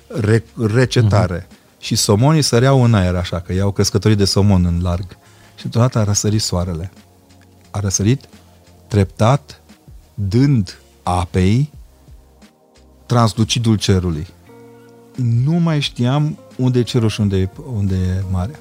re, 0.06 0.44
recetare. 0.68 1.46
Uh-huh. 1.46 1.78
Și 1.78 1.94
somonii 1.94 2.42
săreau 2.42 2.82
în 2.82 2.94
aer 2.94 3.14
așa, 3.14 3.40
că 3.40 3.52
iau 3.52 3.70
crescătorii 3.70 4.16
de 4.16 4.24
somon 4.24 4.64
în 4.64 4.82
larg. 4.82 5.06
Și 5.56 5.68
deodată 5.68 5.98
a 5.98 6.04
răsărit 6.04 6.40
soarele. 6.40 6.92
A 7.74 7.80
răsărit 7.80 8.28
treptat, 8.86 9.60
dând 10.14 10.80
apei 11.02 11.70
translucidul 13.06 13.76
cerului. 13.76 14.26
Nu 15.14 15.52
mai 15.52 15.80
știam 15.80 16.38
unde 16.56 16.78
e 16.78 16.82
cerul 16.82 17.08
și 17.08 17.20
unde 17.20 17.36
e, 17.36 17.48
unde 17.74 17.94
e 17.94 18.22
marea. 18.30 18.58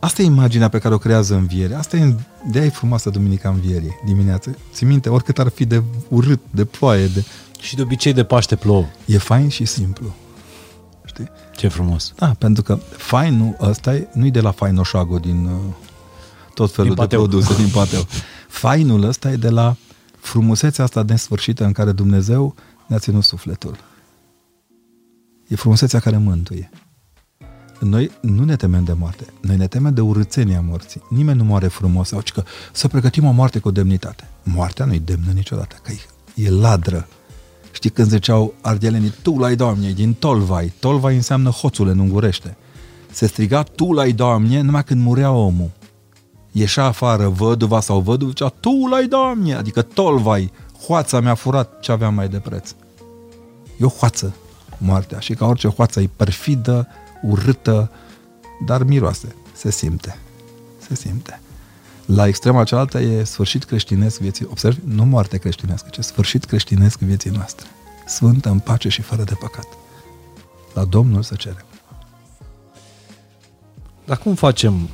Asta 0.00 0.22
e 0.22 0.24
imaginea 0.24 0.68
pe 0.68 0.78
care 0.78 0.94
o 0.94 0.98
creează 0.98 1.34
înviere. 1.34 1.74
Asta 1.74 1.96
e 1.96 2.14
de 2.50 2.60
e 2.60 2.68
frumoasă 2.68 3.10
Duminica 3.10 3.48
Învierii 3.48 4.00
dimineață. 4.04 4.56
Ți 4.72 4.84
minte, 4.84 5.08
oricât 5.08 5.38
ar 5.38 5.48
fi 5.48 5.64
de 5.64 5.82
urât, 6.08 6.40
de 6.50 6.64
ploaie, 6.64 7.06
de... 7.06 7.24
Și 7.60 7.76
de 7.76 7.82
obicei 7.82 8.12
de 8.12 8.24
Paște 8.24 8.56
plouă. 8.56 8.84
E 9.04 9.18
fain 9.18 9.48
și 9.48 9.64
simplu. 9.64 10.14
Știi? 11.04 11.30
Ce 11.56 11.68
frumos. 11.68 12.12
Da, 12.16 12.34
pentru 12.38 12.62
că 12.62 12.78
fainul 12.96 13.56
ăsta 13.60 13.94
e, 13.94 14.08
nu-i 14.12 14.30
de 14.30 14.40
la 14.40 14.50
fainoșago 14.50 15.18
din 15.18 15.46
uh, 15.46 15.74
tot 16.56 16.72
felul 16.72 16.94
din 16.94 16.98
de 16.98 17.06
pateu. 17.06 17.26
produse 17.26 17.54
din 17.54 17.68
pateu. 17.68 18.06
Fainul 18.62 19.02
ăsta 19.02 19.30
e 19.30 19.36
de 19.36 19.48
la 19.48 19.76
frumusețea 20.18 20.84
asta 20.84 21.02
nesfârșită 21.02 21.64
în 21.64 21.72
care 21.72 21.92
Dumnezeu 21.92 22.54
ne-a 22.86 22.98
ținut 22.98 23.24
sufletul. 23.24 23.76
E 25.48 25.56
frumusețea 25.56 26.00
care 26.00 26.16
mântuie. 26.16 26.70
Noi 27.80 28.10
nu 28.20 28.44
ne 28.44 28.56
temem 28.56 28.84
de 28.84 28.92
moarte. 28.92 29.26
Noi 29.40 29.56
ne 29.56 29.66
temem 29.66 29.94
de 29.94 30.00
urâțenia 30.00 30.60
morții. 30.60 31.02
Nimeni 31.08 31.38
nu 31.38 31.44
moare 31.44 31.66
frumos 31.66 32.08
sau 32.08 32.22
că 32.32 32.42
să 32.72 32.88
pregătim 32.88 33.24
o 33.24 33.30
moarte 33.30 33.58
cu 33.58 33.70
demnitate. 33.70 34.28
Moartea 34.42 34.84
nu-i 34.84 34.98
demnă 34.98 35.32
niciodată, 35.32 35.76
că 35.82 35.92
e 36.34 36.50
ladră. 36.50 37.08
Știi 37.72 37.90
când 37.90 38.08
ziceau 38.08 38.54
ardelenii, 38.60 39.12
tu 39.22 39.38
la 39.38 39.54
Doamne, 39.54 39.92
din 39.92 40.14
Tolvai. 40.14 40.72
Tolvai 40.80 41.14
înseamnă 41.14 41.50
hoțul 41.50 41.88
în 41.88 41.98
ungurește. 41.98 42.56
Se 43.10 43.26
striga 43.26 43.62
tu 43.62 43.92
la 43.92 44.10
Doamne 44.10 44.60
numai 44.60 44.84
când 44.84 45.02
murea 45.02 45.30
omul. 45.30 45.70
Ieșea 46.58 46.84
afară 46.84 47.28
văduva 47.28 47.80
sau 47.80 48.00
văduva, 48.00 48.28
zicea 48.30 48.48
tu 48.48 48.86
la 48.90 49.02
Doamne, 49.08 49.54
adică 49.54 49.82
Tolvai, 49.82 50.52
hoața 50.86 51.20
mi-a 51.20 51.34
furat 51.34 51.80
ce 51.80 51.92
aveam 51.92 52.14
mai 52.14 52.28
de 52.28 52.38
preț. 52.38 52.74
E 53.78 53.84
o 53.84 53.88
hoață 53.88 54.34
moartea 54.78 55.18
și 55.18 55.34
ca 55.34 55.46
orice 55.46 55.68
hoață 55.68 56.00
e 56.00 56.10
perfidă, 56.16 56.88
urâtă, 57.22 57.90
dar 58.66 58.82
miroase, 58.82 59.34
se 59.52 59.70
simte. 59.70 60.18
Se 60.78 60.94
simte. 60.94 61.40
La 62.06 62.26
extrema 62.26 62.64
cealaltă 62.64 63.00
e 63.00 63.24
sfârșit 63.24 63.64
creștinesc 63.64 64.20
vieții. 64.20 64.46
Observi, 64.50 64.80
nu 64.84 65.04
moarte 65.04 65.38
creștinească, 65.38 65.88
ci 65.90 66.04
sfârșit 66.04 66.44
creștinesc 66.44 66.98
vieții 66.98 67.30
noastre. 67.30 67.66
Sfântă, 68.06 68.48
în 68.48 68.58
pace 68.58 68.88
și 68.88 69.02
fără 69.02 69.22
de 69.22 69.34
păcat. 69.34 69.66
La 70.74 70.84
Domnul 70.84 71.22
să 71.22 71.34
cerem. 71.34 71.64
Dar 74.04 74.18
cum 74.18 74.34
facem? 74.34 74.88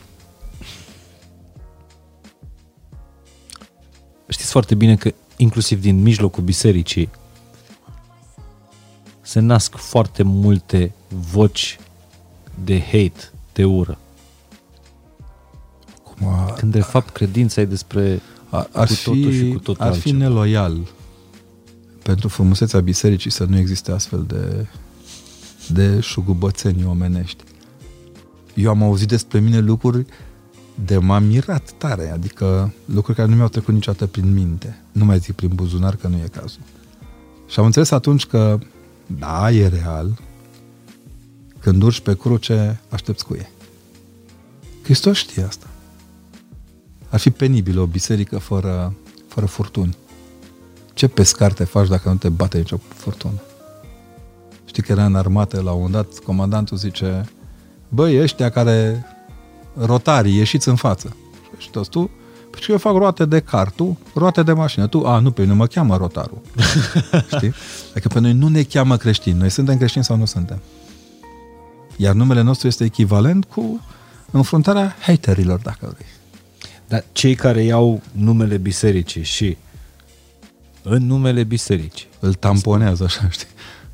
Foarte 4.52 4.74
bine 4.74 4.96
că 4.96 5.12
inclusiv 5.36 5.80
din 5.80 6.02
mijlocul 6.02 6.42
bisericii 6.42 7.10
se 9.20 9.40
nasc 9.40 9.76
foarte 9.76 10.22
multe 10.22 10.94
voci 11.08 11.78
de 12.64 12.80
hate, 12.80 13.30
de 13.52 13.64
ură. 13.64 13.98
Cum 16.02 16.26
a, 16.26 16.44
Când 16.52 16.72
de 16.72 16.80
fapt 16.80 17.10
credința 17.10 17.60
e 17.60 17.64
despre 17.64 18.20
a, 18.48 18.68
ar 18.72 18.86
cu 18.86 18.94
totul 19.04 19.30
fi, 19.30 19.38
și 19.38 19.52
cu 19.52 19.58
totul 19.58 19.82
Ar 19.82 19.90
altceva. 19.90 20.16
fi 20.16 20.22
neloial 20.22 20.78
pentru 22.02 22.28
frumusețea 22.28 22.80
bisericii 22.80 23.30
să 23.30 23.44
nu 23.44 23.58
existe 23.58 23.92
astfel 23.92 24.24
de, 24.26 24.66
de 25.68 26.00
șugubățenii 26.00 26.84
omenești. 26.84 27.44
Eu 28.54 28.70
am 28.70 28.82
auzit 28.82 29.08
despre 29.08 29.40
mine 29.40 29.58
lucruri 29.58 30.06
de 30.74 30.98
m-am 30.98 31.24
mirat 31.24 31.72
tare, 31.78 32.10
adică 32.10 32.72
lucruri 32.84 33.16
care 33.16 33.28
nu 33.28 33.36
mi-au 33.36 33.48
trecut 33.48 33.74
niciodată 33.74 34.06
prin 34.06 34.32
minte. 34.32 34.82
Nu 34.92 35.04
mai 35.04 35.18
zic 35.18 35.34
prin 35.34 35.50
buzunar 35.54 35.96
că 35.96 36.08
nu 36.08 36.16
e 36.16 36.28
cazul. 36.32 36.60
Și 37.48 37.58
am 37.58 37.64
înțeles 37.64 37.90
atunci 37.90 38.26
că, 38.26 38.58
da, 39.06 39.50
e 39.50 39.66
real, 39.68 40.18
când 41.58 41.82
urci 41.82 42.00
pe 42.00 42.16
cruce, 42.16 42.80
aștepți 42.88 43.24
cu 43.24 43.34
ei. 43.34 43.48
Hristos 44.82 45.16
știe 45.16 45.42
asta. 45.42 45.66
Ar 47.08 47.18
fi 47.18 47.30
penibil 47.30 47.78
o 47.78 47.86
biserică 47.86 48.38
fără, 48.38 48.94
fără 49.28 49.46
furtuni. 49.46 49.96
Ce 50.94 51.08
pescar 51.08 51.52
te 51.52 51.64
faci 51.64 51.88
dacă 51.88 52.08
nu 52.08 52.16
te 52.16 52.28
bate 52.28 52.58
nicio 52.58 52.80
furtună? 52.88 53.40
Știi 54.64 54.82
că 54.82 54.92
era 54.92 55.04
în 55.04 55.14
armată 55.14 55.60
la 55.60 55.72
un 55.72 55.90
dat, 55.90 56.18
comandantul 56.18 56.76
zice, 56.76 57.24
băi, 57.88 58.20
ăștia 58.20 58.50
care 58.50 59.06
rotarii, 59.74 60.36
ieșiți 60.36 60.68
în 60.68 60.76
față. 60.76 61.16
Și 61.58 61.70
toți 61.70 61.90
tu, 61.90 62.10
și 62.60 62.70
eu 62.70 62.78
fac 62.78 62.96
roate 62.96 63.24
de 63.24 63.40
car, 63.40 63.70
tu 63.70 63.98
roate 64.14 64.42
de 64.42 64.52
mașină. 64.52 64.86
Tu, 64.86 65.06
a, 65.06 65.18
nu, 65.18 65.30
pe 65.30 65.44
nu 65.44 65.54
mă 65.54 65.66
cheamă 65.66 65.96
rotarul. 65.96 66.40
Știi? 67.36 67.54
Adică 67.90 68.08
pe 68.08 68.20
noi 68.20 68.32
nu 68.32 68.48
ne 68.48 68.62
cheamă 68.62 68.96
creștini. 68.96 69.38
Noi 69.38 69.50
suntem 69.50 69.76
creștini 69.76 70.04
sau 70.04 70.16
nu 70.16 70.24
suntem? 70.24 70.62
Iar 71.96 72.14
numele 72.14 72.40
nostru 72.40 72.66
este 72.66 72.84
echivalent 72.84 73.44
cu 73.44 73.80
înfruntarea 74.30 74.96
haterilor, 75.00 75.60
dacă 75.60 75.94
vrei. 75.94 76.06
Dar 76.88 77.04
cei 77.12 77.34
care 77.34 77.62
iau 77.62 78.02
numele 78.12 78.56
bisericii 78.56 79.22
și 79.22 79.56
în 80.82 81.06
numele 81.06 81.44
bisericii 81.44 82.06
îl 82.20 82.34
tamponează 82.34 83.04
așa, 83.04 83.28
știi? 83.30 83.46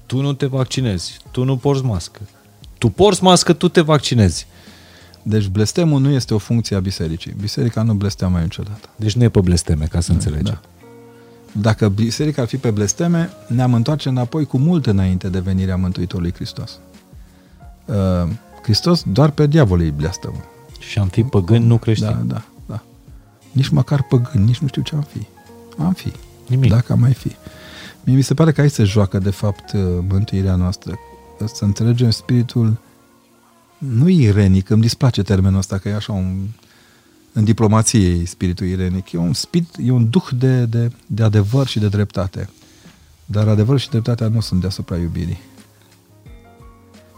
Tu 0.06 0.20
nu 0.20 0.32
te 0.32 0.46
vaccinezi, 0.46 1.18
tu 1.30 1.44
nu 1.44 1.56
porți 1.56 1.84
mască. 1.84 2.20
Tu 2.78 2.88
porți 2.88 3.22
mască, 3.22 3.52
tu 3.52 3.68
te 3.68 3.80
vaccinezi. 3.80 4.46
Deci 5.22 5.46
blestemul 5.46 6.00
nu 6.00 6.10
este 6.10 6.34
o 6.34 6.38
funcție 6.38 6.76
a 6.76 6.80
bisericii. 6.80 7.34
Biserica 7.40 7.82
nu 7.82 7.94
blesteamă 7.94 8.38
niciodată. 8.38 8.88
Deci 8.96 9.16
nu 9.16 9.22
e 9.22 9.28
pe 9.28 9.40
blesteme, 9.40 9.84
ca 9.84 10.00
să 10.00 10.08
da, 10.08 10.14
înțelegem. 10.14 10.60
Da. 10.62 11.60
Dacă 11.60 11.88
biserica 11.88 12.42
ar 12.42 12.48
fi 12.48 12.56
pe 12.56 12.70
blesteme, 12.70 13.30
ne-am 13.46 13.74
întoarce 13.74 14.08
înapoi 14.08 14.44
cu 14.44 14.58
mult 14.58 14.86
înainte 14.86 15.28
de 15.28 15.38
venirea 15.38 15.76
Mântuitorului 15.76 16.32
Hristos. 16.32 16.78
Uh, 17.84 18.28
Hristos 18.62 19.02
doar 19.12 19.30
pe 19.30 19.46
diavol 19.46 19.80
îi 19.80 19.90
blestemă. 19.90 20.44
Și 20.78 20.98
am 20.98 21.08
fi 21.08 21.22
păgâni, 21.22 21.66
nu 21.66 21.78
creștini. 21.78 22.10
Da, 22.10 22.34
da, 22.34 22.44
da. 22.66 22.82
Nici 23.52 23.68
măcar 23.68 24.02
păgâni, 24.02 24.44
nici 24.44 24.58
nu 24.58 24.66
știu 24.66 24.82
ce 24.82 24.94
am 24.94 25.06
fi. 25.12 25.26
Am 25.78 25.92
fi. 25.92 26.12
Nimic. 26.46 26.70
Dacă 26.70 26.92
am 26.92 26.98
mai 26.98 27.12
fi. 27.12 27.36
Mie 28.04 28.16
mi 28.16 28.22
se 28.22 28.34
pare 28.34 28.52
că 28.52 28.60
aici 28.60 28.72
se 28.72 28.84
joacă, 28.84 29.18
de 29.18 29.30
fapt, 29.30 29.72
uh, 29.72 29.80
mântuirea 30.08 30.54
noastră. 30.54 30.98
Să 31.54 31.64
înțelegem 31.64 32.10
spiritul 32.10 32.78
nu 33.78 34.08
irenic, 34.08 34.70
îmi 34.70 34.82
displace 34.82 35.22
termenul 35.22 35.58
ăsta, 35.58 35.78
că 35.78 35.88
e 35.88 35.94
așa 35.94 36.12
un... 36.12 36.46
În 37.32 37.44
diplomație 37.44 38.26
spiritul 38.26 38.66
irenic. 38.66 39.12
E 39.12 39.18
un 39.18 39.32
spirit, 39.32 39.74
e 39.84 39.90
un 39.90 40.10
duh 40.10 40.28
de, 40.38 40.64
de, 40.64 40.90
de 41.06 41.22
adevăr 41.22 41.66
și 41.66 41.78
de 41.78 41.88
dreptate. 41.88 42.50
Dar 43.24 43.48
adevărul 43.48 43.78
și 43.78 43.88
dreptatea 43.88 44.28
nu 44.28 44.40
sunt 44.40 44.60
deasupra 44.60 44.96
iubirii. 44.96 45.40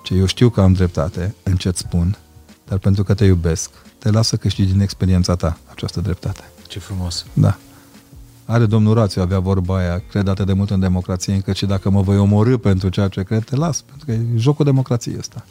Ce 0.02 0.14
eu 0.14 0.26
știu 0.26 0.48
că 0.48 0.60
am 0.60 0.72
dreptate 0.72 1.34
în 1.42 1.56
ce 1.56 1.72
spun, 1.74 2.18
dar 2.66 2.78
pentru 2.78 3.04
că 3.04 3.14
te 3.14 3.24
iubesc, 3.24 3.70
te 3.98 4.10
lasă 4.10 4.36
câștigi 4.36 4.72
din 4.72 4.80
experiența 4.80 5.36
ta 5.36 5.58
această 5.70 6.00
dreptate. 6.00 6.50
Ce 6.68 6.78
frumos. 6.78 7.26
Da. 7.32 7.58
Are 8.44 8.66
domnul 8.66 8.94
Rațiu, 8.94 9.22
avea 9.22 9.38
vorba 9.38 9.76
aia, 9.78 10.02
cred 10.10 10.28
atât 10.28 10.46
de 10.46 10.52
mult 10.52 10.70
în 10.70 10.80
democrație, 10.80 11.34
încât 11.34 11.56
și 11.56 11.66
dacă 11.66 11.90
mă 11.90 12.02
voi 12.02 12.18
omorâ 12.18 12.56
pentru 12.56 12.88
ceea 12.88 13.08
ce 13.08 13.22
cred, 13.22 13.44
te 13.44 13.56
las, 13.56 13.80
pentru 13.80 14.06
că 14.06 14.12
e 14.12 14.20
jocul 14.36 14.64
democrației 14.64 15.16
ăsta. 15.18 15.44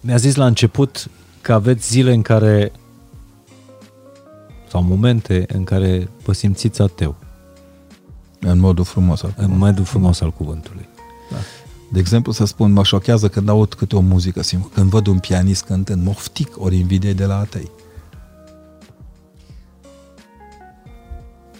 Mi-a 0.00 0.16
zis 0.16 0.34
la 0.34 0.46
început 0.46 1.10
că 1.40 1.52
aveți 1.52 1.90
zile 1.90 2.12
în 2.12 2.22
care 2.22 2.72
sau 4.68 4.82
momente 4.82 5.44
în 5.48 5.64
care 5.64 6.08
vă 6.24 6.32
simțiți 6.32 6.82
ateu. 6.82 7.16
În 8.40 8.58
modul 8.58 8.84
frumos 8.84 9.22
al 9.22 9.30
cuvântului. 9.30 9.54
În 9.54 9.66
modul 9.66 9.84
frumos 9.84 10.20
al 10.20 10.30
cuvântului. 10.30 10.88
Da. 11.30 11.36
De 11.92 11.98
exemplu, 11.98 12.32
să 12.32 12.44
spun, 12.44 12.72
mă 12.72 12.84
șochează 12.84 13.28
când 13.28 13.48
aud 13.48 13.74
câte 13.74 13.96
o 13.96 14.00
muzică, 14.00 14.42
simt, 14.42 14.72
când 14.72 14.90
văd 14.90 15.06
un 15.06 15.18
pianist 15.18 15.64
cântând, 15.64 16.04
moftic 16.04 16.62
ori 16.62 16.76
invidie 16.76 17.12
de 17.12 17.24
la 17.24 17.38
atei. 17.38 17.70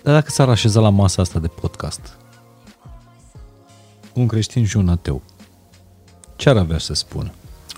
Dar 0.02 0.14
dacă 0.14 0.30
s-ar 0.30 0.48
așeza 0.48 0.80
la 0.80 0.90
masa 0.90 1.22
asta 1.22 1.38
de 1.38 1.46
podcast, 1.46 2.16
un 4.14 4.26
creștin 4.26 4.64
și 4.64 4.76
un 4.76 4.88
ateu, 4.88 5.22
ce 6.36 6.48
ar 6.48 6.56
avea 6.56 6.78
să 6.78 6.94
spună? 6.94 7.30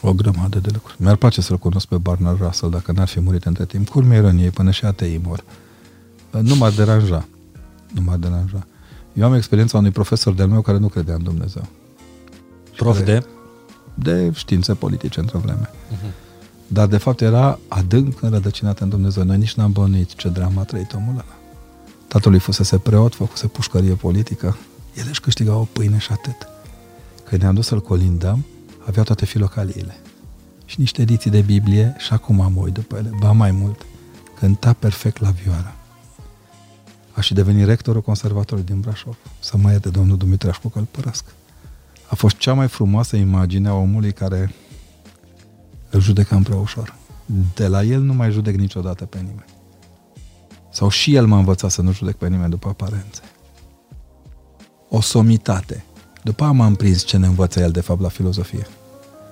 O 0.05 0.13
grămadă 0.13 0.59
de 0.59 0.69
lucruri. 0.73 1.03
Mi-ar 1.03 1.17
place 1.17 1.41
să-l 1.41 1.59
cunosc 1.59 1.87
pe 1.87 1.97
Barnard 1.97 2.41
Russell 2.41 2.71
dacă 2.71 2.93
n-ar 2.93 3.09
fi 3.09 3.21
murit 3.21 3.45
între 3.45 3.65
timp. 3.65 3.89
Culmea 3.89 4.19
ironiei, 4.19 4.51
până 4.51 4.71
și 4.71 4.85
ateii 4.85 5.21
mor. 5.25 5.45
Nu 6.31 6.55
m-ar 6.55 6.73
deranja. 6.73 7.27
Nu 7.95 8.03
m-ar 8.03 8.17
deranja. 8.17 8.67
Eu 9.13 9.25
am 9.25 9.35
experiența 9.35 9.79
unui 9.79 9.91
profesor 9.91 10.33
de-al 10.33 10.49
meu 10.49 10.61
care 10.61 10.79
nu 10.79 10.89
credea 10.89 11.15
în 11.15 11.23
Dumnezeu. 11.23 11.67
Prof 12.77 13.05
de? 13.05 13.27
De 13.95 14.31
științe 14.35 14.75
politice 14.75 15.21
într-o 15.21 15.39
vreme. 15.39 15.71
Uh-huh. 15.71 16.13
Dar 16.67 16.87
de 16.87 16.97
fapt 16.97 17.21
era 17.21 17.59
adânc 17.69 18.23
înrădăcinat 18.23 18.79
în 18.81 18.89
Dumnezeu. 18.89 19.25
Noi 19.25 19.39
nici 19.39 19.55
n-am 19.55 19.73
bănuit 19.73 20.15
ce 20.15 20.29
dramă 20.29 20.61
a 20.61 20.65
trăit 20.65 20.93
omul 20.93 21.13
ăla. 21.13 21.37
Tatălui 22.09 22.39
fusese 22.39 22.79
preot, 22.79 23.15
făcuse 23.15 23.47
pușcărie 23.47 23.95
politică. 23.95 24.57
El 24.97 25.05
își 25.09 25.21
câștiga 25.21 25.55
o 25.55 25.67
pâine 25.73 25.99
și 25.99 26.13
atât. 26.13 26.37
Când 27.25 27.41
ne-am 27.43 27.55
dus 27.55 27.67
să-l 27.67 27.81
colindăm, 27.81 28.45
avea 28.87 29.03
toate 29.03 29.25
filocaliile. 29.25 29.97
Și 30.65 30.81
niște 30.81 31.03
ediții 31.03 31.31
de 31.31 31.41
Biblie 31.41 31.95
și 31.99 32.13
acum 32.13 32.41
am 32.41 32.57
oi 32.57 32.71
după 32.71 32.97
ele. 32.97 33.11
Ba 33.19 33.33
mai 33.33 33.51
mult, 33.51 33.87
cânta 34.39 34.73
perfect 34.73 35.21
la 35.21 35.31
vioară. 35.31 35.75
A 37.13 37.21
și 37.21 37.35
devenit 37.35 37.67
rectorul 37.67 38.03
conservatorului 38.03 38.71
din 38.71 38.81
Brașov. 38.81 39.17
Să 39.41 39.57
mă 39.57 39.71
ierte 39.71 39.89
domnul 39.89 40.17
Dumitreascu 40.17 40.69
că 40.69 40.79
îl 40.79 40.85
părăsc. 40.91 41.25
A 42.09 42.15
fost 42.15 42.37
cea 42.37 42.53
mai 42.53 42.69
frumoasă 42.69 43.17
imagine 43.17 43.69
a 43.69 43.75
omului 43.75 44.13
care 44.13 44.55
îl 45.91 46.01
judecăm 46.01 46.43
prea 46.43 46.57
ușor. 46.57 46.95
De 47.55 47.67
la 47.67 47.83
el 47.83 48.01
nu 48.01 48.15
mai 48.15 48.31
judec 48.31 48.57
niciodată 48.57 49.05
pe 49.05 49.19
nimeni. 49.19 49.45
Sau 50.71 50.89
și 50.89 51.15
el 51.15 51.27
m-a 51.27 51.39
învățat 51.39 51.71
să 51.71 51.83
nu 51.83 51.93
judec 51.93 52.15
pe 52.15 52.29
nimeni 52.29 52.51
după 52.51 52.69
aparențe. 52.69 53.21
O 54.89 55.01
somitate. 55.01 55.85
După 56.23 56.43
aia 56.43 56.53
m-am 56.53 56.75
prins 56.75 57.03
ce 57.03 57.17
ne 57.17 57.27
învăță 57.27 57.61
el 57.61 57.71
de 57.71 57.81
fapt 57.81 58.01
la 58.01 58.09
filozofie. 58.09 58.67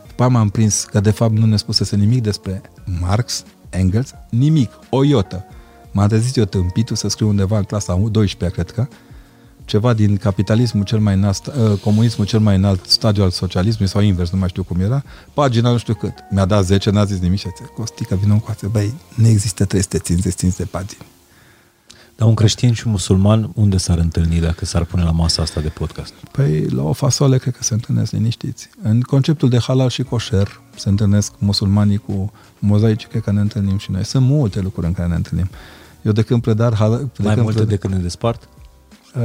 După 0.07 0.23
aia 0.23 0.31
m-am 0.31 0.49
prins 0.49 0.85
că 0.85 1.01
de 1.01 1.11
fapt 1.11 1.33
nu 1.33 1.47
ne 1.47 1.57
spusese 1.57 1.97
nimic 1.97 2.23
despre 2.23 2.63
Marx, 3.01 3.45
Engels, 3.69 4.15
nimic, 4.31 4.71
o 4.91 5.05
iotă. 5.05 5.45
M-a 5.93 6.07
trezit 6.07 6.37
eu 6.37 6.45
tâmpitul 6.45 6.97
să 6.97 7.09
scriu 7.09 7.29
undeva 7.29 7.59
în 7.59 7.65
clasa 7.65 7.95
12 8.11 8.61
cred 8.61 8.71
că, 8.71 8.95
ceva 9.65 9.93
din 9.93 10.17
capitalismul 10.17 10.85
cel 10.85 10.99
mai 10.99 11.15
înalt, 11.15 11.47
uh, 11.47 11.79
comunismul 11.79 12.27
cel 12.27 12.41
mai 12.41 12.57
înalt 12.57 12.85
stadiu 12.87 13.23
al 13.23 13.31
socialismului 13.31 13.89
sau 13.89 14.01
invers, 14.01 14.31
nu 14.31 14.39
mai 14.39 14.49
știu 14.49 14.63
cum 14.63 14.81
era, 14.81 15.03
pagina 15.35 15.71
nu 15.71 15.79
știu 15.79 15.95
cât. 15.95 16.15
Mi-a 16.31 16.45
dat 16.45 16.65
10, 16.65 16.91
n-a 16.91 17.05
zis 17.05 17.19
nimic 17.19 17.39
și 17.39 17.47
a 17.47 17.51
zis, 17.57 17.67
Costică, 17.77 18.15
vină 18.15 18.33
încoace, 18.33 18.67
băi, 18.67 18.95
nu 19.15 19.27
există 19.27 19.65
350 19.65 20.57
de 20.57 20.65
pagini. 20.65 21.07
Dar 22.21 22.29
un 22.29 22.35
creștin 22.35 22.73
și 22.73 22.87
un 22.87 22.93
musulman 22.93 23.51
unde 23.55 23.77
s-ar 23.77 23.99
întâlni 23.99 24.41
dacă 24.41 24.65
s-ar 24.65 24.85
pune 24.85 25.03
la 25.03 25.11
masa 25.11 25.43
asta 25.43 25.61
de 25.61 25.69
podcast? 25.69 26.13
Păi 26.13 26.67
la 26.69 26.83
o 26.83 26.93
fasole 26.93 27.39
cred 27.39 27.57
că 27.57 27.63
se 27.63 27.75
întâlnesc 27.75 28.13
liniștiți. 28.13 28.71
În 28.83 29.01
conceptul 29.01 29.49
de 29.49 29.59
halal 29.59 29.89
și 29.89 30.03
kosher 30.03 30.61
se 30.77 30.89
întâlnesc 30.89 31.33
musulmanii 31.39 31.97
cu 31.97 32.33
mozaici, 32.59 33.07
cred 33.07 33.23
că 33.23 33.33
ne 33.33 33.41
întâlnim 33.41 33.79
și 33.79 33.91
noi. 33.91 34.05
Sunt 34.05 34.27
multe 34.27 34.61
lucruri 34.61 34.87
în 34.87 34.93
care 34.93 35.09
ne 35.09 35.15
întâlnim. 35.15 35.49
Eu 36.03 36.13
de 36.13 36.23
când 36.23 36.43
predar 36.43 36.75
halal... 36.75 36.99
De 36.99 37.23
Mai 37.23 37.35
când 37.35 37.45
multe 37.45 37.59
predar, 37.59 37.67
decât 37.67 37.91
ne 37.91 37.99
despart? 37.99 38.49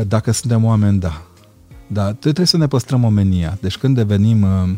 Dacă 0.08 0.32
suntem 0.32 0.64
oameni, 0.64 1.00
da. 1.00 1.22
Da, 1.88 2.14
trebuie 2.14 2.46
să 2.46 2.58
ne 2.58 2.68
păstrăm 2.68 3.04
omenia. 3.04 3.58
Deci 3.62 3.78
când 3.78 3.96
devenim, 3.96 4.42
uh, 4.42 4.70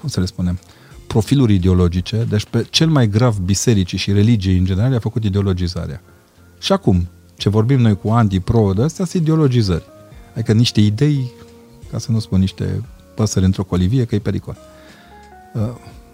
cum 0.00 0.08
să 0.08 0.20
le 0.20 0.26
spunem, 0.26 0.58
profiluri 1.06 1.54
ideologice, 1.54 2.26
deci 2.28 2.46
pe 2.46 2.66
cel 2.70 2.88
mai 2.88 3.08
grav 3.08 3.38
bisericii 3.38 3.98
și 3.98 4.12
religiei 4.12 4.58
în 4.58 4.64
general 4.64 4.94
a 4.94 4.98
făcut 4.98 5.24
ideologizarea. 5.24 6.02
Și 6.58 6.72
acum, 6.72 7.08
ce 7.42 7.48
vorbim 7.48 7.80
noi 7.80 7.96
cu 7.98 8.08
anti-pro, 8.10 8.72
de 8.72 8.82
astea 8.82 9.04
sunt 9.04 9.22
ideologizări. 9.22 9.82
Adică 10.34 10.52
niște 10.52 10.80
idei, 10.80 11.30
ca 11.90 11.98
să 11.98 12.10
nu 12.10 12.18
spun 12.18 12.40
niște 12.40 12.82
păsări 13.14 13.44
într-o 13.44 13.64
colivie, 13.64 14.04
că 14.04 14.14
e 14.14 14.18
pericol. 14.18 14.56
Uh, 15.54 15.68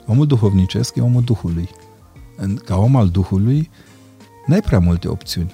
omul 0.07 0.27
duhovnicesc 0.27 0.97
e 0.97 1.01
omul 1.01 1.23
Duhului. 1.23 1.69
Ca 2.65 2.77
om 2.77 2.97
al 2.97 3.09
Duhului, 3.09 3.71
n-ai 4.47 4.61
prea 4.61 4.79
multe 4.79 5.09
opțiuni. 5.09 5.53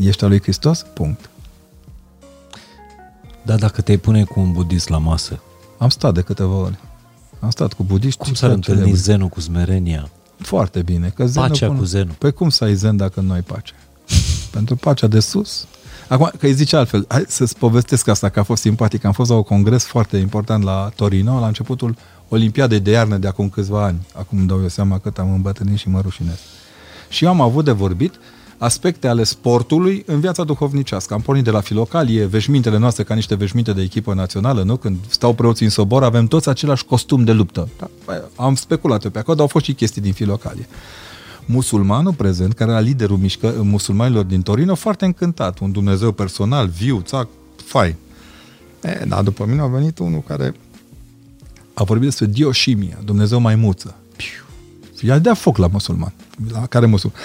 Ești 0.00 0.22
al 0.24 0.28
lui 0.30 0.40
Hristos? 0.40 0.82
Punct. 0.94 1.30
Da, 3.42 3.56
dacă 3.56 3.80
te-ai 3.80 3.96
pune 3.98 4.24
cu 4.24 4.40
un 4.40 4.52
budist 4.52 4.88
la 4.88 4.98
masă, 4.98 5.40
Am 5.78 5.88
stat 5.88 6.14
de 6.14 6.20
câteva 6.20 6.54
ori. 6.54 6.78
Am 7.40 7.50
stat 7.50 7.72
cu 7.72 7.82
budiști. 7.82 8.24
cum 8.24 8.34
s-ar 8.34 8.50
întâlni 8.50 8.78
celebre. 8.80 9.00
zenul 9.00 9.28
cu 9.28 9.40
smerenia? 9.40 10.10
Foarte 10.38 10.82
bine. 10.82 11.08
Că 11.08 11.26
zenul 11.26 11.48
Pacea 11.48 11.66
până- 11.66 11.78
cu 11.78 11.84
zenul. 11.84 12.14
Păi 12.18 12.32
cum 12.32 12.48
să 12.48 12.64
ai 12.64 12.74
zen 12.74 12.96
dacă 12.96 13.20
nu 13.20 13.32
ai 13.32 13.42
pace? 13.42 13.72
Pentru 14.50 14.76
pacea 14.76 15.06
de 15.06 15.20
sus. 15.20 15.66
Acum, 16.08 16.30
că 16.38 16.46
îi 16.46 16.52
zice 16.52 16.76
altfel, 16.76 17.04
hai 17.08 17.24
să-ți 17.28 17.58
povestesc 17.58 18.08
asta, 18.08 18.28
că 18.28 18.40
a 18.40 18.42
fost 18.42 18.62
simpatic. 18.62 19.04
Am 19.04 19.12
fost 19.12 19.30
la 19.30 19.36
un 19.36 19.42
congres 19.42 19.84
foarte 19.84 20.16
important 20.16 20.64
la 20.64 20.90
Torino, 20.94 21.40
la 21.40 21.46
începutul 21.46 21.96
Olimpiadei 22.28 22.80
de 22.80 22.90
iarnă 22.90 23.16
de 23.16 23.26
acum 23.26 23.48
câțiva 23.48 23.84
ani. 23.84 24.06
Acum 24.14 24.38
îmi 24.38 24.46
dau 24.46 24.60
eu 24.60 24.68
seama 24.68 24.98
cât 24.98 25.18
am 25.18 25.32
îmbătrânit 25.32 25.78
și 25.78 25.88
mă 25.88 26.00
rușinez. 26.00 26.38
Și 27.08 27.24
eu 27.24 27.30
am 27.30 27.40
avut 27.40 27.64
de 27.64 27.70
vorbit 27.70 28.14
aspecte 28.58 29.08
ale 29.08 29.24
sportului 29.24 30.02
în 30.06 30.20
viața 30.20 30.44
duhovnicească. 30.44 31.14
Am 31.14 31.20
pornit 31.20 31.44
de 31.44 31.50
la 31.50 31.60
filocalie, 31.60 32.24
veșmintele 32.24 32.78
noastre 32.78 33.02
ca 33.02 33.14
niște 33.14 33.34
veșminte 33.34 33.72
de 33.72 33.82
echipă 33.82 34.14
națională, 34.14 34.62
nu? 34.62 34.76
Când 34.76 34.96
stau 35.08 35.32
preoții 35.32 35.64
în 35.64 35.70
sobor, 35.70 36.02
avem 36.02 36.26
toți 36.26 36.48
același 36.48 36.84
costum 36.84 37.24
de 37.24 37.32
luptă. 37.32 37.68
Da? 37.78 37.90
Băi, 38.04 38.22
Am 38.36 38.54
speculat 38.54 39.04
eu 39.04 39.10
pe 39.10 39.18
acolo, 39.18 39.34
dar 39.34 39.42
au 39.42 39.50
fost 39.50 39.64
și 39.64 39.72
chestii 39.72 40.02
din 40.02 40.12
filocalie. 40.12 40.68
Musulmanul 41.50 42.12
prezent, 42.12 42.52
care 42.52 42.70
era 42.70 42.80
liderul 42.80 43.16
mișcă, 43.16 43.54
musulmanilor 43.62 44.24
din 44.24 44.42
Torino, 44.42 44.74
foarte 44.74 45.04
încântat. 45.04 45.58
Un 45.58 45.72
Dumnezeu 45.72 46.12
personal, 46.12 46.66
viu, 46.66 47.00
țac, 47.04 47.28
fai. 47.64 47.96
E, 48.82 49.04
da, 49.08 49.22
după 49.22 49.44
mine 49.44 49.60
a 49.60 49.66
venit 49.66 49.98
unul 49.98 50.22
care 50.26 50.54
a 51.74 51.84
vorbit 51.84 52.08
despre 52.08 52.26
dioșimia, 52.26 52.98
Dumnezeu 53.04 53.40
maimuță. 53.40 53.94
Piu. 54.16 55.08
I-a 55.08 55.18
dat 55.18 55.38
foc 55.38 55.56
la 55.56 55.68
musulman. 55.72 56.12
La 56.52 56.66
care 56.66 56.86
musulman? 56.86 57.20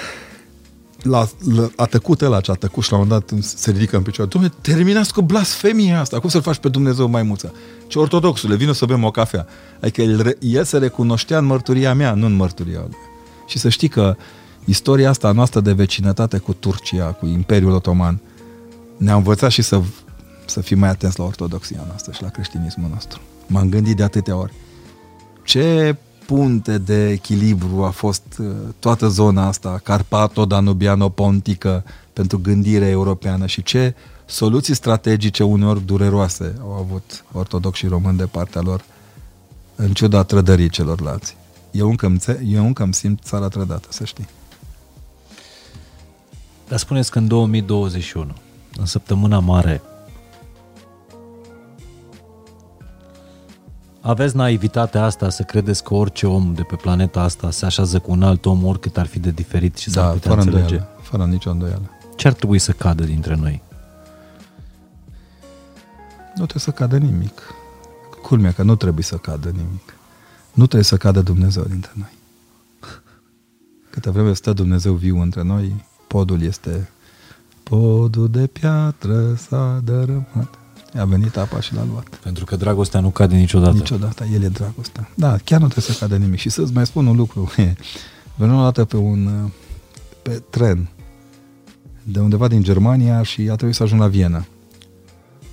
La, 1.02 1.28
la, 1.56 1.70
a 1.76 1.86
tăcut 1.86 2.22
ăla 2.22 2.42
ce 2.42 2.52
a 2.52 2.54
tăcut 2.54 2.84
și 2.84 2.92
la 2.92 2.98
un 2.98 3.08
moment 3.08 3.30
dat 3.30 3.44
se 3.44 3.72
ridică 3.72 3.98
în 3.98 4.04
picioare. 4.04 4.32
Dom'le, 4.38 4.62
terminați 4.62 5.14
cu 5.14 5.22
blasfemia 5.22 6.00
asta. 6.00 6.20
Cum 6.20 6.30
să-l 6.30 6.42
faci 6.42 6.58
pe 6.58 6.70
Dumnezeu 6.70 7.08
maimuță? 7.08 7.54
Ce 7.88 8.00
ortodoxule, 8.00 8.56
vină 8.56 8.72
să 8.72 8.86
bem 8.86 9.04
o 9.04 9.12
cafea. 9.12 9.48
Adică 9.82 10.02
el, 10.02 10.22
re- 10.22 10.38
el 10.40 10.64
se 10.64 10.78
recunoștea 10.78 11.38
în 11.38 11.46
mărturia 11.46 11.94
mea, 11.94 12.14
nu 12.14 12.26
în 12.26 12.34
mărturia 12.34 12.80
lui. 12.80 12.98
Și 13.54 13.60
să 13.60 13.70
știi 13.70 13.88
că 13.88 14.16
istoria 14.66 15.10
asta 15.10 15.32
noastră 15.32 15.60
de 15.60 15.74
vecinătate 15.74 16.38
cu 16.38 16.54
Turcia, 16.54 17.06
cu 17.06 17.26
Imperiul 17.26 17.72
Otoman, 17.72 18.20
ne-a 18.98 19.16
învățat 19.16 19.52
și 19.52 19.62
să, 19.62 19.82
să 20.46 20.62
fim 20.62 20.80
mai 20.80 20.90
atenți 20.90 21.20
la 21.20 21.26
ortodoxia 21.26 21.84
noastră 21.88 22.12
și 22.12 22.22
la 22.22 22.30
creștinismul 22.30 22.90
nostru. 22.94 23.22
M-am 23.48 23.70
gândit 23.70 23.96
de 23.96 24.04
atâtea 24.04 24.36
ori. 24.36 24.54
Ce 25.44 25.96
punte 26.26 26.78
de 26.78 27.10
echilibru 27.10 27.84
a 27.84 27.90
fost 27.90 28.24
uh, 28.40 28.48
toată 28.80 29.08
zona 29.08 29.48
asta, 29.48 29.82
Carpato-Danubiano-Pontică, 29.84 31.84
pentru 32.14 32.40
gândire 32.40 32.86
europeană 32.86 33.46
și 33.46 33.64
ce 33.64 33.96
soluții 34.26 34.76
strategice 34.76 35.44
uneori 35.44 35.86
dureroase 35.86 36.56
au 36.62 36.72
avut 36.72 37.26
ortodoxi 37.32 37.88
români 37.88 38.18
de 38.18 38.26
partea 38.26 38.62
lor, 38.62 38.84
în 39.76 39.94
ciuda 39.94 40.24
trădării 40.24 40.70
celorlalți. 40.70 41.36
Eu 41.74 41.90
încă 41.90 42.06
îmi, 42.06 42.18
țe- 42.18 42.42
eu 42.46 42.66
încă 42.66 42.84
îmi 42.84 42.94
simt 42.94 43.20
țara 43.24 43.48
trădată, 43.48 43.88
să 43.92 44.06
știi. 44.06 44.28
Dar 46.68 46.78
spuneți 46.80 47.12
că 47.12 47.18
în 47.18 47.28
2021, 47.28 48.34
în 48.78 48.86
săptămâna 48.86 49.40
mare, 49.40 49.82
aveți 54.02 54.36
naivitatea 54.36 55.04
asta 55.04 55.30
să 55.30 55.44
credeți 55.44 55.84
că 55.84 55.94
orice 55.94 56.28
om 56.28 56.54
de 56.54 56.62
pe 56.64 56.76
planeta 56.76 57.22
asta 57.22 57.52
se 57.52 57.66
așează 57.66 58.00
cu 58.00 58.12
un 58.12 58.24
alt 58.24 58.46
om, 58.46 58.66
oricât 58.66 58.98
ar 58.98 59.06
fi 59.06 59.20
de 59.20 59.32
diferit 59.32 59.78
și 59.78 59.90
s-ar 59.90 60.04
Da, 60.06 60.12
putea 60.12 60.30
fără 60.32 60.42
înțelege? 60.42 60.74
îndoială. 60.74 60.98
Fără 61.02 61.26
nicio 61.26 61.50
îndoială. 61.50 61.90
Ce 62.16 62.28
ar 62.28 62.34
trebui 62.34 62.60
să 62.60 62.72
cadă 62.72 63.04
dintre 63.04 63.36
noi? 63.36 63.62
Nu 66.28 66.46
trebuie 66.46 66.62
să 66.62 66.72
cadă 66.72 66.98
nimic. 66.98 67.42
Culmea 68.22 68.52
că 68.52 68.64
nu 68.64 68.76
trebuie 68.76 69.04
să 69.04 69.16
cadă 69.16 69.50
nimic. 69.50 69.96
Nu 70.54 70.66
trebuie 70.66 70.84
să 70.84 70.98
cadă 70.98 71.22
Dumnezeu 71.22 71.64
dintre 71.64 71.92
noi. 71.94 72.14
Câte 73.90 74.10
vreme 74.10 74.34
stă 74.34 74.54
Dumnezeu 74.54 74.94
viu 74.94 75.22
între 75.22 75.44
noi, 75.44 75.86
podul 76.08 76.42
este 76.42 76.90
podul 77.64 78.30
de 78.30 78.48
piatră 78.48 79.36
s-a 79.36 79.82
dărâmat. 79.84 80.58
A 81.00 81.06
venit 81.06 81.38
apa 81.38 81.60
și 81.60 81.74
l-a 81.74 81.86
luat. 81.92 82.08
Pentru 82.08 82.46
că 82.46 82.56
dragostea 82.56 83.00
nu 83.00 83.10
cade 83.10 83.36
niciodată. 83.36 83.76
Niciodată, 83.78 84.24
el 84.34 84.44
e 84.44 84.48
dragostea. 84.48 85.10
Da, 85.16 85.38
chiar 85.38 85.60
nu 85.60 85.68
trebuie 85.68 85.96
să 85.96 86.00
cadă 86.00 86.18
nimic. 86.18 86.40
Și 86.40 86.50
să-ți 86.50 86.74
mai 86.74 86.86
spun 86.86 87.06
un 87.06 87.16
lucru. 87.16 87.52
Veneam 88.38 88.60
o 88.60 88.64
dată 88.64 88.86
pe 88.86 88.98
un 88.98 89.50
pe 90.22 90.44
tren 90.50 90.90
de 92.04 92.20
undeva 92.20 92.48
din 92.48 92.64
Germania 92.64 93.24
și 93.24 93.42
a 93.42 93.56
trebuit 93.56 93.76
să 93.76 93.84
ajung 93.84 94.02
la 94.02 94.08
Viena. 94.08 94.46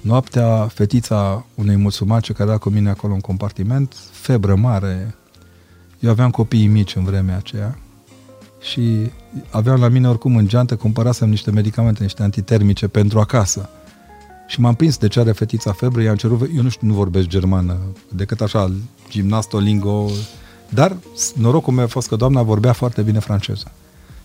Noaptea, 0.00 0.66
fetița 0.66 1.44
unei 1.54 1.76
musulmane 1.76 2.20
care 2.20 2.48
era 2.48 2.58
cu 2.58 2.68
mine 2.68 2.90
acolo 2.90 3.12
în 3.12 3.20
compartiment, 3.20 3.96
febră 4.10 4.54
mare. 4.54 5.14
Eu 5.98 6.10
aveam 6.10 6.30
copiii 6.30 6.66
mici 6.66 6.94
în 6.94 7.04
vremea 7.04 7.36
aceea 7.36 7.78
și 8.60 9.10
aveam 9.50 9.80
la 9.80 9.88
mine 9.88 10.08
oricum 10.08 10.36
în 10.36 10.48
geantă, 10.48 10.76
cumpărasem 10.76 11.28
niște 11.28 11.50
medicamente, 11.50 12.02
niște 12.02 12.22
antitermice 12.22 12.88
pentru 12.88 13.20
acasă. 13.20 13.68
Și 14.46 14.60
m-am 14.60 14.74
prins 14.74 14.96
de 14.96 15.08
ce 15.08 15.20
are 15.20 15.32
fetița 15.32 15.72
febră, 15.72 16.02
i-am 16.02 16.16
cerut, 16.16 16.50
eu 16.56 16.62
nu 16.62 16.68
știu, 16.68 16.86
nu 16.86 16.94
vorbesc 16.94 17.26
germană, 17.26 17.78
decât 18.08 18.40
așa, 18.40 18.72
gimnastolingo, 19.10 20.10
dar 20.68 20.96
norocul 21.36 21.72
meu 21.72 21.84
a 21.84 21.88
fost 21.88 22.08
că 22.08 22.16
doamna 22.16 22.42
vorbea 22.42 22.72
foarte 22.72 23.02
bine 23.02 23.18
franceză. 23.18 23.72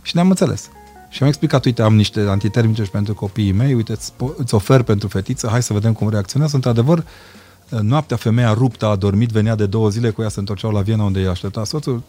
Și 0.01 0.15
ne-am 0.15 0.29
înțeles. 0.29 0.69
Și 1.09 1.21
am 1.21 1.27
explicat, 1.27 1.65
uite, 1.65 1.81
am 1.81 1.95
niște 1.95 2.19
antitermice 2.19 2.83
și 2.83 2.89
pentru 2.89 3.13
copiii 3.13 3.51
mei, 3.51 3.73
uite, 3.73 3.91
îți, 3.91 4.13
îți 4.37 4.53
ofer 4.53 4.81
pentru 4.81 5.07
fetiță, 5.07 5.47
hai 5.47 5.63
să 5.63 5.73
vedem 5.73 5.93
cum 5.93 6.09
reacționează. 6.09 6.55
Într-adevăr, 6.55 7.03
noaptea 7.81 8.17
femeia 8.17 8.53
ruptă 8.53 8.85
a 8.85 8.95
dormit, 8.95 9.29
venea 9.29 9.55
de 9.55 9.65
două 9.65 9.89
zile 9.89 10.09
cu 10.09 10.21
ea, 10.21 10.29
se 10.29 10.39
întorceau 10.39 10.71
la 10.71 10.81
Viena 10.81 11.03
unde 11.03 11.19
i-a 11.19 11.29
aștepta 11.29 11.63
soțul. 11.63 12.03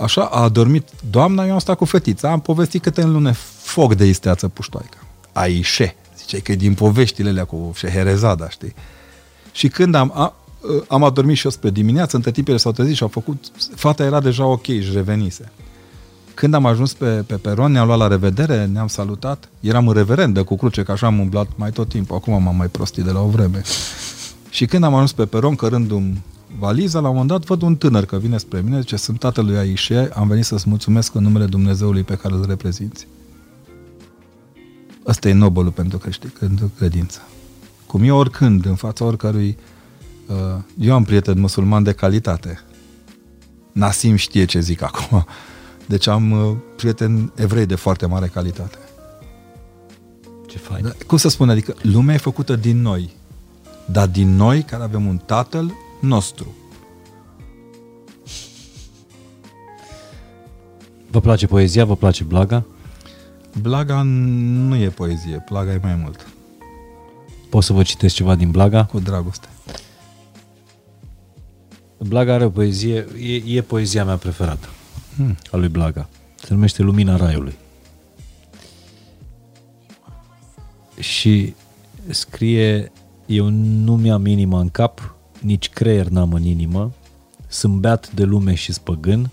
Așa, 0.00 0.24
a 0.24 0.48
dormit 0.48 0.88
doamna, 1.10 1.46
eu 1.46 1.52
am 1.52 1.58
stat 1.58 1.76
cu 1.76 1.84
fetița, 1.84 2.30
am 2.30 2.40
povestit 2.40 2.82
câte 2.82 3.02
în 3.02 3.12
lune 3.12 3.32
foc 3.58 3.94
de 3.94 4.04
isteață 4.06 4.48
puștoaică. 4.48 4.96
Aișe, 5.32 5.96
ziceai 6.18 6.40
că 6.40 6.52
e 6.52 6.56
din 6.56 6.74
poveștile 6.74 7.28
alea 7.28 7.44
cu 7.44 7.72
Șeherezada, 7.74 8.48
știi? 8.48 8.74
Și 9.52 9.68
când 9.68 9.94
am, 9.94 10.12
a, 10.14 10.34
am 10.88 11.04
adormit 11.04 11.36
și 11.36 11.44
eu 11.44 11.50
spre 11.50 11.70
dimineață, 11.70 12.16
între 12.16 12.30
tipele 12.30 12.56
s-au 12.56 12.72
trezit 12.72 12.96
și 12.96 13.02
au 13.02 13.08
făcut, 13.08 13.44
fata 13.74 14.04
era 14.04 14.20
deja 14.20 14.46
ok, 14.46 14.68
își 14.68 14.92
revenise. 14.92 15.52
Când 16.36 16.54
am 16.54 16.66
ajuns 16.66 16.92
pe, 16.92 17.24
pe 17.26 17.34
peron, 17.34 17.72
ne-am 17.72 17.86
luat 17.86 17.98
la 17.98 18.06
revedere, 18.06 18.64
ne-am 18.64 18.86
salutat. 18.86 19.48
Eram 19.60 19.88
în 19.88 19.94
reverendă 19.94 20.44
cu 20.44 20.56
cruce, 20.56 20.82
că 20.82 20.92
așa 20.92 21.06
am 21.06 21.18
umblat 21.18 21.48
mai 21.56 21.70
tot 21.70 21.88
timpul. 21.88 22.16
Acum 22.16 22.42
m-am 22.42 22.56
mai 22.56 22.68
prostit 22.68 23.04
de 23.04 23.10
la 23.10 23.20
o 23.20 23.28
vreme. 23.28 23.62
Și 24.50 24.66
când 24.66 24.84
am 24.84 24.94
ajuns 24.94 25.12
pe 25.12 25.26
peron, 25.26 25.54
cărându-mi 25.54 26.22
valiza, 26.58 27.00
la 27.00 27.08
un 27.08 27.14
moment 27.14 27.30
dat 27.30 27.44
văd 27.44 27.62
un 27.62 27.76
tânăr 27.76 28.04
că 28.04 28.18
vine 28.18 28.38
spre 28.38 28.60
mine, 28.60 28.80
zice, 28.80 28.96
sunt 28.96 29.18
tatălui 29.18 29.56
Aișe, 29.56 30.10
am 30.14 30.28
venit 30.28 30.44
să-ți 30.44 30.68
mulțumesc 30.68 31.14
în 31.14 31.22
numele 31.22 31.44
Dumnezeului 31.44 32.02
pe 32.02 32.14
care 32.14 32.34
îl 32.34 32.44
reprezinți. 32.48 33.06
Ăsta 35.06 35.28
e 35.28 35.32
nobolul 35.32 35.70
pentru, 35.70 35.98
crești, 35.98 36.26
pentru 36.26 36.72
credință. 36.78 37.20
Cum 37.86 38.02
eu 38.02 38.16
oricând, 38.16 38.66
în 38.66 38.74
fața 38.74 39.04
oricărui, 39.04 39.58
uh, 40.26 40.62
eu 40.78 40.94
am 40.94 41.04
prieten 41.04 41.40
musulman 41.40 41.82
de 41.82 41.92
calitate. 41.92 42.60
Nasim 43.72 44.16
știe 44.16 44.44
ce 44.44 44.60
zic 44.60 44.82
acum. 44.82 45.26
Deci 45.86 46.06
am 46.06 46.30
uh, 46.30 46.56
prieteni 46.76 47.32
evrei 47.34 47.66
de 47.66 47.74
foarte 47.74 48.06
mare 48.06 48.26
calitate. 48.26 48.78
Ce 50.46 50.58
fain. 50.58 50.82
Da, 50.82 50.90
cum 51.06 51.18
să 51.18 51.28
spun, 51.28 51.50
adică 51.50 51.74
lumea 51.82 52.14
e 52.14 52.18
făcută 52.18 52.56
din 52.56 52.80
noi, 52.80 53.10
dar 53.84 54.06
din 54.06 54.36
noi 54.36 54.62
care 54.62 54.82
avem 54.82 55.06
un 55.06 55.16
tatăl 55.16 55.72
nostru. 56.00 56.54
Vă 61.10 61.20
place 61.20 61.46
poezia? 61.46 61.84
Vă 61.84 61.96
place 61.96 62.24
blaga? 62.24 62.64
Blaga 63.60 64.02
nu 64.02 64.76
e 64.76 64.88
poezie, 64.88 65.44
blaga 65.48 65.72
e 65.72 65.80
mai 65.82 65.94
mult. 66.02 66.26
Pot 67.48 67.62
să 67.62 67.72
vă 67.72 67.82
citesc 67.82 68.14
ceva 68.14 68.34
din 68.34 68.50
blaga? 68.50 68.84
Cu 68.84 68.98
dragoste. 68.98 69.48
Blaga 71.98 72.34
are 72.34 72.44
o 72.44 72.50
poezie, 72.50 73.06
e, 73.20 73.56
e 73.56 73.62
poezia 73.62 74.04
mea 74.04 74.16
preferată 74.16 74.68
hmm. 75.16 75.36
a 75.50 75.56
lui 75.56 75.68
Blaga. 75.68 76.08
Se 76.34 76.54
numește 76.54 76.82
Lumina 76.82 77.16
Raiului. 77.16 77.56
Și 80.98 81.54
scrie, 82.08 82.92
eu 83.26 83.48
nu 83.48 83.96
mi-am 83.96 84.26
inima 84.26 84.60
în 84.60 84.68
cap, 84.68 85.14
nici 85.40 85.68
creier 85.68 86.06
n-am 86.06 86.32
în 86.32 86.42
inimă, 86.42 86.92
sunt 87.46 87.74
beat 87.74 88.12
de 88.12 88.24
lume 88.24 88.54
și 88.54 88.72
spăgân, 88.72 89.30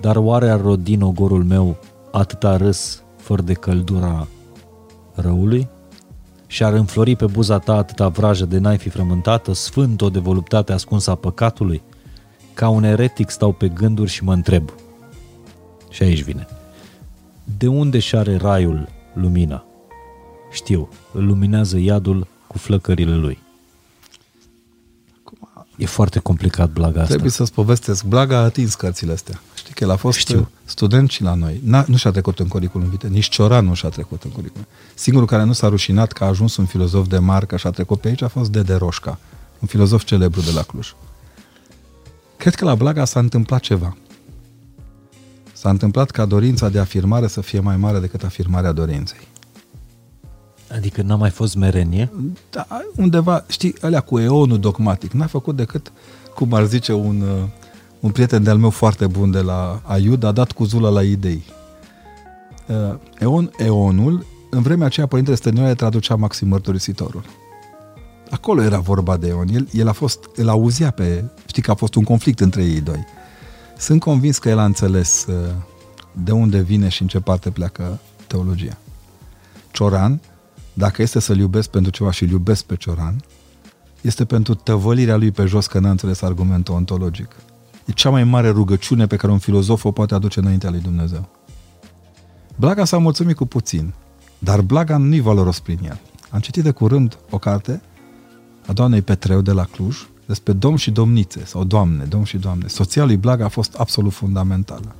dar 0.00 0.16
oare 0.16 0.50
ar 0.50 0.60
rodi 0.60 0.94
în 0.94 1.02
ogorul 1.02 1.44
meu 1.44 1.76
atâta 2.12 2.56
râs 2.56 3.02
fără 3.16 3.42
de 3.42 3.52
căldura 3.52 4.26
răului? 5.14 5.68
Și 6.46 6.64
ar 6.64 6.72
înflori 6.72 7.16
pe 7.16 7.26
buza 7.26 7.58
ta 7.58 7.76
atâta 7.76 8.08
vrajă 8.08 8.44
de 8.44 8.58
n-ai 8.58 8.78
fi 8.78 8.88
frământată, 8.88 9.52
sfânt-o 9.52 10.10
de 10.10 10.18
voluptate 10.18 10.72
ascunsă 10.72 11.10
a 11.10 11.14
păcatului? 11.14 11.82
Ca 12.54 12.68
un 12.68 12.84
eretic 12.84 13.30
stau 13.30 13.52
pe 13.52 13.68
gânduri 13.68 14.10
și 14.10 14.24
mă 14.24 14.32
întreb. 14.32 14.70
Și 15.90 16.02
aici 16.02 16.22
vine. 16.22 16.46
De 17.58 17.66
unde 17.66 17.98
și 17.98 18.08
șare 18.08 18.36
raiul 18.36 18.88
lumina? 19.14 19.64
Știu, 20.52 20.88
îl 21.12 21.26
luminează 21.26 21.78
iadul 21.78 22.26
cu 22.46 22.58
flăcările 22.58 23.14
lui. 23.14 23.38
E 25.76 25.86
foarte 25.86 26.18
complicat 26.18 26.70
blaga 26.70 27.00
asta. 27.00 27.08
Trebuie 27.08 27.30
să-ți 27.30 27.52
povestesc. 27.52 28.04
Blaga 28.04 28.36
a 28.36 28.42
atins 28.42 28.74
cărțile 28.74 29.12
astea. 29.12 29.40
Știi 29.54 29.74
că 29.74 29.84
el 29.84 29.90
a 29.90 29.96
fost 29.96 30.18
Știu. 30.18 30.50
student 30.64 31.10
și 31.10 31.22
la 31.22 31.34
noi. 31.34 31.60
N-a, 31.64 31.84
nu 31.88 31.96
și-a 31.96 32.10
trecut 32.10 32.38
în 32.38 32.48
curriculum 32.48 32.88
vitae. 32.88 33.10
Nici 33.10 33.28
Cioran 33.28 33.64
nu 33.64 33.74
și-a 33.74 33.88
trecut 33.88 34.22
în 34.22 34.30
curriculum. 34.30 34.66
Singurul 34.94 35.28
care 35.28 35.44
nu 35.44 35.52
s-a 35.52 35.68
rușinat 35.68 36.12
că 36.12 36.24
a 36.24 36.26
ajuns 36.26 36.56
un 36.56 36.64
filozof 36.64 37.06
de 37.06 37.18
marcă 37.18 37.56
și 37.56 37.66
a 37.66 37.70
trecut 37.70 38.00
pe 38.00 38.08
aici 38.08 38.22
a 38.22 38.28
fost 38.28 38.50
Dede 38.50 38.74
Roșca, 38.74 39.18
un 39.58 39.68
filozof 39.68 40.04
celebru 40.04 40.40
de 40.40 40.50
la 40.50 40.62
Cluj. 40.62 40.94
Cred 42.42 42.54
că 42.54 42.64
la 42.64 42.74
Blaga 42.74 43.04
s-a 43.04 43.20
întâmplat 43.20 43.60
ceva. 43.60 43.96
S-a 45.52 45.70
întâmplat 45.70 46.10
ca 46.10 46.24
dorința 46.24 46.68
de 46.68 46.78
afirmare 46.78 47.26
să 47.26 47.40
fie 47.40 47.60
mai 47.60 47.76
mare 47.76 47.98
decât 47.98 48.22
afirmarea 48.22 48.72
dorinței. 48.72 49.18
Adică 50.70 51.02
n-a 51.02 51.16
mai 51.16 51.30
fost 51.30 51.56
merenie? 51.56 52.12
Da, 52.50 52.66
undeva, 52.96 53.44
știi, 53.48 53.74
alea 53.80 54.00
cu 54.00 54.18
eonul 54.18 54.58
dogmatic. 54.58 55.12
N-a 55.12 55.26
făcut 55.26 55.56
decât, 55.56 55.92
cum 56.34 56.52
ar 56.52 56.64
zice 56.64 56.92
un, 56.92 57.20
uh, 57.20 57.48
un 58.00 58.10
prieten 58.10 58.42
de-al 58.42 58.58
meu 58.58 58.70
foarte 58.70 59.06
bun 59.06 59.30
de 59.30 59.40
la 59.40 59.80
Aiud, 59.84 60.22
a 60.22 60.32
dat 60.32 60.52
cu 60.52 60.64
zula 60.64 60.88
la 60.88 61.02
idei. 61.02 61.44
Uh, 62.66 62.98
eon, 63.18 63.50
eonul, 63.58 64.26
în 64.50 64.62
vremea 64.62 64.86
aceea, 64.86 65.06
Părintele 65.06 65.36
Stănioare 65.36 65.74
traducea 65.74 66.16
Maxim 66.16 66.48
Mărturisitorul. 66.48 67.24
Acolo 68.32 68.62
era 68.62 68.78
vorba 68.78 69.16
de 69.16 69.28
Eon. 69.28 69.48
El, 69.48 69.68
el 69.72 69.88
a 69.88 69.92
fost, 69.92 70.18
el 70.36 70.48
auzea 70.48 70.90
pe... 70.90 71.24
Știi 71.46 71.62
că 71.62 71.70
a 71.70 71.74
fost 71.74 71.94
un 71.94 72.04
conflict 72.04 72.40
între 72.40 72.64
ei 72.64 72.80
doi. 72.80 73.04
Sunt 73.78 74.00
convins 74.00 74.38
că 74.38 74.48
el 74.48 74.58
a 74.58 74.64
înțeles 74.64 75.26
uh, 75.28 75.34
de 76.12 76.32
unde 76.32 76.60
vine 76.60 76.88
și 76.88 77.02
în 77.02 77.08
ce 77.08 77.20
parte 77.20 77.50
pleacă 77.50 77.98
teologia. 78.26 78.78
Cioran, 79.70 80.20
dacă 80.72 81.02
este 81.02 81.20
să-l 81.20 81.38
iubesc 81.38 81.68
pentru 81.68 81.90
ceva 81.90 82.10
și 82.10 82.22
îl 82.22 82.30
iubesc 82.30 82.64
pe 82.64 82.76
Cioran, 82.76 83.24
este 84.00 84.24
pentru 84.24 84.54
tăvălirea 84.54 85.16
lui 85.16 85.30
pe 85.30 85.44
jos 85.44 85.66
că 85.66 85.78
n-a 85.78 85.90
înțeles 85.90 86.22
argumentul 86.22 86.74
ontologic. 86.74 87.36
E 87.84 87.92
cea 87.92 88.10
mai 88.10 88.24
mare 88.24 88.48
rugăciune 88.48 89.06
pe 89.06 89.16
care 89.16 89.32
un 89.32 89.38
filozof 89.38 89.84
o 89.84 89.90
poate 89.90 90.14
aduce 90.14 90.40
înaintea 90.40 90.70
lui 90.70 90.80
Dumnezeu. 90.80 91.28
Blaga 92.56 92.84
s-a 92.84 92.98
mulțumit 92.98 93.36
cu 93.36 93.46
puțin, 93.46 93.94
dar 94.38 94.60
Blaga 94.60 94.96
nu-i 94.96 95.20
valoros 95.20 95.60
prin 95.60 95.78
el. 95.84 96.00
Am 96.30 96.40
citit 96.40 96.62
de 96.62 96.70
curând 96.70 97.18
o 97.30 97.38
carte 97.38 97.82
a 98.66 98.72
doamnei 98.72 99.02
Petreu 99.02 99.40
de 99.40 99.52
la 99.52 99.64
Cluj, 99.64 100.06
despre 100.26 100.52
domn 100.52 100.76
și 100.76 100.90
domnițe, 100.90 101.44
sau 101.44 101.64
doamne, 101.64 102.04
domn 102.04 102.24
și 102.24 102.36
doamne. 102.36 102.68
Soția 102.68 103.04
lui 103.04 103.16
Blaga 103.16 103.44
a 103.44 103.48
fost 103.48 103.74
absolut 103.74 104.12
fundamentală. 104.12 104.94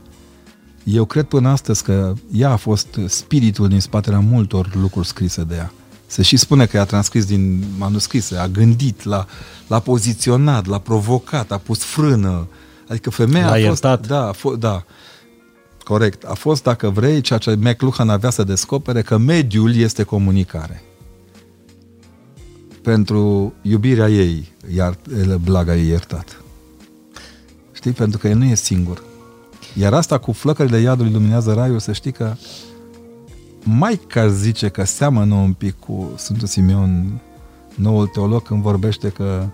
Eu 0.85 1.05
cred 1.05 1.25
până 1.25 1.49
astăzi 1.49 1.83
că 1.83 2.15
ea 2.33 2.51
a 2.51 2.57
fost 2.57 2.99
spiritul 3.07 3.69
din 3.69 3.81
spatele 3.81 4.19
multor 4.19 4.75
lucruri 4.75 5.07
scrise 5.07 5.43
de 5.43 5.55
ea. 5.55 5.73
Se 6.07 6.23
și 6.23 6.37
spune 6.37 6.67
că 6.67 6.77
ea 6.77 6.83
a 6.83 6.87
transcris 6.87 7.25
din 7.25 7.65
manuscrise, 7.79 8.37
a 8.37 8.49
gândit, 8.49 9.05
l-a, 9.05 9.27
l-a 9.67 9.79
poziționat, 9.79 10.67
l-a 10.67 10.79
provocat, 10.79 11.53
a 11.53 11.59
pus 11.59 11.83
frână. 11.83 12.49
Adică 12.89 13.11
femeia 13.11 13.45
l-a 13.45 13.51
a 13.51 13.55
fost... 13.55 13.63
iertat. 13.63 14.07
Da, 14.07 14.29
a 14.29 14.33
fost, 14.33 14.59
da. 14.59 14.85
Corect. 15.85 16.25
A 16.25 16.35
fost, 16.35 16.63
dacă 16.63 16.91
vrei, 16.91 17.21
ceea 17.21 17.39
ce 17.39 17.55
McLuhan 17.55 18.09
avea 18.09 18.31
să 18.31 18.45
descopere, 18.45 19.03
că 19.03 19.17
mediul 19.17 19.77
este 19.77 20.03
comunicare 20.03 20.83
pentru 22.83 23.53
iubirea 23.63 24.09
ei, 24.09 24.53
iar 24.75 24.97
blaga 25.45 25.77
e 25.77 25.87
iertat. 25.87 26.43
Știi? 27.73 27.93
Pentru 27.93 28.19
că 28.19 28.29
el 28.29 28.37
nu 28.37 28.45
e 28.45 28.55
singur. 28.55 29.03
Iar 29.75 29.95
asta 29.95 30.19
cu 30.19 30.33
flăcările 30.33 30.79
iadului 30.79 31.13
luminează 31.13 31.53
raiul, 31.53 31.79
să 31.79 31.93
știi 31.93 32.13
că 32.13 32.35
mai 33.65 34.01
ca 34.07 34.29
zice 34.29 34.69
că 34.69 34.85
seamănă 34.85 35.35
un 35.35 35.53
pic 35.53 35.79
cu 35.79 36.11
Sfântul 36.17 36.47
Simeon, 36.47 37.21
noul 37.75 38.07
teolog, 38.07 38.43
când 38.43 38.63
vorbește 38.63 39.09
că 39.09 39.47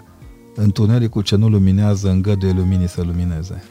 întunericul 0.54 1.22
ce 1.22 1.36
nu 1.36 1.48
luminează 1.48 2.10
îngăduie 2.10 2.52
luminii 2.52 2.88
să 2.88 3.02
lumineze. 3.02 3.64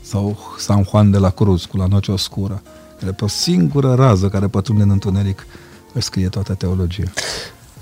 Sau 0.00 0.38
San 0.58 0.84
Juan 0.88 1.10
de 1.10 1.18
la 1.18 1.30
Cruz 1.30 1.64
cu 1.64 1.76
la 1.76 1.86
noce 1.86 2.10
oscură, 2.10 2.62
care 3.00 3.12
pe 3.12 3.24
o 3.24 3.28
singură 3.28 3.94
rază 3.94 4.28
care 4.28 4.46
pătrunde 4.46 4.82
în 4.82 4.90
întuneric 4.90 5.46
își 5.92 6.04
scrie 6.04 6.28
toată 6.28 6.54
teologia. 6.54 7.10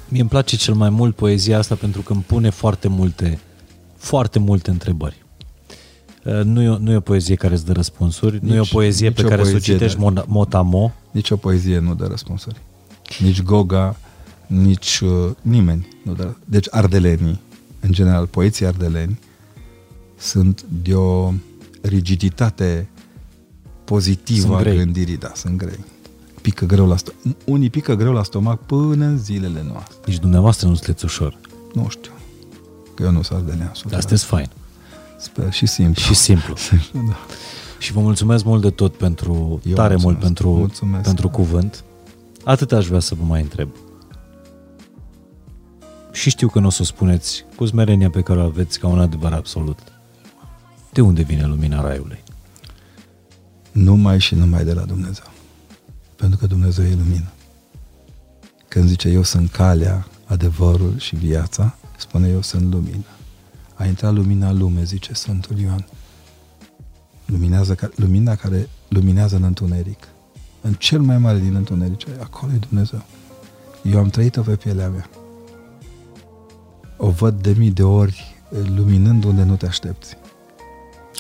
Mie 0.09 0.21
îmi 0.21 0.31
place 0.31 0.57
cel 0.57 0.75
mai 0.75 0.91
mult 0.91 1.17
poezia 1.17 1.59
asta 1.59 1.75
pentru 1.75 2.01
că 2.01 2.13
îmi 2.13 2.23
pune 2.23 2.51
foarte 2.51 2.89
multe, 2.89 3.39
foarte 3.97 4.39
multe 4.39 4.71
întrebări. 4.71 5.25
Uh, 6.25 6.41
nu 6.45 6.63
e, 6.63 6.69
o, 6.69 6.79
nu 6.79 6.93
e 6.93 6.97
o 6.97 7.01
poezie 7.01 7.35
care 7.35 7.55
îți 7.55 7.65
dă 7.65 7.73
răspunsuri, 7.73 8.39
nici, 8.43 8.51
nu 8.51 8.55
e 8.55 8.61
o 8.61 8.65
poezie 8.71 9.11
pe 9.11 9.23
care 9.23 9.45
să 9.45 9.55
o 9.55 9.59
citești 9.59 9.99
de... 9.99 10.25
motamo. 10.27 10.93
Nici 11.11 11.31
o 11.31 11.37
poezie 11.37 11.79
nu 11.79 11.95
dă 11.95 12.07
răspunsuri. 12.07 12.61
Nici 13.19 13.43
Goga, 13.43 13.97
nici 14.47 15.01
uh, 15.05 15.31
nimeni. 15.43 15.89
Nu, 16.05 16.13
dar, 16.13 16.37
deci 16.45 16.67
ardelenii, 16.71 17.41
în 17.81 17.93
general, 17.93 18.27
poeții 18.27 18.67
ardeleni, 18.67 19.19
sunt 20.19 20.65
de 20.83 20.95
o 20.95 21.33
rigiditate 21.81 22.89
pozitivă 23.85 24.41
Sunt 24.41 24.55
a 24.55 24.61
grei. 24.61 24.77
gândirii. 24.77 25.17
Da, 25.17 25.33
sunt 25.35 25.57
grei. 25.57 25.79
Pică 26.45 26.65
greu 26.67 26.87
la 26.87 26.97
stomac. 26.97 27.37
Unii 27.45 27.71
pică 27.71 27.95
greu 27.95 28.13
la 28.13 28.23
stomac 28.23 28.61
până 28.67 29.05
în 29.05 29.19
zilele 29.19 29.65
noastre. 29.69 29.97
Nici 30.07 30.19
dumneavoastră 30.19 30.69
nu 30.69 30.75
sunteți 30.75 31.05
ușor. 31.05 31.39
Nu 31.75 31.89
știu. 31.89 32.11
Că 32.95 33.03
eu 33.03 33.11
nu 33.11 33.23
sunt 33.23 33.39
ardelean. 33.39 33.73
Dar 33.89 34.01
sunteți 34.01 34.25
fain. 34.25 34.51
Sper 35.19 35.53
și 35.53 35.67
simplu. 35.67 36.03
Și 36.03 36.15
simplu. 36.15 36.55
da. 37.09 37.17
Și 37.79 37.93
vă 37.93 38.01
mulțumesc 38.01 38.45
mult 38.45 38.63
de 38.63 38.71
tot 38.71 38.97
pentru, 38.97 39.61
Eu 39.67 39.75
tare 39.75 39.89
mulțumesc. 39.95 40.05
mult 40.05 40.19
pentru, 40.19 40.49
Mulțumesc. 40.51 41.05
pentru 41.05 41.29
cuvânt. 41.29 41.85
Atât 42.45 42.73
aș 42.73 42.87
vrea 42.87 43.01
să 43.01 43.15
vă 43.15 43.25
mai 43.25 43.41
întreb. 43.41 43.69
Și 46.13 46.31
știu 46.31 46.49
că 46.49 46.59
nu 46.61 46.67
o 46.67 46.71
să 46.71 46.79
o 46.83 46.85
spuneți 46.85 47.45
cu 47.57 47.67
smerenia 47.67 48.11
pe 48.11 48.21
care 48.21 48.41
o 48.41 48.45
aveți 48.45 48.79
ca 48.79 48.87
un 48.89 49.01
adevăr 49.01 49.33
absolut. 49.33 49.79
De 50.93 51.01
unde 51.01 51.23
vine 51.23 51.47
lumina 51.47 51.81
raiului? 51.81 52.23
Numai 53.73 54.21
și 54.21 54.35
numai 54.35 54.65
de 54.65 54.73
la 54.73 54.83
Dumnezeu. 54.83 55.33
Pentru 56.17 56.39
că 56.39 56.47
Dumnezeu 56.47 56.85
e 56.85 56.95
lumină. 56.95 57.33
Când 58.69 58.89
zice 58.89 59.09
eu 59.09 59.23
sunt 59.23 59.51
calea, 59.51 60.07
adevărul 60.25 60.99
și 60.99 61.17
viața, 61.17 61.77
spune 61.99 62.29
eu 62.29 62.43
sunt 62.43 62.73
lumină. 62.73 63.05
A 63.75 63.87
intrat 63.87 64.13
lumina 64.13 64.49
în 64.49 64.59
lume, 64.59 64.85
zice 64.85 65.15
Sfântul 65.15 65.59
Ioan. 65.59 65.87
Luminează, 67.27 67.75
ca- 67.75 67.91
lumina 67.97 68.35
care 68.35 68.69
luminează 68.89 69.37
în 69.37 69.43
întuneric. 69.43 70.09
În 70.61 70.73
cel 70.73 71.01
mai 71.01 71.19
mare 71.19 71.39
din 71.39 71.55
întuneric, 71.55 72.07
acolo 72.21 72.53
e 72.53 72.57
Dumnezeu. 72.69 73.03
Eu 73.83 73.99
am 73.99 74.09
trăit-o 74.09 74.43
pe 74.43 74.57
pielea 74.57 74.89
mea. 74.89 75.11
O 76.97 77.11
văd 77.11 77.43
de 77.43 77.55
mii 77.59 77.71
de 77.71 77.83
ori 77.83 78.35
luminând 78.75 79.25
unde 79.25 79.43
nu 79.43 79.57
te 79.57 79.67
aștepți. 79.67 80.17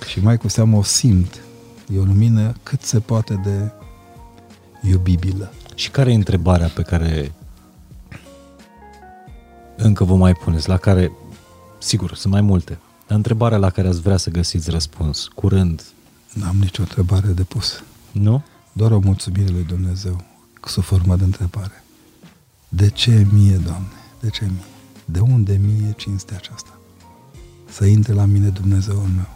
Și 0.07 0.21
mai 0.21 0.37
cu 0.37 0.49
seamă 0.49 0.77
o 0.77 0.83
simt. 0.83 1.41
E 1.95 1.99
o 1.99 2.05
lumină 2.05 2.55
cât 2.63 2.83
se 2.83 3.01
poate 3.01 3.41
de 3.45 3.73
iubibilă. 4.89 5.53
Și 5.75 5.91
care 5.91 6.11
e 6.13 6.15
întrebarea 6.15 6.67
pe 6.69 6.83
care 6.83 7.33
încă 9.77 10.05
vă 10.05 10.15
mai 10.17 10.33
puneți, 10.33 10.69
la 10.69 10.77
care, 10.77 11.13
sigur, 11.79 12.15
sunt 12.15 12.33
mai 12.33 12.43
multe, 12.43 12.79
dar 13.07 13.17
întrebarea 13.17 13.59
la 13.59 13.71
care 13.71 13.89
ați 13.89 14.01
vrea 14.01 14.17
să 14.17 14.31
găsiți 14.31 14.71
răspuns, 14.71 15.29
curând, 15.35 15.83
N-am 16.33 16.57
nicio 16.57 16.83
întrebare 16.83 17.29
de 17.29 17.43
pus. 17.43 17.83
nu? 18.13 18.43
Doar 18.73 18.91
o 18.91 18.99
mulțumire 18.99 19.49
lui 19.53 19.65
Dumnezeu 19.65 20.25
sub 20.67 20.83
formă 20.83 21.17
de 21.17 21.25
întrebare. 21.25 21.85
De 22.69 22.91
ce 22.91 23.27
mie, 23.33 23.57
Doamne? 23.57 23.89
De 24.21 24.31
ce 24.31 24.45
mie? 24.45 24.65
De 25.05 25.21
unde 25.21 25.61
mie 25.65 25.93
cinstea 25.97 26.37
aceasta? 26.37 26.79
Să 27.71 27.85
intre 27.85 28.13
la 28.13 28.25
mine 28.25 28.49
Dumnezeul 28.49 29.09
meu. 29.15 29.29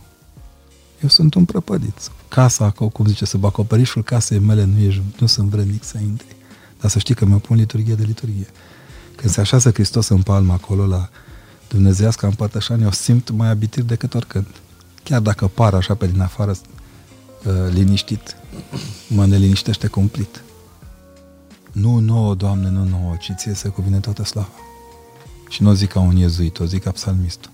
Eu 1.02 1.08
sunt 1.08 1.34
un 1.34 1.44
prăpădit. 1.44 2.10
Casa, 2.28 2.64
acolo, 2.64 2.90
cum 2.90 3.06
zice, 3.06 3.24
sub 3.24 3.44
acoperișul 3.44 4.02
casei 4.02 4.38
mele 4.38 4.64
nu, 4.64 4.78
ești, 4.78 5.02
nu 5.18 5.26
sunt 5.26 5.48
vrednic 5.48 5.84
să 5.84 5.98
intri. 5.98 6.36
Dar 6.80 6.90
să 6.90 6.98
știi 6.98 7.14
că 7.14 7.24
mi-o 7.24 7.38
pun 7.38 7.56
liturghie 7.56 7.94
de 7.94 8.04
liturghie. 8.04 8.46
Când 9.16 9.32
se 9.32 9.40
așează 9.40 9.70
Hristos 9.70 10.08
în 10.08 10.22
palmă 10.22 10.52
acolo 10.52 10.86
la 10.86 11.08
Dumnezeiasca 11.68 12.26
împărtășanie, 12.26 12.86
o 12.86 12.90
simt 12.90 13.30
mai 13.30 13.48
abitir 13.48 13.82
decât 13.82 14.14
oricând. 14.14 14.46
Chiar 15.02 15.20
dacă 15.20 15.46
par 15.46 15.74
așa 15.74 15.94
pe 15.94 16.06
din 16.06 16.20
afară 16.20 16.50
uh, 16.50 17.52
liniștit, 17.72 18.36
mă 19.08 19.26
neliniștește 19.26 19.86
cumplit. 19.86 20.42
Nu 21.72 21.98
nouă, 21.98 22.34
Doamne, 22.34 22.68
nu 22.68 22.84
nouă, 22.84 23.16
ci 23.20 23.32
ție 23.36 23.54
să 23.54 23.68
cuvine 23.68 23.98
toată 23.98 24.24
slava. 24.24 24.48
Și 25.48 25.62
nu 25.62 25.68
o 25.68 25.72
zic 25.72 25.88
ca 25.88 26.00
un 26.00 26.16
iezuit, 26.16 26.58
o 26.58 26.64
zic 26.64 26.82
ca 26.82 26.90
psalmistul. 26.90 27.50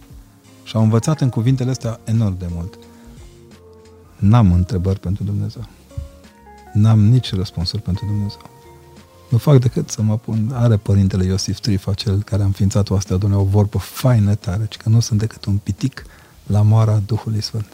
Și 0.65 0.77
am 0.77 0.83
învățat 0.83 1.21
în 1.21 1.29
cuvintele 1.29 1.71
astea 1.71 2.01
enorm 2.05 2.39
de 2.39 2.47
mult. 2.51 2.79
N-am 4.25 4.53
întrebări 4.53 5.01
pentru 5.01 5.25
Dumnezeu. 5.25 5.67
N-am 6.73 7.01
nici 7.01 7.35
răspunsuri 7.35 7.83
pentru 7.83 8.07
Dumnezeu. 8.07 8.51
Nu 9.29 9.39
fac 9.39 9.59
decât 9.59 9.91
să 9.91 10.03
mă 10.03 10.19
pun, 10.19 10.51
are 10.55 10.77
părintele 10.77 11.25
Iosif 11.25 11.61
Trifa, 11.61 11.95
cel 11.95 12.23
care 12.23 12.43
a 12.43 12.45
înființat 12.45 12.91
o 12.91 12.95
astea, 12.95 13.19
o 13.33 13.45
vorbă 13.45 13.79
faină 13.79 14.35
tare, 14.35 14.67
ci 14.69 14.77
că 14.77 14.89
nu 14.89 15.01
sunt 15.01 15.19
decât 15.19 15.45
un 15.45 15.57
pitic 15.57 16.05
la 16.47 16.63
moara 16.63 17.03
Duhului 17.07 17.41
Sfânt. 17.41 17.67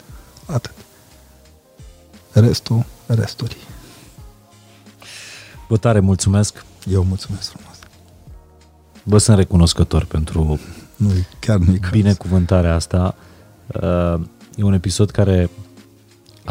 Atât. 0.46 0.74
Restul, 2.32 2.84
resturi. 3.06 3.56
Vă 5.68 5.76
tare 5.76 6.00
mulțumesc, 6.00 6.64
Eu 6.86 7.04
mulțumesc 7.04 7.50
frumos. 7.50 7.76
vă 9.02 9.18
sunt 9.18 9.36
recunoscător 9.36 10.04
pentru 10.04 10.60
Nu, 10.96 11.10
chiar 11.38 11.58
nu 11.58 11.78
binecuvântarea 11.90 12.74
asta. 12.74 13.14
Uh, 13.66 14.20
E 14.60 14.62
un 14.62 14.72
episod 14.72 15.10
care 15.10 15.50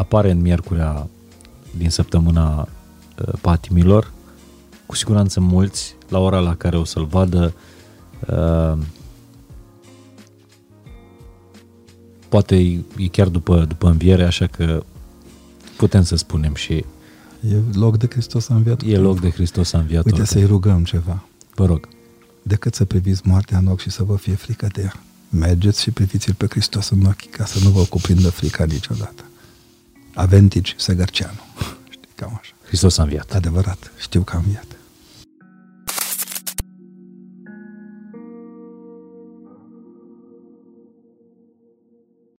apare 0.00 0.30
în 0.30 0.40
miercurea 0.40 1.08
din 1.76 1.90
săptămâna 1.90 2.60
uh, 2.60 3.34
patimilor. 3.40 4.12
Cu 4.86 4.96
siguranță 4.96 5.40
mulți, 5.40 5.94
la 6.08 6.18
ora 6.18 6.38
la 6.38 6.54
care 6.54 6.76
o 6.76 6.84
să-l 6.84 7.04
vadă, 7.04 7.54
uh, 8.28 8.78
poate 12.28 12.56
e 12.56 12.80
e 12.96 13.06
chiar 13.08 13.28
după, 13.28 13.64
după 13.64 13.88
înviere, 13.88 14.24
așa 14.24 14.46
că 14.46 14.82
putem 15.76 16.02
să 16.02 16.16
spunem 16.16 16.54
și 16.54 16.84
E 17.50 17.56
loc 17.72 17.96
de 17.98 18.06
Hristos 18.06 18.48
a 18.48 18.54
înviat. 18.54 18.82
e 18.86 18.96
loc 18.96 19.20
de 19.20 19.30
Hristos 19.30 19.72
a 19.72 19.78
înviat. 19.78 20.04
Uite, 20.04 20.20
oricum. 20.20 20.38
să-i 20.38 20.48
rugăm 20.48 20.84
ceva. 20.84 21.24
Vă 21.54 21.66
rog. 21.66 21.88
Decât 22.42 22.74
să 22.74 22.84
priviți 22.84 23.20
moartea 23.24 23.58
în 23.58 23.66
ochi 23.66 23.80
și 23.80 23.90
să 23.90 24.02
vă 24.02 24.16
fie 24.16 24.34
frică 24.34 24.66
de 24.72 24.82
ea. 24.82 25.02
Mergeți 25.30 25.82
și 25.82 25.90
priviți-l 25.90 26.34
pe 26.34 26.46
Hristos 26.50 26.88
în 26.88 27.04
ochi 27.04 27.30
ca 27.30 27.44
să 27.44 27.58
nu 27.62 27.70
vă 27.70 27.82
cuprindă 27.82 28.30
frica 28.30 28.64
niciodată. 28.64 29.29
Aventici 30.14 30.74
Săgărceanu. 30.78 31.40
Știi, 31.90 32.08
cam 32.14 32.38
așa. 32.40 32.52
Hristos 32.66 32.98
a 32.98 33.02
înviat. 33.02 33.34
Adevărat, 33.34 33.92
știu 33.98 34.22
că 34.22 34.36
a 34.36 34.38
înviat. 34.38 34.69